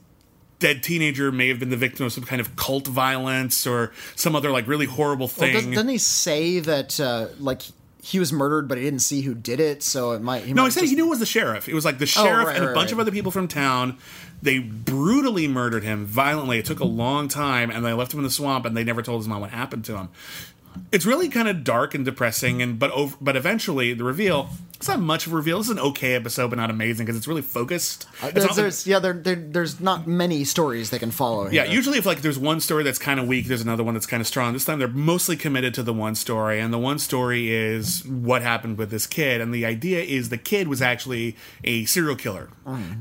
dead 0.60 0.84
teenager 0.84 1.32
may 1.32 1.48
have 1.48 1.58
been 1.58 1.70
the 1.70 1.78
victim 1.78 2.06
of 2.06 2.14
some 2.14 2.24
kind 2.26 2.40
of 2.42 2.56
cult 2.56 2.86
violence 2.86 3.66
or 3.66 3.92
some 4.16 4.36
other 4.36 4.52
like 4.52 4.68
really 4.68 4.86
horrible 4.86 5.26
Well, 5.26 5.36
thing 5.36 5.54
doesn't, 5.54 5.72
doesn't 5.72 5.88
he 5.90 5.98
say 5.98 6.60
that 6.60 7.00
uh, 7.00 7.28
like 7.40 7.64
he 8.02 8.20
was 8.20 8.32
murdered, 8.32 8.68
but 8.68 8.78
he 8.78 8.84
didn't 8.84 9.02
see 9.02 9.22
who 9.22 9.34
did 9.36 9.60
it? 9.60 9.84
So 9.84 10.12
it 10.14 10.22
might. 10.22 10.44
He 10.44 10.54
No, 10.54 10.62
might 10.64 10.68
he 10.68 10.72
said 10.72 10.80
just- 10.82 10.92
he 10.92 10.96
knew 10.96 11.08
it 11.08 11.10
was 11.10 11.20
the 11.20 11.26
sheriff. 11.26 11.68
It 11.68 11.74
was 11.74 11.86
like 11.86 11.98
the 11.98 12.04
oh, 12.04 12.24
sheriff 12.24 12.48
right, 12.48 12.56
and 12.56 12.64
a 12.66 12.68
right, 12.70 12.76
bunch 12.76 12.92
of 12.92 13.00
other 13.00 13.12
people 13.12 13.32
from 13.32 13.48
town. 13.48 13.98
They 14.42 14.60
brutally 14.60 15.48
murdered 15.48 15.84
him 15.84 16.06
violently. 16.06 16.60
It 16.60 16.66
took 16.66 16.80
a 16.80 16.86
long 16.86 17.28
time, 17.28 17.70
and 17.70 17.86
they 17.86 17.92
left 17.94 18.14
him 18.14 18.20
in 18.20 18.24
the 18.24 18.32
swamp, 18.32 18.66
and 18.66 18.76
they 18.76 18.84
never 18.86 19.02
told 19.02 19.20
his 19.22 19.28
mom 19.28 19.42
what 19.42 19.50
happened 19.50 19.84
to 19.86 19.98
him. 19.98 20.10
It's 20.94 21.06
really 21.06 21.28
kind 21.28 21.48
of 21.50 21.64
dark 21.66 21.94
and 21.94 22.06
depressing, 22.06 22.62
and 22.62 22.80
but 22.80 22.92
over, 22.92 23.18
but 23.20 23.36
eventually 23.36 23.94
the 23.94 24.04
reveal. 24.06 24.50
It's 24.80 24.88
not 24.88 25.02
much 25.02 25.28
of 25.28 25.34
a 25.34 25.36
reveal. 25.36 25.58
This 25.58 25.68
is 25.68 25.72
an 25.72 25.80
okay 25.80 26.14
episode, 26.16 26.48
but 26.52 26.56
not 26.56 26.70
amazing 26.70 27.06
because 27.06 27.18
it's 27.18 27.28
really 27.28 27.42
focused. 27.42 28.08
Uh, 28.24 28.32
There's, 28.32 28.46
like- 28.48 28.56
there's 28.56 28.88
yeah, 28.88 29.00
there, 29.00 29.12
there, 29.12 29.36
there's 29.36 29.82
not 29.82 30.08
many 30.08 30.46
stories 30.46 30.90
they 30.90 31.00
can 31.00 31.12
follow. 31.12 31.50
yeah, 31.50 31.66
usually 31.66 31.98
if 31.98 32.06
like 32.06 32.22
there's 32.22 32.40
one 32.40 32.62
story 32.62 32.84
that's 32.84 32.98
kind 32.98 33.20
of 33.20 33.28
weak, 33.28 33.48
there's 33.48 33.62
another 33.62 33.84
one 33.84 33.94
that's 33.94 34.06
kind 34.06 34.22
of 34.22 34.28
strong. 34.28 34.54
This 34.54 34.64
time 34.64 34.80
they're 34.80 34.88
mostly 34.88 35.36
committed 35.36 35.74
to 35.74 35.84
the 35.84 35.92
one 35.94 36.16
story, 36.16 36.62
and 36.62 36.74
the 36.74 36.78
one 36.78 36.98
story 36.98 37.52
is 37.52 38.06
what 38.08 38.42
happened 38.42 38.78
with 38.78 38.90
this 38.90 39.06
kid, 39.06 39.42
and 39.42 39.54
the 39.54 39.66
idea 39.66 40.02
is 40.02 40.30
the 40.30 40.38
kid 40.38 40.70
was 40.70 40.82
actually 40.82 41.36
a 41.66 41.84
serial 41.84 42.16
killer, 42.16 42.50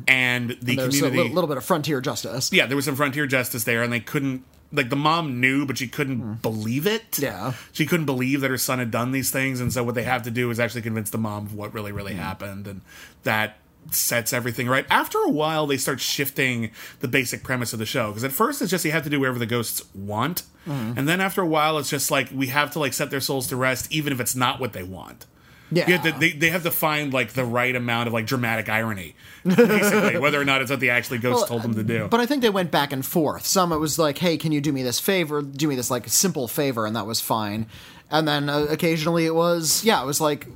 and 0.08 0.56
the 0.60 0.74
community 0.74 0.98
a 0.98 1.02
little, 1.10 1.32
little 1.32 1.48
bit 1.48 1.58
of 1.58 1.64
frontier 1.64 2.00
justice. 2.00 2.52
yeah, 2.52 2.66
there 2.66 2.74
was 2.76 2.86
some 2.86 2.96
frontier 2.96 3.28
justice 3.28 3.62
there, 3.62 3.84
and 3.84 3.92
they 3.92 4.00
couldn't. 4.00 4.42
Like 4.70 4.90
the 4.90 4.96
mom 4.96 5.40
knew, 5.40 5.64
but 5.64 5.78
she 5.78 5.88
couldn't 5.88 6.42
believe 6.42 6.86
it. 6.86 7.18
Yeah. 7.18 7.54
she 7.72 7.86
couldn't 7.86 8.04
believe 8.06 8.42
that 8.42 8.50
her 8.50 8.58
son 8.58 8.78
had 8.78 8.90
done 8.90 9.12
these 9.12 9.30
things, 9.30 9.60
and 9.60 9.72
so 9.72 9.82
what 9.82 9.94
they 9.94 10.02
have 10.02 10.22
to 10.24 10.30
do 10.30 10.50
is 10.50 10.60
actually 10.60 10.82
convince 10.82 11.08
the 11.10 11.16
mom 11.18 11.46
of 11.46 11.54
what 11.54 11.72
really, 11.72 11.90
Hmm. 11.90 11.96
really 11.96 12.14
happened, 12.14 12.66
and 12.66 12.82
that 13.22 13.56
sets 13.90 14.34
everything 14.34 14.68
right. 14.68 14.84
After 14.90 15.16
a 15.24 15.30
while, 15.30 15.66
they 15.66 15.78
start 15.78 16.00
shifting 16.00 16.70
the 17.00 17.08
basic 17.08 17.42
premise 17.42 17.72
of 17.72 17.78
the 17.78 17.86
show 17.86 18.08
because 18.10 18.24
at 18.24 18.32
first 18.32 18.60
it's 18.60 18.70
just 18.70 18.84
you 18.84 18.92
have 18.92 19.04
to 19.04 19.08
do 19.10 19.20
whatever 19.20 19.38
the 19.38 19.46
ghosts 19.46 19.82
want, 19.94 20.42
Hmm. 20.66 20.92
and 20.96 21.08
then 21.08 21.22
after 21.22 21.40
a 21.40 21.46
while 21.46 21.78
it's 21.78 21.88
just 21.88 22.10
like 22.10 22.28
we 22.30 22.48
have 22.48 22.70
to 22.72 22.78
like 22.78 22.92
set 22.92 23.10
their 23.10 23.20
souls 23.20 23.46
to 23.46 23.56
rest, 23.56 23.90
even 23.90 24.12
if 24.12 24.20
it's 24.20 24.36
not 24.36 24.60
what 24.60 24.74
they 24.74 24.82
want. 24.82 25.24
Yeah. 25.70 25.86
You 25.86 25.98
have 25.98 26.02
to, 26.04 26.18
they, 26.18 26.32
they 26.32 26.50
have 26.50 26.62
to 26.62 26.70
find 26.70 27.12
like 27.12 27.32
the 27.32 27.44
right 27.44 27.74
amount 27.74 28.06
of 28.06 28.14
like 28.14 28.26
dramatic 28.26 28.68
irony, 28.68 29.14
basically, 29.44 30.18
whether 30.20 30.40
or 30.40 30.44
not 30.44 30.62
it's 30.62 30.70
what 30.70 30.80
the 30.80 30.90
actually 30.90 31.18
ghosts 31.18 31.48
told 31.48 31.62
them 31.62 31.74
to 31.74 31.82
do. 31.82 32.08
But 32.08 32.20
I 32.20 32.26
think 32.26 32.42
they 32.42 32.50
went 32.50 32.70
back 32.70 32.92
and 32.92 33.04
forth. 33.04 33.44
Some 33.46 33.72
it 33.72 33.76
was 33.78 33.98
like, 33.98 34.18
"Hey, 34.18 34.38
can 34.38 34.52
you 34.52 34.60
do 34.60 34.72
me 34.72 34.82
this 34.82 34.98
favor? 34.98 35.42
Do 35.42 35.68
me 35.68 35.74
this 35.74 35.90
like 35.90 36.08
simple 36.08 36.48
favor," 36.48 36.86
and 36.86 36.96
that 36.96 37.06
was 37.06 37.20
fine. 37.20 37.66
And 38.10 38.26
then 38.26 38.48
uh, 38.48 38.66
occasionally 38.70 39.26
it 39.26 39.34
was, 39.34 39.84
yeah, 39.84 40.02
it 40.02 40.06
was 40.06 40.20
like, 40.20 40.46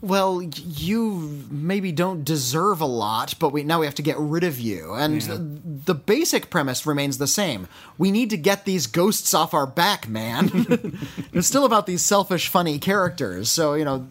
"Well, 0.00 0.42
you 0.42 1.44
maybe 1.50 1.90
don't 1.92 2.24
deserve 2.24 2.80
a 2.80 2.86
lot, 2.86 3.34
but 3.38 3.50
we 3.50 3.62
now 3.62 3.80
we 3.80 3.86
have 3.86 3.94
to 3.96 4.02
get 4.02 4.16
rid 4.18 4.44
of 4.44 4.58
you." 4.60 4.92
And 4.94 5.22
Yeah. 5.22 5.36
the 5.86 5.94
basic 5.94 6.50
premise 6.50 6.86
remains 6.86 7.18
the 7.18 7.26
same. 7.26 7.66
We 7.98 8.10
need 8.10 8.30
to 8.30 8.36
get 8.36 8.64
these 8.64 8.86
ghosts 8.86 9.32
off 9.34 9.54
our 9.54 9.66
back, 9.66 10.08
man. 10.08 10.50
it's 11.32 11.46
still 11.48 11.64
about 11.64 11.86
these 11.86 12.02
selfish, 12.04 12.48
funny 12.48 12.78
characters. 12.78 13.50
So 13.50 13.74
you 13.74 13.84
know, 13.84 14.06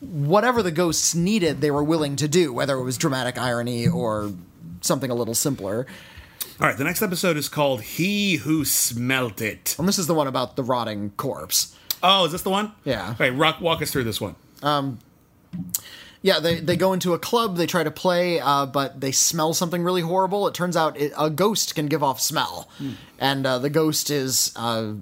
whatever 0.00 0.62
the 0.62 0.70
ghosts 0.70 1.14
needed, 1.14 1.60
they 1.60 1.70
were 1.70 1.84
willing 1.84 2.16
to 2.16 2.28
do, 2.28 2.52
whether 2.52 2.76
it 2.76 2.82
was 2.84 2.96
dramatic 2.96 3.38
irony 3.38 3.86
or 3.88 4.32
something 4.80 5.10
a 5.10 5.14
little 5.14 5.34
simpler. 5.34 5.86
All 6.60 6.66
right, 6.66 6.76
the 6.76 6.84
next 6.84 7.00
episode 7.02 7.36
is 7.36 7.48
called 7.48 7.82
"He 7.82 8.36
Who 8.36 8.64
Smelt 8.64 9.40
It." 9.40 9.76
And 9.78 9.88
this 9.88 9.98
is 9.98 10.06
the 10.06 10.14
one 10.14 10.26
about 10.26 10.56
the 10.56 10.62
rotting 10.62 11.10
corpse. 11.16 11.74
Oh, 12.02 12.24
is 12.26 12.32
this 12.32 12.42
the 12.42 12.50
one? 12.50 12.72
Yeah. 12.84 13.10
Okay, 13.12 13.30
rock, 13.30 13.60
walk 13.60 13.82
us 13.82 13.90
through 13.90 14.04
this 14.04 14.20
one. 14.20 14.34
Yeah, 16.22 16.38
they, 16.38 16.60
they 16.60 16.76
go 16.76 16.92
into 16.92 17.14
a 17.14 17.18
club, 17.18 17.56
they 17.56 17.66
try 17.66 17.82
to 17.82 17.90
play, 17.90 18.40
uh, 18.40 18.66
but 18.66 19.00
they 19.00 19.10
smell 19.10 19.54
something 19.54 19.82
really 19.82 20.02
horrible. 20.02 20.46
It 20.48 20.52
turns 20.52 20.76
out 20.76 20.98
it, 20.98 21.14
a 21.16 21.30
ghost 21.30 21.74
can 21.74 21.86
give 21.86 22.02
off 22.02 22.20
smell. 22.20 22.68
And 23.18 23.46
uh, 23.46 23.58
the 23.58 23.70
ghost 23.70 24.10
is 24.10 24.52
uh, 24.54 24.92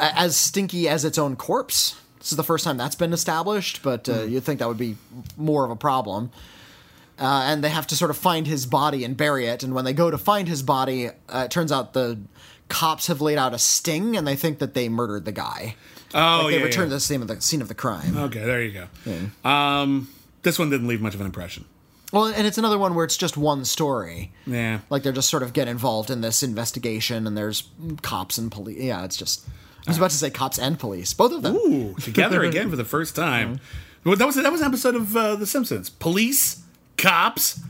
as 0.00 0.36
stinky 0.36 0.88
as 0.88 1.04
its 1.04 1.18
own 1.18 1.36
corpse. 1.36 2.00
This 2.18 2.32
is 2.32 2.36
the 2.36 2.42
first 2.42 2.64
time 2.64 2.78
that's 2.78 2.94
been 2.94 3.12
established, 3.12 3.82
but 3.82 4.08
uh, 4.08 4.22
you'd 4.22 4.44
think 4.44 4.60
that 4.60 4.68
would 4.68 4.78
be 4.78 4.96
more 5.36 5.66
of 5.66 5.70
a 5.70 5.76
problem. 5.76 6.30
Uh, 7.18 7.42
and 7.44 7.62
they 7.62 7.68
have 7.68 7.86
to 7.88 7.96
sort 7.96 8.10
of 8.10 8.16
find 8.16 8.46
his 8.46 8.64
body 8.64 9.04
and 9.04 9.14
bury 9.14 9.44
it. 9.44 9.62
And 9.62 9.74
when 9.74 9.84
they 9.84 9.92
go 9.92 10.10
to 10.10 10.16
find 10.16 10.48
his 10.48 10.62
body, 10.62 11.08
uh, 11.28 11.42
it 11.44 11.50
turns 11.50 11.70
out 11.70 11.92
the 11.92 12.18
cops 12.68 13.08
have 13.08 13.20
laid 13.20 13.36
out 13.36 13.52
a 13.52 13.58
sting, 13.58 14.16
and 14.16 14.26
they 14.26 14.36
think 14.36 14.58
that 14.58 14.72
they 14.72 14.88
murdered 14.88 15.26
the 15.26 15.32
guy. 15.32 15.76
Oh, 16.14 16.42
Like 16.44 16.52
they 16.52 16.58
yeah, 16.58 16.64
returned 16.64 16.90
yeah. 16.90 16.96
to 16.96 16.96
the 16.96 17.00
scene 17.00 17.22
of 17.22 17.28
the 17.28 17.40
scene 17.40 17.62
of 17.62 17.68
the 17.68 17.74
crime. 17.74 18.16
Okay, 18.16 18.40
there 18.44 18.62
you 18.62 18.86
go. 19.44 19.48
Um, 19.48 20.08
this 20.42 20.58
one 20.58 20.70
didn't 20.70 20.88
leave 20.88 21.00
much 21.00 21.14
of 21.14 21.20
an 21.20 21.26
impression. 21.26 21.64
Well, 22.12 22.26
and 22.26 22.44
it's 22.46 22.58
another 22.58 22.78
one 22.78 22.94
where 22.96 23.04
it's 23.04 23.16
just 23.16 23.36
one 23.36 23.64
story. 23.64 24.32
Yeah. 24.46 24.80
Like 24.90 25.04
they're 25.04 25.12
just 25.12 25.28
sort 25.30 25.44
of 25.44 25.52
get 25.52 25.68
involved 25.68 26.10
in 26.10 26.20
this 26.22 26.42
investigation, 26.42 27.26
and 27.26 27.36
there's 27.36 27.64
cops 28.02 28.36
and 28.38 28.50
police. 28.50 28.80
Yeah, 28.82 29.04
it's 29.04 29.16
just. 29.16 29.46
I 29.86 29.90
was 29.90 29.96
about 29.96 30.10
to 30.10 30.16
say 30.16 30.28
cops 30.30 30.58
and 30.58 30.78
police, 30.78 31.14
both 31.14 31.32
of 31.32 31.42
them. 31.42 31.54
Ooh, 31.56 31.94
together 31.94 32.42
again 32.42 32.68
for 32.68 32.76
the 32.76 32.84
first 32.96 33.14
time. 33.16 33.60
Well, 34.04 34.16
that 34.16 34.26
was 34.26 34.34
that 34.36 34.50
was 34.50 34.60
an 34.60 34.66
episode 34.66 34.94
of 34.96 35.16
uh, 35.16 35.36
The 35.36 35.46
Simpsons. 35.46 35.88
Police, 35.88 36.62
cops, 36.98 37.60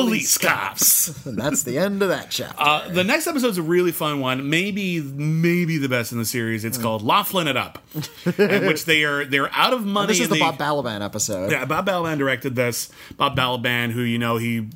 police 0.00 0.38
cops. 0.38 1.24
And 1.26 1.38
that's 1.40 1.62
the 1.62 1.78
end 1.78 2.02
of 2.02 2.08
that 2.08 2.30
chapter. 2.30 2.56
Uh, 2.58 2.88
the 2.90 3.04
next 3.04 3.26
episode's 3.26 3.58
a 3.58 3.62
really 3.62 3.92
fun 3.92 4.20
one. 4.20 4.48
Maybe 4.50 5.00
maybe 5.00 5.78
the 5.78 5.88
best 5.88 6.12
in 6.12 6.18
the 6.18 6.24
series. 6.24 6.64
It's 6.64 6.78
called 6.78 7.02
Laughlin' 7.02 7.48
It 7.48 7.56
Up, 7.56 7.78
in 8.38 8.66
which 8.66 8.84
they 8.84 9.04
are 9.04 9.24
they're 9.24 9.50
out 9.52 9.72
of 9.72 9.84
money. 9.84 10.08
this 10.08 10.18
is 10.20 10.24
and 10.24 10.30
the 10.32 10.34
they- 10.34 10.40
Bob 10.40 10.58
Balaban 10.58 11.02
episode. 11.04 11.50
Yeah, 11.50 11.64
Bob 11.64 11.86
Balaban 11.86 12.18
directed 12.18 12.54
this. 12.54 12.90
Bob 13.16 13.36
Balaban, 13.36 13.90
who 13.92 14.00
you 14.02 14.18
know 14.18 14.36
he 14.36 14.68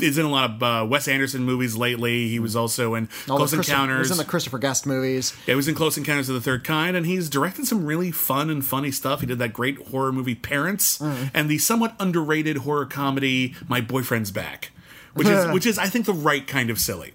is 0.00 0.18
in 0.18 0.24
a 0.24 0.30
lot 0.30 0.50
of 0.50 0.62
uh, 0.62 0.86
Wes 0.88 1.08
Anderson 1.08 1.42
movies 1.44 1.76
lately. 1.76 2.28
He 2.28 2.38
was 2.38 2.54
also 2.56 2.94
in 2.94 3.08
All 3.28 3.36
Close 3.36 3.52
Encounters. 3.52 3.96
He 3.96 4.00
was 4.00 4.10
in 4.12 4.16
the 4.18 4.24
Christopher 4.24 4.58
Guest 4.58 4.86
movies. 4.86 5.32
Yeah, 5.46 5.52
he 5.52 5.56
was 5.56 5.68
in 5.68 5.74
Close 5.74 5.96
Encounters 5.98 6.28
of 6.28 6.34
the 6.34 6.40
Third 6.40 6.64
Kind, 6.64 6.96
and 6.96 7.04
he's 7.06 7.28
directed 7.28 7.66
some 7.66 7.84
really 7.84 8.10
fun 8.10 8.50
and 8.50 8.64
funny 8.64 8.90
stuff. 8.90 9.20
He 9.20 9.26
did 9.26 9.38
that 9.38 9.52
great 9.52 9.88
horror 9.88 10.12
movie 10.12 10.34
Parents, 10.34 10.98
Mm. 10.98 11.30
and 11.34 11.48
the 11.50 11.58
somewhat 11.58 11.94
underrated 11.98 12.58
horror 12.58 12.86
comedy 12.86 13.54
My 13.68 13.80
Boyfriend's 13.80 14.30
Back, 14.30 14.70
which 15.14 15.26
is 15.28 15.46
which 15.52 15.66
is 15.66 15.78
I 15.78 15.86
think 15.86 16.06
the 16.06 16.12
right 16.14 16.46
kind 16.46 16.70
of 16.70 16.78
silly. 16.78 17.14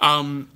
Um, 0.00 0.50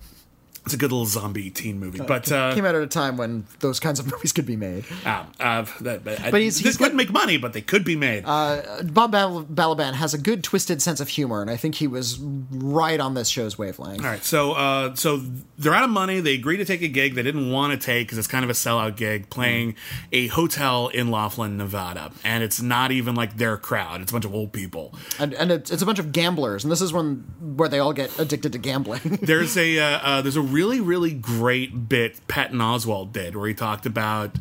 it's 0.71 0.75
a 0.75 0.79
good 0.79 0.93
little 0.93 1.07
zombie 1.07 1.51
teen 1.51 1.79
movie, 1.81 1.99
but 2.01 2.31
uh, 2.31 2.55
Came 2.55 2.65
out 2.65 2.75
at 2.75 2.83
a 2.83 2.87
time 2.87 3.17
when 3.17 3.45
those 3.59 3.81
kinds 3.81 3.99
of 3.99 4.07
movies 4.13 4.33
could 4.33 4.47
be 4.47 4.57
made. 4.57 4.85
uh, 5.05 5.25
uh, 5.41 5.67
that, 5.81 6.05
but, 6.05 6.19
But 6.31 6.41
he's- 6.41 6.61
this 6.61 6.77
couldn't 6.77 6.97
make 6.97 7.11
money, 7.13 7.37
but 7.37 7.53
they 7.53 7.61
could 7.61 7.85
be 7.85 7.97
made. 7.97 8.25
Bob 8.25 9.11
Bal- 9.13 9.45
Balaban 9.45 9.95
has 9.95 10.15
a 10.15 10.19
good 10.19 10.45
twisted 10.45 10.81
sense 10.81 11.01
of 11.01 11.09
humor, 11.09 11.43
and 11.43 11.51
I 11.51 11.57
think 11.57 11.75
he 11.75 11.87
was 11.87 12.19
right 12.21 13.01
on 13.01 13.15
this 13.15 13.29
show's 13.29 13.59
wavelength. 13.59 14.05
All 14.05 14.11
right, 14.11 14.25
so 14.25 14.53
uh, 14.53 14.95
so 14.95 15.21
they're 15.59 15.75
out 15.75 15.85
of 15.85 15.91
money. 15.91 16.21
They 16.21 16.35
agree 16.35 16.57
to 16.57 16.65
take 16.65 16.83
a 16.83 16.89
gig 16.89 17.15
they 17.15 17.23
didn't 17.23 17.51
want 17.51 17.73
to 17.73 17.85
take 17.85 18.07
because 18.07 18.19
it's 18.19 18.29
kind 18.29 18.45
of 18.45 18.51
a 18.51 18.55
sellout 18.55 18.97
gig, 18.97 19.31
playing 19.31 19.75
a 20.13 20.29
hotel 20.29 20.89
in 20.89 21.11
Laughlin, 21.11 21.57
Nevada, 21.57 22.13
and 22.25 22.43
it's 22.45 22.61
not 22.63 22.93
even 22.93 23.15
like 23.15 23.37
their 23.37 23.57
crowd. 23.57 24.01
It's 24.01 24.11
a 24.11 24.15
bunch 24.15 24.25
of 24.25 24.35
old 24.35 24.53
people. 24.53 24.95
And, 25.19 25.35
and 25.35 25.51
it's, 25.51 25.71
it's 25.71 25.83
a 25.83 25.87
bunch 25.87 25.99
of 25.99 26.13
gamblers, 26.13 26.65
and 26.65 26.71
this 26.71 26.81
is 26.81 26.93
when 26.93 27.25
where 27.41 27.69
they 27.69 27.79
all 27.79 27.93
get 27.93 28.17
addicted 28.19 28.53
to 28.53 28.59
gambling. 28.59 29.01
There's 29.23 29.57
a 29.57 29.79
uh, 29.79 29.85
uh, 29.99 30.23
there's 30.23 30.37
a 30.37 30.43
really 30.61 30.79
really 30.79 31.15
great 31.15 31.89
bit 31.89 32.21
Patton 32.29 32.59
Oswalt 32.59 33.13
did 33.13 33.35
where 33.35 33.49
he 33.49 33.55
talked 33.55 33.87
about 33.87 34.37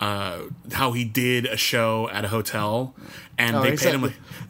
uh, 0.00 0.40
how 0.72 0.92
he 0.92 1.04
did 1.04 1.46
a 1.46 1.56
show 1.56 2.08
at 2.10 2.24
a 2.24 2.28
hotel, 2.28 2.94
and 3.38 3.56
Oh, 3.56 3.62
they 3.62 3.76
paid 3.76 3.94
him. 3.94 4.02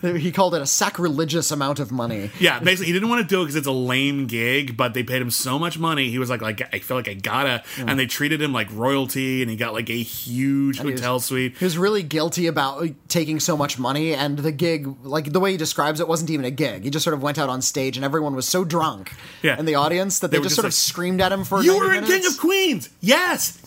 Like, 0.03 0.17
he 0.17 0.33
called 0.33 0.55
it 0.55 0.63
a 0.63 0.67
sacrilegious 0.67 1.51
amount 1.51 1.79
of 1.79 1.93
money. 1.93 2.31
yeah, 2.41 2.59
basically, 2.61 2.87
he 2.87 2.93
didn't 2.95 3.09
want 3.11 3.21
to 3.21 3.29
do 3.29 3.41
it 3.43 3.45
because 3.45 3.57
it's 3.57 3.67
a 3.67 3.73
lame 3.73 4.27
gig, 4.27 4.75
but 4.77 4.95
they 4.95 5.03
paid 5.03 5.21
him 5.21 5.31
so 5.31 5.59
much 5.59 5.79
money. 5.79 6.09
He 6.11 6.19
was 6.19 6.31
like, 6.31 6.41
like 6.41 6.63
I 6.75 6.79
feel 6.79 6.97
like 6.97 7.09
I 7.09 7.15
gotta, 7.15 7.63
and 7.77 7.99
they 7.99 8.07
treated 8.07 8.41
him 8.41 8.53
like 8.53 8.69
royalty, 8.73 9.43
and 9.43 9.51
he 9.51 9.57
got 9.57 9.75
like 9.75 9.91
a 9.91 10.03
huge 10.03 10.79
he 10.79 10.85
was- 10.87 10.95
hotel 11.01 11.21
suite. 11.21 11.57
He 11.59 11.65
was 11.65 11.77
really 11.77 12.03
guilty 12.03 12.47
about 12.47 12.87
taking 13.09 13.41
so 13.41 13.57
much 13.57 13.79
money, 13.79 14.15
and 14.15 14.39
the 14.39 14.53
gig, 14.53 14.89
like 15.03 15.33
the 15.33 15.41
way 15.41 15.51
he 15.53 15.57
describes 15.59 16.01
it, 16.01 16.09
wasn't 16.09 16.31
even 16.31 16.45
a 16.47 16.51
gig. 16.51 16.85
He 16.85 16.91
just 16.91 17.05
sort 17.05 17.15
of 17.15 17.23
went 17.23 17.39
out 17.39 17.49
on 17.51 17.61
stage, 17.61 17.97
and 17.99 18.05
everyone 18.05 18.35
was 18.35 18.49
so 18.49 18.65
drunk 18.65 19.13
Yeah. 19.43 19.59
in 19.59 19.67
the 19.67 19.75
audience 19.75 20.21
that 20.21 20.31
they, 20.31 20.39
were 20.39 20.45
just 20.45 20.51
just 20.51 20.57
sort 20.57 20.65
like, 20.65 20.71
of 20.71 20.75
screamed 20.75 21.21
at 21.21 21.33
him 21.33 21.45
for 21.45 21.63
You 21.63 21.77
were 21.79 21.93
in 21.93 22.05
King 22.05 22.25
of 22.25 22.39
Queens. 22.39 22.89
Yes. 23.01 23.59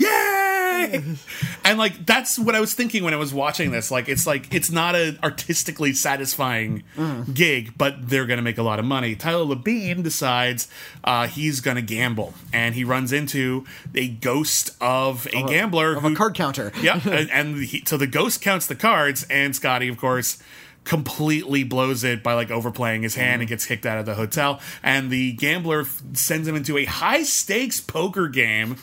Yay! 0.81 1.03
and 1.65 1.77
like 1.77 2.05
that's 2.05 2.37
what 2.39 2.55
I 2.55 2.59
was 2.59 2.73
thinking 2.73 3.03
when 3.03 3.13
I 3.13 3.17
was 3.17 3.33
watching 3.33 3.71
this. 3.71 3.91
Like 3.91 4.09
it's 4.09 4.25
like 4.27 4.53
it's 4.53 4.71
not 4.71 4.95
an 4.95 5.19
artistically 5.23 5.93
satisfying 5.93 6.83
Mm. 6.97 7.33
gig, 7.33 7.73
but 7.77 8.09
they're 8.09 8.25
gonna 8.25 8.41
make 8.41 8.57
a 8.57 8.63
lot 8.63 8.79
of 8.79 8.85
money. 8.85 9.15
Tyler 9.15 9.45
Labine 9.55 10.03
decides 10.03 10.67
uh, 11.03 11.27
he's 11.27 11.59
gonna 11.61 11.81
gamble, 11.81 12.33
and 12.51 12.75
he 12.75 12.83
runs 12.83 13.11
into 13.11 13.65
a 13.95 14.07
ghost 14.07 14.71
of 14.81 15.25
a 15.33 15.43
gambler 15.43 15.95
of 15.95 16.03
who 16.03 16.13
a 16.13 16.15
card 16.15 16.33
counter. 16.35 16.71
yeah, 16.81 16.99
and, 17.09 17.29
and 17.31 17.57
he, 17.63 17.83
so 17.85 17.97
the 17.97 18.07
ghost 18.07 18.41
counts 18.41 18.67
the 18.67 18.75
cards, 18.75 19.25
and 19.29 19.55
Scotty, 19.55 19.87
of 19.87 19.97
course, 19.97 20.37
completely 20.83 21.63
blows 21.63 22.03
it 22.03 22.21
by 22.21 22.33
like 22.33 22.51
overplaying 22.51 23.03
his 23.03 23.15
hand 23.15 23.41
and 23.41 23.47
gets 23.49 23.65
kicked 23.65 23.85
out 23.85 23.97
of 23.97 24.05
the 24.05 24.15
hotel. 24.15 24.59
And 24.83 25.09
the 25.09 25.31
gambler 25.33 25.81
f- 25.81 26.01
sends 26.13 26.47
him 26.47 26.55
into 26.55 26.77
a 26.77 26.85
high 26.85 27.23
stakes 27.23 27.79
poker 27.79 28.27
game. 28.27 28.77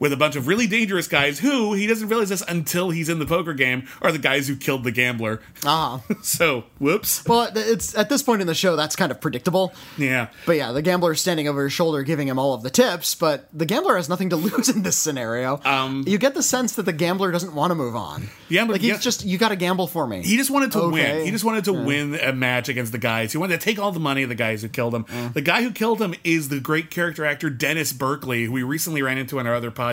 With 0.00 0.12
a 0.12 0.16
bunch 0.16 0.36
of 0.36 0.46
really 0.46 0.68
dangerous 0.68 1.08
guys 1.08 1.40
who 1.40 1.72
he 1.74 1.86
doesn't 1.88 2.08
realize 2.08 2.28
this 2.28 2.42
until 2.46 2.90
he's 2.90 3.08
in 3.08 3.18
the 3.18 3.26
poker 3.26 3.52
game 3.52 3.88
are 4.00 4.12
the 4.12 4.18
guys 4.18 4.46
who 4.46 4.54
killed 4.54 4.84
the 4.84 4.92
gambler. 4.92 5.40
Ah. 5.64 6.00
So, 6.22 6.64
whoops. 6.78 7.24
Well, 7.26 7.48
it's 7.54 7.96
at 7.96 8.08
this 8.08 8.22
point 8.22 8.40
in 8.40 8.46
the 8.46 8.54
show 8.54 8.76
that's 8.76 8.94
kind 8.96 9.10
of 9.10 9.20
predictable. 9.20 9.72
Yeah. 9.96 10.28
But 10.46 10.56
yeah, 10.56 10.72
the 10.72 10.82
gambler 10.82 11.12
is 11.12 11.20
standing 11.20 11.48
over 11.48 11.64
his 11.64 11.72
shoulder 11.72 12.02
giving 12.02 12.28
him 12.28 12.38
all 12.38 12.54
of 12.54 12.62
the 12.62 12.70
tips, 12.70 13.14
but 13.14 13.48
the 13.52 13.64
gambler 13.66 13.96
has 13.96 14.08
nothing 14.08 14.30
to 14.30 14.36
lose 14.48 14.68
in 14.68 14.82
this 14.82 14.96
scenario. 14.96 15.60
Um, 15.64 16.04
you 16.06 16.18
get 16.18 16.34
the 16.34 16.42
sense 16.42 16.74
that 16.76 16.82
the 16.84 16.92
gambler 16.92 17.32
doesn't 17.32 17.54
want 17.54 17.70
to 17.70 17.74
move 17.74 17.96
on. 17.96 18.28
Yeah, 18.48 18.64
like 18.64 18.80
he's 18.80 18.90
yeah. 18.90 18.98
just 18.98 19.24
you 19.24 19.38
got 19.38 19.48
to 19.50 19.56
gamble 19.56 19.86
for 19.86 20.06
me. 20.06 20.22
He 20.22 20.36
just 20.36 20.50
wanted 20.50 20.72
to 20.72 20.80
Okay. 20.82 21.16
win. 21.16 21.24
He 21.24 21.30
just 21.30 21.44
wanted 21.44 21.64
to 21.64 21.72
win 21.72 22.14
a 22.16 22.32
match 22.32 22.68
against 22.68 22.92
the 22.92 22.98
guys. 22.98 23.32
He 23.32 23.38
wanted 23.38 23.60
to 23.60 23.64
take 23.64 23.78
all 23.78 23.92
the 23.92 24.00
money 24.00 24.22
of 24.22 24.28
the 24.28 24.34
guys 24.34 24.62
who 24.62 24.68
killed 24.68 24.94
him. 24.94 25.06
The 25.34 25.40
guy 25.42 25.62
who 25.62 25.70
killed 25.70 26.00
him 26.00 26.14
is 26.24 26.48
the 26.50 26.60
great 26.60 26.90
character 26.90 27.24
actor 27.24 27.50
Dennis 27.50 27.92
Burkley, 27.92 28.44
who 28.44 28.52
we 28.52 28.62
recently 28.62 29.02
ran 29.02 29.18
into 29.18 29.38
on 29.38 29.46
our 29.46 29.54
other 29.54 29.70
podcast, 29.70 29.87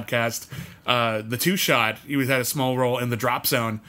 uh, 0.86 1.22
The 1.22 1.38
Two 1.38 1.56
Shot. 1.56 1.98
He 2.06 2.16
was 2.16 2.28
had 2.30 2.42
a 2.42 2.46
small 2.46 2.78
role 2.78 2.98
in 2.98 3.10
the 3.10 3.18
Drop 3.18 3.46
Zone. 3.48 3.82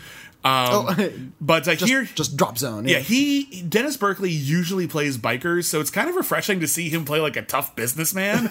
Um, 0.46 1.32
but 1.40 1.66
uh, 1.66 1.74
just, 1.74 1.90
here, 1.90 2.04
just 2.04 2.36
drop 2.36 2.58
zone. 2.58 2.86
yeah, 2.86 3.00
he 3.00 3.62
Dennis 3.62 3.96
Burkley 3.96 4.30
usually 4.30 4.86
plays 4.86 5.18
bikers, 5.18 5.64
so 5.64 5.80
it's 5.80 5.90
kind 5.90 6.08
of 6.08 6.14
refreshing 6.14 6.60
to 6.60 6.68
see 6.68 6.88
him 6.88 7.04
play 7.04 7.20
like 7.20 7.36
a 7.36 7.42
tough 7.42 7.74
businessman. 7.74 8.48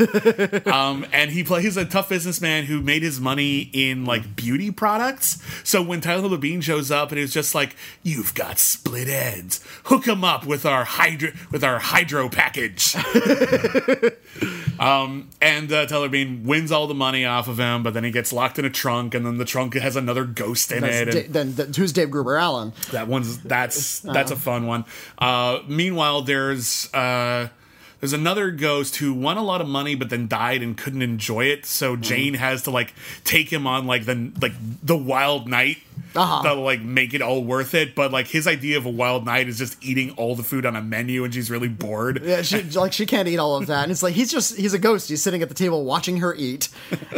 um, 0.65 1.05
and 1.13 1.31
he 1.31 1.43
plays 1.43 1.77
a 1.77 1.85
tough 1.85 2.09
businessman 2.09 2.65
who 2.65 2.81
made 2.81 3.01
his 3.01 3.19
money 3.19 3.69
in 3.73 4.05
like 4.05 4.35
beauty 4.35 4.71
products. 4.71 5.41
So 5.63 5.81
when 5.81 6.01
Tyler 6.01 6.29
Labine 6.29 6.61
shows 6.61 6.91
up 6.91 7.11
and 7.11 7.19
it's 7.19 7.33
just 7.33 7.55
like, 7.55 7.75
"You've 8.03 8.33
got 8.33 8.59
split 8.59 9.07
ends, 9.07 9.61
hook 9.85 10.05
him 10.05 10.23
up 10.23 10.45
with 10.45 10.65
our 10.65 10.83
hydro 10.83 11.31
with 11.51 11.63
our 11.63 11.79
hydro 11.79 12.29
package." 12.29 12.95
um, 14.79 15.29
and 15.41 15.71
uh, 15.71 15.85
Tyler 15.85 16.09
Bean 16.09 16.43
wins 16.43 16.71
all 16.71 16.87
the 16.87 16.93
money 16.93 17.25
off 17.25 17.47
of 17.47 17.59
him, 17.59 17.83
but 17.83 17.93
then 17.93 18.03
he 18.03 18.11
gets 18.11 18.33
locked 18.33 18.59
in 18.59 18.65
a 18.65 18.69
trunk, 18.69 19.13
and 19.13 19.25
then 19.25 19.37
the 19.37 19.45
trunk 19.45 19.75
has 19.75 19.95
another 19.95 20.25
ghost 20.25 20.71
in 20.71 20.81
That's 20.81 21.15
it. 21.15 21.25
And- 21.25 21.33
then 21.33 21.53
th- 21.55 21.71
who's 21.85 21.93
Dave 21.93 22.09
Gruber 22.09 22.35
Allen? 22.35 22.73
that 22.91 23.07
one's 23.07 23.37
that's 23.37 23.99
that's 23.99 24.31
a 24.31 24.35
fun 24.35 24.65
one. 24.65 24.85
Uh, 25.19 25.59
meanwhile, 25.67 26.23
there's 26.23 26.91
uh, 26.95 27.49
there's 27.99 28.13
another 28.13 28.49
ghost 28.49 28.95
who 28.95 29.13
won 29.13 29.37
a 29.37 29.43
lot 29.43 29.61
of 29.61 29.67
money 29.67 29.93
but 29.93 30.09
then 30.09 30.27
died 30.27 30.63
and 30.63 30.75
couldn't 30.75 31.03
enjoy 31.03 31.45
it. 31.45 31.63
So 31.67 31.95
Jane 31.95 32.33
has 32.33 32.63
to 32.63 32.71
like 32.71 32.95
take 33.23 33.53
him 33.53 33.67
on 33.67 33.85
like 33.85 34.05
the 34.05 34.31
like 34.41 34.53
the 34.81 34.97
wild 34.97 35.47
night. 35.47 35.77
Uh-huh. 36.15 36.41
That'll 36.43 36.63
like 36.63 36.81
make 36.81 37.13
it 37.13 37.21
all 37.21 37.43
worth 37.43 37.73
it, 37.73 37.95
but 37.95 38.11
like 38.11 38.27
his 38.27 38.47
idea 38.47 38.77
of 38.77 38.85
a 38.85 38.89
wild 38.89 39.25
night 39.25 39.47
is 39.47 39.57
just 39.57 39.83
eating 39.83 40.11
all 40.11 40.35
the 40.35 40.43
food 40.43 40.65
on 40.65 40.75
a 40.75 40.81
menu, 40.81 41.23
and 41.23 41.33
she's 41.33 41.51
really 41.51 41.67
bored. 41.67 42.21
Yeah, 42.23 42.41
she 42.41 42.61
like 42.63 42.93
she 42.93 43.05
can't 43.05 43.27
eat 43.27 43.37
all 43.37 43.55
of 43.57 43.67
that. 43.67 43.83
And 43.83 43.91
it's 43.91 44.01
like 44.03 44.13
he's 44.13 44.31
just 44.31 44.55
he's 44.55 44.73
a 44.73 44.79
ghost. 44.79 45.09
He's 45.09 45.21
sitting 45.21 45.41
at 45.41 45.49
the 45.49 45.55
table 45.55 45.83
watching 45.85 46.17
her 46.17 46.33
eat, 46.35 46.69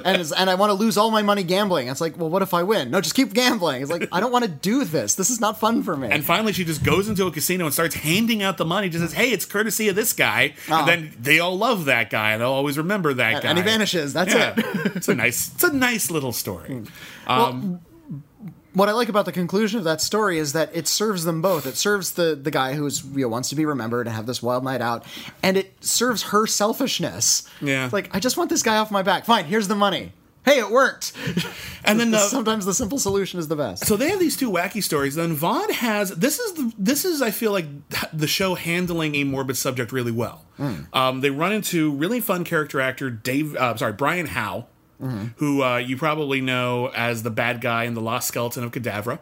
and 0.03 0.19
is, 0.21 0.31
and 0.31 0.49
I 0.49 0.55
want 0.55 0.69
to 0.71 0.73
lose 0.73 0.97
all 0.97 1.11
my 1.11 1.21
money 1.21 1.43
gambling. 1.43 1.87
It's 1.87 2.01
like, 2.01 2.17
well, 2.17 2.29
what 2.29 2.41
if 2.41 2.53
I 2.53 2.63
win? 2.63 2.91
No, 2.91 3.01
just 3.01 3.15
keep 3.15 3.33
gambling. 3.33 3.81
It's 3.81 3.91
like 3.91 4.07
I 4.11 4.19
don't 4.19 4.31
want 4.31 4.45
to 4.45 4.51
do 4.51 4.83
this. 4.83 5.15
This 5.15 5.29
is 5.29 5.39
not 5.39 5.59
fun 5.59 5.83
for 5.83 5.95
me. 5.95 6.09
And 6.11 6.25
finally, 6.25 6.53
she 6.53 6.65
just 6.65 6.83
goes 6.83 7.07
into 7.09 7.25
a 7.27 7.31
casino 7.31 7.65
and 7.65 7.73
starts 7.73 7.95
handing 7.95 8.43
out 8.43 8.57
the 8.57 8.65
money. 8.65 8.89
Just 8.89 9.03
says, 9.03 9.13
"Hey, 9.13 9.31
it's 9.31 9.45
courtesy 9.45 9.89
of 9.89 9.95
this 9.95 10.13
guy." 10.13 10.53
And 10.69 10.87
then 10.87 11.13
they 11.19 11.39
all 11.39 11.57
love 11.57 11.85
that 11.85 12.09
guy, 12.09 12.31
and 12.33 12.41
they'll 12.41 12.49
always 12.51 12.77
remember 12.77 13.13
that 13.13 13.43
guy. 13.43 13.47
Oh. 13.47 13.51
and 13.51 13.57
he 13.57 13.63
vanishes. 13.63 14.13
That's 14.13 14.33
Yeah. 14.33 14.53
it. 14.57 14.95
it's 14.97 15.07
a 15.07 15.15
nice, 15.15 15.53
it's 15.53 15.63
a 15.63 15.73
nice 15.73 16.09
little 16.11 16.31
story. 16.33 16.83
Um, 17.27 17.81
what 18.77 18.89
I 18.89 18.91
like 18.91 19.09
about 19.09 19.25
the 19.25 19.31
conclusion 19.31 19.79
of 19.79 19.85
that 19.85 20.01
story 20.01 20.37
is 20.37 20.53
that 20.53 20.69
it 20.73 20.87
serves 20.87 21.23
them 21.23 21.41
both. 21.41 21.65
It 21.65 21.75
serves 21.77 22.11
the 22.11 22.35
the 22.35 22.51
guy 22.51 22.73
who's 22.75 23.03
you 23.03 23.21
know, 23.21 23.27
wants 23.27 23.49
to 23.49 23.55
be 23.55 23.65
remembered 23.65 24.07
and 24.07 24.15
have 24.15 24.25
this 24.27 24.41
wild 24.41 24.63
night 24.63 24.81
out, 24.81 25.03
and 25.41 25.57
it 25.57 25.83
serves 25.83 26.23
her 26.23 26.45
selfishness. 26.47 27.47
Yeah. 27.61 27.85
It's 27.85 27.93
like 27.93 28.13
I 28.15 28.19
just 28.19 28.37
want 28.37 28.49
this 28.49 28.63
guy 28.63 28.77
off 28.77 28.91
my 28.91 29.01
back. 29.03 29.25
Fine, 29.25 29.45
here's 29.45 29.67
the 29.67 29.75
money. 29.75 30.13
Hey, 30.45 30.59
it 30.59 30.69
worked. 30.71 31.11
and 31.83 31.99
then 31.99 32.11
the, 32.11 32.19
Sometimes 32.19 32.65
the 32.65 32.73
simple 32.73 32.99
solution 32.99 33.37
is 33.37 33.49
the 33.49 33.57
best. 33.57 33.85
so 33.85 33.97
they 33.97 34.09
have 34.09 34.19
these 34.19 34.37
two 34.37 34.49
wacky 34.49 34.81
stories. 34.81 35.15
Then 35.15 35.33
Vaughn 35.33 35.69
has 35.73 36.11
this 36.11 36.39
is 36.39 36.53
the, 36.53 36.73
this 36.77 37.03
is 37.03 37.21
I 37.21 37.31
feel 37.31 37.51
like 37.51 37.65
the 38.13 38.27
show 38.27 38.55
handling 38.55 39.15
a 39.15 39.23
morbid 39.25 39.57
subject 39.57 39.91
really 39.91 40.11
well. 40.13 40.45
Um, 40.93 41.21
they 41.21 41.29
run 41.29 41.51
into 41.51 41.91
really 41.91 42.19
fun 42.21 42.43
character 42.43 42.79
actor 42.79 43.09
Dave. 43.09 43.55
Uh, 43.55 43.75
sorry, 43.75 43.93
Brian 43.93 44.27
Howe. 44.27 44.67
Mm-hmm. 45.01 45.25
Who 45.37 45.61
uh, 45.61 45.77
you 45.77 45.95
probably 45.95 46.41
know 46.41 46.87
as 46.87 47.21
the 47.21 47.29
bad 47.29 47.61
guy 47.61 47.83
in 47.83 47.93
the 47.93 48.01
Lost 48.01 48.27
Skeleton 48.29 48.63
of 48.63 48.71
Cadavra? 48.71 49.19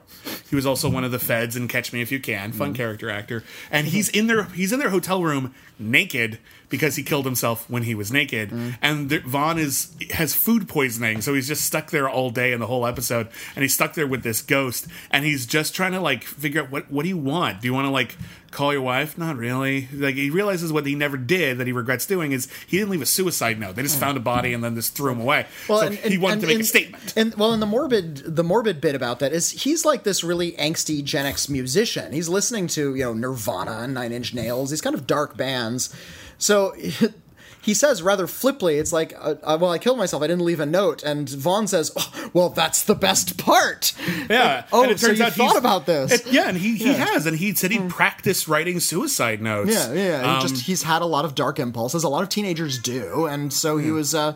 He 0.50 0.56
was 0.56 0.66
also 0.66 0.90
one 0.90 1.04
of 1.04 1.12
the 1.12 1.20
feds 1.20 1.58
in 1.58 1.68
Catch 1.68 1.92
Me 1.92 2.02
If 2.02 2.14
You 2.14 2.20
Can. 2.20 2.54
Fun 2.54 2.70
mm-hmm. 2.70 2.76
character 2.76 3.10
actor, 3.10 3.44
and 3.70 3.88
he's 3.88 4.08
in 4.08 4.28
their 4.28 4.44
he's 4.46 4.72
in 4.72 4.80
their 4.80 4.90
hotel 4.90 5.22
room 5.22 5.54
naked 5.78 6.40
because 6.70 6.96
he 6.96 7.04
killed 7.04 7.26
himself 7.26 7.70
when 7.70 7.84
he 7.84 7.94
was 7.94 8.12
naked. 8.12 8.52
Mm. 8.52 8.78
And 8.82 9.10
there, 9.10 9.20
Vaughn 9.20 9.58
is 9.58 9.94
has 10.12 10.34
food 10.34 10.70
poisoning, 10.70 11.22
so 11.22 11.34
he's 11.34 11.48
just 11.48 11.66
stuck 11.66 11.92
there 11.92 12.08
all 12.08 12.30
day 12.30 12.54
in 12.54 12.60
the 12.60 12.68
whole 12.68 12.86
episode, 12.86 13.28
and 13.56 13.64
he's 13.64 13.74
stuck 13.74 13.96
there 13.96 14.08
with 14.08 14.24
this 14.24 14.42
ghost, 14.42 14.88
and 15.12 15.26
he's 15.26 15.46
just 15.46 15.76
trying 15.76 15.92
to 15.92 16.00
like 16.00 16.24
figure 16.24 16.62
out 16.62 16.72
what 16.72 16.90
what 16.90 17.04
do 17.04 17.10
you 17.10 17.18
want? 17.18 17.62
Do 17.62 17.68
you 17.68 17.74
want 17.74 17.86
to 17.86 17.92
like 17.92 18.16
call 18.56 18.74
your 18.74 18.82
wife? 18.82 19.18
Not 19.18 19.38
really. 19.38 19.88
Like 19.94 20.16
he 20.16 20.30
realizes 20.30 20.72
what 20.72 20.86
he 20.86 20.96
never 20.96 21.18
did 21.18 21.58
that 21.58 21.68
he 21.68 21.74
regrets 21.74 22.06
doing 22.06 22.32
is 22.32 22.48
he 22.66 22.78
didn't 22.78 22.90
leave 22.90 23.02
a 23.02 23.06
suicide 23.06 23.60
note. 23.60 23.76
They 23.76 23.84
just 23.84 23.96
hmm. 23.96 24.02
found 24.02 24.18
a 24.18 24.22
body 24.22 24.54
and 24.54 24.64
then 24.64 24.76
just 24.76 24.96
threw 24.96 25.12
him 25.12 25.20
away. 25.20 25.46
so 25.68 25.90
he 25.90 26.18
wanted 26.18 26.42
to 26.42 26.48
make 26.48 26.60
a 26.60 26.64
statement. 26.64 27.14
And 27.16 27.36
well, 27.36 27.52
and 27.52 27.62
the 27.62 27.68
morbid, 27.68 28.36
the 28.36 28.44
morbid 28.44 28.82
bit 28.82 28.96
about 28.96 29.20
that 29.20 29.34
is 29.34 29.52
he's 29.52 29.86
like 29.86 30.04
this 30.04 30.24
really 30.24 30.54
angsty 30.54 31.04
Gen 31.04 31.26
X 31.26 31.50
musician. 31.50 32.14
He's 32.14 32.30
listening 32.30 32.68
to 32.68 32.96
you 32.96 33.04
know 33.04 33.14
Nirvana 33.14 33.80
and 33.82 33.94
Nine 33.94 34.12
Inch 34.12 34.34
Nails, 34.34 34.70
these 34.70 34.82
kind 34.82 34.96
of 34.96 35.06
dark 35.06 35.38
bands. 35.38 35.94
So. 36.38 36.74
He 37.66 37.74
says 37.74 38.02
rather 38.04 38.28
flippantly, 38.28 38.78
"It's 38.78 38.94
like, 38.94 39.14
uh, 39.20 39.36
uh, 39.44 39.58
well, 39.60 39.72
I 39.72 39.80
killed 39.80 39.98
myself. 39.98 40.22
I 40.22 40.28
didn't 40.28 40.46
leave 40.46 40.60
a 40.60 40.66
note." 40.68 41.02
And 41.04 41.28
Vaughn 41.28 41.68
says, 41.68 41.92
oh, 41.98 42.30
"Well, 42.32 42.50
that's 42.50 42.84
the 42.84 42.94
best 42.96 43.38
part." 43.38 43.92
Yeah. 44.30 44.66
oh, 44.72 44.84
and 44.84 44.92
it 44.92 45.00
so 45.00 45.08
turns 45.08 45.20
you 45.20 45.26
out 45.26 45.34
thought 45.34 45.58
about 45.58 45.86
this? 45.86 46.12
it- 46.12 46.28
yeah, 46.32 46.48
and 46.48 46.58
he, 46.58 46.76
he 46.78 46.86
Yeah. 46.86 46.94
Hmm. 46.94 47.14
has, 47.14 47.26
and 47.26 47.38
he 47.38 47.54
said 47.56 47.72
he 47.72 47.80
practiced 47.80 48.48
writing 48.48 48.80
suicide 48.80 49.42
notes. 49.42 49.72
Yeah, 49.74 49.92
yeah. 49.94 50.22
He 50.22 50.28
Um, 50.30 50.42
just 50.48 50.62
he's 50.66 50.84
had 50.84 51.02
a 51.02 51.06
lot 51.06 51.26
of 51.26 51.34
dark 51.36 51.60
impulses. 51.60 52.04
A 52.04 52.10
lot 52.10 52.22
of 52.24 52.30
teenagers 52.30 52.78
do, 52.80 53.26
and 53.26 53.52
so 53.52 53.78
he 53.78 53.90
was, 53.92 54.14
uh, 54.16 54.34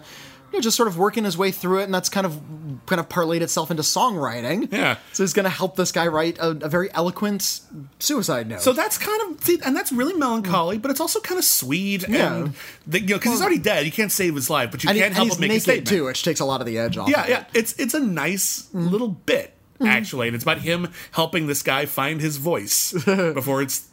you 0.52 0.58
know, 0.58 0.62
just 0.62 0.78
sort 0.78 0.88
of 0.88 0.98
working 0.98 1.24
his 1.24 1.38
way 1.38 1.52
through 1.52 1.80
it, 1.80 1.84
and 1.84 1.94
that's 1.94 2.10
kind 2.10 2.26
of 2.26 2.42
kind 2.86 3.00
of 3.00 3.08
parlayed 3.08 3.42
itself 3.42 3.70
into 3.72 3.84
songwriting. 3.84 4.72
Yeah. 4.72 4.98
So 5.14 5.24
he's 5.24 5.34
going 5.34 5.44
to 5.44 5.50
help 5.50 5.76
this 5.76 5.92
guy 5.92 6.08
write 6.08 6.38
a, 6.40 6.50
a 6.50 6.70
very 6.70 6.92
eloquent 6.94 7.62
suicide 8.00 8.48
note. 8.48 8.62
So 8.62 8.74
that's 8.74 8.98
kind 8.98 9.22
of, 9.32 9.50
and 9.64 9.76
that's 9.76 9.92
really 9.92 10.14
melancholy, 10.14 10.78
but 10.78 10.92
it's 10.92 11.00
also 11.00 11.20
kind 11.20 11.38
of 11.38 11.46
sweet. 11.46 12.08
Yeah. 12.08 12.36
And, 12.36 12.54
the, 12.88 13.02
you 13.02 13.08
know, 13.08 13.18
because 13.18 13.34
he's 13.34 13.42
already 13.42 13.60
dead. 13.60 13.86
You 13.86 13.92
can't 13.92 14.12
save 14.12 14.36
his 14.36 14.50
life, 14.50 14.72
but 14.72 14.84
you 14.84 14.90
and, 14.90 14.98
can't 14.98 15.08
and 15.08 15.16
help 15.16 15.34
him 15.34 15.48
make 15.48 15.52
a 15.52 15.60
statement. 15.60 15.88
too, 15.88 16.06
which 16.06 16.24
takes 16.24 16.40
a 16.40 16.46
lot 16.46 16.62
of 16.62 16.68
the 16.68 16.78
edge 16.78 16.98
off. 16.98 17.10
Yeah, 17.10 17.24
of 17.24 17.30
yeah. 17.30 17.40
It. 17.42 17.48
It's 17.54 17.74
it's 17.80 17.94
a 17.94 18.00
nice 18.00 18.64
mm-hmm. 18.64 18.88
little 18.88 19.10
bit 19.10 19.54
mm-hmm. 19.76 19.88
actually, 19.88 20.28
and 20.28 20.36
it's 20.36 20.44
about 20.44 20.60
him 20.60 20.90
helping 21.12 21.48
this 21.48 21.62
guy 21.64 21.86
find 21.86 22.22
his 22.22 22.38
voice 22.38 22.94
before 23.06 23.62
it's 23.62 23.89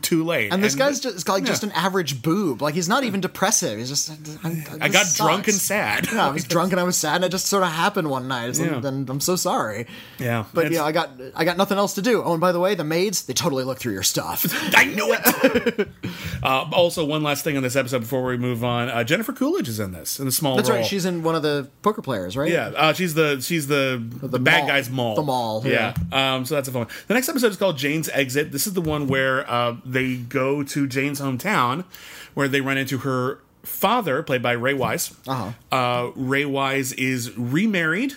too 0.00 0.24
late. 0.24 0.52
And 0.52 0.62
this 0.62 0.74
guy's 0.74 1.00
just 1.00 1.28
like 1.28 1.44
just 1.44 1.62
an 1.62 1.72
average 1.72 2.22
boob. 2.22 2.62
Like 2.62 2.74
he's 2.74 2.88
not 2.88 3.04
even 3.04 3.20
depressive. 3.20 3.78
He's 3.78 3.88
just. 3.88 4.10
I, 4.44 4.64
I 4.80 4.88
got 4.88 5.06
drunk 5.16 5.48
and 5.48 5.56
sad. 5.56 6.06
Yeah, 6.10 6.28
I 6.28 6.30
was 6.30 6.44
drunk 6.48 6.72
and 6.72 6.80
I 6.80 6.84
was 6.84 6.96
sad, 6.96 7.16
and 7.16 7.24
it 7.24 7.30
just 7.30 7.46
sort 7.46 7.62
of 7.62 7.70
happened 7.70 8.08
one 8.08 8.28
night. 8.28 8.58
Yeah. 8.58 8.76
And, 8.76 8.84
and 8.84 9.10
I'm 9.10 9.20
so 9.20 9.36
sorry. 9.36 9.86
Yeah, 10.18 10.44
But 10.54 10.70
yeah, 10.72 10.84
I 10.84 10.92
got 10.92 11.10
I 11.34 11.44
got 11.44 11.56
nothing 11.56 11.78
else 11.78 11.94
to 11.94 12.02
do. 12.02 12.22
Oh, 12.22 12.32
and 12.32 12.40
by 12.40 12.52
the 12.52 12.60
way, 12.60 12.74
the 12.74 12.84
maids 12.84 13.24
they 13.24 13.34
totally 13.34 13.64
look 13.64 13.78
through 13.78 13.92
your 13.92 14.02
stuff. 14.02 14.44
I 14.76 14.84
knew 14.84 15.14
it. 15.18 15.88
uh, 16.42 16.68
also, 16.72 17.04
one 17.04 17.22
last 17.22 17.44
thing 17.44 17.56
on 17.56 17.62
this 17.62 17.76
episode 17.76 18.00
before 18.00 18.22
we 18.24 18.36
move 18.36 18.64
on: 18.64 18.88
uh, 18.88 19.04
Jennifer 19.04 19.32
Coolidge 19.32 19.68
is 19.68 19.80
in 19.80 19.92
this 19.92 20.18
in 20.20 20.26
a 20.26 20.32
small 20.32 20.56
That's 20.56 20.68
role. 20.68 20.78
right. 20.78 20.86
She's 20.86 21.04
in 21.04 21.22
one 21.22 21.34
of 21.34 21.42
the 21.42 21.68
poker 21.82 22.02
players, 22.02 22.36
right? 22.36 22.50
Yeah, 22.50 22.68
uh, 22.68 22.92
she's 22.92 23.14
the 23.14 23.40
she's 23.40 23.66
the 23.66 24.02
the, 24.22 24.38
bad 24.38 24.60
mall- 24.60 24.68
guy's 24.68 24.90
mall. 24.90 25.16
the 25.16 25.22
mall, 25.22 25.62
Yeah. 25.66 25.94
Um, 26.12 26.44
so 26.46 26.54
that's 26.54 26.68
a 26.68 26.72
fun 26.72 26.82
one. 26.86 26.88
The 27.08 27.14
next 27.14 27.28
episode 27.28 27.48
is 27.50 27.56
called 27.56 27.76
Jane's 27.78 28.08
Exit. 28.08 28.52
This 28.52 28.66
is 28.66 28.72
the 28.74 28.80
one 28.80 29.06
where 29.06 29.48
uh, 29.52 29.76
they 29.84 30.16
go 30.16 30.62
to 30.62 30.86
Jane's 30.86 31.20
hometown, 31.20 31.84
where 32.32 32.48
they 32.48 32.62
run 32.62 32.78
into 32.78 32.98
her 32.98 33.38
father, 33.62 34.22
played 34.22 34.42
by 34.42 34.52
Ray 34.52 34.72
Wise. 34.72 35.14
Uh-huh. 35.28 35.52
Uh, 35.70 36.10
Ray 36.16 36.46
Wise 36.46 36.92
is 36.94 37.36
remarried, 37.36 38.14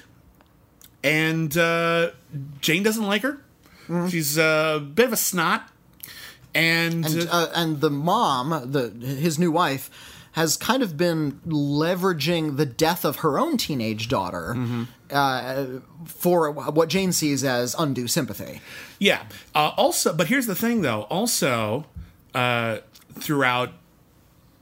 and 1.04 1.56
uh, 1.58 2.12
Jane 2.62 2.84
doesn't 2.84 3.06
like 3.06 3.22
her. 3.24 3.38
She's 4.10 4.38
a 4.38 4.82
bit 4.96 5.08
of 5.08 5.14
a 5.14 5.18
snot, 5.18 5.70
and, 6.56 7.06
and 7.06 7.30
uh, 7.30 7.50
and 7.54 7.82
the 7.82 7.92
mom, 7.92 8.72
the 8.72 8.90
his 8.90 9.38
new 9.38 9.52
wife, 9.52 9.92
has 10.36 10.56
kind 10.58 10.84
of 10.84 10.96
been 10.98 11.40
leveraging 11.48 12.58
the 12.58 12.66
death 12.66 13.04
of 13.06 13.18
her 13.18 13.40
own 13.40 13.58
teenage 13.58 14.08
daughter 14.10 14.54
Mm-hmm. 14.58 14.84
uh, 15.12 15.66
for 16.06 16.52
what 16.52 16.90
Jane 16.90 17.12
sees 17.12 17.44
as 17.44 17.76
undue 17.80 18.08
sympathy. 18.08 18.62
Yeah. 19.00 19.24
Uh, 19.54 19.72
also, 19.78 20.14
but 20.14 20.28
here's 20.28 20.46
the 20.46 20.56
thing, 20.56 20.82
though. 20.82 21.04
Also, 21.04 21.86
uh, 22.34 22.80
throughout 23.14 23.72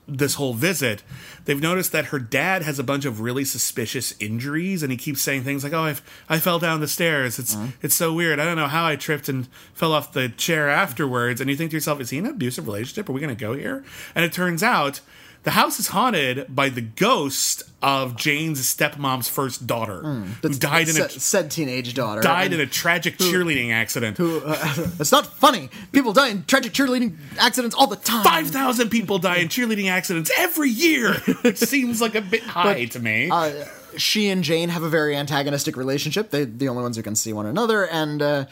this 0.07 0.36
whole 0.36 0.53
visit, 0.53 1.01
they've 1.45 1.61
noticed 1.61 1.91
that 1.93 2.05
her 2.07 2.19
dad 2.19 2.61
has 2.61 2.78
a 2.78 2.84
bunch 2.84 3.05
of 3.05 3.21
really 3.21 3.45
suspicious 3.45 4.13
injuries, 4.19 4.84
and 4.84 4.91
he 4.91 4.97
keeps 4.97 5.21
saying 5.21 5.43
things 5.43 5.63
like, 5.63 5.71
"Oh, 5.74 5.80
I, 5.84 5.95
I 6.30 6.39
fell 6.39 6.59
down 6.59 6.82
the 6.82 6.88
stairs. 6.89 7.39
It's 7.39 7.55
it's 7.82 7.95
so 7.95 8.13
weird. 8.13 8.38
I 8.39 8.43
don't 8.45 8.57
know 8.57 8.67
how 8.67 8.86
I 8.86 8.95
tripped 8.97 9.30
and 9.30 9.47
fell 9.74 9.93
off 9.93 10.11
the 10.11 10.28
chair 10.30 10.69
afterwards." 10.69 11.39
And 11.41 11.49
you 11.49 11.55
think 11.55 11.71
to 11.71 11.78
yourself, 11.78 12.01
"Is 12.01 12.09
he 12.09 12.17
in 12.17 12.26
an 12.26 12.32
abusive 12.32 12.67
relationship? 12.67 13.07
Are 13.07 13.13
we 13.13 13.21
going 13.21 13.36
to 13.36 13.39
go 13.39 13.53
here?" 13.53 13.84
And 14.13 14.26
it 14.26 14.34
turns 14.34 14.61
out. 14.61 14.99
The 15.44 15.52
house 15.52 15.78
is 15.78 15.88
haunted 15.88 16.56
by 16.56 16.70
the 16.70 16.80
ghost 16.82 17.64
of 17.82 18.16
Jane's 18.16 18.62
stepmom's 18.62 19.28
first 19.28 19.68
daughter, 19.68 20.02
who 20.02 20.50
died 20.54 20.88
in 20.88 20.96
a 20.96 21.10
said, 21.10 21.52
teenage 21.52 21.94
daughter 21.94 22.22
died 22.22 22.54
in 22.54 22.62
a 22.62 22.66
tragic 22.66 23.18
cheerleading 23.18 23.72
accident. 23.72 24.18
It's 25.00 25.12
not 25.12 25.28
funny. 25.28 25.70
People 25.91 26.14
die 26.14 26.30
in 26.30 26.46
tragic 26.46 26.72
cheerleading 26.72 27.18
accidents 27.38 27.76
all 27.76 27.88
the 27.88 27.98
time. 27.98 28.24
Five 28.24 28.48
thousand 28.52 28.89
people 28.89 29.20
die 29.20 29.38
in 29.38 29.50
cheerleading 29.50 29.89
accidents 29.89 30.32
every 30.38 30.70
year, 30.70 31.16
which 31.41 31.58
seems 31.74 32.00
like 32.00 32.16
a 32.16 32.22
bit 32.22 32.44
high 32.44 32.86
to 32.86 33.00
me. 33.00 33.30
Uh, 33.30 33.66
she 33.98 34.30
and 34.30 34.44
Jane 34.46 34.70
have 34.70 34.84
a 34.84 34.89
very 34.89 35.16
antagonistic 35.16 35.76
relationship. 35.76 36.30
They're 36.30 36.46
the 36.46 36.70
only 36.70 36.84
ones 36.84 36.96
who 36.96 37.04
can 37.04 37.16
see 37.16 37.34
one 37.34 37.48
another, 37.48 37.86
and 37.86 38.22
uh, 38.22 38.46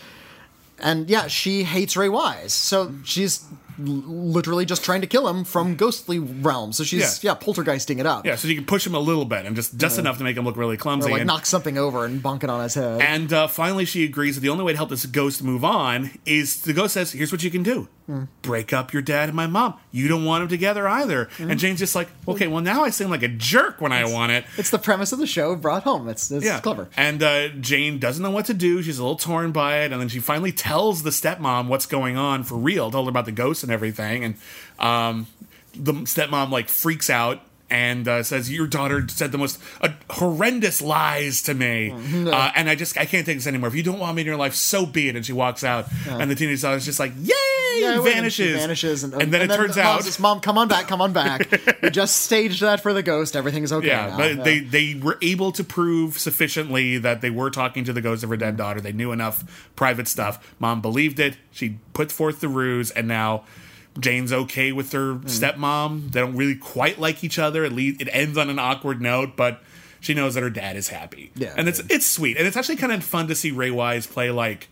and 0.80 1.10
yeah, 1.10 1.28
she 1.28 1.64
hates 1.64 1.96
Ray 1.96 2.10
Wise, 2.10 2.52
so 2.54 2.94
she's 3.06 3.46
literally 3.78 4.65
just 4.65 4.84
trying 4.84 5.01
to 5.01 5.07
kill 5.07 5.28
him 5.28 5.43
from 5.43 5.76
ghostly 5.76 6.19
realms. 6.19 6.78
So 6.78 6.84
she's 6.84 7.24
yeah, 7.24 7.32
Yeah. 7.32 7.36
poltergeisting 7.39 7.99
it 7.99 8.05
up. 8.05 8.26
yeah, 8.26 8.36
so 8.36 8.47
you 8.47 8.55
can 8.55 8.65
push 8.65 8.86
him 8.86 8.95
a 8.95 8.99
little 8.99 9.26
bit 9.26 9.45
and 9.45 9.55
just 9.55 9.78
just 9.78 9.97
enough 9.99 10.17
to 10.17 10.24
make 10.24 10.38
him 10.38 10.45
look 10.45 10.57
really 10.57 10.76
Or 10.76 10.80
clumsy. 10.80 11.11
like 11.11 11.22
and 11.22 11.28
knock 11.28 11.45
something 11.45 11.78
over 11.78 12.05
and 12.05 12.22
bonk 12.22 12.43
it 12.43 12.49
on 12.49 12.61
his 12.63 12.76
head. 12.76 13.01
and 13.01 13.32
uh, 13.34 13.47
finally, 13.47 13.86
she 13.86 14.03
agrees 14.03 14.36
that 14.36 14.41
the 14.41 14.49
only 14.49 14.63
way 14.63 14.72
to 14.74 14.78
help 14.78 14.89
this 14.89 15.05
ghost 15.05 15.43
move 15.43 15.63
on 15.63 16.11
is 16.26 16.61
the 16.61 16.74
ghost 16.74 16.93
says, 16.93 17.11
"Here's 17.11 17.32
what 17.32 17.43
you 17.43 17.51
can 17.51 17.63
do: 17.63 17.88
Hmm. 18.07 18.24
break 18.41 18.74
up 18.74 18.93
your 18.93 19.01
dad 19.01 19.30
and 19.30 19.36
my 19.36 19.47
mom. 19.47 19.76
You 19.91 20.07
don't 20.07 20.26
want 20.26 20.41
them 20.41 20.49
together 20.49 20.88
either." 20.88 21.30
Hmm. 21.38 21.51
And 21.51 21.59
Jane's 21.59 21.80
just 21.80 21.95
like, 21.95 22.09
"Okay, 22.28 22.47
well 22.47 22.61
now 22.61 22.84
I 22.84 22.89
seem 22.89 23.09
like 23.09 23.24
a 23.24 23.28
jerk 23.28 23.80
when 23.82 23.91
I 23.91 24.05
want 24.05 24.32
it." 24.32 24.45
it's 24.57 24.69
the 24.69 24.80
premise 24.80 25.11
of 25.11 25.19
the 25.19 25.28
show 25.28 25.55
brought 25.55 25.84
home. 25.84 26.07
It's, 26.09 26.30
it's 26.32 26.45
Yeah, 26.45 26.59
clever. 26.59 26.89
And 26.97 27.22
uh, 27.24 27.49
Jane 27.49 27.99
doesn't 27.99 28.22
know 28.24 28.32
what 28.32 28.45
to 28.45 28.53
do. 28.53 28.82
She's 28.82 28.99
a 28.99 29.03
little 29.03 29.17
torn 29.17 29.51
by 29.51 29.80
it, 29.80 29.91
and 29.91 30.01
then 30.01 30.09
she 30.09 30.19
finally 30.19 30.51
tells 30.51 31.03
the 31.03 31.09
stepmom 31.09 31.67
what's 31.67 31.86
going 31.86 32.17
on 32.17 32.43
for 32.43 32.55
real. 32.55 32.91
Told 32.91 33.05
her 33.05 33.09
about 33.09 33.26
the 33.26 33.32
ghost 33.32 33.61
and 33.64 33.72
everything, 33.72 34.24
and 34.24 34.36
um, 34.80 35.28
the 35.74 35.93
stepmom 35.93 36.49
like 36.49 36.70
freaks 36.70 37.09
out 37.09 37.41
and 37.72 38.07
uh, 38.07 38.22
says, 38.24 38.51
"Your 38.51 38.67
daughter 38.67 39.05
said 39.07 39.32
the 39.32 39.38
most 39.38 39.59
uh, 39.82 39.89
horrendous 40.09 40.82
lies 40.82 41.41
to 41.43 41.53
me, 41.53 41.91
uh, 41.91 42.51
and 42.55 42.69
I 42.69 42.76
just 42.76 42.97
I 42.97 43.05
can't 43.05 43.26
take 43.26 43.38
this 43.38 43.47
anymore. 43.47 43.69
If 43.69 43.76
you 43.76 43.84
don't 43.84 43.99
want 43.99 44.15
me 44.15 44.22
in 44.22 44.28
your 44.28 44.36
life, 44.38 44.53
so 44.53 44.86
be 44.86 45.09
it." 45.09 45.15
And 45.15 45.26
she 45.26 45.34
walks 45.34 45.63
out, 45.63 45.88
and 46.07 46.30
the 46.30 46.36
teenage 46.36 46.61
daughter's 46.61 46.86
just 46.86 46.99
like, 46.99 47.13
"Yay!" 47.19 47.34
Yeah, 47.80 47.93
and 47.95 48.03
vanishes, 48.03 48.47
She 48.47 48.53
vanishes, 48.53 49.03
and, 49.05 49.13
then 49.13 49.41
it 49.43 49.47
turns 49.55 49.76
the 49.76 49.82
mom's 49.84 50.01
out 50.01 50.03
just, 50.03 50.19
"Mom, 50.19 50.41
come 50.41 50.57
on 50.57 50.67
back, 50.67 50.88
come 50.88 51.01
on 51.01 51.13
back. 51.13 51.49
we 51.82 51.89
just 51.89 52.17
staged 52.17 52.61
that 52.61 52.82
for 52.82 52.91
the 52.93 53.01
ghost. 53.01 53.36
Everything's 53.36 53.72
okay 53.72 53.88
Yeah, 53.88 54.07
now." 54.07 54.17
but 54.17 54.36
Yeah. 54.38 54.43
they 54.43 54.59
they 54.59 54.95
were 55.01 55.17
able 55.22 55.51
to 55.53 55.63
prove 55.63 56.19
sufficiently 56.19 56.97
that 56.97 57.22
they 57.22 57.30
were 57.30 57.49
talking 57.49 57.86
to 57.86 57.93
the 57.93 58.01
ghost 58.01 58.24
of 58.24 58.30
her 58.30 58.38
dead 58.38 58.57
daughter. 58.57 58.82
They 58.82 58.91
knew 58.91 59.11
enough 59.13 59.69
private 59.76 60.07
stuff. 60.09 60.53
Mom 60.59 60.82
believed 60.82 61.19
it. 61.19 61.38
She 61.51 61.80
put 61.93 62.11
forth 62.11 62.41
the 62.41 62.49
ruse, 62.49 62.91
and 62.91 63.07
now 63.07 63.43
Jane's 64.00 64.32
okay 64.32 64.72
with 64.72 64.92
her 64.94 65.14
Hmm. 65.16 65.26
stepmom. 65.28 66.12
They 66.12 66.22
don't 66.22 66.36
really 66.36 66.56
quite 66.56 67.00
like 67.00 67.24
each 67.24 67.38
other. 67.39 67.66
At 67.66 67.74
least 67.74 68.02
it 68.02 68.10
ends 68.12 68.38
on 68.38 68.50
an 68.50 68.58
awkward 68.60 69.02
note, 69.02 69.36
but 69.36 69.62
she 70.00 70.14
knows 70.14 70.34
that 70.36 70.42
her 70.44 70.50
dad 70.50 70.76
is 70.78 70.88
happy. 70.89 71.32
Yeah, 71.36 71.54
and 71.58 71.68
it's 71.68 71.80
it's 71.89 72.06
sweet, 72.06 72.38
and 72.38 72.48
it's 72.48 72.56
actually 72.58 72.78
kind 72.78 72.92
of 72.94 73.04
fun 73.04 73.28
to 73.28 73.36
see 73.36 73.52
Ray 73.52 73.72
Wise 73.72 74.08
play 74.08 74.32
like. 74.32 74.70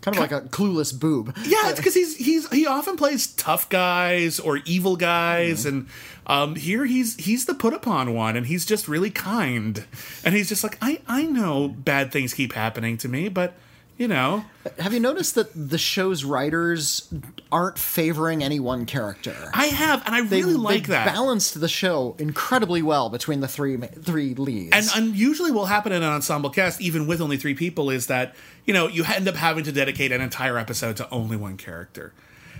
kind 0.00 0.16
of 0.16 0.20
like 0.20 0.32
a 0.32 0.42
clueless 0.42 0.98
boob. 0.98 1.34
Yeah, 1.46 1.68
it's 1.70 1.76
because 1.80 1.94
he's 1.94 2.16
he's 2.16 2.48
he 2.50 2.66
often 2.66 2.96
plays 2.96 3.26
tough 3.28 3.68
guys 3.68 4.38
or 4.40 4.58
evil 4.64 4.96
guys, 4.96 5.64
and 5.66 5.86
um, 6.26 6.56
here 6.56 6.84
he's 6.86 7.16
he's 7.16 7.44
the 7.46 7.54
put 7.54 7.72
upon 7.74 8.12
one, 8.14 8.36
and 8.36 8.46
he's 8.46 8.64
just 8.66 8.88
really 8.88 9.10
kind, 9.10 9.84
and 10.24 10.34
he's 10.34 10.48
just 10.48 10.62
like 10.64 10.78
I 10.82 11.00
I 11.06 11.24
know 11.24 11.68
bad 11.68 12.10
things 12.12 12.34
keep 12.34 12.52
happening 12.54 12.96
to 12.98 13.08
me, 13.08 13.28
but 13.28 13.54
you 13.96 14.08
know 14.08 14.44
Have 14.78 14.92
you 14.92 15.00
noticed 15.00 15.34
that 15.36 15.50
the 15.54 15.78
show's 15.78 16.24
writers 16.24 17.12
aren't 17.52 17.78
favoring 17.78 18.42
any 18.42 18.58
one 18.58 18.86
character? 18.86 19.34
I 19.54 19.66
have, 19.66 20.02
and 20.06 20.14
I 20.14 20.22
they, 20.22 20.40
really 20.42 20.54
like 20.54 20.86
they 20.86 20.94
that. 20.94 21.06
balanced 21.06 21.60
the 21.60 21.68
show 21.68 22.16
incredibly 22.18 22.82
well 22.82 23.08
between 23.10 23.40
the 23.40 23.48
three 23.48 23.76
three 23.76 24.34
leads. 24.34 24.72
and 24.74 24.86
unusually 25.04 25.50
will 25.50 25.66
happen 25.66 25.92
in 25.92 26.02
an 26.02 26.08
ensemble 26.10 26.50
cast, 26.50 26.80
even 26.80 27.06
with 27.06 27.20
only 27.20 27.36
three 27.36 27.54
people, 27.54 27.90
is 27.90 28.06
that 28.08 28.34
you 28.64 28.74
know 28.74 28.88
you 28.88 29.04
end 29.04 29.28
up 29.28 29.36
having 29.36 29.64
to 29.64 29.72
dedicate 29.72 30.10
an 30.12 30.20
entire 30.20 30.58
episode 30.58 30.96
to 30.96 31.08
only 31.10 31.36
one 31.36 31.56
character. 31.56 32.12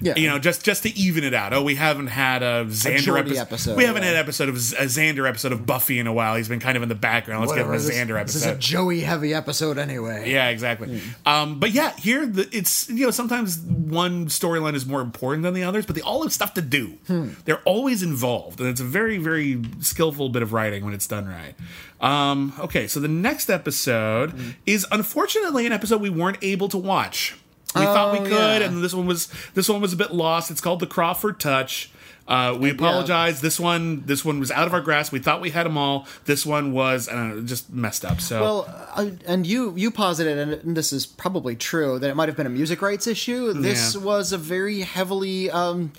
Yeah. 0.05 0.16
you 0.16 0.28
know, 0.28 0.38
just 0.38 0.62
just 0.64 0.82
to 0.84 0.96
even 0.96 1.24
it 1.24 1.32
out. 1.34 1.52
Oh, 1.52 1.62
we 1.62 1.74
haven't 1.76 2.09
had 2.09 2.42
a 2.42 2.66
Xander 2.66 2.98
Geordie 2.98 3.30
episode. 3.38 3.40
episode, 3.40 3.76
We 3.78 3.84
haven't 3.84 4.02
yeah. 4.02 4.09
had 4.11 4.16
an 4.16 4.20
episode 4.20 4.48
of 4.50 4.57
a 4.57 4.59
Xander 4.59 5.28
episode 5.28 5.52
of 5.52 5.64
Buffy 5.64 5.98
in 5.98 6.07
a 6.07 6.12
while. 6.12 6.36
He's 6.36 6.48
been 6.48 6.61
kind 6.61 6.76
of 6.76 6.82
in 6.82 6.88
the 6.88 6.94
background. 6.94 7.40
Let's 7.40 7.50
Whatever, 7.52 7.72
give 7.72 7.80
him 7.82 7.86
a 7.86 7.88
this- 7.88 7.98
episode. 7.98 8.24
This 8.26 8.34
is 8.36 8.46
a. 8.46 8.55
Joey 8.59 9.00
heavy 9.00 9.32
episode 9.34 9.78
anyway. 9.78 10.30
Yeah, 10.30 10.48
exactly. 10.50 11.00
Um, 11.24 11.59
but 11.59 11.70
yeah, 11.72 11.96
here 11.96 12.26
the, 12.26 12.48
it's 12.52 12.88
you 12.90 13.07
know 13.07 13.11
sometimes 13.11 13.59
one 13.59 14.26
storyline 14.26 14.74
is 14.74 14.84
more 14.86 15.00
important 15.00 15.42
than 15.42 15.55
the 15.55 15.64
others, 15.64 15.86
but 15.86 15.96
they 15.96 16.02
all 16.02 16.22
have 16.22 16.32
stuff 16.32 16.55
to 16.55 16.62
do. 16.62 16.98
They're 17.44 17.62
always 17.64 18.02
involved, 18.02 18.61
and 18.61 18.68
it's 18.68 18.80
a 18.80 18.84
very 18.84 19.16
very 19.18 19.62
skillful 19.80 20.28
bit 20.28 20.42
of 20.42 20.52
writing 20.52 20.84
when 20.84 20.92
it's 20.94 21.07
done 21.07 21.26
right. 21.26 21.55
Um, 22.00 22.52
okay, 22.59 22.86
so 22.86 23.00
the 23.00 23.09
next 23.09 23.48
episode 23.48 24.34
is 24.66 24.86
unfortunately 24.92 25.64
an 25.66 25.72
episode 25.72 26.02
we 26.02 26.11
weren't 26.11 26.38
able 26.42 26.68
to 26.68 26.76
watch. 26.78 27.36
We 27.75 27.83
thought 27.85 28.12
we 28.12 28.18
Oh, 28.20 28.22
could, 28.22 28.61
yeah. 28.61 28.66
and 28.68 28.83
this 28.83 28.95
one 28.95 29.07
was 29.07 29.29
this 29.55 29.68
one 29.68 29.81
was 29.81 29.93
a 29.93 29.97
bit 29.97 30.12
lost. 30.12 30.51
It's 30.51 30.61
called 30.61 30.81
the 30.81 30.87
Crawford 30.87 31.41
Touch. 31.41 31.91
Uh, 32.27 32.57
we 32.59 32.70
apologize. 32.70 33.43
This 33.43 33.61
one, 33.61 34.03
this 34.07 34.25
one 34.25 34.41
was 34.41 34.51
out 34.51 34.66
of 34.66 34.72
our 34.72 34.81
grasp. 34.81 35.12
We 35.12 35.18
thought 35.18 35.43
we 35.43 35.51
had 35.51 35.66
them 35.66 35.77
all. 35.77 36.07
This 36.25 36.47
one 36.47 36.72
was 36.72 37.07
uh, 37.07 37.43
just 37.45 37.70
messed 37.70 38.03
up. 38.03 38.18
So 38.20 38.41
Well, 38.41 38.89
uh, 38.97 39.11
and 39.27 39.47
you 39.47 39.75
you 39.77 39.91
posited, 39.91 40.39
and 40.39 40.75
this 40.75 40.91
is 40.91 41.05
probably 41.05 41.55
true, 41.55 41.99
that 41.99 42.09
it 42.09 42.16
might 42.16 42.29
have 42.31 42.37
been 42.37 42.47
a 42.47 42.51
music 42.51 42.81
rights 42.81 43.07
issue. 43.07 43.53
This 43.53 43.95
Yeah. 43.95 44.01
was 44.01 44.33
a 44.33 44.39
very 44.39 44.81
heavily 44.81 45.51
um, 45.51 45.93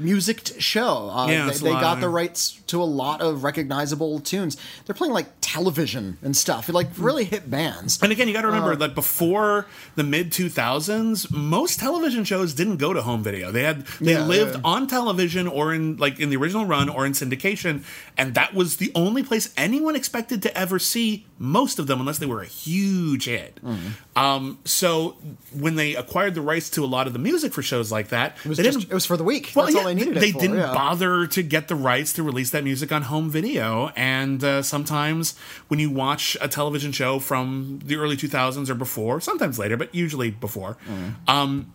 musicked 0.00 0.60
show. 0.60 1.10
Uh, 1.10 1.26
Yeah, 1.28 1.50
they, 1.50 1.56
they 1.58 1.70
got 1.72 1.94
of- 1.94 2.00
the 2.00 2.08
rights 2.08 2.60
to 2.68 2.82
a 2.82 2.84
lot 2.84 3.20
of 3.20 3.42
recognizable 3.44 4.20
tunes. 4.20 4.56
They're 4.86 4.94
playing 4.94 5.12
like 5.14 5.26
television 5.40 6.18
and 6.22 6.36
stuff, 6.36 6.68
like 6.68 6.88
really 6.98 7.24
hit 7.24 7.50
bands. 7.50 7.98
And 8.02 8.12
again, 8.12 8.28
you 8.28 8.34
got 8.34 8.42
to 8.42 8.48
Uh, 8.48 8.52
remember 8.52 8.76
that 8.76 8.94
before 8.94 9.66
the 9.96 10.04
mid 10.04 10.30
2000s, 10.30 11.30
most 11.32 11.80
television 11.80 12.24
shows 12.24 12.54
didn't 12.54 12.76
go 12.76 12.92
to 12.92 13.02
home 13.02 13.22
video. 13.22 13.50
They 13.50 13.62
had 13.64 13.86
they 14.00 14.12
Yeah, 14.12 14.24
lived 14.26 14.54
yeah. 14.56 14.60
on 14.64 14.86
television 14.86 15.46
or 15.48 15.74
in 15.74 15.96
like 15.96 16.20
in 16.20 16.30
the 16.30 16.36
original 16.36 16.64
run 16.64 16.88
or 16.88 17.04
in 17.06 17.12
syndication, 17.12 17.82
and 18.16 18.34
that 18.34 18.54
was 18.54 18.76
the 18.76 18.92
only 18.94 19.22
place 19.22 19.52
anyone 19.56 19.96
expected 19.96 20.42
to 20.42 20.56
ever 20.56 20.78
see 20.78 21.26
most 21.38 21.78
of 21.78 21.86
them 21.86 22.00
unless 22.00 22.18
they 22.18 22.26
were 22.26 22.42
a 22.42 22.46
huge 22.46 23.24
hit. 23.24 23.56
Mm-hmm. 23.64 24.18
Um, 24.18 24.58
so 24.64 25.16
when 25.58 25.76
they 25.76 25.94
acquired 25.96 26.34
the 26.34 26.42
rights 26.42 26.68
to 26.70 26.84
a 26.84 26.86
lot 26.86 27.06
of 27.06 27.12
the 27.12 27.18
music 27.18 27.52
for 27.52 27.62
shows 27.62 27.90
like 27.90 28.08
that, 28.08 28.36
It 28.44 28.48
was 28.48 28.58
just 28.58 28.82
it 28.82 28.92
was 28.94 29.06
for 29.06 29.16
the 29.16 29.24
week. 29.24 29.52
well, 29.54 29.66
That's 29.66 29.76
yeah, 29.76 29.82
needed 29.94 30.14
They 30.16 30.32
for. 30.32 30.40
didn't 30.40 30.58
yeah. 30.58 30.72
bother 30.74 31.26
to 31.26 31.42
get 31.42 31.68
the 31.68 31.74
rights 31.74 32.12
to 32.14 32.22
release 32.22 32.50
that 32.50 32.64
music 32.64 32.90
on 32.92 33.02
home 33.02 33.30
video. 33.30 33.90
And 33.96 34.42
uh, 34.42 34.62
sometimes 34.62 35.36
when 35.68 35.80
you 35.80 35.90
watch 35.90 36.36
a 36.40 36.48
television 36.48 36.92
show 36.92 37.18
from 37.18 37.80
the 37.84 37.96
early 37.96 38.16
2000s 38.16 38.68
or 38.68 38.74
before, 38.74 39.20
sometimes 39.20 39.58
later, 39.58 39.76
but 39.76 39.94
usually 39.94 40.30
before, 40.30 40.76
Mm-hmm. 40.88 41.10
um, 41.30 41.72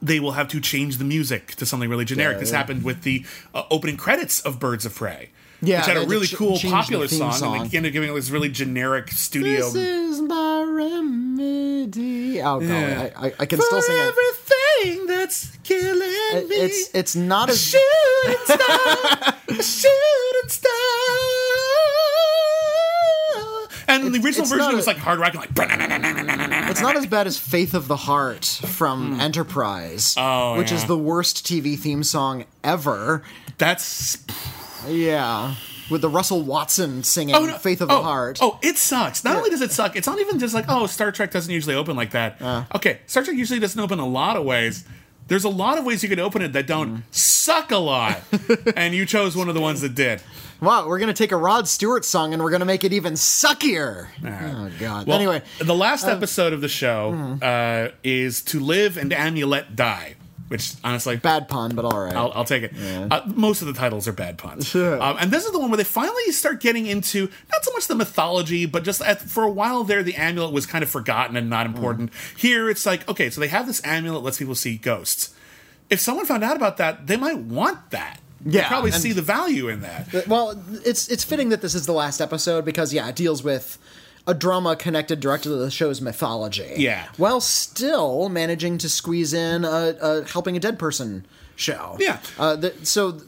they 0.00 0.20
will 0.20 0.32
have 0.32 0.46
to 0.48 0.60
change 0.60 0.98
the 0.98 1.04
music 1.04 1.56
to 1.56 1.66
something 1.66 1.90
really 1.90 2.04
generic. 2.04 2.36
Yeah, 2.36 2.40
this 2.40 2.52
yeah. 2.52 2.58
happened 2.58 2.84
with 2.84 3.02
the 3.02 3.24
uh, 3.52 3.64
opening 3.68 3.96
credits 3.96 4.40
of 4.40 4.60
Birds 4.60 4.86
of 4.86 4.94
Prey. 4.94 5.30
Yeah, 5.60 5.78
which 5.78 5.86
had 5.86 5.96
a 5.96 6.06
really 6.06 6.26
ch- 6.28 6.36
cool, 6.36 6.56
popular 6.58 7.08
song, 7.08 7.32
song. 7.32 7.56
and 7.62 7.70
they 7.70 7.76
ended 7.78 7.90
up 7.90 7.92
giving 7.94 8.10
it 8.10 8.14
this 8.14 8.30
really 8.30 8.48
generic 8.48 9.10
studio. 9.10 9.68
This 9.70 9.74
is 9.74 10.20
my 10.20 10.62
remedy. 10.62 12.40
Oh 12.40 12.60
god, 12.60 12.68
Yeah. 12.68 13.10
I, 13.16 13.26
I, 13.28 13.32
I 13.40 13.46
can 13.46 13.60
still 13.60 13.80
For 13.80 13.86
sing 13.86 13.96
it. 13.96 14.14
everything 14.80 15.06
that's 15.06 15.56
killing 15.64 16.48
me. 16.48 16.54
It's 16.54 16.90
it's 16.94 17.16
not 17.16 17.50
as 17.50 17.60
shooting 17.60 18.36
star, 18.44 19.34
a 19.48 19.62
shooting 19.62 20.48
star. 20.48 20.70
And 23.90 24.14
the 24.14 24.20
original 24.22 24.44
version 24.46 24.58
not 24.58 24.74
was 24.74 24.86
like 24.86 24.98
hard 24.98 25.18
rock 25.18 25.34
and 25.34 25.40
like. 25.40 25.50
it's 26.70 26.80
not 26.82 26.94
as 26.96 27.06
bad 27.06 27.26
as 27.26 27.38
Faith 27.38 27.72
of 27.74 27.88
the 27.88 27.96
Heart 27.96 28.44
from 28.44 29.18
Enterprise, 29.18 30.14
Hmm. 30.14 30.20
Oh, 30.20 30.58
which 30.58 30.70
is 30.72 30.84
the 30.84 30.98
worst 30.98 31.46
TV 31.46 31.76
theme 31.78 32.02
song 32.04 32.44
ever. 32.62 33.22
That's 33.56 34.18
Yeah, 34.86 35.54
with 35.90 36.02
the 36.02 36.08
Russell 36.08 36.42
Watson 36.42 37.02
singing 37.02 37.34
oh, 37.34 37.46
no. 37.46 37.58
Faith 37.58 37.80
of 37.80 37.90
oh, 37.90 37.96
the 37.96 38.02
Heart. 38.02 38.38
Oh, 38.40 38.58
it 38.62 38.76
sucks. 38.76 39.24
Not 39.24 39.36
only 39.36 39.50
does 39.50 39.62
it 39.62 39.72
suck, 39.72 39.96
it's 39.96 40.06
not 40.06 40.18
even 40.20 40.38
just 40.38 40.54
like 40.54 40.66
oh, 40.68 40.86
Star 40.86 41.10
Trek 41.12 41.30
doesn't 41.30 41.52
usually 41.52 41.74
open 41.74 41.96
like 41.96 42.12
that. 42.12 42.40
Uh. 42.40 42.64
okay, 42.74 43.00
Star 43.06 43.22
Trek 43.22 43.36
usually 43.36 43.60
doesn't 43.60 43.80
open 43.80 43.98
a 43.98 44.06
lot 44.06 44.36
of 44.36 44.44
ways. 44.44 44.84
There's 45.28 45.44
a 45.44 45.50
lot 45.50 45.76
of 45.76 45.84
ways 45.84 46.02
you 46.02 46.08
could 46.08 46.20
open 46.20 46.40
it 46.40 46.54
that 46.54 46.66
don't 46.66 46.88
Mm. 46.88 47.02
suck 47.10 47.70
a 47.70 47.76
lot, 47.76 48.22
and 48.76 48.94
you 48.94 49.04
chose 49.04 49.36
one 49.36 49.48
of 49.48 49.54
the 49.54 49.60
ones 49.60 49.82
that 49.82 49.94
did. 49.94 50.22
Wow, 50.60 50.88
we're 50.88 50.98
gonna 50.98 51.12
take 51.12 51.32
a 51.32 51.36
Rod 51.36 51.68
Stewart 51.68 52.04
song 52.04 52.32
and 52.32 52.42
we're 52.42 52.50
gonna 52.50 52.64
make 52.64 52.82
it 52.82 52.92
even 52.92 53.12
suckier. 53.12 54.08
Oh 54.24 54.70
god. 54.80 55.06
Well, 55.06 55.16
anyway, 55.16 55.42
uh, 55.60 55.64
the 55.64 55.74
last 55.74 56.04
episode 56.04 56.52
of 56.52 56.60
the 56.60 56.68
show 56.68 57.12
hmm. 57.12 57.34
uh, 57.40 57.88
is 58.02 58.42
"To 58.42 58.58
Live 58.58 58.96
and 58.96 59.12
Amulet 59.12 59.76
Die," 59.76 60.14
which 60.48 60.74
honestly, 60.82 61.16
bad 61.16 61.48
pun, 61.48 61.74
but 61.74 61.84
all 61.84 62.00
right. 62.00 62.14
I'll, 62.14 62.32
I'll 62.34 62.44
take 62.44 62.64
it. 62.64 62.72
Uh, 63.10 63.22
most 63.26 63.60
of 63.62 63.68
the 63.68 63.74
titles 63.74 64.08
are 64.08 64.12
bad 64.12 64.38
puns, 64.38 64.74
um, 64.74 65.16
and 65.20 65.30
this 65.30 65.44
is 65.44 65.52
the 65.52 65.58
one 65.58 65.70
where 65.70 65.76
they 65.76 65.84
finally 65.84 66.32
start 66.32 66.60
getting 66.60 66.86
into 66.86 67.28
not 67.52 67.64
so 67.64 67.72
much 67.72 67.86
the 67.86 67.94
mythology, 67.94 68.66
but 68.66 68.84
just 68.84 69.00
at, 69.02 69.20
for 69.20 69.44
a 69.44 69.50
while 69.50 69.84
there, 69.84 70.02
the 70.02 70.16
amulet 70.16 70.52
was 70.52 70.66
kind 70.66 70.82
of 70.82 70.90
forgotten 70.90 71.36
and 71.36 71.48
not 71.48 71.66
important. 71.66 72.10
Here, 72.36 72.68
it's 72.68 72.84
like 72.86 73.08
okay, 73.08 73.30
so 73.30 73.40
they 73.40 73.48
have 73.48 73.66
this 73.66 73.80
amulet 73.84 74.22
lets 74.22 74.38
people 74.38 74.54
see 74.54 74.76
ghosts. 74.76 75.34
If 75.90 76.00
someone 76.00 76.26
found 76.26 76.44
out 76.44 76.56
about 76.56 76.76
that, 76.78 77.06
they 77.06 77.16
might 77.16 77.38
want 77.38 77.90
that. 77.90 78.20
Yeah, 78.44 78.68
probably 78.68 78.92
see 78.92 79.12
the 79.12 79.22
value 79.22 79.68
in 79.68 79.80
that. 79.80 80.26
Well, 80.28 80.62
it's 80.84 81.08
it's 81.08 81.24
fitting 81.24 81.48
that 81.48 81.60
this 81.60 81.74
is 81.74 81.86
the 81.86 81.92
last 81.92 82.20
episode 82.20 82.64
because 82.64 82.94
yeah, 82.94 83.08
it 83.08 83.16
deals 83.16 83.42
with 83.42 83.78
a 84.28 84.34
drama 84.34 84.76
connected 84.76 85.18
directly 85.18 85.50
to 85.50 85.56
the 85.56 85.70
show's 85.70 86.00
mythology. 86.00 86.74
Yeah. 86.76 87.08
while 87.16 87.40
still 87.40 88.28
managing 88.28 88.78
to 88.78 88.88
squeeze 88.88 89.32
in 89.32 89.64
a, 89.64 89.96
a 90.00 90.24
helping 90.28 90.56
a 90.56 90.60
dead 90.60 90.78
person 90.78 91.26
show. 91.56 91.96
Yeah. 91.98 92.20
Uh, 92.38 92.54
the, 92.54 92.74
so 92.84 93.20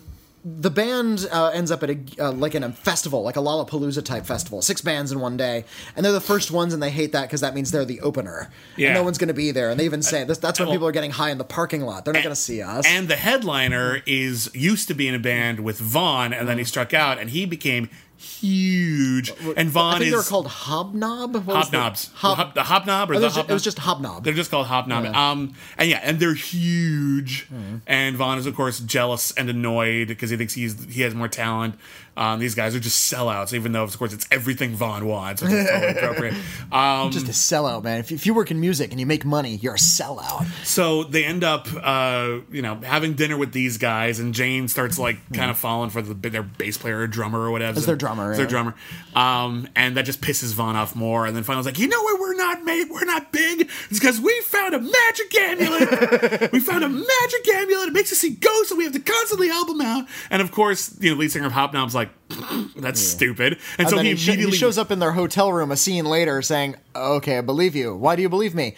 the 0.44 0.70
band 0.70 1.28
uh, 1.30 1.48
ends 1.48 1.70
up 1.70 1.82
at 1.82 1.90
a 1.90 1.98
uh, 2.18 2.32
like 2.32 2.54
in 2.54 2.62
a 2.62 2.72
festival, 2.72 3.22
like 3.22 3.36
a 3.36 3.40
Lollapalooza 3.40 4.04
type 4.04 4.24
festival. 4.24 4.62
Six 4.62 4.80
bands 4.80 5.12
in 5.12 5.20
one 5.20 5.36
day, 5.36 5.64
and 5.94 6.04
they're 6.04 6.12
the 6.12 6.20
first 6.20 6.50
ones, 6.50 6.72
and 6.72 6.82
they 6.82 6.90
hate 6.90 7.12
that 7.12 7.22
because 7.22 7.42
that 7.42 7.54
means 7.54 7.70
they're 7.70 7.84
the 7.84 8.00
opener. 8.00 8.50
Yeah. 8.76 8.88
And 8.88 8.94
no 8.94 9.02
one's 9.02 9.18
going 9.18 9.28
to 9.28 9.34
be 9.34 9.50
there, 9.50 9.70
and 9.70 9.78
they 9.78 9.84
even 9.84 10.02
say 10.02 10.24
this, 10.24 10.38
that's 10.38 10.58
when 10.58 10.68
well- 10.68 10.76
people 10.76 10.88
are 10.88 10.92
getting 10.92 11.10
high 11.10 11.30
in 11.30 11.38
the 11.38 11.44
parking 11.44 11.82
lot. 11.82 12.04
They're 12.04 12.14
not 12.14 12.22
going 12.22 12.34
to 12.34 12.40
see 12.40 12.62
us. 12.62 12.86
And 12.86 13.08
the 13.08 13.16
headliner 13.16 14.02
is 14.06 14.50
used 14.54 14.88
to 14.88 14.94
be 14.94 15.08
in 15.08 15.14
a 15.14 15.18
band 15.18 15.60
with 15.60 15.78
Vaughn, 15.78 16.32
and 16.32 16.48
then 16.48 16.58
he 16.58 16.64
struck 16.64 16.94
out, 16.94 17.18
and 17.18 17.30
he 17.30 17.44
became 17.44 17.90
huge. 18.20 19.32
And 19.56 19.70
Vaughn 19.70 19.94
I 19.94 19.98
think 19.98 20.06
is 20.06 20.10
they 20.12 20.16
were 20.16 20.22
called 20.22 20.46
Hobnob. 20.46 21.34
What 21.44 21.70
the- 21.70 21.76
Hobnobs. 21.78 22.12
Hob- 22.14 22.54
the, 22.54 22.60
the 22.60 22.62
hobnob 22.64 23.10
or 23.10 23.14
Oh, 23.14 23.18
the 23.18 23.22
it 23.22 23.26
was 23.26 23.34
hobnob? 23.36 23.50
it 23.50 23.52
was 23.54 23.62
just 23.64 23.78
Hobnob. 23.78 24.24
They're 24.24 24.34
just 24.34 24.50
called 24.50 24.66
hobnob. 24.66 25.06
Um, 25.14 25.54
and 25.78 25.88
yeah, 25.88 26.00
and 26.02 26.20
they're 26.20 26.34
huge. 26.34 27.46
Mm-hmm. 27.52 27.76
And 27.86 28.16
Vaughn 28.16 28.38
is 28.38 28.46
of 28.46 28.54
course 28.54 28.80
jealous 28.80 29.32
and 29.32 29.48
annoyed 29.50 30.08
because 30.08 30.30
he 30.30 30.36
thinks 30.36 30.54
he's 30.54 30.84
he 30.84 31.02
has 31.02 31.14
more 31.14 31.28
talent. 31.28 31.74
Um, 32.20 32.38
these 32.38 32.54
guys 32.54 32.74
are 32.74 32.80
just 32.80 33.10
sellouts, 33.10 33.54
even 33.54 33.72
though 33.72 33.82
of 33.82 33.98
course 33.98 34.12
it's 34.12 34.28
everything 34.30 34.74
Vaughn 34.76 35.06
wants, 35.06 35.40
which 35.40 35.52
is 35.52 35.66
totally 35.68 35.92
appropriate. 35.92 36.34
Um, 36.70 37.10
just 37.10 37.26
a 37.26 37.32
sellout, 37.32 37.82
man. 37.82 37.98
If, 37.98 38.12
if 38.12 38.26
you 38.26 38.34
work 38.34 38.52
in 38.52 38.60
music 38.60 38.92
and 38.92 39.00
you 39.00 39.06
make 39.06 39.24
money, 39.24 39.56
you're 39.56 39.74
a 39.74 39.78
sellout. 39.78 40.46
so 40.64 41.02
they 41.02 41.24
end 41.24 41.42
up, 41.42 41.66
uh, 41.82 42.38
you 42.52 42.62
know, 42.62 42.76
having 42.76 43.14
dinner 43.14 43.36
with 43.36 43.52
these 43.52 43.76
guys, 43.78 44.20
and 44.20 44.34
Jane 44.34 44.68
starts 44.68 44.96
like 44.96 45.16
kind 45.32 45.50
of 45.50 45.58
falling 45.58 45.90
for 45.90 46.00
the, 46.00 46.14
their 46.28 46.44
bass 46.44 46.78
player 46.78 46.98
or 46.98 47.06
drummer 47.08 47.40
or 47.40 47.50
whatever. 47.50 47.78
As 47.78 47.86
their 47.86 47.96
drummer, 47.96 48.30
As 48.30 48.36
their 48.38 48.46
drummer. 48.46 48.76
Um, 49.16 49.68
and 49.74 49.96
that 49.96 50.04
just 50.04 50.20
pisses 50.20 50.54
Vaughn 50.54 50.76
off 50.76 50.94
more. 50.94 51.26
And 51.26 51.34
then 51.34 51.42
finally, 51.42 51.64
like, 51.64 51.78
you 51.78 51.88
know 51.88 52.00
why 52.00 52.16
we're 52.20 52.36
not 52.36 52.62
made, 52.62 52.88
we're 52.90 53.04
not 53.04 53.32
big? 53.32 53.62
It's 53.90 53.98
because 53.98 54.20
we 54.20 54.40
found 54.42 54.74
a 54.74 54.80
magic 54.80 55.34
amulet. 55.36 56.52
we 56.52 56.60
found 56.60 56.84
a 56.84 56.88
magic 56.88 57.48
amulet. 57.54 57.88
It 57.88 57.94
makes 57.94 58.12
us 58.12 58.18
see 58.18 58.30
ghosts, 58.30 58.70
and 58.70 58.78
we 58.78 58.84
have 58.84 58.92
to 58.92 59.00
constantly 59.00 59.48
help 59.48 59.66
them 59.66 59.80
out. 59.80 60.06
And 60.30 60.40
of 60.40 60.52
course, 60.52 60.96
you 61.00 61.10
know, 61.10 61.16
lead 61.16 61.32
singer 61.32 61.46
of 61.46 61.52
Hobnob's 61.52 61.96
like, 61.96 62.09
that's 62.76 63.00
stupid. 63.00 63.58
And, 63.78 63.88
so 63.88 63.98
he 63.98 64.10
immediately 64.10 64.46
he 64.46 64.56
shows 64.56 64.78
up 64.78 64.90
in 64.90 64.98
their 64.98 65.12
hotel 65.12 65.52
room 65.52 65.70
a 65.70 65.76
scene 65.76 66.04
later 66.04 66.42
saying, 66.42 66.76
Okay, 66.94 67.38
I 67.38 67.40
believe 67.40 67.74
you. 67.74 67.94
Why 67.94 68.16
do 68.16 68.22
you 68.22 68.28
believe 68.28 68.54
me? 68.54 68.74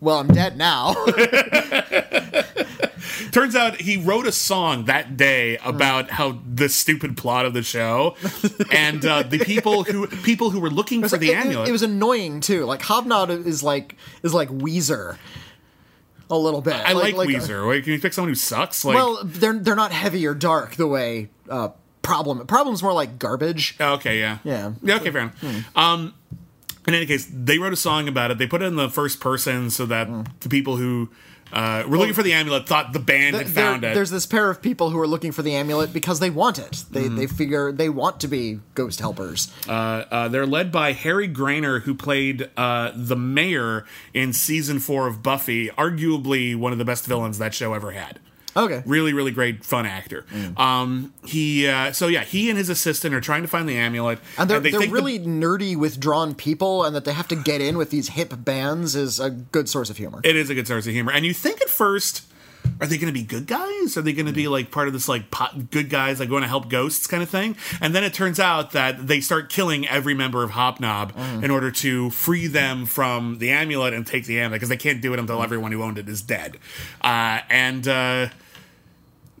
Well, 0.00 0.18
I'm 0.18 0.28
dead 0.28 0.56
now. 0.56 0.94
Turns 3.32 3.54
out 3.54 3.80
he 3.80 3.96
wrote 3.98 4.26
a 4.26 4.32
song 4.32 4.86
that 4.86 5.16
day 5.16 5.58
about 5.58 6.10
how 6.10 6.38
the 6.52 6.68
stupid 6.68 7.16
plot 7.16 7.46
of 7.46 7.52
the 7.52 7.62
show, 7.62 8.16
and 8.72 9.04
uh, 9.04 9.22
the 9.22 9.38
people 9.38 9.84
who 9.84 10.06
people 10.06 10.50
who 10.50 10.58
were 10.58 10.70
looking 10.70 11.06
for 11.06 11.18
the 11.18 11.28
it, 11.28 11.32
it- 11.32 11.36
amulet. 11.36 11.68
it 11.68 11.72
was 11.72 11.82
annoying 11.82 12.40
too. 12.40 12.64
Like 12.64 12.80
Hobnob 12.80 13.30
is 13.46 13.62
like 13.62 13.96
is 14.22 14.34
like 14.34 14.48
Weezer. 14.48 15.16
A 16.32 16.38
little 16.38 16.60
bit. 16.60 16.74
I 16.74 16.92
like, 16.92 17.14
uh, 17.14 17.18
Weezer. 17.18 17.68
Wait, 17.68 17.82
can 17.82 17.92
you 17.92 17.98
pick 17.98 18.12
someone 18.12 18.28
who 18.28 18.36
sucks? 18.36 18.84
Like, 18.84 18.94
well, 18.94 19.20
they're 19.24 19.58
they're 19.58 19.74
not 19.74 19.90
heavy 19.92 20.24
or 20.26 20.34
dark 20.34 20.76
the 20.76 20.86
way 20.86 21.28
uh, 21.48 21.70
problem. 22.02 22.46
Problem's 22.46 22.82
more 22.82 22.92
like 22.92 23.18
garbage. 23.18 23.76
okay, 23.80 24.18
yeah, 24.20 24.38
Yeah. 24.44 24.72
yeah. 24.82 24.96
Okay, 24.96 25.10
fair 25.10 25.22
enough. 25.22 25.76
Um, 25.76 26.14
in 26.88 26.94
any 26.94 27.06
case, 27.06 27.28
they 27.32 27.58
wrote 27.58 27.72
a 27.72 27.76
song 27.76 28.08
about 28.08 28.30
it. 28.30 28.38
They 28.38 28.46
put 28.46 28.62
it 28.62 28.66
in 28.66 28.76
the 28.76 28.88
first 28.88 29.20
person 29.20 29.70
so 29.70 29.86
that 29.86 30.08
the 30.40 30.48
people 30.48 30.76
who 30.76 31.10
uh, 31.52 31.82
were 31.88 31.98
looking 31.98 32.14
for 32.14 32.22
the 32.22 32.32
amulet 32.32 32.66
thought 32.66 32.92
the 32.92 32.98
band 33.00 33.34
had 33.36 33.48
There- 33.48 33.64
found 33.64 33.84
it. 33.84 33.92
There's 33.92 34.10
this 34.10 34.24
pair 34.24 34.48
of 34.50 34.62
people 34.62 34.90
who 34.90 34.98
are 35.00 35.06
looking 35.06 35.32
for 35.32 35.42
the 35.42 35.54
amulet 35.56 35.92
because 35.92 36.20
they 36.20 36.30
want 36.30 36.58
it. 36.60 36.84
They 36.90 37.04
Mm-hmm. 37.04 37.16
they 37.16 37.26
figure 37.26 37.72
they 37.72 37.88
want 37.88 38.20
to 38.20 38.28
be 38.28 38.60
ghost 38.74 39.00
helpers. 39.00 39.52
Uh, 39.68 40.28
they're 40.28 40.46
led 40.46 40.70
by 40.72 40.92
Harry 40.92 41.28
Groener, 41.28 41.82
who 41.82 41.92
played 41.94 42.48
uh, 42.56 42.92
the 42.94 43.16
mayor 43.16 43.84
in 44.14 44.32
season 44.32 44.78
four 44.78 45.06
of 45.08 45.22
Buffy, 45.24 45.68
arguably 45.70 46.56
one 46.56 46.70
of 46.72 46.78
the 46.78 46.84
best 46.84 47.04
villains 47.06 47.38
that 47.38 47.52
show 47.52 47.74
ever 47.74 47.90
had. 47.90 48.20
Okay. 48.56 48.82
Really, 48.86 49.12
really 49.12 49.30
great, 49.30 49.64
fun 49.64 49.86
actor. 49.86 50.24
Um, 50.56 51.12
he, 51.24 51.68
uh, 51.68 51.92
so 51.92 52.06
yeah, 52.08 52.24
he 52.24 52.48
and 52.50 52.58
his 52.58 52.68
assistant 52.68 53.14
are 53.14 53.20
trying 53.20 53.42
to 53.42 53.48
find 53.48 53.68
the 53.68 53.76
amulet, 53.76 54.18
And 54.38 54.48
they're, 54.50 54.60
they 54.60 54.70
they're 54.70 54.80
think 54.80 54.90
the- 54.92 54.94
really 54.94 55.18
nerdy, 55.20 55.76
withdrawn 55.76 56.34
people, 56.34 56.84
and 56.84 56.94
that 56.96 57.04
they 57.04 57.12
have 57.12 57.28
to 57.28 57.36
get 57.36 57.60
in 57.60 57.76
with 57.78 57.90
these 57.90 58.08
hip 58.10 58.32
bands 58.38 58.94
is 58.96 59.20
a 59.20 59.30
good 59.30 59.68
source 59.68 59.90
of 59.90 59.96
humor. 59.96 60.20
it 60.24 60.36
is 60.36 60.50
a 60.50 60.54
good 60.54 60.66
source 60.66 60.86
of 60.86 60.92
humor. 60.92 61.12
And 61.12 61.24
you 61.24 61.32
think 61.34 61.60
at 61.62 61.68
first, 61.68 62.24
are 62.80 62.86
they 62.86 62.98
going 62.98 63.12
to 63.12 63.18
be 63.18 63.24
good 63.24 63.46
guys? 63.46 63.96
Are 63.96 64.02
they 64.02 64.12
going 64.12 64.26
to 64.26 64.32
be 64.32 64.48
like 64.48 64.70
part 64.70 64.86
of 64.86 64.92
this 64.92 65.08
like 65.08 65.30
pot, 65.30 65.70
good 65.70 65.90
guys 65.90 66.20
like 66.20 66.28
going 66.28 66.42
to 66.42 66.48
help 66.48 66.68
ghosts 66.68 67.06
kind 67.06 67.22
of 67.22 67.28
thing? 67.28 67.56
And 67.80 67.94
then 67.94 68.04
it 68.04 68.14
turns 68.14 68.38
out 68.40 68.72
that 68.72 69.06
they 69.06 69.20
start 69.20 69.48
killing 69.50 69.88
every 69.88 70.14
member 70.14 70.42
of 70.42 70.50
Hobnob 70.50 71.12
in 71.42 71.50
order 71.50 71.70
to 71.70 72.10
free 72.10 72.46
them 72.46 72.86
from 72.86 73.38
the 73.38 73.50
amulet 73.50 73.94
and 73.94 74.06
take 74.06 74.26
the 74.26 74.38
amulet 74.40 74.60
because 74.60 74.68
they 74.68 74.76
can't 74.76 75.00
do 75.00 75.12
it 75.12 75.18
until 75.18 75.42
everyone 75.42 75.72
who 75.72 75.82
owned 75.82 75.98
it 75.98 76.08
is 76.08 76.22
dead. 76.22 76.56
Uh, 77.00 77.40
and 77.48 77.86
uh, 77.88 78.28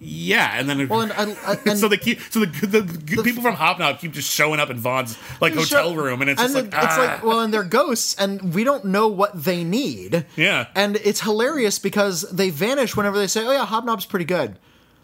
yeah, 0.02 0.58
and 0.58 0.68
then 0.68 0.88
Well, 0.88 1.02
and, 1.02 1.12
and, 1.12 1.36
and 1.66 1.78
so 1.78 1.86
they 1.86 1.98
keep 1.98 2.20
so 2.30 2.40
the, 2.40 2.46
the, 2.66 2.80
the 2.80 3.22
people 3.22 3.42
from 3.42 3.54
Hobnob 3.54 3.98
keep 3.98 4.12
just 4.12 4.30
showing 4.30 4.58
up 4.58 4.70
in 4.70 4.78
Vaughn's 4.78 5.18
like 5.40 5.54
hotel 5.54 5.94
room, 5.94 6.22
and 6.22 6.30
it's 6.30 6.40
just 6.40 6.54
like, 6.54 6.64
it's 6.66 6.74
ah. 6.74 6.96
like 6.98 7.24
well, 7.24 7.40
and 7.40 7.52
they're 7.52 7.62
ghosts, 7.62 8.14
and 8.16 8.54
we 8.54 8.64
don't 8.64 8.86
know 8.86 9.08
what 9.08 9.44
they 9.44 9.62
need. 9.62 10.24
Yeah. 10.36 10.66
and 10.74 10.96
it's 10.96 11.20
hilarious 11.20 11.78
because 11.78 12.22
they 12.30 12.48
vanish 12.48 12.96
whenever 12.96 13.18
they 13.18 13.26
say, 13.26 13.46
"Oh 13.46 13.52
yeah, 13.52 13.66
Hobnob's 13.66 14.06
pretty 14.06 14.24
good." 14.24 14.58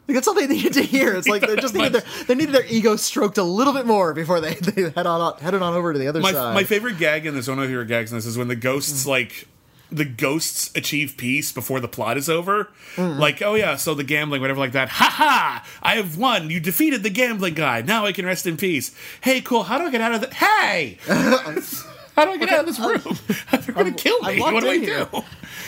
Like 0.08 0.14
that's 0.14 0.28
all 0.28 0.34
they 0.34 0.46
needed 0.46 0.72
to 0.74 0.82
hear. 0.82 1.14
It's 1.14 1.28
like 1.28 1.42
they 1.46 1.56
just 1.56 1.74
needed 1.74 1.92
their 1.92 2.02
they 2.26 2.34
needed 2.34 2.54
their 2.54 2.66
ego 2.66 2.96
stroked 2.96 3.38
a 3.38 3.42
little 3.42 3.72
bit 3.72 3.86
more 3.86 4.14
before 4.14 4.40
they, 4.40 4.54
they 4.54 4.90
head 4.90 5.06
on 5.06 5.38
headed 5.38 5.62
on 5.62 5.74
over 5.74 5.92
to 5.92 5.98
the 5.98 6.08
other 6.08 6.20
my, 6.20 6.32
side. 6.32 6.54
my 6.54 6.64
favorite 6.64 6.98
gag 6.98 7.26
in 7.26 7.34
this, 7.34 7.48
one 7.48 7.58
of 7.58 7.70
your 7.70 7.82
favorite 7.82 7.88
gags 7.88 8.12
in 8.12 8.18
this 8.18 8.26
is 8.26 8.38
when 8.38 8.48
the 8.48 8.56
ghosts 8.56 9.06
like 9.06 9.48
the 9.90 10.04
ghosts 10.04 10.70
achieve 10.74 11.16
peace 11.16 11.52
before 11.52 11.80
the 11.80 11.88
plot 11.88 12.16
is 12.16 12.28
over. 12.28 12.70
Like, 12.96 13.42
oh 13.42 13.54
yeah, 13.54 13.76
so 13.76 13.94
the 13.94 14.04
gambling, 14.04 14.40
whatever, 14.40 14.58
like 14.60 14.72
that. 14.72 14.88
Ha 14.88 15.04
ha! 15.10 15.66
I 15.82 15.96
have 15.96 16.16
won. 16.18 16.50
You 16.50 16.60
defeated 16.60 17.02
the 17.02 17.10
gambling 17.10 17.54
guy. 17.54 17.82
Now 17.82 18.04
I 18.06 18.12
can 18.12 18.26
rest 18.26 18.46
in 18.46 18.56
peace. 18.56 18.94
Hey, 19.20 19.40
cool. 19.40 19.64
How 19.64 19.78
do 19.78 19.84
I 19.84 19.90
get 19.90 20.00
out 20.00 20.14
of 20.14 20.20
the? 20.22 20.34
Hey, 20.34 20.98
how 22.16 22.24
do 22.24 22.30
I 22.32 22.36
get 22.38 22.48
out 22.50 22.60
of 22.60 22.66
this 22.66 22.80
room? 22.80 23.16
They're 23.50 23.74
gonna 23.74 23.92
kill 23.92 24.16
I'm 24.22 24.34
me. 24.36 24.40
What 24.40 24.60
do 24.62 24.68
I 24.70 24.78
here. 24.78 25.04
do? 25.12 25.22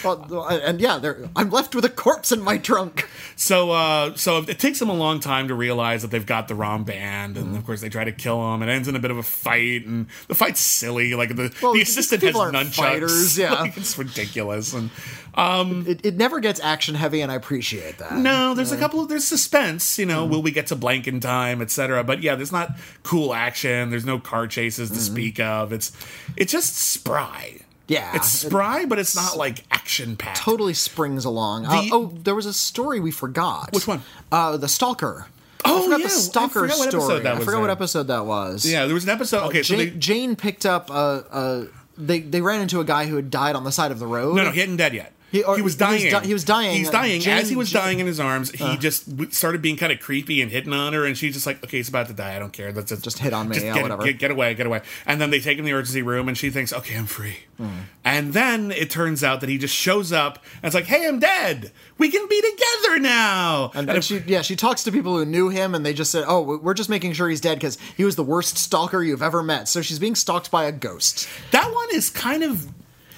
Well, 0.05 0.47
and 0.49 0.81
yeah, 0.81 1.01
I'm 1.37 1.51
left 1.51 1.75
with 1.75 1.85
a 1.85 1.89
corpse 1.89 2.31
in 2.33 2.41
my 2.41 2.59
trunk. 2.59 3.09
So, 3.37 3.71
uh, 3.71 4.15
so 4.17 4.39
it 4.39 4.59
takes 4.59 4.79
them 4.79 4.89
a 4.89 4.95
long 4.95 5.21
time 5.21 5.49
to 5.49 5.55
realize 5.55 6.03
that 6.03 6.11
they've 6.11 6.25
got 6.25 6.49
the 6.49 6.55
wrong 6.55 6.85
band, 6.85 7.37
and 7.37 7.57
of 7.57 7.65
course 7.67 7.81
they 7.81 7.89
try 7.89 8.05
to 8.05 8.13
kill 8.13 8.55
him. 8.55 8.63
It 8.63 8.69
ends 8.69 8.89
in 8.89 8.97
a 8.97 9.01
bit 9.01 9.11
of 9.11 9.19
a 9.19 9.23
fight, 9.23 9.87
and 9.87 10.07
the 10.29 10.35
fight's 10.35 10.61
silly. 10.61 11.15
Like 11.15 11.37
the 11.37 11.55
Well, 11.63 11.73
the 11.75 11.83
assistant 11.83 12.23
has 12.23 12.35
nunchucks. 12.35 12.75
fighters, 12.75 13.39
yeah. 13.39 13.55
Like, 13.61 13.77
it's 13.77 13.99
ridiculous. 13.99 14.73
And 14.73 14.91
It, 15.39 16.05
it 16.05 16.17
never 16.17 16.41
gets 16.41 16.59
action 16.61 16.95
heavy, 16.97 17.21
and 17.21 17.31
I 17.31 17.37
appreciate 17.37 17.99
that. 17.99 18.15
no, 18.15 18.55
there's 18.55 18.73
a 18.73 18.77
couple 18.77 19.01
of 19.01 19.09
there's 19.09 19.25
suspense. 19.25 19.99
You 19.99 20.07
know, 20.07 20.27
will 20.27 20.43
we 20.43 20.51
get 20.51 20.67
to 20.69 20.77
blank 20.77 21.07
in 21.07 21.21
time, 21.21 21.63
etc. 21.63 22.03
But 22.03 22.23
yeah, 22.23 22.35
there's 22.35 22.53
not 22.53 22.71
cool 23.05 23.33
action. 23.33 23.91
There's 23.91 24.05
no 24.05 24.19
car 24.19 24.47
chases 24.47 24.91
to 24.91 24.99
speak 24.99 25.39
of. 25.39 25.73
It's 25.73 25.93
it's 26.37 26.53
just 26.53 26.77
spry. 26.77 27.61
Yeah. 27.87 28.15
it's 28.15 28.29
spry, 28.29 28.85
but 28.85 28.99
it's 28.99 29.17
not 29.17 29.37
like 29.37 29.65
action 29.71 30.17
packed. 30.17 30.37
Totally 30.37 30.75
springs 30.75 31.25
along. 31.25 31.65
Uh, 31.65 31.85
oh, 31.91 32.07
there 32.23 32.35
was 32.35 32.45
a 32.45 32.53
story 32.53 33.01
we 33.01 33.11
forgot. 33.11 33.73
Which 33.73 33.87
one? 33.89 34.03
Uh, 34.31 34.59
the 34.59 34.69
Stalker. 34.69 35.27
Oh, 35.65 35.81
I 35.81 35.85
forgot 35.85 36.01
yeah, 36.01 36.07
the 36.07 36.13
I 36.13 36.17
Stalker 36.17 36.61
forgot 36.61 36.79
what 36.79 36.89
story. 36.91 37.27
I 37.27 37.39
forgot 37.41 37.61
what 37.61 37.71
episode 37.71 38.03
that 38.05 38.27
was. 38.27 38.67
Yeah, 38.71 38.85
there 38.85 38.95
was 38.95 39.05
an 39.05 39.11
episode. 39.11 39.47
Okay, 39.47 39.63
so 39.63 39.75
Jane, 39.75 39.79
they, 39.79 39.99
Jane 39.99 40.37
picked 40.37 40.67
up 40.67 40.91
a, 40.91 41.25
a. 41.33 41.67
They 41.97 42.21
they 42.21 42.41
ran 42.41 42.61
into 42.61 42.81
a 42.81 42.85
guy 42.85 43.07
who 43.07 43.17
had 43.17 43.31
died 43.31 43.57
on 43.57 43.65
the 43.65 43.73
side 43.73 43.91
of 43.91 43.99
the 43.99 44.07
road. 44.07 44.37
No, 44.37 44.45
no, 44.45 44.51
he 44.51 44.61
hadn't 44.61 44.77
dead 44.77 44.95
yet. 44.95 45.15
He- 45.31 45.43
or 45.45 45.57
He, 45.57 45.63
was 45.63 45.75
he 45.75 45.85
was 45.85 46.01
dying. 46.01 46.11
di- 46.11 46.27
he 46.27 46.33
was 46.33 46.45
dying. 46.45 46.77
He's 46.79 46.91
dying. 46.91 47.21
Jane- 47.21 47.37
As 47.39 47.51
he 47.51 47.57
was 47.57 47.71
Jane- 47.71 47.81
Uh. 47.81 47.85
dying 47.85 47.99
in 48.01 48.07
his 48.07 48.19
arms, 48.19 48.51
he 48.51 48.77
just 48.79 49.33
started 49.35 49.61
being 49.61 49.77
kind 49.77 49.93
of 49.93 50.01
creepy 50.01 50.41
and 50.41 50.51
hitting 50.51 50.73
on 50.73 50.93
her, 50.95 51.05
and 51.05 51.17
she's 51.19 51.35
just 51.35 51.47
like, 51.47 51.63
"Okay, 51.63 51.77
he's 51.77 51.89
about 51.89 52.07
to 52.09 52.15
die. 52.15 52.35
I 52.35 52.39
don't 52.39 52.53
care. 52.53 52.73
Let's 52.73 52.89
just, 52.91 53.05
Just 53.05 53.19
hit 53.19 53.33
on 53.35 53.49
me, 53.49 53.57
yeah, 53.63 53.75
get, 53.75 53.83
whatever." 53.83 54.05
Get, 54.05 54.19
get 54.19 54.31
away, 54.31 54.55
get 54.55 54.67
away." 54.67 54.81
And 55.07 55.21
then 55.21 55.31
they 55.31 55.41
take 55.41 55.59
him 55.59 55.65
to 55.65 55.71
the 55.71 55.71
emergency 55.71 56.03
room, 56.03 56.29
and 56.29 56.37
she 56.39 56.49
thinks, 56.51 56.73
"Okay, 56.73 56.97
I'm 56.97 57.07
free." 57.07 57.39
Hmm. 57.59 57.69
And 58.05 58.33
then 58.33 58.71
it 58.71 58.89
turns 58.89 59.23
out 59.23 59.41
that 59.41 59.51
he 59.51 59.59
just 59.59 59.75
shows 59.75 60.13
up 60.13 60.43
and 60.63 60.65
it's 60.65 60.75
like, 60.75 60.87
"Hey, 60.87 61.07
I'm 61.07 61.19
dead. 61.19 61.73
We 61.99 62.11
can 62.11 62.27
be 62.29 62.41
together 62.41 62.99
now." 62.99 63.71
And, 63.75 63.91
and 63.91 64.03
she, 64.05 64.23
yeah, 64.27 64.41
she 64.43 64.57
talks 64.57 64.83
to 64.85 64.93
people 64.93 65.17
who 65.19 65.25
knew 65.27 65.49
him, 65.51 65.75
and 65.75 65.85
they 65.85 65.93
just 65.93 66.11
said, 66.11 66.25
"Oh, 66.27 66.41
we're 66.59 66.73
just 66.75 66.89
making 66.89 67.13
sure 67.13 67.29
he's 67.29 67.41
dead 67.41 67.59
because 67.59 67.77
he 67.97 68.05
was 68.05 68.17
the 68.17 68.23
worst 68.23 68.57
stalker 68.57 69.03
you've 69.03 69.23
ever 69.23 69.43
met." 69.43 69.69
So 69.69 69.83
she's 69.83 69.99
being 69.99 70.15
stalked 70.15 70.51
by 70.51 70.65
a 70.65 70.73
ghost. 70.73 71.29
that 71.51 71.73
one 71.75 71.89
is 71.93 72.09
kind 72.11 72.43
of 72.43 72.67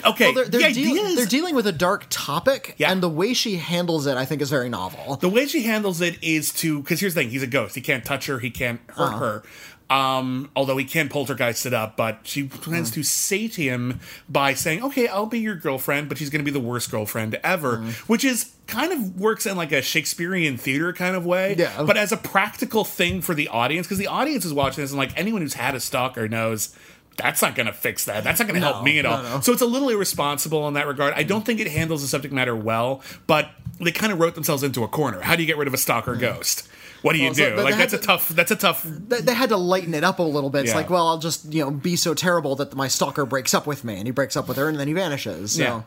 okay. 0.04 0.26
Well, 0.26 0.34
they're, 0.34 0.44
they're, 0.46 0.68
the 0.68 0.74
deal- 0.74 1.04
is- 1.06 1.16
they're 1.16 1.26
dealing 1.26 1.54
with 1.54 1.66
a 1.66 1.72
dark 1.72 2.06
topic, 2.10 2.74
Yeah. 2.78 2.90
and 2.90 3.02
the 3.02 3.08
way 3.08 3.34
she 3.34 3.56
handles 3.56 4.06
it, 4.06 4.16
I 4.16 4.24
think, 4.24 4.42
is 4.42 4.50
very 4.50 4.68
novel. 4.68 5.16
The 5.16 5.28
way 5.28 5.46
she 5.46 5.62
handles 5.62 6.00
it 6.00 6.22
is 6.22 6.52
to 6.54 6.80
because 6.80 7.00
here's 7.00 7.14
the 7.14 7.22
thing: 7.22 7.30
he's 7.30 7.42
a 7.42 7.48
ghost. 7.48 7.74
He 7.74 7.80
can't 7.80 8.04
touch 8.04 8.26
her. 8.26 8.38
He 8.38 8.50
can't 8.50 8.80
hurt 8.88 9.14
uh-huh. 9.14 9.18
her. 9.18 9.42
Um, 9.90 10.50
although 10.54 10.76
he 10.76 10.84
can 10.84 11.08
poltergeist 11.08 11.66
it 11.66 11.74
up, 11.74 11.96
but 11.96 12.20
she 12.22 12.44
plans 12.44 12.92
mm. 12.92 12.94
to 12.94 13.02
sate 13.02 13.56
him 13.56 13.98
by 14.28 14.54
saying, 14.54 14.84
"Okay, 14.84 15.08
I'll 15.08 15.26
be 15.26 15.40
your 15.40 15.56
girlfriend," 15.56 16.08
but 16.08 16.16
she's 16.16 16.30
going 16.30 16.44
to 16.44 16.44
be 16.44 16.52
the 16.52 16.64
worst 16.64 16.92
girlfriend 16.92 17.34
ever, 17.42 17.78
mm. 17.78 17.92
which 18.08 18.22
is 18.22 18.52
kind 18.68 18.92
of 18.92 19.20
works 19.20 19.46
in 19.46 19.56
like 19.56 19.72
a 19.72 19.82
Shakespearean 19.82 20.56
theater 20.56 20.92
kind 20.92 21.16
of 21.16 21.26
way. 21.26 21.56
Yeah. 21.58 21.82
But 21.82 21.96
as 21.96 22.12
a 22.12 22.16
practical 22.16 22.84
thing 22.84 23.20
for 23.20 23.34
the 23.34 23.48
audience, 23.48 23.88
because 23.88 23.98
the 23.98 24.06
audience 24.06 24.44
is 24.44 24.54
watching 24.54 24.84
this, 24.84 24.92
and 24.92 24.98
like 24.98 25.18
anyone 25.18 25.42
who's 25.42 25.54
had 25.54 25.74
a 25.74 25.80
stalker 25.80 26.28
knows. 26.28 26.74
That's 27.16 27.42
not 27.42 27.54
going 27.54 27.66
to 27.66 27.72
fix 27.72 28.06
that. 28.06 28.24
That's 28.24 28.40
not 28.40 28.48
going 28.48 28.60
to 28.60 28.66
help 28.66 28.82
me 28.82 28.98
at 28.98 29.04
all. 29.06 29.22
no, 29.22 29.34
no. 29.36 29.40
So 29.40 29.52
it's 29.52 29.60
a 29.62 29.66
little 29.66 29.90
irresponsible 29.90 30.66
in 30.68 30.74
that 30.74 30.86
regard. 30.86 31.12
I 31.14 31.22
don't 31.22 31.44
think 31.44 31.60
it 31.60 31.66
handles 31.66 32.00
the 32.02 32.08
subject 32.08 32.32
matter 32.32 32.56
well, 32.56 33.02
but 33.26 33.50
they 33.78 33.92
kind 33.92 34.12
of 34.12 34.18
wrote 34.20 34.34
themselves 34.34 34.62
into 34.62 34.84
a 34.84 34.88
corner. 34.88 35.20
How 35.20 35.36
do 35.36 35.42
you 35.42 35.46
get 35.46 35.58
rid 35.58 35.68
of 35.68 35.74
a 35.74 35.78
stalker 35.78 36.14
ghost? 36.16 36.66
What 37.02 37.12
do 37.12 37.18
you 37.18 37.26
Well, 37.26 37.34
so- 37.34 37.50
do? 37.50 37.56
but 37.56 37.64
like 37.64 37.76
that's 37.76 37.92
a 37.92 37.98
tough. 37.98 38.28
That's 38.30 38.50
a 38.50 38.56
tough. 38.56 38.82
They, 38.84 39.20
they 39.20 39.34
had 39.34 39.48
to 39.50 39.56
lighten 39.56 39.92
it 39.94 40.04
up 40.04 40.18
a 40.18 40.22
little 40.22 40.50
bit. 40.50 40.62
It's 40.62 40.70
Yeah. 40.70 40.76
like, 40.76 40.90
well, 40.90 41.08
I'll 41.08 41.18
just 41.18 41.52
you 41.52 41.62
know 41.64 41.70
be 41.70 41.96
so 41.96 42.14
terrible 42.14 42.56
that 42.56 42.74
my 42.74 42.88
stalker 42.88 43.24
breaks 43.26 43.52
up 43.54 43.66
with 43.66 43.84
me, 43.84 43.96
and 43.96 44.06
he 44.06 44.10
breaks 44.12 44.36
up 44.36 44.48
with 44.48 44.56
her, 44.56 44.68
and 44.68 44.78
then 44.78 44.86
he 44.88 44.94
vanishes. 44.94 45.52
So. 45.52 45.62
Yeah. 45.62 45.82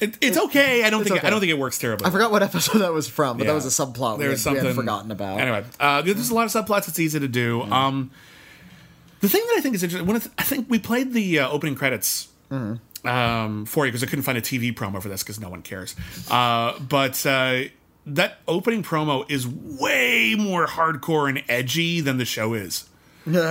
It, 0.00 0.16
it's 0.22 0.38
okay. 0.38 0.82
I 0.82 0.88
don't 0.88 1.02
it's 1.02 1.10
think. 1.10 1.18
okay. 1.20 1.26
I 1.26 1.30
don't 1.30 1.40
think 1.40 1.50
it 1.50 1.58
works 1.58 1.76
terribly. 1.78 2.06
I 2.06 2.10
forgot 2.10 2.30
what 2.30 2.42
episode 2.42 2.78
that 2.78 2.90
was 2.92 3.06
from, 3.06 3.36
but 3.36 3.44
Yeah. 3.44 3.50
that 3.52 3.54
was 3.62 3.66
a 3.66 3.84
subplot 3.84 4.16
we, 4.16 4.24
There's 4.24 4.42
had, 4.44 4.52
we 4.52 4.56
had 4.56 4.64
something 4.64 4.74
forgotten 4.82 5.10
about. 5.10 5.40
Anyway, 5.40 5.62
uh, 5.78 6.00
there's 6.00 6.30
a 6.30 6.34
lot 6.34 6.46
of 6.46 6.50
subplots. 6.52 6.88
It's 6.88 6.98
easy 6.98 7.20
to 7.20 7.28
do. 7.28 7.60
Um, 7.64 8.10
the 9.20 9.28
thing 9.28 9.42
that 9.48 9.56
I 9.58 9.60
think 9.60 9.74
is 9.74 9.82
interesting. 9.82 10.06
The, 10.06 10.30
I 10.38 10.42
think 10.42 10.68
we 10.68 10.78
played 10.78 11.12
the 11.12 11.40
uh, 11.40 11.48
opening 11.48 11.74
credits. 11.74 12.28
Um, 13.02 13.64
for 13.64 13.86
you 13.86 13.92
because 13.92 14.02
I 14.02 14.06
couldn't 14.06 14.24
find 14.24 14.36
a 14.36 14.42
TV 14.42 14.74
promo 14.74 15.00
for 15.00 15.08
this 15.08 15.22
because 15.22 15.40
no 15.40 15.48
one 15.48 15.62
cares. 15.62 15.96
Uh, 16.30 16.78
but 16.80 17.24
uh, 17.24 17.62
that 18.06 18.38
opening 18.46 18.82
promo 18.82 19.24
is 19.30 19.46
way 19.48 20.34
more 20.38 20.66
hardcore 20.66 21.28
and 21.28 21.42
edgy 21.48 22.00
than 22.02 22.18
the 22.18 22.26
show 22.26 22.52
is. 22.52 22.88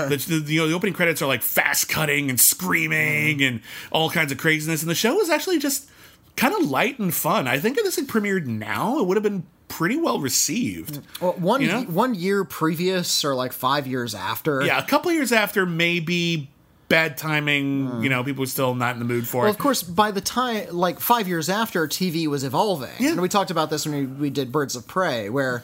The, 0.07 0.17
the, 0.17 0.53
you 0.53 0.59
know, 0.61 0.67
the 0.67 0.73
opening 0.75 0.93
credits 0.93 1.21
are 1.21 1.27
like 1.27 1.41
fast 1.41 1.89
cutting 1.89 2.29
and 2.29 2.39
screaming 2.39 3.41
and 3.41 3.61
all 3.91 4.09
kinds 4.09 4.31
of 4.31 4.37
craziness, 4.37 4.81
and 4.81 4.89
the 4.89 4.95
show 4.95 5.19
is 5.21 5.29
actually 5.29 5.59
just 5.59 5.89
kind 6.35 6.53
of 6.55 6.69
light 6.69 6.99
and 6.99 7.13
fun. 7.13 7.47
I 7.47 7.59
think 7.59 7.77
if 7.77 7.83
this 7.83 7.95
had 7.95 8.07
premiered 8.07 8.45
now, 8.45 8.99
it 8.99 9.05
would 9.05 9.17
have 9.17 9.23
been 9.23 9.45
pretty 9.69 9.95
well 9.95 10.19
received. 10.19 10.99
Well, 11.21 11.33
one 11.33 11.61
You 11.61 11.67
know? 11.67 11.81
one 11.83 12.13
year 12.15 12.43
previous, 12.43 13.23
or 13.23 13.33
like 13.35 13.53
five 13.53 13.87
years 13.87 14.13
after. 14.13 14.61
Yeah, 14.61 14.77
a 14.79 14.85
couple 14.85 15.11
years 15.13 15.31
after, 15.31 15.65
maybe 15.65 16.49
bad 16.89 17.17
timing. 17.17 18.01
You 18.03 18.09
know, 18.09 18.23
people 18.23 18.41
were 18.41 18.47
still 18.47 18.75
not 18.75 18.93
in 18.95 18.99
the 18.99 19.05
mood 19.05 19.27
for 19.27 19.41
Well, 19.43 19.47
it. 19.47 19.51
of 19.51 19.57
course, 19.59 19.83
by 19.83 20.11
the 20.11 20.21
time, 20.21 20.67
like 20.71 20.99
five 20.99 21.27
years 21.27 21.49
after, 21.49 21.87
TV 21.87 22.27
was 22.27 22.43
evolving. 22.43 22.89
Yeah. 22.99 23.11
And 23.11 23.21
we 23.21 23.29
talked 23.29 23.51
about 23.51 23.69
this 23.69 23.85
when 23.85 23.95
we, 23.95 24.05
we 24.05 24.29
did 24.29 24.51
Birds 24.51 24.75
of 24.75 24.87
Prey, 24.87 25.29
where 25.29 25.63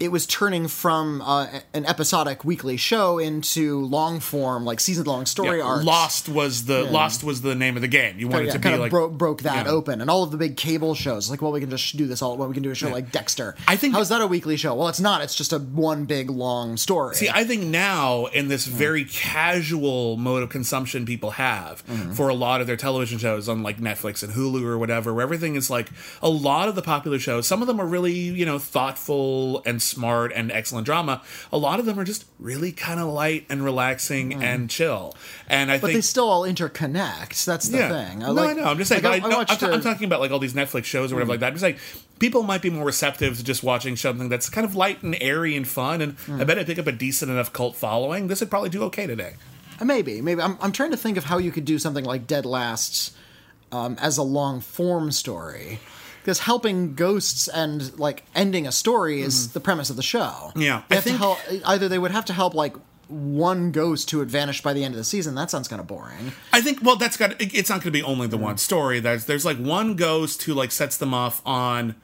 it 0.00 0.12
was 0.12 0.26
turning 0.26 0.68
from 0.68 1.22
uh, 1.22 1.46
an 1.74 1.86
episodic 1.86 2.44
weekly 2.44 2.76
show 2.76 3.18
into 3.18 3.84
long 3.86 4.20
form, 4.20 4.64
like 4.64 4.80
season 4.80 5.04
long 5.04 5.26
story 5.26 5.58
Yeah, 5.58 5.64
arcs. 5.64 5.84
Lost 5.84 6.28
was 6.28 6.66
the 6.66 6.84
Lost 6.84 7.24
was 7.24 7.42
the 7.42 7.54
name 7.54 7.76
of 7.76 7.82
the 7.82 7.88
game. 7.88 8.18
You 8.18 8.28
wanted 8.28 8.46
yeah, 8.46 8.52
to 8.52 8.58
be 8.58 8.62
kind 8.62 8.74
of 8.74 8.80
like 8.80 8.90
bro- 8.90 9.08
broke 9.10 9.42
that 9.42 9.66
yeah. 9.66 9.72
open, 9.72 10.00
and 10.00 10.10
all 10.10 10.22
of 10.22 10.30
the 10.30 10.36
big 10.36 10.56
cable 10.56 10.94
shows, 10.94 11.30
like, 11.30 11.42
well, 11.42 11.52
we 11.52 11.60
can 11.60 11.70
just 11.70 11.96
do 11.96 12.06
this 12.06 12.22
all. 12.22 12.36
Well, 12.36 12.48
we 12.48 12.54
can 12.54 12.62
do 12.62 12.70
a 12.70 12.74
show 12.74 12.88
like 12.88 13.10
Dexter. 13.12 13.54
I 13.66 13.76
think- 13.76 13.94
how's 13.94 14.08
that 14.08 14.20
a 14.20 14.26
weekly 14.26 14.56
show? 14.56 14.74
Well, 14.74 14.88
it's 14.88 15.00
not. 15.00 15.22
It's 15.22 15.34
just 15.34 15.52
a 15.52 15.58
one 15.58 16.04
big 16.04 16.30
long 16.30 16.76
story. 16.76 17.14
See, 17.14 17.28
I 17.28 17.44
think 17.44 17.62
now 17.64 18.26
in 18.26 18.48
this 18.48 18.66
very 18.66 19.04
casual 19.04 20.16
mode 20.16 20.42
of 20.42 20.48
consumption 20.50 21.06
people 21.06 21.32
have 21.32 21.80
for 22.14 22.28
a 22.28 22.34
lot 22.34 22.60
of 22.60 22.66
their 22.66 22.76
television 22.76 23.18
shows 23.18 23.48
on 23.48 23.62
like 23.62 23.78
Netflix 23.78 24.22
and 24.22 24.32
Hulu 24.32 24.62
or 24.64 24.78
whatever, 24.78 25.12
where 25.14 25.22
everything 25.22 25.54
is 25.56 25.70
like 25.70 25.88
a 26.22 26.28
lot 26.28 26.68
of 26.68 26.74
the 26.74 26.82
popular 26.82 27.18
shows. 27.18 27.46
Some 27.46 27.60
of 27.62 27.68
them 27.68 27.80
are 27.80 27.86
really 27.86 28.12
you 28.12 28.44
know 28.46 28.58
thoughtful 28.58 29.62
and 29.64 29.80
smart 29.86 30.32
and 30.34 30.50
excellent 30.52 30.84
drama. 30.84 31.22
A 31.52 31.58
lot 31.58 31.80
of 31.80 31.86
them 31.86 31.98
are 31.98 32.04
just 32.04 32.24
really 32.38 32.72
kind 32.72 33.00
of 33.00 33.08
light 33.08 33.46
and 33.48 33.64
relaxing 33.64 34.32
hmm. 34.32 34.42
and 34.42 34.70
chill. 34.70 35.14
And 35.48 35.70
I 35.70 35.78
but 35.78 35.88
think 35.88 35.98
they 35.98 36.00
still 36.02 36.28
all 36.28 36.42
interconnect. 36.42 37.44
That's 37.44 37.68
the 37.68 37.78
thing. 37.78 38.18
no, 38.20 38.32
like- 38.32 38.50
I 38.50 38.52
know. 38.54 38.64
I'm 38.64 38.78
just 38.78 38.88
saying. 38.88 39.02
like, 39.02 39.22
but 39.22 39.28
I, 39.28 39.30
no, 39.30 39.44
I'm, 39.48 39.74
I'm 39.74 39.82
talking 39.82 40.04
about 40.06 40.20
like 40.20 40.30
all 40.30 40.38
these 40.38 40.54
Netflix 40.54 40.84
shows 40.84 41.12
or 41.12 41.16
whatever 41.16 41.26
hmm. 41.26 41.30
like 41.32 41.40
that. 41.40 41.46
I'm 41.48 41.54
just 41.54 41.62
like 41.62 41.78
people 42.18 42.42
might 42.42 42.62
be 42.62 42.70
more 42.70 42.84
receptive 42.84 43.36
to 43.36 43.44
just 43.44 43.62
watching 43.62 43.96
something 43.96 44.28
that's 44.28 44.48
kind 44.48 44.64
of 44.64 44.74
light 44.74 45.02
and 45.02 45.16
airy 45.20 45.56
and 45.56 45.66
fun. 45.66 46.00
And 46.00 46.18
hmm. 46.20 46.40
I 46.40 46.44
bet 46.44 46.58
I 46.58 46.64
pick 46.64 46.78
up 46.78 46.86
a 46.86 46.92
decent 46.92 47.30
enough 47.30 47.52
cult 47.52 47.76
following. 47.76 48.28
This 48.28 48.40
would 48.40 48.50
probably 48.50 48.70
do 48.70 48.82
okay 48.84 49.06
today. 49.06 49.34
Uh, 49.80 49.84
maybe, 49.84 50.20
maybe. 50.20 50.40
I'm, 50.40 50.56
I'm 50.60 50.72
trying 50.72 50.90
to 50.92 50.96
think 50.96 51.16
of 51.16 51.24
how 51.24 51.38
you 51.38 51.50
could 51.52 51.64
do 51.64 51.78
something 51.78 52.04
like 52.04 52.26
Dead 52.26 52.46
Lasts 52.46 53.12
um, 53.72 53.96
as 54.00 54.18
a 54.18 54.22
long 54.22 54.60
form 54.60 55.12
story. 55.12 55.78
Because 56.26 56.40
helping 56.40 56.94
ghosts 56.96 57.46
and 57.46 57.96
like 58.00 58.24
ending 58.34 58.66
a 58.66 58.72
story 58.72 59.20
is 59.22 59.52
the 59.52 59.60
premise 59.60 59.90
of 59.90 59.96
the 59.96 60.02
show. 60.02 60.18
Mm-hmm. 60.50 60.60
Yeah, 60.60 60.82
They 60.88 60.96
I 60.96 60.96
have 60.96 61.04
to 61.04 61.10
think- 61.10 61.18
help, 61.20 61.38
either 61.64 61.88
they 61.88 61.98
would 62.00 62.10
have 62.10 62.24
to 62.24 62.32
help 62.32 62.52
like 62.52 62.74
one 63.06 63.70
ghost 63.70 64.10
who 64.10 64.18
had 64.18 64.28
vanished 64.28 64.64
by 64.64 64.72
the 64.72 64.82
end 64.82 64.92
of 64.94 64.98
the 64.98 65.04
season. 65.04 65.36
That 65.36 65.52
sounds 65.52 65.68
kind 65.68 65.78
of 65.78 65.86
boring. 65.86 66.32
I 66.52 66.60
think 66.60 66.82
well, 66.82 66.96
that's 66.96 67.16
got. 67.16 67.40
it- 67.40 67.54
It's 67.54 67.70
not 67.70 67.76
going 67.76 67.84
to 67.84 67.90
be 67.92 68.02
only 68.02 68.26
the 68.26 68.36
one 68.36 68.58
story. 68.58 68.98
There's 68.98 69.26
there's 69.26 69.44
like 69.44 69.58
one 69.58 69.94
ghost 69.94 70.42
who 70.42 70.52
like 70.54 70.72
sets 70.72 70.96
them 70.96 71.14
off 71.14 71.40
on 71.46 71.94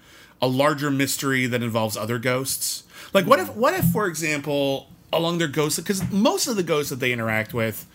a 0.40 0.46
larger 0.46 0.92
mystery 0.92 1.46
that 1.46 1.60
involves 1.60 1.96
other 1.96 2.20
ghosts. 2.20 2.84
Like 3.12 3.26
what 3.26 3.40
if 3.40 3.48
what 3.56 3.74
if 3.74 3.86
for 3.86 4.06
example 4.06 4.88
along 5.12 5.38
their 5.38 5.48
ghosts 5.48 5.80
because 5.80 6.08
most 6.12 6.46
of 6.46 6.54
the 6.54 6.62
ghosts 6.62 6.90
that 6.90 7.00
they 7.00 7.12
interact 7.12 7.52
with 7.52 7.86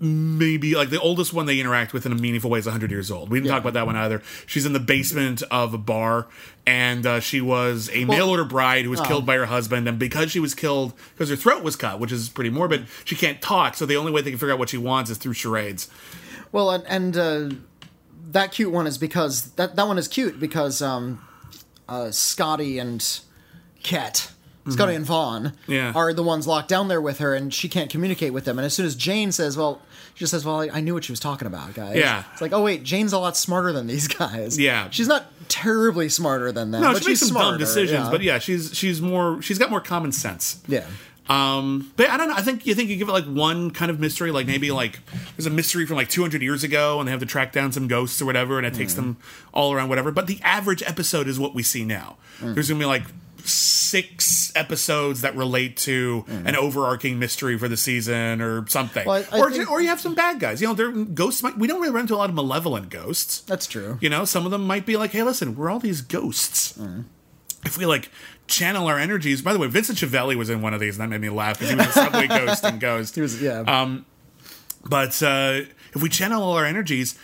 maybe 0.00 0.74
like 0.74 0.90
the 0.90 1.00
oldest 1.00 1.32
one 1.32 1.46
they 1.46 1.58
interact 1.58 1.92
with 1.92 2.04
in 2.06 2.12
a 2.12 2.14
meaningful 2.14 2.50
way 2.50 2.58
is 2.58 2.66
100 2.66 2.90
years 2.90 3.10
old. 3.10 3.30
We 3.30 3.38
didn't 3.38 3.50
talk 3.50 3.62
about 3.62 3.72
that 3.74 3.86
one 3.86 3.96
either. 3.96 4.22
She's 4.46 4.66
in 4.66 4.72
the 4.72 4.80
basement 4.80 5.42
of 5.50 5.74
a 5.74 5.78
bar 5.78 6.26
and 6.66 7.06
uh, 7.06 7.20
she 7.20 7.40
was 7.40 7.90
a 7.92 8.04
mail 8.04 8.28
order 8.28 8.44
bride 8.44 8.84
who 8.84 8.90
was 8.90 9.00
killed 9.00 9.26
by 9.26 9.36
her 9.36 9.46
husband 9.46 9.88
and 9.88 9.98
because 9.98 10.30
she 10.30 10.40
was 10.40 10.54
killed 10.54 10.92
because 11.14 11.30
her 11.30 11.36
throat 11.36 11.62
was 11.62 11.76
cut, 11.76 11.98
which 12.00 12.12
is 12.12 12.28
pretty 12.28 12.50
morbid, 12.50 12.86
she 13.04 13.16
can't 13.16 13.40
talk. 13.40 13.74
So 13.74 13.86
the 13.86 13.96
only 13.96 14.12
way 14.12 14.20
they 14.20 14.30
can 14.30 14.38
figure 14.38 14.52
out 14.52 14.58
what 14.58 14.68
she 14.68 14.78
wants 14.78 15.10
is 15.10 15.18
through 15.18 15.34
charades. 15.34 15.88
Well, 16.52 16.70
and, 16.70 16.84
and 16.86 17.16
uh, 17.16 17.56
that 18.30 18.52
cute 18.52 18.72
one 18.72 18.86
is 18.86 18.98
because 18.98 19.52
that 19.52 19.76
that 19.76 19.86
one 19.86 19.98
is 19.98 20.06
cute 20.06 20.38
because 20.38 20.82
um, 20.82 21.20
uh, 21.88 22.10
Scotty 22.10 22.78
and 22.78 23.20
Kett, 23.82 24.30
Scotty 24.70 24.94
and 24.94 25.04
Vaughn, 25.04 25.44
Mm-hmm. 25.66 25.72
Yeah. 25.72 25.92
are 25.94 26.12
the 26.14 26.22
ones 26.22 26.46
locked 26.46 26.68
down 26.68 26.88
there 26.88 27.00
with 27.00 27.18
her, 27.18 27.34
and 27.34 27.52
she 27.52 27.68
can't 27.68 27.90
communicate 27.90 28.32
with 28.32 28.44
them. 28.46 28.58
And 28.58 28.64
as 28.66 28.72
soon 28.74 28.86
as 28.86 28.94
Jane 28.94 29.30
says, 29.32 29.56
"Well," 29.56 29.80
she 30.14 30.20
just 30.20 30.30
says, 30.30 30.44
"Well, 30.44 30.60
I, 30.62 30.68
I 30.72 30.80
knew 30.80 30.94
what 30.94 31.04
she 31.04 31.12
was 31.12 31.20
talking 31.20 31.46
about, 31.46 31.74
guys." 31.74 31.96
Yeah. 31.96 32.24
it's 32.32 32.40
like, 32.40 32.52
oh 32.52 32.62
wait, 32.62 32.82
Jane's 32.82 33.12
a 33.12 33.18
lot 33.18 33.36
smarter 33.36 33.72
than 33.72 33.86
these 33.86 34.08
guys. 34.20 34.58
Yeah. 34.58 34.88
she's 34.90 35.08
not 35.08 35.26
terribly 35.48 36.08
smarter 36.08 36.50
than 36.52 36.70
them. 36.70 36.80
No, 36.82 36.92
but 36.94 37.02
she 37.02 37.10
makes 37.10 37.20
she's 37.20 37.28
some 37.28 37.36
dumb 37.40 37.58
decisions, 37.58 38.04
yeah. 38.06 38.10
but 38.10 38.22
yeah, 38.22 38.38
she's 38.38 38.74
she's 38.74 39.02
more 39.02 39.42
she's 39.42 39.58
got 39.58 39.70
more 39.70 39.80
common 39.80 40.12
sense. 40.12 40.60
yeah. 40.66 40.86
Um, 41.26 41.90
but 41.96 42.10
I 42.10 42.18
don't 42.18 42.28
know. 42.28 42.34
I 42.36 42.42
think 42.42 42.66
you 42.66 42.74
think 42.74 42.90
you 42.90 42.96
give 42.96 43.08
it 43.08 43.12
like 43.12 43.24
one 43.24 43.70
kind 43.70 43.90
of 43.90 43.98
mystery, 43.98 44.30
like 44.30 44.46
maybe 44.46 44.70
like 44.70 45.00
there's 45.36 45.46
a 45.46 45.50
mystery 45.50 45.86
from 45.86 45.96
like 45.96 46.10
200 46.10 46.42
years 46.42 46.64
ago, 46.64 46.98
and 47.00 47.08
they 47.08 47.12
have 47.12 47.20
to 47.20 47.26
track 47.26 47.50
down 47.52 47.72
some 47.72 47.88
ghosts 47.88 48.20
or 48.20 48.26
whatever, 48.26 48.58
and 48.58 48.66
it 48.66 48.74
takes 48.74 48.92
them 48.92 49.16
all 49.52 49.72
around 49.72 49.88
whatever. 49.88 50.10
But 50.12 50.26
the 50.26 50.38
average 50.42 50.82
episode 50.82 51.26
is 51.26 51.38
what 51.40 51.54
we 51.54 51.62
see 51.62 51.82
now. 51.84 52.16
There's 52.42 52.68
gonna 52.68 52.78
be 52.78 52.84
like 52.84 53.04
six 53.48 54.52
episodes 54.56 55.20
that 55.22 55.36
relate 55.36 55.76
to 55.78 56.24
an 56.28 56.56
overarching 56.56 57.18
mystery 57.18 57.58
for 57.58 57.68
the 57.68 57.76
season 57.76 58.40
or 58.40 58.66
something, 58.68 59.06
Well, 59.06 59.24
I- 59.32 59.36
I 59.36 59.40
or 59.40 59.50
think- 59.50 59.70
or 59.70 59.80
you 59.80 59.88
have 59.88 60.00
some 60.00 60.14
bad 60.14 60.40
guys. 60.40 60.60
You 60.60 60.68
know, 60.68 60.74
there 60.74 60.90
ghosts. 60.90 61.42
Might, 61.42 61.58
we 61.58 61.66
don't 61.68 61.80
really 61.80 61.92
run 61.92 62.02
into 62.02 62.14
a 62.14 62.16
lot 62.16 62.28
of 62.30 62.34
malevolent 62.34 62.88
ghosts. 62.90 63.40
That's 63.40 63.66
true. 63.66 63.98
You 64.00 64.08
know, 64.10 64.24
some 64.24 64.44
of 64.44 64.50
them 64.50 64.66
might 64.66 64.86
be 64.86 64.96
like, 64.96 65.12
hey, 65.12 65.22
listen, 65.22 65.54
we're 65.56 65.70
all 65.70 65.78
these 65.80 66.00
ghosts. 66.00 66.78
If 67.64 67.78
we 67.78 67.86
like 67.86 68.10
channel 68.46 68.86
our 68.88 68.98
energies. 68.98 69.40
By 69.40 69.52
the 69.54 69.58
way, 69.58 69.68
Vincent 69.68 69.96
Schiavelli 69.98 70.36
was 70.36 70.50
in 70.50 70.60
one 70.60 70.74
of 70.74 70.80
these, 70.80 70.98
and 70.98 71.02
that 71.02 71.08
made 71.08 71.22
me 71.22 71.30
laugh 71.30 71.58
because 71.58 71.70
he 71.70 71.76
was 71.76 71.86
a 71.86 71.92
subway 71.92 72.26
ghost 72.28 72.62
and 72.64 72.78
Ghost. 72.78 73.14
He 73.14 73.20
was 73.22 73.40
yeah. 73.40 73.60
Um, 73.60 74.04
But 74.86 75.22
uh, 75.22 75.60
if 75.94 76.02
we 76.02 76.10
channel 76.10 76.42
all 76.42 76.52
our 76.58 76.66
energies, 76.66 77.18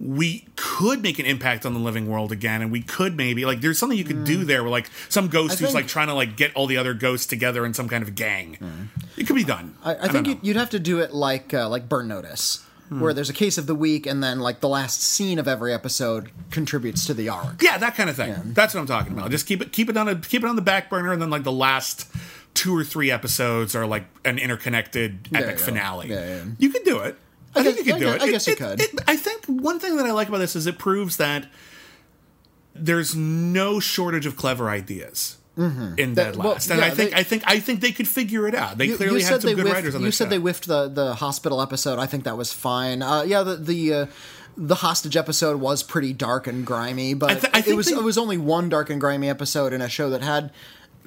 we 0.00 0.46
could 0.56 1.00
make 1.02 1.18
an 1.18 1.26
impact 1.26 1.64
on 1.64 1.72
the 1.72 1.80
living 1.80 2.08
world 2.08 2.32
again, 2.32 2.62
and 2.62 2.72
we 2.72 2.82
could 2.82 3.16
maybe 3.16 3.44
like 3.46 3.60
there's 3.60 3.78
something 3.78 3.96
you 3.96 4.04
could 4.04 4.24
do 4.24 4.44
there 4.44 4.62
where 4.62 4.70
like 4.70 4.90
some 5.08 5.28
ghost 5.28 5.52
I 5.52 5.56
who's 5.56 5.58
think- 5.68 5.74
like 5.74 5.86
trying 5.86 6.08
to 6.08 6.14
like 6.14 6.36
get 6.36 6.54
all 6.54 6.66
the 6.66 6.76
other 6.76 6.94
ghosts 6.94 7.26
together 7.26 7.64
in 7.64 7.74
some 7.74 7.88
kind 7.88 8.02
of 8.02 8.14
gang. 8.14 8.90
It 9.16 9.26
could 9.26 9.36
be 9.36 9.44
done. 9.44 9.76
I, 9.84 9.92
I 9.92 9.94
don't 9.94 10.10
think 10.12 10.26
you'd, 10.26 10.38
you'd 10.42 10.56
have 10.56 10.70
to 10.70 10.78
do 10.80 10.98
it 11.00 11.12
like 11.14 11.54
uh, 11.54 11.68
like 11.68 11.88
Burn 11.88 12.08
Notice, 12.08 12.64
Hmm. 12.90 13.00
where 13.00 13.14
there's 13.14 13.30
a 13.30 13.34
case 13.34 13.56
of 13.56 13.66
the 13.66 13.74
week, 13.74 14.04
and 14.06 14.22
then 14.22 14.40
like 14.40 14.60
the 14.60 14.68
last 14.68 15.02
scene 15.02 15.38
of 15.38 15.48
every 15.48 15.72
episode 15.72 16.30
contributes 16.50 17.06
to 17.06 17.14
the 17.14 17.30
arc. 17.30 17.62
Yeah, 17.62 17.78
that 17.78 17.94
kind 17.94 18.10
of 18.10 18.16
thing. 18.16 18.34
That's 18.52 18.74
what 18.74 18.80
I'm 18.82 18.86
talking 18.86 19.12
about. 19.14 19.30
Just 19.30 19.46
keep 19.46 19.62
it 19.62 19.72
keep 19.72 19.88
it 19.88 19.96
on 19.96 20.06
a 20.08 20.16
keep 20.16 20.42
it 20.44 20.48
on 20.48 20.56
the 20.56 20.60
back 20.62 20.90
burner, 20.90 21.12
and 21.12 21.22
then 21.22 21.30
like 21.30 21.44
the 21.44 21.52
last 21.52 22.06
two 22.52 22.76
or 22.76 22.84
three 22.84 23.10
episodes 23.10 23.74
are 23.74 23.86
like 23.86 24.04
an 24.26 24.38
interconnected 24.38 25.28
epic 25.34 25.58
finale. 25.58 26.10
Yeah, 26.10 26.26
yeah. 26.36 26.42
You 26.58 26.68
could 26.70 26.84
do 26.84 26.98
it. 26.98 27.16
I, 27.56 27.60
I 27.60 27.62
think 27.62 27.76
guess- 27.78 27.86
you 27.86 27.92
could 27.94 27.94
I 27.94 27.98
do 27.98 28.04
guess- 28.04 28.14
it. 28.16 28.22
I 28.22 28.30
guess 28.30 28.48
It- 28.48 28.50
you 28.50 28.66
could. 28.66 28.80
it- 28.80 29.00
I 29.08 29.16
think 29.16 29.44
one 29.46 29.78
thing 29.80 29.96
that 29.96 30.06
I 30.06 30.12
like 30.12 30.28
about 30.28 30.38
this 30.38 30.56
is 30.56 30.66
it 30.66 30.78
proves 30.78 31.16
that 31.18 31.46
there's 32.74 33.14
no 33.14 33.80
shortage 33.80 34.26
of 34.26 34.36
clever 34.36 34.68
ideas 34.68 35.36
in 35.56 35.94
Dead 35.96 36.16
That- 36.16 36.36
well, 36.36 36.52
Last, 36.54 36.68
and 36.70 36.80
yeah, 36.80 36.86
I 36.86 36.90
think 36.90 37.10
they- 37.12 37.16
I 37.16 37.22
think 37.22 37.42
I 37.46 37.60
think 37.60 37.80
they 37.80 37.92
could 37.92 38.08
figure 38.08 38.48
it 38.48 38.56
out. 38.56 38.76
They 38.76 38.86
You- 38.86 38.96
clearly 38.96 39.20
you 39.20 39.26
had 39.26 39.40
some 39.40 39.50
good 39.54 39.62
whiffed, 39.62 39.72
writers 39.74 39.94
on 39.94 40.00
this. 40.02 40.06
You 40.06 40.12
said 40.12 40.24
show. 40.24 40.30
they 40.30 40.38
whiffed 40.38 40.66
the 40.66 40.88
the 40.88 41.14
hospital 41.14 41.62
episode. 41.62 42.00
I 42.00 42.06
think 42.06 42.24
that 42.24 42.36
was 42.36 42.52
fine. 42.52 43.02
Uh, 43.02 43.22
yeah, 43.22 43.42
the 43.42 43.56
the. 43.56 43.94
Uh, 43.94 44.06
the 44.56 44.76
hostage 44.76 45.16
episode 45.16 45.58
was 45.60 45.82
pretty 45.82 46.12
dark 46.12 46.46
and 46.46 46.64
grimy, 46.64 47.12
but 47.12 47.28
I 47.28 47.34
thi- 47.34 47.48
I 47.52 47.64
it 47.66 47.74
was 47.74 47.86
they- 47.86 47.94
it 47.94 48.04
was 48.04 48.16
only 48.16 48.38
one 48.38 48.68
dark 48.68 48.88
and 48.88 49.00
grimy 49.00 49.28
episode 49.28 49.72
in 49.72 49.82
a 49.82 49.88
show 49.88 50.08
that 50.10 50.22
had, 50.22 50.52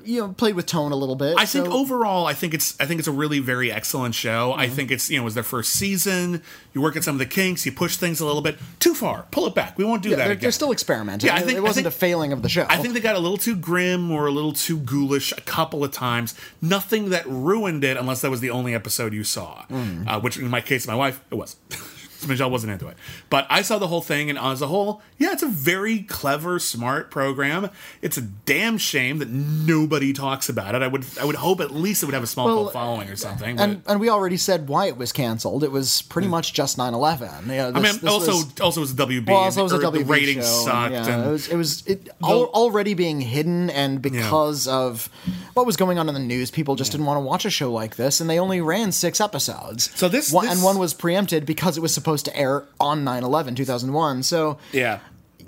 you 0.04 0.22
know, 0.22 0.30
played 0.30 0.56
with 0.56 0.66
tone 0.66 0.92
a 0.92 0.96
little 0.96 1.16
bit. 1.16 1.36
I 1.38 1.46
think 1.46 1.68
overall, 1.68 2.26
I 2.26 2.34
think 2.34 2.54
it's 2.54 2.80
I 2.80 2.86
think 2.86 3.00
it's 3.00 3.08
a 3.08 3.12
really 3.12 3.40
very 3.40 3.72
excellent 3.72 4.16
show. 4.16 4.52
Mm-hmm. 4.52 4.60
I 4.62 4.68
think 4.70 4.92
it's 4.92 5.10
you 5.10 5.18
know 5.18 5.24
it 5.24 5.26
was 5.26 5.34
their 5.34 5.44
first 5.44 5.74
season. 5.74 6.42
You 6.74 6.82
work 6.82 6.96
at 6.96 7.04
some 7.04 7.16
of 7.16 7.20
the 7.20 7.26
kinks, 7.26 7.66
you 7.66 7.72
push 7.72 7.98
things 7.98 8.20
a 8.20 8.26
little 8.26 8.42
bit 8.42 8.58
too 8.80 8.94
far. 8.94 9.26
Pull 9.32 9.48
it 9.48 9.56
back. 9.56 9.78
We 9.78 9.84
won't 9.84 10.04
do 10.04 10.10
yeah, 10.10 10.16
that 10.18 10.24
they're, 10.24 10.32
again. 10.34 10.42
they're 10.42 10.52
still 10.52 10.72
experimenting. 10.72 11.28
Yeah, 11.28 11.36
I 11.36 11.42
think- 11.42 11.58
it 11.58 11.62
wasn't 11.62 11.86
think- 11.86 11.96
a 11.96 11.98
failing 11.98 12.32
of 12.34 12.42
the 12.42 12.50
show. 12.50 12.66
I 12.70 12.78
think 12.78 12.94
they 12.94 13.00
got 13.00 13.16
a 13.16 13.20
little 13.20 13.38
too 13.38 13.56
grim 13.56 14.12
or 14.12 14.28
a 14.28 14.32
little 14.32 14.54
too 14.54 14.78
ghoulish 14.78 15.32
a 15.32 15.42
couple 15.42 15.84
of 15.84 15.92
times. 15.92 16.36
Nothing 16.62 17.10
that 17.10 17.26
ruined 17.28 17.84
it, 17.84 17.98
unless 17.98 18.22
that 18.22 18.32
was 18.32 18.40
the 18.42 18.52
only 18.52 18.74
episode 18.74 19.14
you 19.14 19.24
saw. 19.24 19.66
Mm. 19.70 20.08
Uh, 20.08 20.20
which, 20.20 20.38
in 20.38 20.50
my 20.50 20.62
case, 20.62 20.88
my 20.88 20.96
wife, 20.96 21.22
it 21.32 21.36
was. 21.36 21.56
Michelle 22.28 22.50
wasn't 22.52 22.74
into 22.74 22.88
it, 22.88 22.98
but 23.30 23.46
I 23.50 23.62
saw 23.62 23.78
the 23.78 23.88
whole 23.88 24.02
thing, 24.02 24.30
and 24.30 24.38
as 24.38 24.62
a 24.62 24.68
whole, 24.68 25.02
yeah, 25.18 25.32
it's 25.32 25.44
a 25.44 25.48
very 25.48 26.00
clever, 26.00 26.60
smart 26.60 27.10
program. 27.12 27.70
It's 28.02 28.18
a 28.18 28.22
damn 28.22 28.78
shame 28.78 29.18
that 29.20 29.30
nobody 29.30 30.14
talks 30.14 30.50
about 30.50 30.76
it. 30.76 30.82
I 30.82 30.88
would, 30.88 31.06
I 31.20 31.26
would 31.26 31.36
hope 31.36 31.62
at 31.62 31.72
least 31.72 32.04
it 32.04 32.06
would 32.08 32.14
have 32.16 32.24
a 32.24 32.28
small 32.28 32.48
Well, 32.48 32.70
following 32.70 33.10
or 33.10 33.16
something. 33.16 33.60
And 33.60 33.82
and 33.88 34.00
we 34.00 34.10
already 34.10 34.38
said 34.38 34.68
why 34.68 34.88
it 34.88 34.98
was 34.98 35.12
canceled. 35.12 35.64
It 35.64 35.72
was 35.72 36.02
pretty 36.04 36.28
much 36.28 36.54
just 36.54 36.78
9/11. 36.78 37.48
Yeah, 37.48 37.68
I 37.68 37.72
mean, 37.80 37.84
this 37.84 38.04
also, 38.04 38.32
was- 38.32 38.60
also 38.62 38.82
it 38.82 38.84
was 38.84 38.92
a 38.92 38.96
WB. 38.96 39.28
Well, 39.28 39.38
also 39.38 39.64
was 39.64 39.74
a 39.74 39.78
WB 39.80 39.98
The 40.00 40.04
ratings 40.06 40.46
show, 40.46 40.66
sucked. 40.66 40.92
Yeah, 40.94 41.08
and- 41.08 41.26
it 41.28 41.32
was 41.32 41.48
it 41.48 41.56
was 41.56 41.84
it 41.88 42.10
al- 42.24 42.46
already 42.54 42.94
being 42.94 43.22
hidden, 43.22 43.70
and 43.70 44.02
because 44.02 44.68
of 44.68 45.10
what 45.54 45.66
was 45.66 45.76
going 45.78 45.98
on 46.00 46.08
in 46.08 46.14
the 46.14 46.20
news, 46.20 46.52
people 46.52 46.76
just 46.76 46.92
didn't 46.92 47.06
want 47.06 47.18
to 47.18 47.22
watch 47.22 47.46
a 47.46 47.50
show 47.50 47.72
like 47.72 47.96
this, 47.96 48.20
and 48.22 48.30
they 48.30 48.40
only 48.40 48.62
ran 48.62 48.92
six 48.92 49.20
episodes. 49.22 49.90
So 49.96 50.08
this- 50.10 50.32
one, 50.32 50.46
this- 50.46 50.54
and 50.56 50.64
one 50.64 50.78
was 50.80 50.94
preempted 50.94 51.46
because 51.46 51.78
it 51.78 51.82
was 51.82 51.94
supposed 51.94 52.17
to 52.24 52.36
air 52.38 52.66
on 52.80 53.04
9/11, 53.06 53.56
2001. 53.56 54.24
So 54.24 54.58
yeah. 54.72 55.00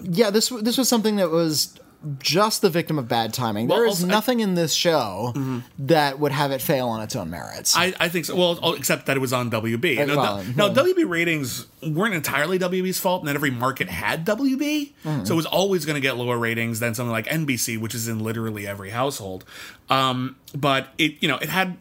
yeah, 0.01 0.29
this 0.29 0.49
this 0.49 0.77
was 0.77 0.87
something 0.89 1.15
that 1.17 1.29
was 1.29 1.75
just 2.19 2.61
the 2.61 2.69
victim 2.69 2.97
of 2.97 3.09
bad 3.09 3.33
timing. 3.33 3.67
Well, 3.67 3.79
there 3.79 3.85
is 3.87 3.95
also, 4.01 4.05
I- 4.05 4.09
nothing 4.09 4.39
in 4.39 4.55
this 4.55 4.73
show 4.73 5.33
that 5.79 6.17
would 6.17 6.31
have 6.31 6.51
it 6.51 6.61
fail 6.61 6.87
on 6.87 7.01
its 7.01 7.13
own 7.13 7.29
merits. 7.29 7.75
I, 7.75 7.93
I 7.99 8.07
think 8.07 8.23
so. 8.23 8.37
Well, 8.37 8.57
oh, 8.63 8.73
except 8.73 9.05
that 9.07 9.17
it 9.17 9.19
was 9.19 9.33
on 9.33 9.51
WB. 9.51 10.07
Now, 10.07 10.15
well, 10.15 10.43
well. 10.55 10.73
WB 10.73 11.09
ratings 11.09 11.67
weren't 11.85 12.13
entirely 12.15 12.57
WB's 12.57 12.99
fault, 12.99 13.21
and 13.23 13.27
that 13.27 13.35
every 13.35 13.51
market 13.51 13.89
had 13.89 14.25
WB, 14.25 14.93
Mm-hmm. 15.03 15.25
so 15.25 15.33
it 15.33 15.35
was 15.35 15.45
always 15.45 15.83
going 15.85 15.95
to 15.95 15.99
get 16.01 16.15
lower 16.15 16.37
ratings 16.37 16.79
than 16.79 16.95
something 16.95 17.11
like 17.11 17.25
NBC, 17.25 17.77
which 17.77 17.93
is 17.93 18.07
in 18.07 18.19
literally 18.19 18.65
every 18.65 18.91
household. 18.91 19.43
Um, 19.89 20.37
but 20.55 20.87
it, 20.97 21.15
you 21.21 21.27
know, 21.27 21.35
it 21.39 21.49
had 21.49 21.75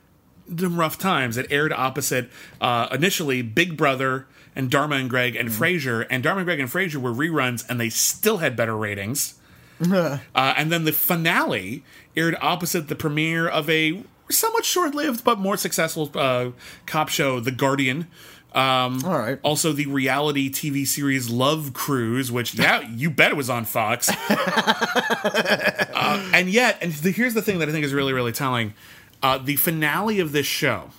some 0.48 0.80
rough 0.80 0.98
times. 0.98 1.36
It 1.36 1.46
aired 1.50 1.72
opposite 1.72 2.28
uh, 2.60 2.88
initially 2.90 3.42
Big 3.42 3.76
Brother 3.76 4.26
and 4.58 4.70
Dharma 4.70 4.96
and 4.96 5.08
Greg 5.08 5.36
and 5.36 5.48
Mm-hmm. 5.48 5.62
Frasier, 5.62 6.06
and 6.10 6.22
Dharma 6.22 6.40
and 6.40 6.46
Greg 6.46 6.60
and 6.60 6.68
Frasier 6.68 6.96
were 6.96 7.14
reruns, 7.14 7.64
and 7.70 7.80
they 7.80 7.88
still 7.88 8.38
had 8.38 8.56
better 8.56 8.76
ratings. 8.76 9.34
Uh, 9.80 10.18
and 10.34 10.72
then 10.72 10.84
the 10.84 10.92
finale 10.92 11.84
aired 12.16 12.36
opposite 12.40 12.88
the 12.88 12.96
premiere 12.96 13.46
of 13.48 13.70
a 13.70 14.02
somewhat 14.28 14.64
short-lived 14.64 15.22
but 15.22 15.38
more 15.38 15.56
successful 15.56 16.10
uh, 16.16 16.50
cop 16.84 17.08
show, 17.08 17.38
The 17.38 17.52
Guardian. 17.52 18.08
Um, 18.54 19.04
All 19.04 19.16
right. 19.16 19.38
Also, 19.44 19.70
the 19.72 19.86
reality 19.86 20.50
TV 20.50 20.84
series 20.84 21.30
Love 21.30 21.74
Cruise, 21.74 22.32
which 22.32 22.54
yeah, 22.54 22.80
you 22.90 23.08
bet 23.08 23.30
it 23.30 23.36
was 23.36 23.48
on 23.48 23.64
Fox. 23.64 24.10
uh, 24.28 26.30
and 26.34 26.48
yet, 26.48 26.78
and 26.82 26.92
the, 26.94 27.12
here's 27.12 27.34
the 27.34 27.42
thing 27.42 27.60
that 27.60 27.68
I 27.68 27.72
think 27.72 27.84
is 27.84 27.94
really, 27.94 28.12
really 28.12 28.32
telling: 28.32 28.74
uh, 29.22 29.38
the 29.38 29.54
finale 29.56 30.18
of 30.18 30.32
this 30.32 30.46
show 30.46 30.90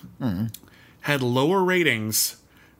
had 1.02 1.20
lower 1.22 1.62
ratings 1.62 2.36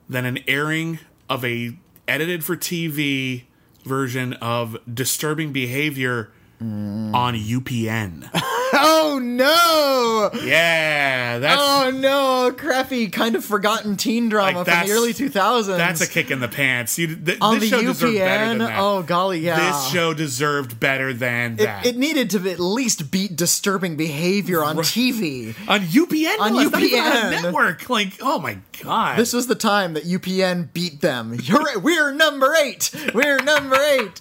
than 0.09 0.25
an 0.25 0.39
airing 0.47 0.99
of 1.29 1.45
a 1.45 1.77
edited 2.07 2.43
for 2.43 2.55
TV 2.57 3.43
version 3.83 4.33
of 4.33 4.77
Disturbing 4.91 5.51
Behavior 5.53 6.31
on 6.59 7.33
UPN. 7.35 8.29
oh 8.83 9.19
no! 9.19 10.29
yeah, 10.43 11.39
that's 11.39 11.61
Oh 11.61 11.91
no, 11.91 12.51
crappy 12.57 13.09
kind 13.09 13.35
of 13.35 13.43
forgotten 13.45 13.97
teen 13.97 14.29
drama 14.29 14.59
Like, 14.59 14.67
from 14.67 14.87
the 14.87 14.93
early 14.93 15.13
2000s. 15.13 15.67
that's 15.77 16.01
a 16.01 16.07
kick 16.07 16.31
in 16.31 16.39
the 16.39 16.47
pants. 16.47 16.97
You, 16.99 17.15
th- 17.15 17.37
on 17.41 17.59
this 17.59 17.69
the 17.69 17.77
show 17.77 17.81
deserved 17.81 18.17
better 18.17 18.45
than 18.47 18.55
UPN. 18.57 18.67
that. 18.67 18.79
Oh 18.79 19.03
golly, 19.03 19.39
yeah. 19.39 19.71
This 19.71 19.87
show 19.91 20.13
deserved 20.13 20.79
better 20.79 21.13
than 21.13 21.53
it, 21.53 21.57
that. 21.57 21.85
it 21.85 21.97
needed 21.97 22.29
to 22.31 22.49
at 22.49 22.59
least 22.59 23.11
beat 23.11 23.35
disturbing 23.35 23.95
behavior 23.97 24.63
on 24.63 24.75
TV. 24.77 25.55
on 25.67 25.81
UPN, 25.81 26.39
On 26.39 26.53
no, 26.53 26.59
it's 26.61 26.71
not 26.71 26.81
even 26.83 26.99
on 26.99 27.11
a 27.11 27.15
UPN. 27.37 27.41
network. 27.43 27.89
Like, 27.89 28.13
oh 28.21 28.39
my 28.39 28.57
god, 28.83 29.17
This 29.17 29.33
was 29.33 29.47
the 29.47 29.55
time 29.55 29.93
that 29.93 30.03
UPN 30.03 30.71
beat 30.73 31.01
them. 31.01 31.33
You're 31.41 31.79
we're 31.79 32.11
number 32.13 32.53
eight. 32.55 32.91
We're 33.13 33.39
number 33.39 33.75
eight. 33.75 34.19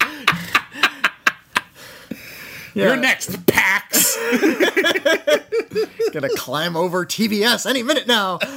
You're 2.74 2.96
next, 2.96 3.46
PAX. 3.46 4.16
Gonna 6.12 6.28
climb 6.36 6.76
over 6.76 7.04
TBS 7.06 7.68
any 7.68 7.82
minute 7.82 8.06
now. 8.06 8.38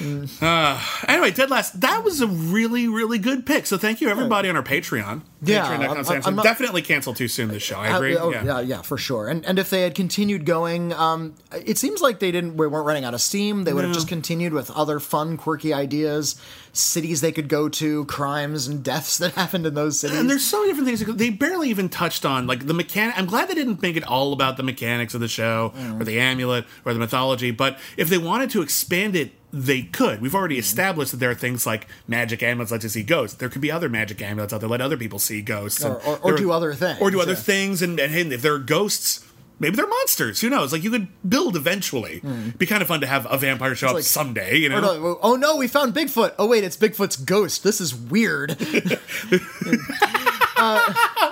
anyway, 0.00 1.30
Dead 1.30 1.50
Last, 1.50 1.80
that 1.80 2.04
was 2.04 2.20
a 2.20 2.26
really, 2.26 2.88
really 2.88 3.18
good 3.18 3.46
pick. 3.46 3.66
So 3.66 3.78
thank 3.78 4.00
you 4.00 4.08
everybody 4.08 4.48
on 4.48 4.56
our 4.56 4.62
Patreon. 4.62 5.22
Yeah, 5.42 5.66
Patreon.com 5.76 6.06
I'm- 6.12 6.22
I'm 6.38 6.42
definitely 6.44 6.82
cancel 6.82 7.14
too 7.14 7.28
soon 7.28 7.48
this 7.48 7.62
show. 7.62 7.76
I 7.78 7.90
Uh, 7.92 7.96
agree. 7.96 8.16
oh, 8.16 8.30
yeah. 8.30 8.44
yeah. 8.44 8.60
yeah, 8.60 8.82
for 8.82 8.96
sure. 8.98 9.28
And 9.28 9.44
and 9.46 9.58
if 9.58 9.70
they 9.70 9.82
had 9.82 9.94
continued 9.94 10.44
going, 10.46 10.92
um, 10.94 11.34
it 11.64 11.78
seems 11.78 12.00
like 12.00 12.18
they 12.20 12.32
didn't. 12.32 12.56
We 12.56 12.66
weren't 12.66 12.86
running 12.86 13.04
out 13.04 13.14
of 13.14 13.20
steam. 13.20 13.64
They 13.64 13.72
would 13.72 13.84
have 13.84 13.94
just 13.94 14.08
continued 14.08 14.52
with 14.52 14.70
other 14.70 14.98
fun, 14.98 15.36
quirky 15.36 15.72
ideas, 15.74 16.36
cities 16.72 17.20
they 17.20 17.32
could 17.32 17.48
go 17.48 17.68
to, 17.68 18.04
crimes 18.06 18.66
and 18.66 18.82
deaths 18.82 19.18
that 19.22 19.32
happened 19.32 19.66
in 19.66 19.74
those 19.74 20.00
cities. 20.00 20.18
And 20.18 20.28
there's 20.28 20.44
so 20.44 20.60
many 20.60 20.72
different 20.72 20.88
things. 21.06 21.16
They 21.16 21.30
barely 21.30 21.68
even 21.70 21.88
touched 21.88 22.24
on 22.24 22.46
like 22.46 22.66
the 22.66 22.74
mechanic. 22.74 23.18
I'm 23.18 23.26
glad 23.26 23.48
they 23.48 23.54
didn't 23.54 23.82
make 23.82 23.96
it 23.96 24.04
all 24.04 24.32
about 24.32 24.56
the 24.56 24.62
mechanics 24.62 25.14
of 25.14 25.20
the 25.20 25.28
show 25.28 25.72
Mm. 25.76 26.00
or 26.00 26.04
the 26.04 26.18
amulet 26.18 26.64
or 26.84 26.92
the 26.94 26.98
mythology. 26.98 27.50
But 27.50 27.78
if 27.96 28.08
they 28.08 28.18
wanted 28.18 28.50
to 28.50 28.62
expand 28.62 29.14
it, 29.16 29.32
they 29.64 29.82
could. 29.82 30.20
We've 30.20 30.34
already 30.34 30.58
established 30.58 31.12
that 31.12 31.16
there 31.18 31.30
are 31.30 31.34
things 31.34 31.66
like 31.66 31.86
magic 32.06 32.42
amulets 32.42 32.70
let 32.70 32.82
you 32.82 32.88
see 32.88 33.02
ghosts. 33.02 33.36
There 33.38 33.48
could 33.48 33.62
be 33.62 33.70
other 33.70 33.88
magic 33.88 34.20
amulets 34.22 34.52
out 34.52 34.60
there 34.60 34.68
let 34.68 34.80
other 34.80 34.96
people 34.96 35.18
see 35.18 35.40
ghosts, 35.42 35.84
Or- 35.84 36.00
or- 36.04 36.18
or 36.18 36.36
do 36.36 36.52
other 36.52 36.74
things, 36.74 37.00
or 37.00 37.10
do 37.10 37.20
other 37.20 37.32
yeah. 37.32 37.38
things. 37.38 37.80
And, 37.82 37.98
and 37.98 38.12
hey, 38.12 38.22
if 38.22 38.42
there 38.42 38.54
are 38.54 38.58
ghosts. 38.58 39.22
Maybe 39.58 39.74
they're 39.76 39.86
monsters. 39.86 40.42
Who 40.42 40.50
knows? 40.50 40.70
Like 40.70 40.84
you 40.84 40.90
could 40.90 41.08
build 41.26 41.56
eventually. 41.56 42.20
Be 42.58 42.66
kind 42.66 42.82
of 42.82 42.88
fun 42.88 43.00
to 43.00 43.06
have 43.06 43.26
a 43.30 43.38
vampire 43.38 43.74
show 43.74 43.86
up 43.86 43.92
Hmm. 43.92 43.96
like- 43.96 44.04
someday. 44.04 44.58
You 44.58 44.68
know, 44.68 44.80
no, 44.82 45.18
oh 45.22 45.36
no, 45.36 45.56
we 45.56 45.66
found 45.66 45.94
Bigfoot. 45.94 46.34
Oh 46.38 46.46
wait, 46.46 46.62
it's 46.62 46.76
Bigfoot's 46.76 47.16
ghost. 47.16 47.64
This 47.64 47.80
is 47.80 47.94
weird. 47.94 48.50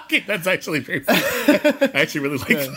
Okay, 0.05 0.21
that's 0.27 0.47
actually 0.47 0.81
very. 0.81 1.03
I 1.09 1.91
actually 1.95 2.21
really 2.21 2.37
like 2.39 2.49
that. 2.49 2.69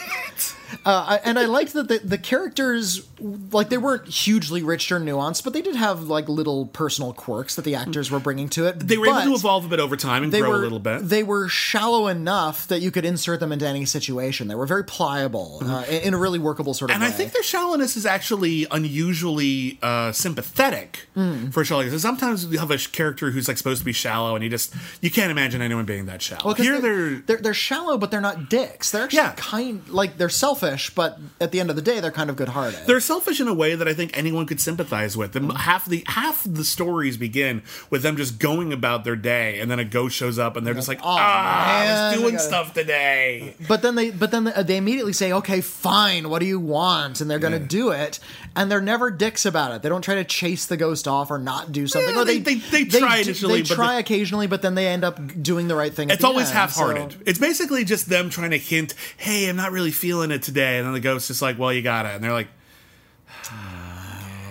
Uh, 0.85 1.17
and 1.23 1.37
I 1.39 1.45
liked 1.45 1.73
that 1.73 1.87
the, 1.87 1.99
the 1.99 2.17
characters, 2.17 3.07
like, 3.51 3.69
they 3.69 3.77
weren't 3.77 4.07
hugely 4.07 4.61
rich 4.63 4.91
or 4.91 4.99
nuanced, 4.99 5.43
but 5.43 5.53
they 5.53 5.61
did 5.61 5.75
have, 5.75 6.03
like, 6.03 6.27
little 6.29 6.65
personal 6.67 7.13
quirks 7.13 7.55
that 7.55 7.63
the 7.65 7.75
actors 7.75 8.11
were 8.11 8.19
bringing 8.19 8.49
to 8.49 8.65
it. 8.67 8.79
They 8.79 8.97
were 8.97 9.07
able 9.07 9.21
to 9.21 9.33
evolve 9.35 9.65
a 9.65 9.69
bit 9.69 9.79
over 9.79 9.95
time 9.97 10.23
and 10.23 10.31
grow 10.31 10.49
were 10.49 10.55
a 10.55 10.59
little 10.59 10.79
bit. 10.79 11.07
They 11.07 11.23
were 11.23 11.47
shallow 11.47 12.07
enough 12.07 12.67
that 12.67 12.81
you 12.81 12.91
could 12.91 13.05
insert 13.05 13.39
them 13.39 13.51
into 13.51 13.67
any 13.67 13.85
situation. 13.85 14.47
They 14.47 14.55
were 14.55 14.65
very 14.65 14.83
pliable 14.83 15.59
uh, 15.63 15.83
in, 15.89 16.01
in 16.01 16.13
a 16.13 16.17
really 16.17 16.39
workable 16.39 16.73
sort 16.73 16.91
of 16.91 16.95
Mm-hmm. 16.95 17.03
and. 17.03 17.13
I 17.13 17.15
think 17.15 17.31
their 17.33 17.43
shallowness 17.43 17.95
is 17.97 18.05
actually 18.05 18.65
unusually 18.71 19.77
uh, 19.81 20.11
sympathetic 20.11 21.07
Hmm. 21.15 21.47
for 21.49 21.63
shallowness. 21.65 21.93
So 21.93 21.97
sometimes 21.99 22.45
you 22.45 22.59
have 22.59 22.71
a 22.71 22.77
character 22.77 23.31
who's 23.31 23.47
like 23.47 23.57
supposed 23.57 23.79
to 23.79 23.85
be 23.85 23.91
shallow, 23.93 24.35
and 24.35 24.43
you 24.43 24.49
just 24.49 24.73
you 25.01 25.09
can't 25.09 25.31
imagine 25.31 25.61
anyone 25.61 25.85
being 25.85 26.05
that 26.07 26.21
shallow. 26.21 26.45
Well, 26.45 26.53
Here 26.55 26.79
they're, 26.79 27.09
they're, 27.09 27.19
they're 27.25 27.37
they're 27.37 27.53
shallow, 27.53 27.97
but 27.97 28.11
they're 28.11 28.21
not 28.21 28.49
dicks. 28.49 28.91
They're 28.91 29.03
actually 29.03 29.17
Yeah. 29.17 29.33
kind 29.37 29.87
like 29.89 30.17
they're 30.17 30.29
selfish, 30.57 30.89
but 30.93 31.19
at 31.39 31.51
the 31.51 31.59
end 31.59 31.69
of 31.69 31.75
the 31.75 31.81
day, 31.81 31.99
they're 31.99 32.11
kind 32.11 32.29
of 32.29 32.35
good-hearted. 32.35 32.79
they're 32.85 32.99
selfish 32.99 33.39
in 33.39 33.47
a 33.47 33.53
way 33.53 33.75
that 33.75 33.87
I 33.87 33.93
think 33.93 34.17
anyone 34.17 34.45
could 34.45 34.59
sympathize 34.59 35.15
with. 35.15 35.33
Hmm. 35.33 35.47
Them 35.47 35.55
half 35.55 35.85
the 35.85 36.03
half 36.07 36.43
the 36.45 36.63
stories 36.63 37.17
begin 37.17 37.61
with 37.89 38.03
them 38.03 38.17
just 38.17 38.39
going 38.39 38.73
about 38.73 39.03
their 39.03 39.15
day, 39.15 39.59
and 39.59 39.69
then 39.69 39.79
a 39.79 39.85
ghost 39.85 40.15
shows 40.15 40.39
up, 40.39 40.55
and 40.57 40.65
they're 40.65 40.73
just 40.73 40.87
like, 40.87 40.99
"Aw, 41.03 41.17
"Ah, 41.19 41.67
I 41.67 41.83
was 41.83 41.99
I 41.99 42.15
doing 42.15 42.35
gotta-" 42.35 42.47
stuff 42.47 42.73
today." 42.73 43.55
But 43.67 43.81
then 43.81 43.95
they, 43.95 44.11
but 44.11 44.31
then 44.31 44.45
they, 44.45 44.63
they 44.63 44.77
immediately 44.77 45.13
say, 45.13 45.31
"Okay, 45.31 45.61
fine. 45.61 46.29
What 46.29 46.39
do 46.39 46.45
you 46.45 46.59
want?" 46.59 47.21
And 47.21 47.29
they're 47.29 47.39
going 47.39 47.53
to 47.53 47.59
do 47.59 47.91
it, 47.91 48.19
and 48.57 48.69
they're 48.71 48.81
never 48.81 49.09
dicks 49.11 49.45
about 49.45 49.71
it. 49.73 49.81
They 49.83 49.89
don't 49.89 50.01
try 50.01 50.15
to 50.15 50.23
chase 50.23 50.65
the 50.65 50.75
ghost 50.77 51.07
off 51.07 51.31
or 51.31 51.37
not 51.37 51.71
do 51.71 51.87
something. 51.87 52.13
Yeah, 52.15 52.21
or 52.21 52.25
they- 52.25 52.39
they- 52.39 52.55
they 52.55 52.85
try 52.85 53.17
do- 53.23 53.29
initially, 53.29 53.61
They 53.61 53.75
try 53.75 53.93
they- 53.93 53.99
occasionally, 53.99 54.47
but 54.47 54.61
then 54.61 54.75
they 54.75 54.87
end 54.87 55.03
up 55.03 55.19
doing 55.41 55.67
the 55.67 55.75
right 55.75 55.93
thing. 55.93 56.09
at 56.11 56.15
It's 56.15 56.23
always 56.23 56.47
end, 56.47 56.55
half-hearted. 56.57 57.11
so- 57.13 57.17
It's 57.25 57.39
basically 57.39 57.85
just 57.85 58.09
them 58.09 58.29
trying 58.29 58.51
to 58.51 58.57
hint, 58.57 58.93
"Hey, 59.17 59.47
I'm 59.47 59.55
not 59.55 59.71
really 59.71 59.91
feeling 59.91 60.31
it 60.31 60.41
today," 60.43 60.77
and 60.77 60.85
then 60.87 60.93
the 60.93 60.99
ghost 60.99 61.29
is 61.29 61.41
like, 61.41 61.57
"Well, 61.59 61.71
you 61.71 61.81
got 61.81 62.05
it," 62.05 62.15
and 62.15 62.23
they're 62.23 62.33
like, 62.33 62.47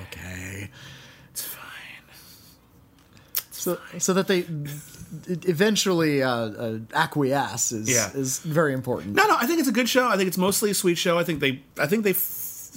okay. 0.03 0.71
"It's 1.33 1.43
fine." 1.43 1.63
So, 3.51 3.79
so 3.99 4.13
that 4.15 4.29
they 4.29 4.47
eventually 5.29 6.23
uh, 6.23 6.31
uh, 6.31 6.79
acquiesce 6.95 7.73
is 7.73 7.89
Yeah. 7.89 8.11
is 8.15 8.39
very 8.41 8.73
important. 8.75 9.15
No, 9.15 9.27
no, 9.27 9.37
I 9.39 9.47
think 9.47 9.61
it's 9.61 9.69
a 9.69 9.73
good 9.73 9.89
show. 9.89 10.09
I 10.09 10.17
think 10.17 10.29
it's 10.29 10.39
mostly 10.39 10.71
a 10.71 10.75
sweet 10.75 10.99
show. 10.99 11.19
I 11.19 11.25
think 11.25 11.41
they, 11.41 11.63
I 11.79 11.87
think 11.87 12.05
they, 12.05 12.15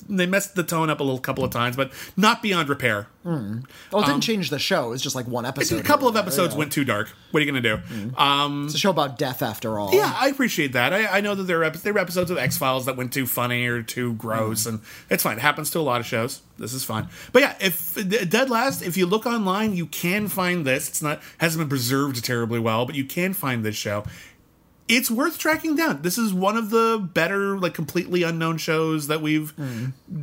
they 0.08 0.26
messed 0.26 0.56
the 0.56 0.64
tone 0.64 0.90
up 0.90 1.00
a 1.00 1.04
little 1.04 1.20
couple 1.20 1.44
of 1.44 1.52
times, 1.52 1.76
but 1.76 1.92
not 2.16 2.42
beyond 2.42 2.70
repair. 2.70 3.08
Well, 3.26 3.62
it 3.94 4.06
didn't 4.06 4.22
change 4.22 4.50
the 4.50 4.58
show. 4.60 4.92
It's 4.92 5.04
just 5.04 5.16
like 5.16 5.28
one 5.28 5.46
episode. 5.46 5.76
Um, 5.76 5.82
a 5.82 5.84
couple 5.84 6.08
of 6.08 6.16
here 6.16 6.22
or 6.22 6.24
there, 6.24 6.32
episodes 6.32 6.54
yeah. 6.54 6.60
went 6.60 6.72
too 6.72 6.84
dark. 6.84 7.10
What 7.32 7.42
are 7.42 7.46
you 7.46 7.52
gonna 7.52 7.62
do? 7.62 8.14
Um, 8.18 8.66
It's 8.66 8.76
a 8.76 8.80
show 8.80 8.90
about 8.90 9.18
death, 9.20 9.42
after 9.42 9.78
all. 9.78 9.94
yeah, 9.94 10.16
I 10.18 10.30
appreciate 10.30 10.74
that. 10.74 10.94
I, 10.94 11.18
I 11.18 11.22
know 11.22 11.36
that 11.36 11.44
there 11.44 11.64
are, 11.64 11.70
there 11.70 11.94
were 11.94 12.00
episodes 12.00 12.32
of 12.32 12.38
X 12.38 12.58
Files 12.58 12.86
that 12.86 12.96
went 12.96 13.14
too 13.14 13.28
funny 13.28 13.66
or 13.68 13.84
too 13.84 14.14
gross, 14.14 14.66
and 14.66 14.80
it's 15.10 15.22
fine. 15.24 15.38
It 15.38 15.42
happens 15.42 15.70
to 15.72 15.80
a 15.80 15.82
lot 15.82 16.00
of 16.00 16.08
shows. 16.08 16.42
This 16.58 16.74
is 16.74 16.84
fine. 16.84 17.08
But 17.32 17.42
yeah, 17.42 17.56
if 17.62 17.96
Dead 18.30 18.50
Last, 18.50 18.82
if 18.82 18.98
you 18.98 19.06
look 19.06 19.26
online, 19.26 19.76
you 19.76 19.86
can 19.86 20.28
find 20.28 20.66
this. 20.66 20.90
It's 20.90 21.02
not 21.02 21.22
hasn't 21.38 21.62
been 21.62 21.70
preserved 21.70 22.24
terribly 22.24 22.60
well, 22.60 22.86
but 22.86 22.96
you 22.96 23.06
can 23.06 23.34
find 23.34 23.64
this 23.64 23.76
show. 23.76 24.04
It's 24.90 25.12
worth 25.12 25.38
tracking 25.38 25.76
down. 25.76 26.02
This 26.02 26.18
is 26.18 26.34
one 26.34 26.58
of 26.58 26.72
the 26.72 27.00
better, 27.14 27.58
like 27.60 27.74
completely 27.76 28.24
unknown 28.24 28.58
shows 28.58 29.08
that 29.08 29.22
we've 29.22 29.54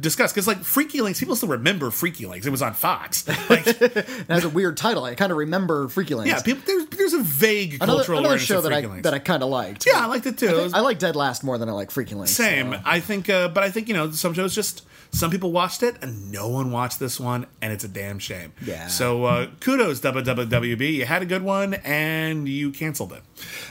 discussed. 0.00 0.34
Because 0.34 0.46
like 0.48 0.58
FreakyLinks, 0.58 1.20
people 1.20 1.36
still 1.36 1.48
remember 1.50 1.86
FreakyLinks. 1.90 2.44
It 2.46 2.50
was 2.50 2.62
on 2.62 2.74
Fox. 2.74 3.24
Like, 3.48 3.64
It 3.68 4.06
has 4.28 4.44
a 4.44 4.48
weird 4.48 4.76
title. 4.76 5.04
I 5.04 5.14
kind 5.14 5.30
of 5.30 5.38
remember 5.38 5.86
FreakyLinks. 5.86 6.26
yeah, 6.26 6.42
people, 6.42 6.62
there's 6.66 6.86
there's 6.86 7.12
a 7.14 7.22
vague 7.22 7.74
another, 7.74 7.92
cultural 7.98 8.18
another 8.18 8.28
awareness 8.34 8.46
show 8.46 8.56
of 8.58 8.64
that 8.64 8.72
I 8.72 8.80
Links. 8.80 9.02
that 9.04 9.14
I 9.14 9.20
kind 9.20 9.42
of 9.44 9.50
liked. 9.50 9.86
yeah, 9.86 10.00
I 10.02 10.06
liked 10.06 10.26
it 10.26 10.36
too. 10.36 10.48
I, 10.48 10.52
think- 10.62 10.74
I 10.74 10.80
like 10.80 10.98
Dead 10.98 11.14
Last 11.14 11.44
more 11.44 11.58
than 11.58 11.68
I 11.68 11.72
like 11.72 11.90
FreakyLinks. 11.90 12.28
Same. 12.28 12.72
so. 12.72 12.80
I 12.84 12.98
think, 12.98 13.30
uh, 13.30 13.46
but 13.48 13.62
I 13.62 13.70
think 13.70 13.86
you 13.88 13.94
know, 13.94 14.10
some 14.10 14.34
shows 14.34 14.52
just 14.54 14.84
some 15.16 15.30
people 15.30 15.50
watched 15.50 15.82
it 15.82 15.96
and 16.02 16.30
no 16.30 16.48
one 16.48 16.70
watched 16.70 17.00
this 17.00 17.18
one, 17.18 17.46
and 17.62 17.72
it's 17.72 17.84
a 17.84 17.88
damn 17.88 18.18
shame. 18.18 18.52
Yeah. 18.64 18.86
So 18.88 19.24
uh, 19.24 19.48
kudos 19.60 20.00
WWWB. 20.00 20.92
You 20.92 21.06
had 21.06 21.22
a 21.22 21.26
good 21.26 21.42
one 21.42 21.74
and 21.74 22.46
you 22.46 22.70
canceled 22.70 23.14
it. 23.14 23.22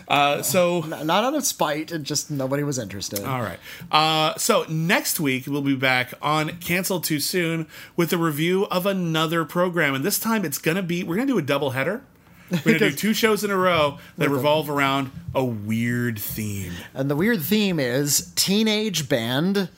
Uh, 0.07 0.41
so. 0.41 0.81
Not 0.81 1.23
out 1.23 1.35
of 1.35 1.45
spite, 1.45 1.91
it 1.91 2.01
just 2.01 2.31
nobody 2.31 2.63
was 2.63 2.79
interested. 2.79 3.23
All 3.23 3.41
right. 3.41 3.59
Uh, 3.91 4.35
so 4.37 4.65
next 4.69 5.19
week 5.19 5.45
we'll 5.45 5.61
be 5.61 5.75
back 5.75 6.13
on 6.19 6.57
Cancel 6.57 6.99
Too 6.99 7.19
Soon 7.19 7.67
with 7.95 8.11
a 8.11 8.17
review 8.17 8.65
of 8.65 8.87
another 8.87 9.45
program, 9.45 9.93
and 9.93 10.03
this 10.03 10.17
time 10.17 10.45
it's 10.45 10.57
gonna 10.57 10.83
be 10.83 11.03
we're 11.03 11.15
gonna 11.15 11.27
do 11.27 11.37
a 11.37 11.43
double 11.43 11.71
header. 11.71 12.01
We're 12.51 12.79
gonna 12.79 12.79
do 12.79 12.91
two 12.95 13.13
shows 13.13 13.43
in 13.43 13.51
a 13.51 13.57
row 13.57 13.99
that 14.17 14.29
revolve 14.29 14.69
around 14.69 15.11
a 15.35 15.45
weird 15.45 16.17
theme. 16.17 16.73
And 16.93 17.09
the 17.09 17.15
weird 17.15 17.41
theme 17.41 17.79
is 17.79 18.31
teenage 18.35 19.07
band 19.07 19.69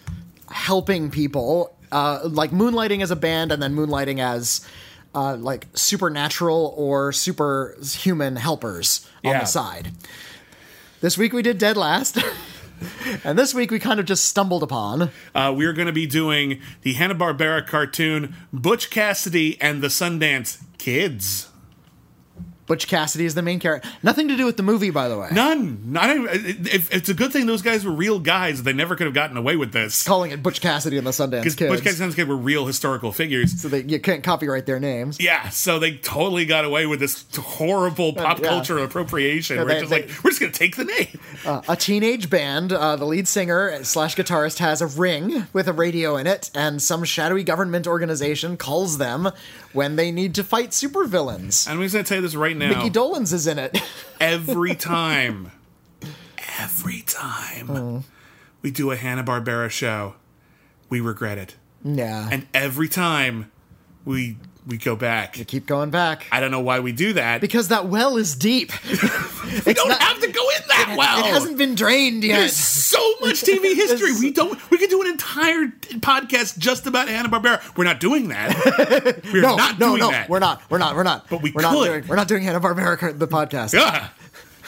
helping 0.51 1.09
people, 1.11 1.75
uh, 1.91 2.19
like 2.23 2.51
moonlighting 2.51 3.01
as 3.01 3.11
a 3.11 3.15
band 3.15 3.51
and 3.51 3.61
then 3.61 3.75
moonlighting 3.75 4.19
as 4.19 4.67
uh, 5.15 5.35
like 5.37 5.67
supernatural 5.73 6.73
or 6.77 7.11
superhuman 7.11 8.35
helpers 8.35 9.07
on 9.23 9.31
Yeah. 9.31 9.39
the 9.41 9.45
side. 9.45 9.91
This 11.01 11.17
week 11.17 11.33
we 11.33 11.41
did 11.41 11.57
Dead 11.57 11.77
Last. 11.77 12.17
and 13.23 13.37
this 13.37 13.53
week 13.53 13.71
we 13.71 13.79
kind 13.79 13.99
of 13.99 14.05
just 14.05 14.25
stumbled 14.25 14.63
upon. 14.63 15.09
uh, 15.33 15.53
we're 15.55 15.73
going 15.73 15.87
to 15.87 15.93
be 15.93 16.05
doing 16.07 16.59
the 16.83 16.93
Hanna 16.93 17.15
Barbera 17.15 17.65
cartoon 17.65 18.35
Butch 18.53 18.89
Cassidy 18.89 19.59
and 19.61 19.81
the 19.81 19.87
Sundance 19.87 20.61
Kids. 20.77 21.49
Butch 22.67 22.87
Cassidy 22.87 23.25
is 23.25 23.33
the 23.33 23.41
main 23.41 23.59
character. 23.59 23.89
Nothing 24.03 24.27
to 24.27 24.35
do 24.37 24.45
with 24.45 24.57
the 24.57 24.63
movie, 24.63 24.89
by 24.89 25.07
the 25.07 25.17
way. 25.17 25.29
None. 25.31 25.91
Not 25.91 26.09
even, 26.15 26.27
it- 26.29 26.67
it- 26.75 26.81
it's 26.91 27.09
a 27.09 27.13
good 27.13 27.31
thing 27.33 27.45
those 27.47 27.61
guys 27.61 27.85
were 27.85 27.91
real 27.91 28.19
guys. 28.19 28.63
They 28.63 28.73
never 28.73 28.95
could 28.95 29.07
have 29.07 29.13
gotten 29.13 29.37
away 29.37 29.55
with 29.55 29.71
this. 29.71 30.03
Calling 30.03 30.31
it 30.31 30.43
Butch 30.43 30.61
Cassidy 30.61 30.97
and 30.97 31.07
the 31.07 31.11
Sundance 31.11 31.41
Because 31.43 31.55
Kids. 31.55 31.71
Butch 31.71 31.83
Cassidy 31.83 32.03
and 32.03 32.11
the 32.11 32.15
Sundance 32.15 32.17
Kid 32.17 32.27
were 32.27 32.35
real 32.37 32.65
historical 32.65 33.11
figures. 33.11 33.61
so 33.61 33.67
they, 33.69 33.83
you 33.83 33.99
can't 33.99 34.23
copyright 34.23 34.65
their 34.65 34.79
names. 34.79 35.17
Yeah, 35.19 35.49
so 35.49 35.79
they 35.79 35.95
totally 35.97 36.45
got 36.45 36.65
away 36.65 36.85
with 36.85 36.99
this 36.99 37.25
horrible 37.37 38.13
pop 38.13 38.39
yeah. 38.39 38.49
culture 38.49 38.77
appropriation. 38.79 39.65
they- 39.65 39.73
it's 39.79 39.81
just 39.81 39.89
they- 39.89 40.01
like, 40.07 40.23
we're 40.23 40.31
just 40.31 40.41
going 40.41 40.51
to 40.51 40.59
take 40.59 40.75
the 40.75 40.85
name. 40.85 41.19
a 41.69 41.75
teenage 41.75 42.29
band. 42.29 42.73
Uh, 42.73 42.95
the 42.97 43.05
lead 43.05 43.27
singer 43.29 43.81
slash 43.83 44.15
guitarist 44.15 44.57
has 44.59 44.81
a 44.81 44.87
ring 44.87 45.47
with 45.53 45.67
a 45.69 45.73
radio 45.73 46.17
in 46.17 46.27
it, 46.27 46.51
and 46.53 46.81
some 46.81 47.03
shadowy 47.05 47.43
government 47.43 47.87
organization 47.87 48.57
calls 48.57 48.97
them 48.97 49.29
when 49.73 49.95
they 49.95 50.11
need 50.11 50.35
to 50.35 50.43
fight 50.43 50.71
supervillains. 50.71 51.65
And 51.67 51.73
I'm 51.73 51.77
going 51.77 51.89
to 51.89 52.03
tell 52.03 52.17
you 52.17 52.21
this 52.21 52.35
right 52.35 52.56
now. 52.59 52.69
Mickey 52.69 52.89
Dolenz 52.89 53.33
is 53.33 53.47
in 53.47 53.59
it. 53.59 53.77
every 54.19 54.75
time, 54.75 55.51
every 56.59 57.01
time 57.01 57.67
Mm. 57.67 58.03
we 58.61 58.71
do 58.71 58.91
a 58.91 58.95
Hanna 58.95 59.23
Barbera 59.23 59.69
show, 59.69 60.15
we 60.89 60.99
regret 61.01 61.37
it, 61.37 61.55
yeah, 61.83 62.29
and 62.31 62.47
every 62.53 62.87
time 62.87 63.51
we 64.05 64.37
we 64.67 64.77
go 64.77 64.95
back. 64.95 65.37
We 65.37 65.45
keep 65.45 65.65
going 65.65 65.89
back 65.91 66.27
I 66.31 66.39
don't 66.39 66.51
know 66.51 66.59
why 66.59 66.81
we 66.81 66.91
do 66.91 67.13
that. 67.13 67.41
because 67.41 67.69
that 67.69 67.87
well 67.87 68.17
is 68.17 68.35
deep. 68.35 68.71
we 69.65 69.73
don't 69.73 69.91
have 69.91 70.19
to 70.19 70.27
go 70.27 70.49
in 70.49 70.67
that 70.67 70.95
well. 70.97 71.19
It 71.19 71.25
hasn't 71.25 71.57
been 71.57 71.75
drained 71.75 72.23
yet. 72.23 72.39
There's 72.39 72.55
so 72.55 72.99
much 73.21 73.41
TV 73.41 73.75
history. 73.75 74.11
We 74.19 74.31
don't. 74.31 74.59
We 74.69 74.77
could 74.77 74.89
do 74.89 75.01
an 75.01 75.07
entire 75.07 75.67
podcast 75.99 76.57
just 76.57 76.85
about 76.85 77.07
Hanna 77.07 77.29
Barbera. 77.29 77.61
We're 77.77 77.85
not 77.85 77.99
doing 77.99 78.27
that. 78.27 79.21
We're 79.33 79.41
no, 79.41 79.55
not 79.55 79.79
no, 79.79 79.87
doing 79.89 79.99
no, 79.99 80.11
that. 80.11 80.29
we're 80.29 80.39
not. 80.39 80.61
We're 80.69 80.77
not. 80.77 80.95
We're 80.95 81.03
not. 81.03 81.29
But 81.29 81.41
we 81.41 81.51
we're 81.51 81.61
not 81.61 81.73
doing. 81.73 82.07
We're 82.07 82.15
not 82.15 82.27
doing 82.27 82.43
Hanna 82.43 82.59
Barbera 82.59 83.17
the 83.17 83.27
podcast. 83.27 83.73
Ah, 83.77 84.13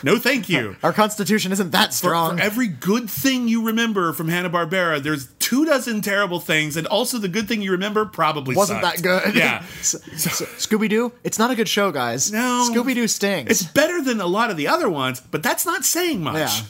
no, 0.03 0.17
thank 0.17 0.49
you. 0.49 0.75
Our 0.83 0.93
constitution 0.93 1.51
isn't 1.51 1.71
that 1.71 1.93
strong. 1.93 2.37
for 2.37 2.43
every 2.43 2.67
good 2.67 3.09
thing 3.09 3.47
you 3.47 3.65
remember 3.65 4.13
from 4.13 4.27
Hanna 4.29 4.49
Barbera, 4.49 5.01
there's 5.01 5.27
two 5.39 5.65
dozen 5.65 6.01
terrible 6.01 6.39
things, 6.39 6.77
and 6.77 6.85
also 6.87 7.17
the 7.17 7.27
good 7.27 7.47
thing 7.47 7.61
you 7.61 7.71
remember 7.71 8.05
probably 8.05 8.55
Wasn't 8.55 8.81
sucked. 8.81 9.03
that 9.03 9.23
good? 9.23 9.35
Yeah, 9.35 9.59
Scooby 9.81 10.89
Doo. 10.89 11.11
It's 11.23 11.39
not 11.39 11.51
a 11.51 11.55
good 11.55 11.67
show, 11.69 11.91
guys. 11.91 12.31
No. 12.31 12.69
Scooby 12.71 12.93
Doo 12.95 13.07
stinks. 13.07 13.51
it's 13.51 13.63
better 13.63 14.01
than 14.01 14.21
a 14.21 14.27
lot 14.27 14.49
of 14.51 14.57
the 14.57 14.67
other 14.67 14.89
ones, 14.89 15.19
but 15.21 15.43
that's 15.43 15.65
not 15.65 15.83
saying 15.85 16.21
much. 16.21 16.63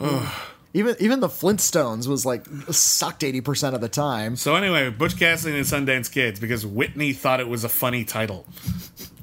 Yeah. 0.00 0.32
even 0.74 0.96
even 1.00 1.20
the 1.20 1.28
Flintstones 1.28 2.06
was 2.06 2.24
like 2.24 2.46
sucked 2.70 3.24
eighty 3.24 3.40
percent 3.40 3.74
of 3.74 3.80
the 3.80 3.88
time. 3.88 4.36
So 4.36 4.54
anyway, 4.54 4.90
Butch 4.90 5.18
Cassidy 5.18 5.56
and 5.58 5.66
Sundance 5.66 6.10
Kids 6.10 6.38
because 6.40 6.64
Whitney 6.64 7.12
thought 7.12 7.40
it 7.40 7.48
was 7.48 7.64
a 7.64 7.68
funny 7.68 8.04
title. 8.04 8.46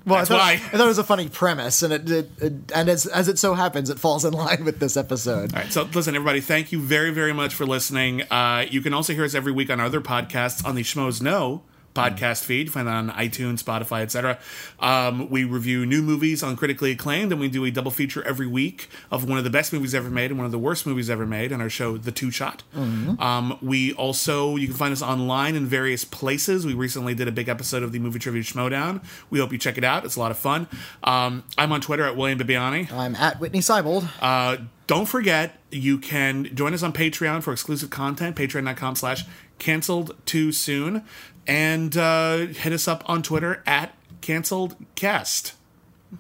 Well, 0.06 0.20
That's 0.20 0.30
I 0.30 0.34
thought, 0.36 0.42
why. 0.42 0.52
I 0.54 0.78
thought 0.78 0.86
it 0.86 0.88
was 0.88 0.98
a 1.00 1.04
funny 1.04 1.30
premise, 1.30 1.82
and 1.82 1.92
it, 1.92 2.10
it, 2.10 2.30
it 2.40 2.54
and 2.76 2.90
as 2.90 3.08
as 3.08 3.28
it 3.28 3.40
so 3.40 3.56
happens, 3.56 3.90
it 3.90 4.00
falls 4.00 4.24
in 4.24 4.34
line 4.34 4.64
with 4.64 4.80
this 4.80 4.98
episode. 4.98 5.54
All 5.54 5.62
right, 5.62 5.72
so 5.72 5.84
listen, 5.94 6.16
everybody, 6.16 6.42
thank 6.42 6.72
you 6.72 6.80
very, 6.80 7.12
very 7.12 7.34
much 7.34 7.56
for 7.56 7.66
listening. 7.66 8.22
Uh, 8.24 8.66
you 8.70 8.82
can 8.82 8.94
also 8.94 9.14
hear 9.14 9.24
us 9.24 9.34
every 9.34 9.52
week 9.52 9.70
on 9.72 9.80
our 9.80 9.88
other 9.88 10.02
podcasts 10.02 10.64
on 10.66 10.76
the 10.76 10.84
Schmoes 10.84 11.22
Know 11.22 11.64
podcast 11.96 12.44
feed. 12.44 12.72
Find 12.72 12.88
that 12.88 12.94
on 12.96 13.10
iTunes, 13.12 13.64
Spotify, 13.64 14.02
etc. 14.02 14.38
Um, 14.80 15.30
we 15.30 15.44
review 15.46 15.86
new 15.86 16.02
movies 16.02 16.44
on 16.44 16.56
critically 16.56 16.92
acclaimed, 16.92 17.32
and 17.32 17.42
we 17.42 17.48
do 17.48 17.66
a 17.66 17.72
double 17.72 17.92
feature 17.92 18.22
every 18.24 18.46
week 18.48 18.90
of 19.10 19.28
one 19.28 19.38
of 19.38 19.44
the 19.44 19.50
best 19.50 19.74
movies 19.74 19.96
ever 19.96 20.10
made 20.10 20.30
and 20.30 20.38
one 20.38 20.46
of 20.46 20.52
the 20.52 20.60
worst 20.60 20.86
movies 20.86 21.10
ever 21.10 21.26
made 21.26 21.52
on 21.52 21.62
our 21.62 21.70
show, 21.70 21.98
The 21.98 22.12
Two 22.12 22.30
Shot. 22.30 22.64
Um, 22.76 23.58
we 23.62 23.94
also 23.94 24.58
you 24.58 24.68
can 24.68 24.76
find 24.76 24.92
us 24.92 25.02
online 25.02 25.56
in 25.56 25.66
various 25.66 26.06
places. 26.06 26.66
We 26.66 26.74
recently 26.74 27.16
did 27.16 27.28
a 27.28 27.32
big 27.32 27.50
episode 27.50 27.82
of 27.82 27.92
the 27.92 28.00
Movie 28.00 28.20
Trivia 28.20 28.44
Schmodown. 28.44 29.04
We 29.30 29.40
hope 29.40 29.52
you 29.52 29.58
check 29.58 29.78
it 29.78 29.84
out. 29.84 30.06
It's 30.06 30.18
a 30.18 30.20
lot 30.20 30.32
of 30.32 30.38
fun. 30.38 30.68
Um, 31.04 31.44
I'm 31.58 31.72
on 31.72 31.82
Twitter 31.82 32.06
at 32.06 32.18
William 32.18 32.38
Bibbiani. 32.38 32.92
I'm 32.92 33.16
at 33.16 33.40
Whitney 33.40 33.60
Seibold. 33.60 34.10
Uh, 34.22 34.58
don't 34.88 35.08
forget, 35.08 35.60
you 35.72 35.98
can 35.98 36.56
join 36.56 36.74
us 36.74 36.84
on 36.84 36.94
Patreon 36.94 37.42
for 37.42 37.52
exclusive 37.52 37.90
content, 37.90 38.36
patreon.com 38.36 38.96
slash 38.96 39.24
canceled 39.58 40.16
too 40.26 40.52
soon. 40.52 41.04
And 41.48 41.96
uh, 41.96 42.48
hit 42.48 42.74
us 42.74 42.88
up 42.88 43.04
on 43.08 43.22
Twitter 43.22 43.62
at 43.66 43.94
canceled 44.22 44.76
cast. 44.96 45.54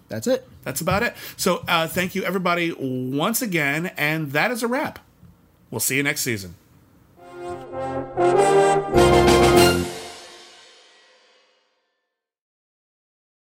That's 0.07 0.27
it. 0.27 0.47
That's 0.63 0.81
about 0.81 1.03
it. 1.03 1.15
So 1.37 1.63
uh, 1.67 1.87
thank 1.87 2.15
you, 2.15 2.23
everybody, 2.23 2.73
once 2.77 3.41
again. 3.41 3.87
And 3.97 4.31
that 4.33 4.51
is 4.51 4.63
a 4.63 4.67
wrap. 4.67 4.99
We'll 5.71 5.79
see 5.79 5.97
you 5.97 6.03
next 6.03 6.21
season. 6.21 6.55